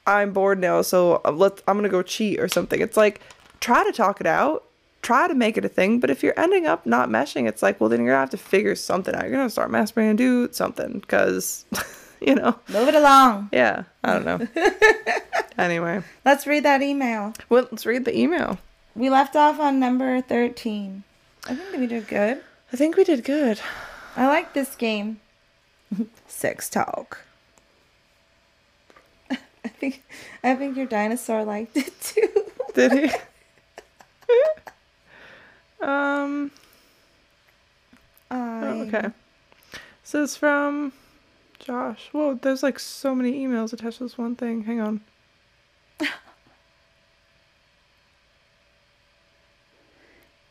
I'm 0.06 0.32
bored 0.32 0.58
now, 0.58 0.82
so 0.82 1.20
uh, 1.24 1.30
let 1.30 1.61
I'm 1.68 1.76
gonna 1.76 1.88
go 1.90 2.02
cheat 2.02 2.40
or 2.40 2.48
something. 2.48 2.80
It's 2.80 2.96
like 2.96 3.20
try 3.61 3.84
to 3.84 3.92
talk 3.92 4.20
it 4.20 4.26
out. 4.26 4.64
Try 5.02 5.28
to 5.28 5.34
make 5.34 5.56
it 5.56 5.64
a 5.64 5.68
thing, 5.68 5.98
but 6.00 6.11
if 6.11 6.22
you're 6.22 6.38
ending 6.38 6.66
up 6.66 6.84
not 6.84 7.08
meshing, 7.08 7.48
it's 7.48 7.62
like, 7.62 7.80
well, 7.80 7.88
then 7.88 8.00
you're 8.00 8.11
gonna 8.12 8.20
have 8.20 8.30
to 8.30 8.36
figure 8.36 8.74
something 8.74 9.14
out. 9.14 9.22
You're 9.22 9.32
gonna 9.32 9.48
start 9.48 9.70
masturbating 9.70 10.11
and 10.11 10.18
do 10.18 10.48
something, 10.52 10.98
because, 11.00 11.64
you 12.20 12.34
know, 12.34 12.54
Move 12.68 12.88
it 12.88 12.94
along. 12.94 13.48
yeah, 13.50 13.84
I 14.04 14.12
don't 14.12 14.26
know. 14.26 14.46
anyway, 15.58 16.02
Let's 16.26 16.46
read 16.46 16.64
that 16.64 16.82
email. 16.82 17.32
well, 17.48 17.66
let's 17.70 17.86
read 17.86 18.04
the 18.04 18.14
email. 18.18 18.58
We 18.94 19.08
left 19.08 19.36
off 19.36 19.58
on 19.58 19.80
number 19.80 20.20
13. 20.20 21.02
I 21.48 21.54
think 21.54 21.78
we 21.80 21.86
did 21.86 22.06
good. 22.06 22.42
I 22.72 22.76
think 22.76 22.96
we 22.96 23.04
did 23.04 23.24
good. 23.24 23.60
I 24.16 24.26
like 24.26 24.52
this 24.52 24.76
game. 24.76 25.20
Sex 26.26 26.68
talk. 26.68 27.22
I 29.30 29.68
think 29.68 30.02
I 30.44 30.54
think 30.54 30.76
your 30.76 30.86
dinosaur 30.86 31.44
liked 31.44 31.76
it 31.76 31.92
too. 32.00 32.28
Did 32.74 32.92
he? 32.92 33.10
um. 35.84 36.50
I, 38.30 38.60
Oh, 38.62 38.82
okay. 38.82 39.08
So 40.04 40.22
it's 40.22 40.36
from 40.36 40.92
Josh. 41.58 42.08
Whoa, 42.12 42.34
there's 42.34 42.62
like 42.62 42.78
so 42.78 43.14
many 43.14 43.44
emails 43.44 43.72
attached 43.72 43.98
to 43.98 44.04
this 44.04 44.16
one 44.16 44.36
thing. 44.36 44.62
Hang 44.64 44.80
on. 44.80 45.00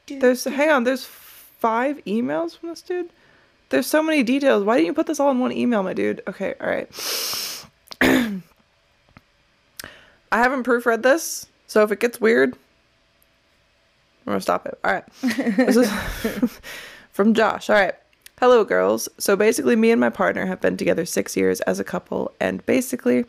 There's 0.07 0.43
hang 0.43 0.69
on. 0.71 0.83
There's 0.83 1.05
five 1.59 2.03
emails 2.05 2.57
from 2.57 2.69
this 2.69 2.81
dude. 2.81 3.09
There's 3.69 3.87
so 3.87 4.01
many 4.01 4.23
details. 4.23 4.63
Why 4.63 4.77
didn't 4.77 4.87
you 4.87 4.93
put 4.93 5.05
this 5.07 5.19
all 5.19 5.29
in 5.29 5.39
one 5.39 5.51
email, 5.51 5.83
my 5.83 5.93
dude? 5.93 6.21
Okay, 6.27 6.55
all 6.59 6.67
right. 6.67 6.89
I 10.31 10.37
haven't 10.37 10.63
proofread 10.63 11.03
this, 11.03 11.47
so 11.67 11.83
if 11.83 11.91
it 11.91 11.99
gets 11.99 12.19
weird, 12.19 12.53
I'm 12.53 14.33
gonna 14.33 14.41
stop 14.41 14.65
it. 14.65 14.79
All 14.83 14.93
right. 14.93 15.03
This 15.21 15.75
is 15.75 16.59
from 17.11 17.33
Josh. 17.33 17.69
All 17.69 17.75
right. 17.75 17.95
Hello, 18.39 18.63
girls. 18.63 19.09
So 19.17 19.35
basically, 19.35 19.75
me 19.75 19.91
and 19.91 19.99
my 19.99 20.09
partner 20.09 20.45
have 20.45 20.61
been 20.61 20.77
together 20.77 21.05
six 21.05 21.35
years 21.35 21.61
as 21.61 21.79
a 21.79 21.83
couple, 21.83 22.31
and 22.39 22.65
basically, 22.65 23.25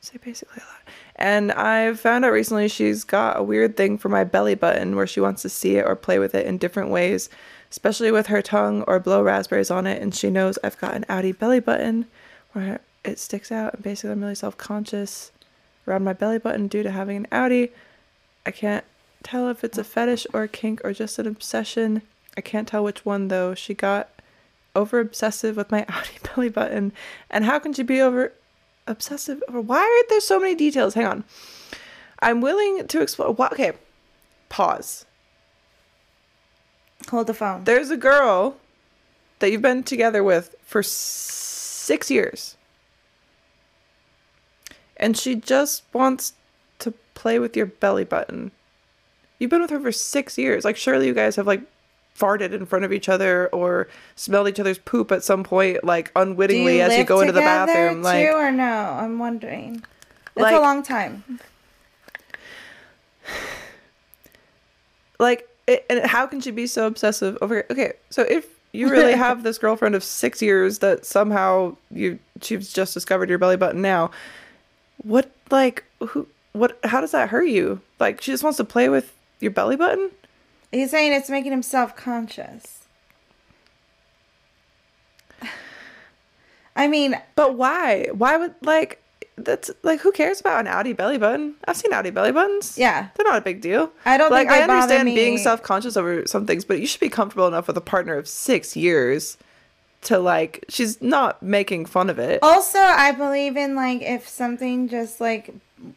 say 0.00 0.18
basically 0.22 0.60
a 0.62 0.66
lot. 0.66 0.94
And 1.16 1.52
I've 1.52 2.00
found 2.00 2.24
out 2.24 2.32
recently 2.32 2.68
she's 2.68 3.04
got 3.04 3.38
a 3.38 3.42
weird 3.42 3.76
thing 3.76 3.96
for 3.98 4.08
my 4.08 4.24
belly 4.24 4.54
button 4.54 4.96
where 4.96 5.06
she 5.06 5.20
wants 5.20 5.42
to 5.42 5.48
see 5.48 5.76
it 5.76 5.86
or 5.86 5.96
play 5.96 6.18
with 6.18 6.34
it 6.34 6.46
in 6.46 6.58
different 6.58 6.90
ways, 6.90 7.30
especially 7.74 8.12
with 8.12 8.28
her 8.28 8.40
tongue 8.40 8.82
or 8.86 9.00
blow 9.00 9.20
raspberries 9.20 9.68
on 9.68 9.84
it. 9.84 10.00
And 10.00 10.14
she 10.14 10.30
knows 10.30 10.60
I've 10.62 10.78
got 10.78 10.94
an 10.94 11.04
outie 11.08 11.36
belly 11.36 11.58
button 11.58 12.06
where 12.52 12.78
it 13.04 13.18
sticks 13.18 13.50
out. 13.50 13.74
And 13.74 13.82
basically, 13.82 14.12
I'm 14.12 14.22
really 14.22 14.36
self 14.36 14.56
conscious 14.56 15.32
around 15.88 16.04
my 16.04 16.12
belly 16.12 16.38
button 16.38 16.68
due 16.68 16.84
to 16.84 16.92
having 16.92 17.16
an 17.16 17.26
outie. 17.32 17.70
I 18.46 18.52
can't 18.52 18.84
tell 19.24 19.48
if 19.48 19.64
it's 19.64 19.76
a 19.76 19.82
fetish 19.82 20.24
or 20.32 20.44
a 20.44 20.48
kink 20.48 20.82
or 20.84 20.92
just 20.92 21.18
an 21.18 21.26
obsession. 21.26 22.02
I 22.36 22.42
can't 22.42 22.68
tell 22.68 22.84
which 22.84 23.04
one 23.04 23.26
though. 23.26 23.56
She 23.56 23.74
got 23.74 24.08
over 24.76 25.00
obsessive 25.00 25.56
with 25.56 25.72
my 25.72 25.82
outie 25.88 26.32
belly 26.32 26.50
button. 26.50 26.92
And 27.28 27.44
how 27.44 27.58
can 27.58 27.72
she 27.72 27.82
be 27.82 28.00
over 28.00 28.32
obsessive 28.86 29.42
why 29.48 29.80
are 29.80 30.08
there 30.10 30.20
so 30.20 30.38
many 30.38 30.54
details? 30.54 30.94
Hang 30.94 31.06
on. 31.06 31.24
I'm 32.20 32.40
willing 32.40 32.86
to 32.86 33.02
explore 33.02 33.34
okay. 33.50 33.72
Pause. 34.48 35.06
Hold 37.10 37.26
the 37.26 37.34
phone. 37.34 37.64
There's 37.64 37.90
a 37.90 37.96
girl 37.96 38.56
that 39.38 39.50
you've 39.50 39.62
been 39.62 39.82
together 39.82 40.22
with 40.22 40.54
for 40.64 40.82
six 40.82 42.10
years. 42.10 42.56
And 44.96 45.16
she 45.16 45.34
just 45.34 45.82
wants 45.92 46.34
to 46.78 46.92
play 47.14 47.38
with 47.38 47.56
your 47.56 47.66
belly 47.66 48.04
button. 48.04 48.52
You've 49.38 49.50
been 49.50 49.60
with 49.60 49.70
her 49.70 49.80
for 49.80 49.92
six 49.92 50.38
years. 50.38 50.64
Like, 50.64 50.76
surely 50.76 51.06
you 51.06 51.14
guys 51.14 51.36
have, 51.36 51.46
like, 51.46 51.62
farted 52.18 52.52
in 52.52 52.64
front 52.64 52.84
of 52.84 52.92
each 52.92 53.08
other 53.08 53.48
or 53.48 53.88
smelled 54.14 54.46
each 54.48 54.60
other's 54.60 54.78
poop 54.78 55.10
at 55.10 55.24
some 55.24 55.42
point, 55.42 55.82
like, 55.82 56.12
unwittingly 56.14 56.80
as 56.80 56.96
you 56.96 57.02
go 57.04 57.20
into 57.20 57.32
the 57.32 57.40
bathroom. 57.40 58.02
Like, 58.02 58.28
or 58.28 58.52
no? 58.52 58.64
I'm 58.64 59.18
wondering. 59.18 59.82
It's 60.36 60.42
Like- 60.42 60.54
a 60.54 60.60
long 60.60 60.82
time. 60.82 61.24
like 65.18 65.48
it, 65.66 65.84
and 65.88 66.04
how 66.06 66.26
can 66.26 66.40
she 66.40 66.50
be 66.50 66.66
so 66.66 66.86
obsessive 66.86 67.38
over 67.40 67.64
okay 67.70 67.92
so 68.10 68.22
if 68.22 68.46
you 68.72 68.88
really 68.88 69.12
have 69.26 69.42
this 69.42 69.58
girlfriend 69.58 69.94
of 69.94 70.04
six 70.04 70.42
years 70.42 70.80
that 70.80 71.06
somehow 71.06 71.76
you 71.90 72.18
she's 72.42 72.72
just 72.72 72.94
discovered 72.94 73.28
your 73.28 73.38
belly 73.38 73.56
button 73.56 73.80
now 73.82 74.10
what 74.98 75.30
like 75.50 75.84
who 76.00 76.26
what 76.54 76.78
how 76.84 77.00
does 77.00 77.10
that 77.10 77.28
hurt 77.28 77.48
you? 77.48 77.80
Like 78.00 78.20
she 78.22 78.30
just 78.30 78.42
wants 78.42 78.56
to 78.56 78.64
play 78.64 78.88
with 78.88 79.12
your 79.40 79.50
belly 79.50 79.76
button? 79.76 80.10
He's 80.72 80.90
saying 80.90 81.12
it's 81.12 81.28
making 81.28 81.52
him 81.52 81.62
self 81.62 81.94
conscious. 81.94 82.84
I 86.76 86.88
mean, 86.88 87.20
but 87.34 87.56
why? 87.56 88.08
Why 88.12 88.36
would 88.36 88.54
like 88.62 89.02
that's 89.36 89.70
like 89.82 90.00
who 90.00 90.12
cares 90.12 90.38
about 90.40 90.64
an 90.64 90.72
outie 90.72 90.96
belly 90.96 91.18
button 91.18 91.54
i've 91.66 91.76
seen 91.76 91.90
outie 91.92 92.14
belly 92.14 92.30
buttons 92.32 92.78
Yeah. 92.78 93.08
they're 93.16 93.26
not 93.26 93.38
a 93.38 93.40
big 93.40 93.60
deal 93.60 93.90
I 94.04 94.16
don't 94.16 94.30
like 94.30 94.48
think 94.48 94.60
i 94.60 94.62
understand 94.62 95.06
being 95.06 95.38
self-conscious 95.38 95.96
over 95.96 96.24
some 96.26 96.46
things 96.46 96.64
but 96.64 96.78
you 96.80 96.86
should 96.86 97.00
be 97.00 97.08
comfortable 97.08 97.48
enough 97.48 97.66
with 97.66 97.76
a 97.76 97.80
partner 97.80 98.16
of 98.16 98.28
six 98.28 98.76
years 98.76 99.36
to 100.02 100.18
like 100.18 100.64
she's 100.68 101.00
not 101.02 101.42
making 101.42 101.86
fun 101.86 102.10
of 102.10 102.18
it 102.18 102.38
also, 102.42 102.78
I 102.78 103.10
believe 103.12 103.56
in 103.56 103.74
like 103.74 104.02
if 104.02 104.28
something 104.28 104.88
just 104.88 105.20
like 105.20 105.52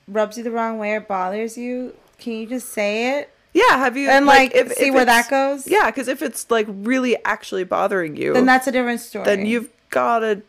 rubs 0.07 0.37
you 0.37 0.43
the 0.43 0.51
wrong 0.51 0.79
way 0.79 0.93
or 0.93 1.01
bothers 1.01 1.57
you, 1.57 1.93
can 2.17 2.33
you 2.33 2.47
just 2.47 2.69
say 2.69 3.19
it 3.19 3.29
Yeah, 3.53 3.77
have 3.77 3.97
you 3.97 4.09
and 4.09 4.25
like, 4.25 4.55
if- 4.55 4.71
see 4.73 4.87
if 4.87 4.93
where 4.93 5.05
that 5.05 5.29
goes? 5.29 5.67
Yeah, 5.67 5.87
because 5.91 6.07
if 6.07 6.21
it's 6.21 6.49
like 6.49 6.67
really 6.69 7.17
actually 7.25 7.65
bothering 7.65 8.15
you, 8.15 8.33
Then 8.33 8.45
that's 8.45 8.65
a 8.67 8.71
different 8.71 9.01
story. 9.01 9.25
then 9.25 9.45
you've 9.45 9.69
gotta 9.89 10.41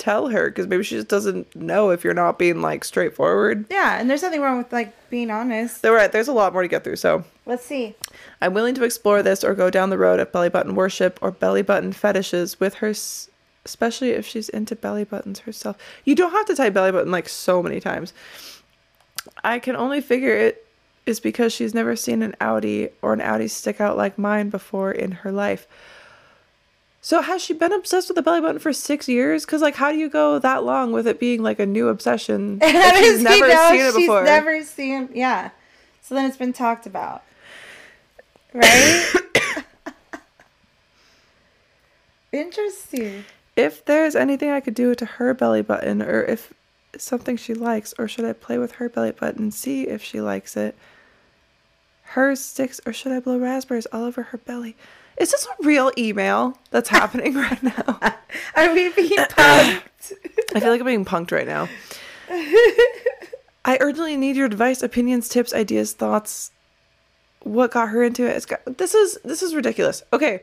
tell 0.00 0.28
her 0.28 0.48
because 0.48 0.66
maybe 0.66 0.82
she 0.82 0.96
just 0.96 1.08
doesn't 1.08 1.54
know 1.54 1.90
if 1.90 2.02
you're 2.02 2.14
not 2.14 2.38
being 2.38 2.60
like 2.60 2.82
straightforward. 2.84 3.66
yeah, 3.70 4.00
and 4.00 4.10
there's 4.10 4.22
nothing 4.22 4.40
wrong 4.40 4.58
with 4.58 4.72
like 4.72 4.92
being 5.10 5.30
honest. 5.30 5.82
They're 5.82 5.92
right. 5.92 6.10
There's 6.10 6.28
a 6.28 6.32
lot 6.32 6.52
more 6.52 6.62
to 6.62 6.68
get 6.68 6.82
through. 6.82 6.96
So 6.96 7.24
Let's 7.46 7.64
see. 7.64 7.94
I'm 8.40 8.54
willing 8.54 8.74
to 8.76 8.84
explore 8.84 9.22
this 9.22 9.44
or 9.44 9.54
go 9.54 9.70
down 9.70 9.90
the 9.90 9.98
road 9.98 10.20
of 10.20 10.32
belly 10.32 10.48
button 10.48 10.74
worship 10.74 11.18
or 11.20 11.30
belly 11.30 11.62
button 11.62 11.92
fetishes 11.92 12.58
with 12.60 12.74
her, 12.74 12.94
especially 13.64 14.10
if 14.10 14.26
she's 14.26 14.48
into 14.48 14.76
belly 14.76 15.04
buttons 15.04 15.40
herself. 15.40 15.76
You 16.04 16.14
don't 16.14 16.32
have 16.32 16.46
to 16.46 16.54
type 16.54 16.74
belly 16.74 16.92
button 16.92 17.10
like 17.10 17.28
so 17.28 17.62
many 17.62 17.80
times. 17.80 18.12
I 19.44 19.58
can 19.58 19.76
only 19.76 20.00
figure 20.00 20.34
it 20.34 20.66
is 21.06 21.20
because 21.20 21.52
she's 21.52 21.74
never 21.74 21.96
seen 21.96 22.22
an 22.22 22.36
outie 22.40 22.92
or 23.02 23.12
an 23.12 23.20
outie 23.20 23.50
stick 23.50 23.80
out 23.80 23.96
like 23.96 24.16
mine 24.16 24.48
before 24.48 24.92
in 24.92 25.10
her 25.10 25.32
life. 25.32 25.66
So 27.02 27.22
has 27.22 27.42
she 27.42 27.54
been 27.54 27.72
obsessed 27.72 28.08
with 28.08 28.16
the 28.16 28.22
belly 28.22 28.40
button 28.42 28.58
for 28.58 28.72
six 28.74 29.08
years? 29.08 29.46
Because 29.46 29.62
like, 29.62 29.74
how 29.76 29.90
do 29.90 29.96
you 29.96 30.10
go 30.10 30.38
that 30.38 30.64
long 30.64 30.92
with 30.92 31.06
it 31.06 31.18
being 31.18 31.42
like 31.42 31.58
a 31.58 31.64
new 31.66 31.88
obsession? 31.88 32.58
does 32.60 32.98
she's 32.98 33.22
never 33.22 33.50
seen 33.50 33.80
it 33.80 33.94
she's 33.94 34.02
before. 34.02 34.24
never 34.24 34.62
seen. 34.62 35.08
Yeah. 35.14 35.50
So 36.02 36.14
then 36.14 36.26
it's 36.26 36.36
been 36.36 36.52
talked 36.52 36.86
about, 36.86 37.22
right? 38.52 39.06
Interesting. 42.32 43.24
if 43.56 43.84
there's 43.84 44.14
anything 44.14 44.50
I 44.50 44.60
could 44.60 44.74
do 44.74 44.94
to 44.94 45.04
her 45.04 45.34
belly 45.34 45.62
button, 45.62 46.02
or 46.02 46.22
if 46.22 46.52
something 46.96 47.36
she 47.36 47.54
likes, 47.54 47.94
or 47.98 48.08
should 48.08 48.24
I 48.24 48.32
play 48.32 48.58
with 48.58 48.72
her 48.72 48.88
belly 48.88 49.12
button 49.12 49.42
and 49.44 49.54
see 49.54 49.88
if 49.88 50.02
she 50.02 50.20
likes 50.20 50.56
it? 50.56 50.76
Hers 52.02 52.40
sticks, 52.40 52.80
or 52.84 52.92
should 52.92 53.12
I 53.12 53.20
blow 53.20 53.38
raspberries 53.38 53.86
all 53.86 54.04
over 54.04 54.22
her 54.24 54.38
belly? 54.38 54.76
Is 55.20 55.30
this 55.32 55.46
a 55.46 55.64
real 55.64 55.92
email 55.98 56.58
that's 56.70 56.88
happening 56.98 57.34
right 57.34 57.62
now? 57.62 58.00
Are 58.56 58.72
we 58.72 58.88
being 58.88 59.10
punked? 59.18 59.82
I 60.54 60.60
feel 60.60 60.70
like 60.70 60.80
I'm 60.80 60.86
being 60.86 61.04
punked 61.04 61.30
right 61.30 61.46
now. 61.46 61.68
I 63.64 63.76
urgently 63.80 64.16
need 64.16 64.36
your 64.36 64.46
advice, 64.46 64.82
opinions, 64.82 65.28
tips, 65.28 65.52
ideas, 65.52 65.92
thoughts. 65.92 66.50
what 67.42 67.70
got 67.70 67.90
her 67.90 68.02
into 68.02 68.26
it. 68.26 68.36
It's 68.36 68.46
got, 68.46 68.60
this 68.78 68.94
is 68.94 69.18
this 69.22 69.42
is 69.42 69.54
ridiculous. 69.54 70.02
Okay. 70.12 70.40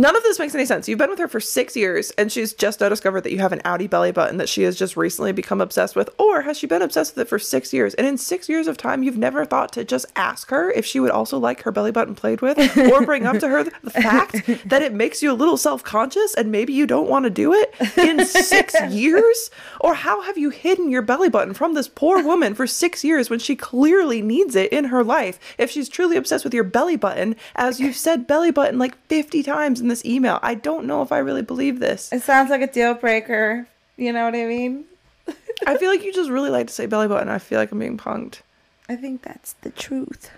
None 0.00 0.16
of 0.16 0.22
this 0.22 0.38
makes 0.38 0.54
any 0.54 0.64
sense. 0.64 0.88
You've 0.88 0.98
been 0.98 1.10
with 1.10 1.18
her 1.18 1.28
for 1.28 1.40
six 1.40 1.76
years 1.76 2.10
and 2.12 2.32
she's 2.32 2.54
just 2.54 2.80
now 2.80 2.88
discovered 2.88 3.20
that 3.20 3.32
you 3.32 3.38
have 3.40 3.52
an 3.52 3.60
outie 3.66 3.90
belly 3.90 4.12
button 4.12 4.38
that 4.38 4.48
she 4.48 4.62
has 4.62 4.78
just 4.78 4.96
recently 4.96 5.30
become 5.30 5.60
obsessed 5.60 5.94
with. 5.94 6.08
Or 6.18 6.40
has 6.40 6.56
she 6.56 6.66
been 6.66 6.80
obsessed 6.80 7.14
with 7.14 7.26
it 7.26 7.28
for 7.28 7.38
six 7.38 7.70
years? 7.74 7.92
And 7.92 8.06
in 8.06 8.16
six 8.16 8.48
years 8.48 8.66
of 8.66 8.78
time, 8.78 9.02
you've 9.02 9.18
never 9.18 9.44
thought 9.44 9.74
to 9.74 9.84
just 9.84 10.06
ask 10.16 10.48
her 10.48 10.70
if 10.70 10.86
she 10.86 11.00
would 11.00 11.10
also 11.10 11.36
like 11.36 11.64
her 11.64 11.70
belly 11.70 11.90
button 11.90 12.14
played 12.14 12.40
with 12.40 12.56
or 12.78 13.02
bring 13.04 13.26
up 13.26 13.40
to 13.40 13.48
her 13.48 13.62
the 13.62 13.90
fact 13.90 14.46
that 14.64 14.80
it 14.80 14.94
makes 14.94 15.22
you 15.22 15.30
a 15.30 15.34
little 15.34 15.58
self 15.58 15.84
conscious 15.84 16.32
and 16.32 16.50
maybe 16.50 16.72
you 16.72 16.86
don't 16.86 17.10
want 17.10 17.24
to 17.24 17.30
do 17.30 17.52
it 17.52 17.74
in 17.98 18.24
six 18.24 18.74
years? 18.88 19.50
Or 19.82 19.92
how 19.92 20.22
have 20.22 20.38
you 20.38 20.48
hidden 20.48 20.90
your 20.90 21.02
belly 21.02 21.28
button 21.28 21.52
from 21.52 21.74
this 21.74 21.88
poor 21.88 22.24
woman 22.24 22.54
for 22.54 22.66
six 22.66 23.04
years 23.04 23.28
when 23.28 23.38
she 23.38 23.54
clearly 23.54 24.22
needs 24.22 24.56
it 24.56 24.72
in 24.72 24.86
her 24.86 25.04
life? 25.04 25.38
If 25.58 25.70
she's 25.70 25.90
truly 25.90 26.16
obsessed 26.16 26.44
with 26.44 26.54
your 26.54 26.64
belly 26.64 26.96
button, 26.96 27.36
as 27.54 27.80
you've 27.80 27.96
said 27.96 28.26
belly 28.26 28.50
button 28.50 28.78
like 28.78 28.96
50 29.08 29.42
times 29.42 29.78
in 29.78 29.89
this 29.90 30.04
email, 30.04 30.38
I 30.42 30.54
don't 30.54 30.86
know 30.86 31.02
if 31.02 31.12
I 31.12 31.18
really 31.18 31.42
believe 31.42 31.80
this. 31.80 32.12
It 32.12 32.22
sounds 32.22 32.48
like 32.48 32.62
a 32.62 32.66
deal 32.66 32.94
breaker. 32.94 33.66
You 33.96 34.12
know 34.12 34.24
what 34.24 34.34
I 34.34 34.46
mean? 34.46 34.86
I 35.66 35.76
feel 35.76 35.90
like 35.90 36.02
you 36.02 36.12
just 36.12 36.30
really 36.30 36.48
like 36.48 36.68
to 36.68 36.72
say 36.72 36.86
belly 36.86 37.06
button. 37.06 37.28
I 37.28 37.38
feel 37.38 37.58
like 37.58 37.70
I'm 37.70 37.78
being 37.78 37.98
punked. 37.98 38.40
I 38.88 38.96
think 38.96 39.22
that's 39.22 39.52
the 39.60 39.70
truth. 39.70 40.30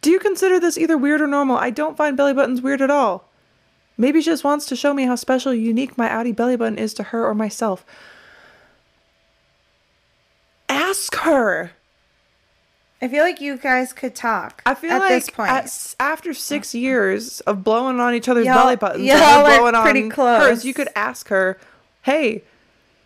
Do 0.00 0.10
you 0.10 0.20
consider 0.20 0.60
this 0.60 0.78
either 0.78 0.96
weird 0.96 1.20
or 1.20 1.26
normal? 1.26 1.56
I 1.56 1.70
don't 1.70 1.96
find 1.96 2.16
belly 2.16 2.32
buttons 2.32 2.62
weird 2.62 2.80
at 2.80 2.90
all. 2.90 3.28
Maybe 3.96 4.20
she 4.20 4.26
just 4.26 4.44
wants 4.44 4.64
to 4.66 4.76
show 4.76 4.94
me 4.94 5.04
how 5.04 5.16
special, 5.16 5.52
unique 5.52 5.98
my 5.98 6.08
outie 6.08 6.34
belly 6.34 6.54
button 6.54 6.78
is 6.78 6.94
to 6.94 7.02
her 7.02 7.26
or 7.26 7.34
myself. 7.34 7.84
Ask 10.68 11.16
her. 11.16 11.72
I 13.00 13.06
feel 13.08 13.22
like 13.22 13.40
you 13.40 13.56
guys 13.56 13.92
could 13.92 14.14
talk. 14.14 14.60
I 14.66 14.74
feel 14.74 14.92
at 14.92 14.98
like 14.98 15.10
this 15.10 15.30
point. 15.30 15.50
at 15.50 15.94
after 16.00 16.34
six 16.34 16.74
years 16.74 17.40
of 17.42 17.62
blowing 17.62 18.00
on 18.00 18.14
each 18.14 18.28
other's 18.28 18.46
Y'all- 18.46 18.56
belly 18.56 18.76
buttons, 18.76 19.04
y'all 19.04 19.16
her 19.44 19.74
are 19.76 19.82
pretty 19.82 20.04
on 20.04 20.10
close. 20.10 20.42
hers, 20.42 20.64
you 20.64 20.74
could 20.74 20.88
ask 20.96 21.28
her, 21.28 21.56
"Hey, 22.02 22.42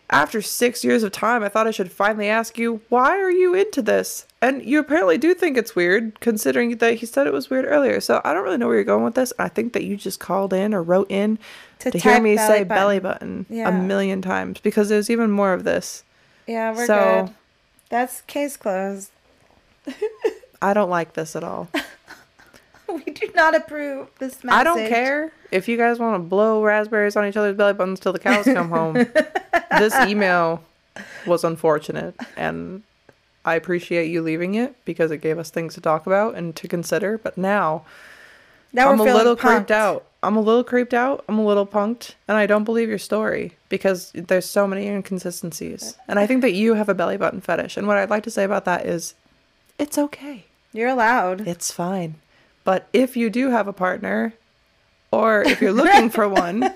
after 0.09 0.41
six 0.41 0.83
years 0.83 1.03
of 1.03 1.11
time, 1.11 1.43
I 1.43 1.49
thought 1.49 1.67
I 1.67 1.71
should 1.71 1.91
finally 1.91 2.27
ask 2.27 2.57
you, 2.57 2.81
why 2.89 3.19
are 3.19 3.29
you 3.31 3.53
into 3.53 3.81
this?" 3.83 4.25
And 4.41 4.63
you 4.63 4.79
apparently 4.79 5.17
do 5.19 5.33
think 5.35 5.57
it's 5.57 5.75
weird, 5.75 6.19
considering 6.19 6.75
that 6.77 6.95
he 6.95 7.05
said 7.05 7.27
it 7.27 7.33
was 7.33 7.49
weird 7.51 7.65
earlier. 7.65 8.01
So 8.01 8.19
I 8.25 8.33
don't 8.33 8.43
really 8.43 8.57
know 8.57 8.65
where 8.67 8.75
you're 8.75 8.83
going 8.83 9.03
with 9.05 9.15
this. 9.15 9.31
I 9.39 9.47
think 9.47 9.73
that 9.73 9.83
you 9.83 9.95
just 9.95 10.19
called 10.19 10.53
in 10.53 10.73
or 10.73 10.81
wrote 10.83 11.09
in 11.09 11.37
To 11.79 11.91
to, 11.91 11.97
hear 11.99 12.19
me 12.19 12.35
belly 12.35 12.47
say 12.47 12.63
button. 12.63 12.67
belly 12.81 12.99
button 12.99 13.45
Yeah. 13.49 13.69
a 13.69 13.71
million 13.71 14.21
times 14.23 14.59
because 14.59 14.89
there's 14.89 15.09
even 15.11 15.29
more 15.31 15.53
of 15.53 15.63
this. 15.63 16.03
yeah, 16.47 16.73
we're 16.75 16.85
so- 16.87 17.23
good. 17.27 17.33
That's 17.89 18.21
case 18.21 18.57
closed. 18.57 19.11
I 20.61 20.73
don't 20.73 20.89
like 20.89 21.13
this 21.13 21.35
at 21.35 21.43
all. 21.43 21.69
We 22.87 23.11
do 23.11 23.27
not 23.33 23.55
approve 23.55 24.09
this 24.19 24.43
message. 24.43 24.59
I 24.59 24.63
don't 24.63 24.87
care 24.87 25.31
if 25.49 25.67
you 25.67 25.77
guys 25.77 25.97
want 25.97 26.15
to 26.15 26.19
blow 26.19 26.61
raspberries 26.63 27.15
on 27.15 27.25
each 27.25 27.35
other's 27.35 27.55
belly 27.57 27.73
buttons 27.73 27.99
till 27.99 28.13
the 28.13 28.19
cows 28.19 28.45
come 28.45 28.69
home. 28.69 28.93
this 29.79 29.95
email 30.05 30.61
was 31.25 31.43
unfortunate, 31.43 32.13
and 32.37 32.83
I 33.45 33.55
appreciate 33.55 34.11
you 34.11 34.21
leaving 34.21 34.53
it 34.53 34.75
because 34.85 35.09
it 35.09 35.19
gave 35.19 35.39
us 35.39 35.49
things 35.49 35.73
to 35.73 35.81
talk 35.81 36.05
about 36.05 36.35
and 36.35 36.55
to 36.57 36.67
consider. 36.67 37.17
But 37.17 37.35
now 37.35 37.83
Now 38.73 38.91
I'm 38.91 38.99
a 38.99 39.03
little 39.05 39.35
punked. 39.35 39.39
creeped 39.39 39.71
out. 39.71 40.05
I'm 40.21 40.35
a 40.35 40.41
little 40.41 40.63
creeped 40.63 40.93
out. 40.93 41.23
I'm 41.27 41.39
a 41.39 41.45
little 41.45 41.65
punked, 41.65 42.13
and 42.27 42.37
I 42.37 42.45
don't 42.45 42.63
believe 42.63 42.89
your 42.89 42.99
story 42.99 43.53
because 43.69 44.11
there's 44.13 44.45
so 44.45 44.67
many 44.67 44.87
inconsistencies. 44.87 45.97
And 46.07 46.19
I 46.19 46.27
think 46.27 46.41
that 46.41 46.53
you 46.53 46.75
have 46.75 46.89
a 46.89 46.93
belly 46.93 47.17
button 47.17 47.41
fetish. 47.41 47.75
And 47.75 47.87
what 47.87 47.97
I'd 47.97 48.11
like 48.11 48.23
to 48.23 48.31
say 48.31 48.43
about 48.43 48.65
that 48.65 48.85
is, 48.85 49.15
it's 49.77 49.97
okay. 49.97 50.45
You're 50.71 50.89
allowed. 50.89 51.47
It's 51.47 51.71
fine. 51.71 52.15
But 52.63 52.87
if 52.93 53.17
you 53.17 53.29
do 53.29 53.49
have 53.49 53.67
a 53.67 53.73
partner, 53.73 54.33
or 55.11 55.43
if 55.43 55.61
you're 55.61 55.71
looking 55.71 56.09
for 56.09 56.27
one, 56.27 56.73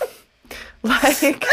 like, 0.82 1.44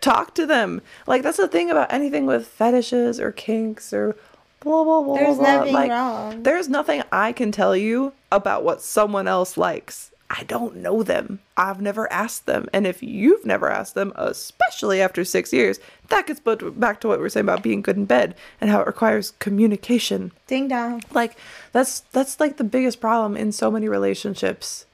talk 0.00 0.34
to 0.36 0.46
them. 0.46 0.80
Like, 1.06 1.22
that's 1.22 1.36
the 1.36 1.48
thing 1.48 1.70
about 1.70 1.92
anything 1.92 2.26
with 2.26 2.46
fetishes 2.46 3.20
or 3.20 3.32
kinks 3.32 3.92
or 3.92 4.16
blah, 4.60 4.84
blah, 4.84 5.02
blah. 5.02 5.16
There's 5.16 5.36
blah. 5.36 5.56
nothing 5.56 5.74
like, 5.74 5.90
wrong. 5.90 6.42
There's 6.42 6.68
nothing 6.68 7.02
I 7.12 7.32
can 7.32 7.52
tell 7.52 7.76
you 7.76 8.12
about 8.30 8.64
what 8.64 8.80
someone 8.82 9.28
else 9.28 9.56
likes. 9.56 10.10
I 10.28 10.42
don't 10.44 10.76
know 10.76 11.02
them. 11.02 11.40
I've 11.56 11.80
never 11.80 12.12
asked 12.12 12.46
them. 12.46 12.68
And 12.72 12.86
if 12.86 13.02
you've 13.02 13.46
never 13.46 13.70
asked 13.70 13.94
them, 13.94 14.12
especially 14.16 15.00
after 15.00 15.24
six 15.24 15.52
years, 15.52 15.78
that 16.08 16.26
gets 16.26 16.40
put 16.40 16.78
back 16.78 17.00
to 17.00 17.08
what 17.08 17.18
we 17.18 17.22
we're 17.22 17.28
saying 17.28 17.46
about 17.46 17.62
being 17.62 17.82
good 17.82 17.96
in 17.96 18.04
bed 18.04 18.34
and 18.60 18.70
how 18.70 18.80
it 18.80 18.86
requires 18.86 19.32
communication 19.38 20.32
Ding 20.46 20.68
dong. 20.68 21.02
like 21.12 21.36
that's 21.72 22.00
that's 22.12 22.40
like 22.40 22.56
the 22.56 22.64
biggest 22.64 23.00
problem 23.00 23.36
in 23.36 23.52
so 23.52 23.70
many 23.70 23.88
relationships 23.88 24.86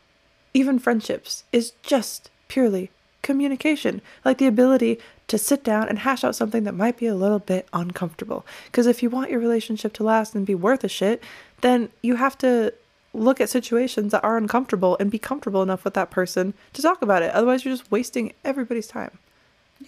even 0.55 0.79
friendships 0.79 1.45
is 1.53 1.73
just 1.83 2.31
purely 2.49 2.91
communication 3.23 4.01
like 4.25 4.39
the 4.39 4.47
ability 4.47 4.99
to 5.29 5.39
sit 5.39 5.63
down 5.63 5.89
and 5.89 6.01
hash 6.01 6.25
out 6.25 6.35
something 6.35 6.65
that 6.65 6.75
might 6.75 6.97
be 6.97 7.07
a 7.07 7.15
little 7.15 7.39
bit 7.39 7.69
uncomfortable 7.73 8.45
because 8.67 8.87
if 8.87 9.03
you 9.03 9.09
want 9.09 9.31
your 9.31 9.41
relationship 9.41 9.93
to 9.93 10.03
last 10.03 10.35
and 10.35 10.45
be 10.45 10.55
worth 10.55 10.83
a 10.83 10.89
shit 10.89 11.23
then 11.61 11.89
you 12.03 12.17
have 12.17 12.37
to 12.37 12.73
look 13.15 13.41
at 13.41 13.49
situations 13.51 14.13
that 14.13 14.25
are 14.25 14.37
uncomfortable 14.37 14.97
and 14.99 15.11
be 15.11 15.19
comfortable 15.19 15.63
enough 15.63 15.85
with 15.85 15.95
that 15.95 16.11
person 16.11 16.55
to 16.73 16.81
talk 16.83 17.03
about 17.03 17.23
it 17.23 17.31
otherwise 17.33 17.65
you're 17.65 17.75
just 17.75 17.91
wasting 17.91 18.33
everybody's 18.45 18.87
time 18.87 19.19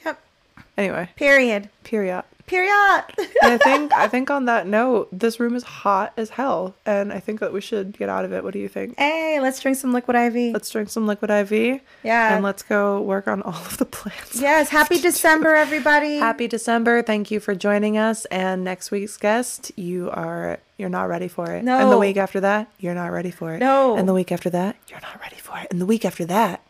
Yep. 0.05 0.21
anyway 0.77 1.09
Period. 1.17 1.71
period 1.85 2.25
Period. 2.47 3.05
I 3.43 3.59
think 3.62 3.93
I 3.97 4.07
think 4.09 4.31
on 4.31 4.45
that 4.45 4.66
note, 4.66 5.09
this 5.11 5.41
room 5.41 5.55
is 5.55 5.62
hot 5.62 6.12
as 6.16 6.31
hell, 6.31 6.75
and 6.85 7.12
I 7.12 7.21
think 7.21 7.41
that 7.41 7.53
we 7.53 7.61
should 7.61 7.97
get 7.97 8.09
out 8.09 8.25
of 8.25 8.33
it. 8.33 8.45
What 8.45 8.53
do 8.53 8.59
you 8.59 8.69
think? 8.69 8.99
hey, 8.99 9.39
let's 9.41 9.61
drink 9.61 9.77
some 9.79 9.93
liquid 9.93 10.16
IV. 10.16 10.53
Let's 10.53 10.69
drink 10.71 10.91
some 10.91 11.07
liquid 11.07 11.31
IV. 11.31 11.81
Yeah. 12.03 12.35
And 12.35 12.45
let's 12.45 12.62
go 12.62 13.01
work 13.01 13.27
on 13.29 13.43
all 13.43 13.55
of 13.55 13.79
the 13.79 13.87
plants. 13.87 14.41
yes. 14.41 14.69
Happy 14.69 15.01
December, 15.11 15.55
everybody. 15.55 16.16
Happy 16.19 16.47
December. 16.47 17.03
Thank 17.03 17.31
you 17.31 17.41
for 17.41 17.55
joining 17.55 17.97
us. 17.97 18.25
And 18.27 18.62
next 18.65 18.91
week's 18.91 19.16
guest, 19.16 19.73
you 19.77 20.11
are 20.11 20.59
you're 20.77 20.89
not 20.89 21.09
ready 21.09 21.29
for 21.29 21.51
it. 21.53 21.65
No. 21.65 21.79
And 21.79 21.91
the 21.91 21.99
week 21.99 22.16
after 22.16 22.41
that, 22.41 22.69
you're 22.79 22.95
not 22.95 23.12
ready 23.12 23.31
for 23.31 23.55
it. 23.55 23.59
No. 23.59 23.97
And 23.97 24.09
the 24.09 24.15
week 24.15 24.33
after 24.33 24.51
that, 24.51 24.77
you're 24.89 25.01
not 25.01 25.21
ready 25.21 25.37
for 25.37 25.59
it. 25.59 25.69
And 25.71 25.81
the 25.81 25.87
week 25.87 26.05
after 26.05 26.25
that, 26.27 26.61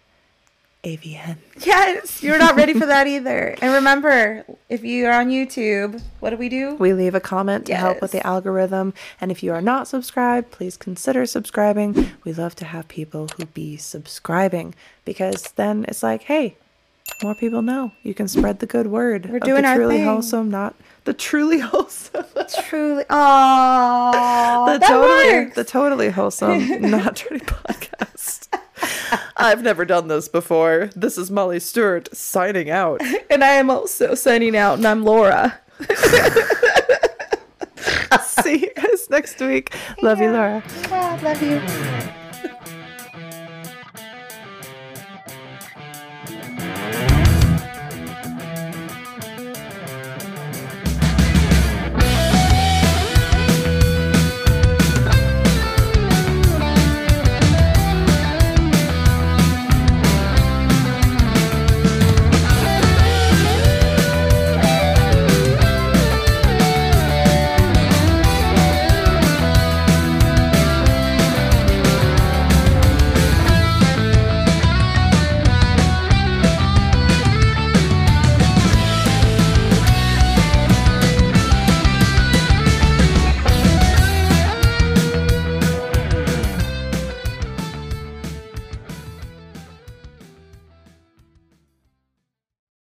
AVN. 0.85 1.37
Yes, 1.65 2.23
you're 2.23 2.39
not 2.39 2.57
ready 2.57 2.75
for 2.75 2.87
that 2.87 3.07
either. 3.07 3.57
And 3.63 3.73
remember, 3.73 4.45
if 4.69 4.85
you 4.85 5.07
are 5.07 5.13
on 5.21 5.29
YouTube, 5.31 6.01
what 6.21 6.31
do 6.31 6.37
we 6.37 6.49
do? 6.49 6.75
We 6.75 6.93
leave 6.93 7.15
a 7.15 7.21
comment 7.21 7.67
to 7.67 7.75
help 7.75 8.01
with 8.03 8.13
the 8.13 8.25
algorithm. 8.27 8.93
And 9.21 9.31
if 9.31 9.43
you 9.43 9.53
are 9.53 9.63
not 9.63 9.89
subscribed, 9.89 10.51
please 10.51 10.77
consider 10.77 11.27
subscribing. 11.27 12.11
We 12.25 12.33
love 12.33 12.55
to 12.57 12.65
have 12.67 12.87
people 12.89 13.29
who 13.37 13.47
be 13.47 13.77
subscribing 13.77 14.75
because 15.05 15.53
then 15.53 15.85
it's 15.89 16.03
like, 16.03 16.23
hey, 16.25 16.57
more 17.23 17.35
people 17.35 17.63
know. 17.63 17.93
You 18.03 18.15
can 18.15 18.29
spread 18.29 18.59
the 18.61 18.67
good 18.67 18.87
word. 18.87 19.27
We're 19.31 19.39
doing 19.41 19.63
the 19.63 19.69
our 19.69 19.77
truly 19.77 19.97
thing. 19.97 20.05
wholesome, 20.07 20.51
not 20.51 20.75
the 21.05 21.15
truly 21.15 21.59
wholesome. 21.61 22.25
Truly. 22.67 23.05
Oh, 23.11 24.73
the 24.73 24.85
totally 24.87 25.33
works. 25.45 25.55
the 25.57 25.65
totally 25.65 26.11
wholesome, 26.11 26.81
not 26.91 27.17
dirty 27.17 27.45
podcast. 27.45 28.49
I've 29.37 29.63
never 29.63 29.85
done 29.85 30.09
this 30.09 30.29
before. 30.29 30.91
This 30.95 31.19
is 31.19 31.31
Molly 31.31 31.61
Stewart 31.61 32.15
signing 32.15 32.71
out. 32.71 33.01
and 33.31 33.43
I 33.43 33.53
am 33.55 33.71
also 33.71 34.15
signing 34.15 34.57
out, 34.57 34.79
and 34.79 34.87
I'm 34.87 35.05
Laura. 35.05 35.59
See 38.23 38.59
you 38.59 38.73
guys 38.75 39.11
next 39.11 39.41
week. 39.41 39.75
Love 40.03 40.21
you, 40.21 40.31
Laura. 40.31 40.63
Well, 40.91 41.19
love 41.23 41.43
you. 41.43 41.61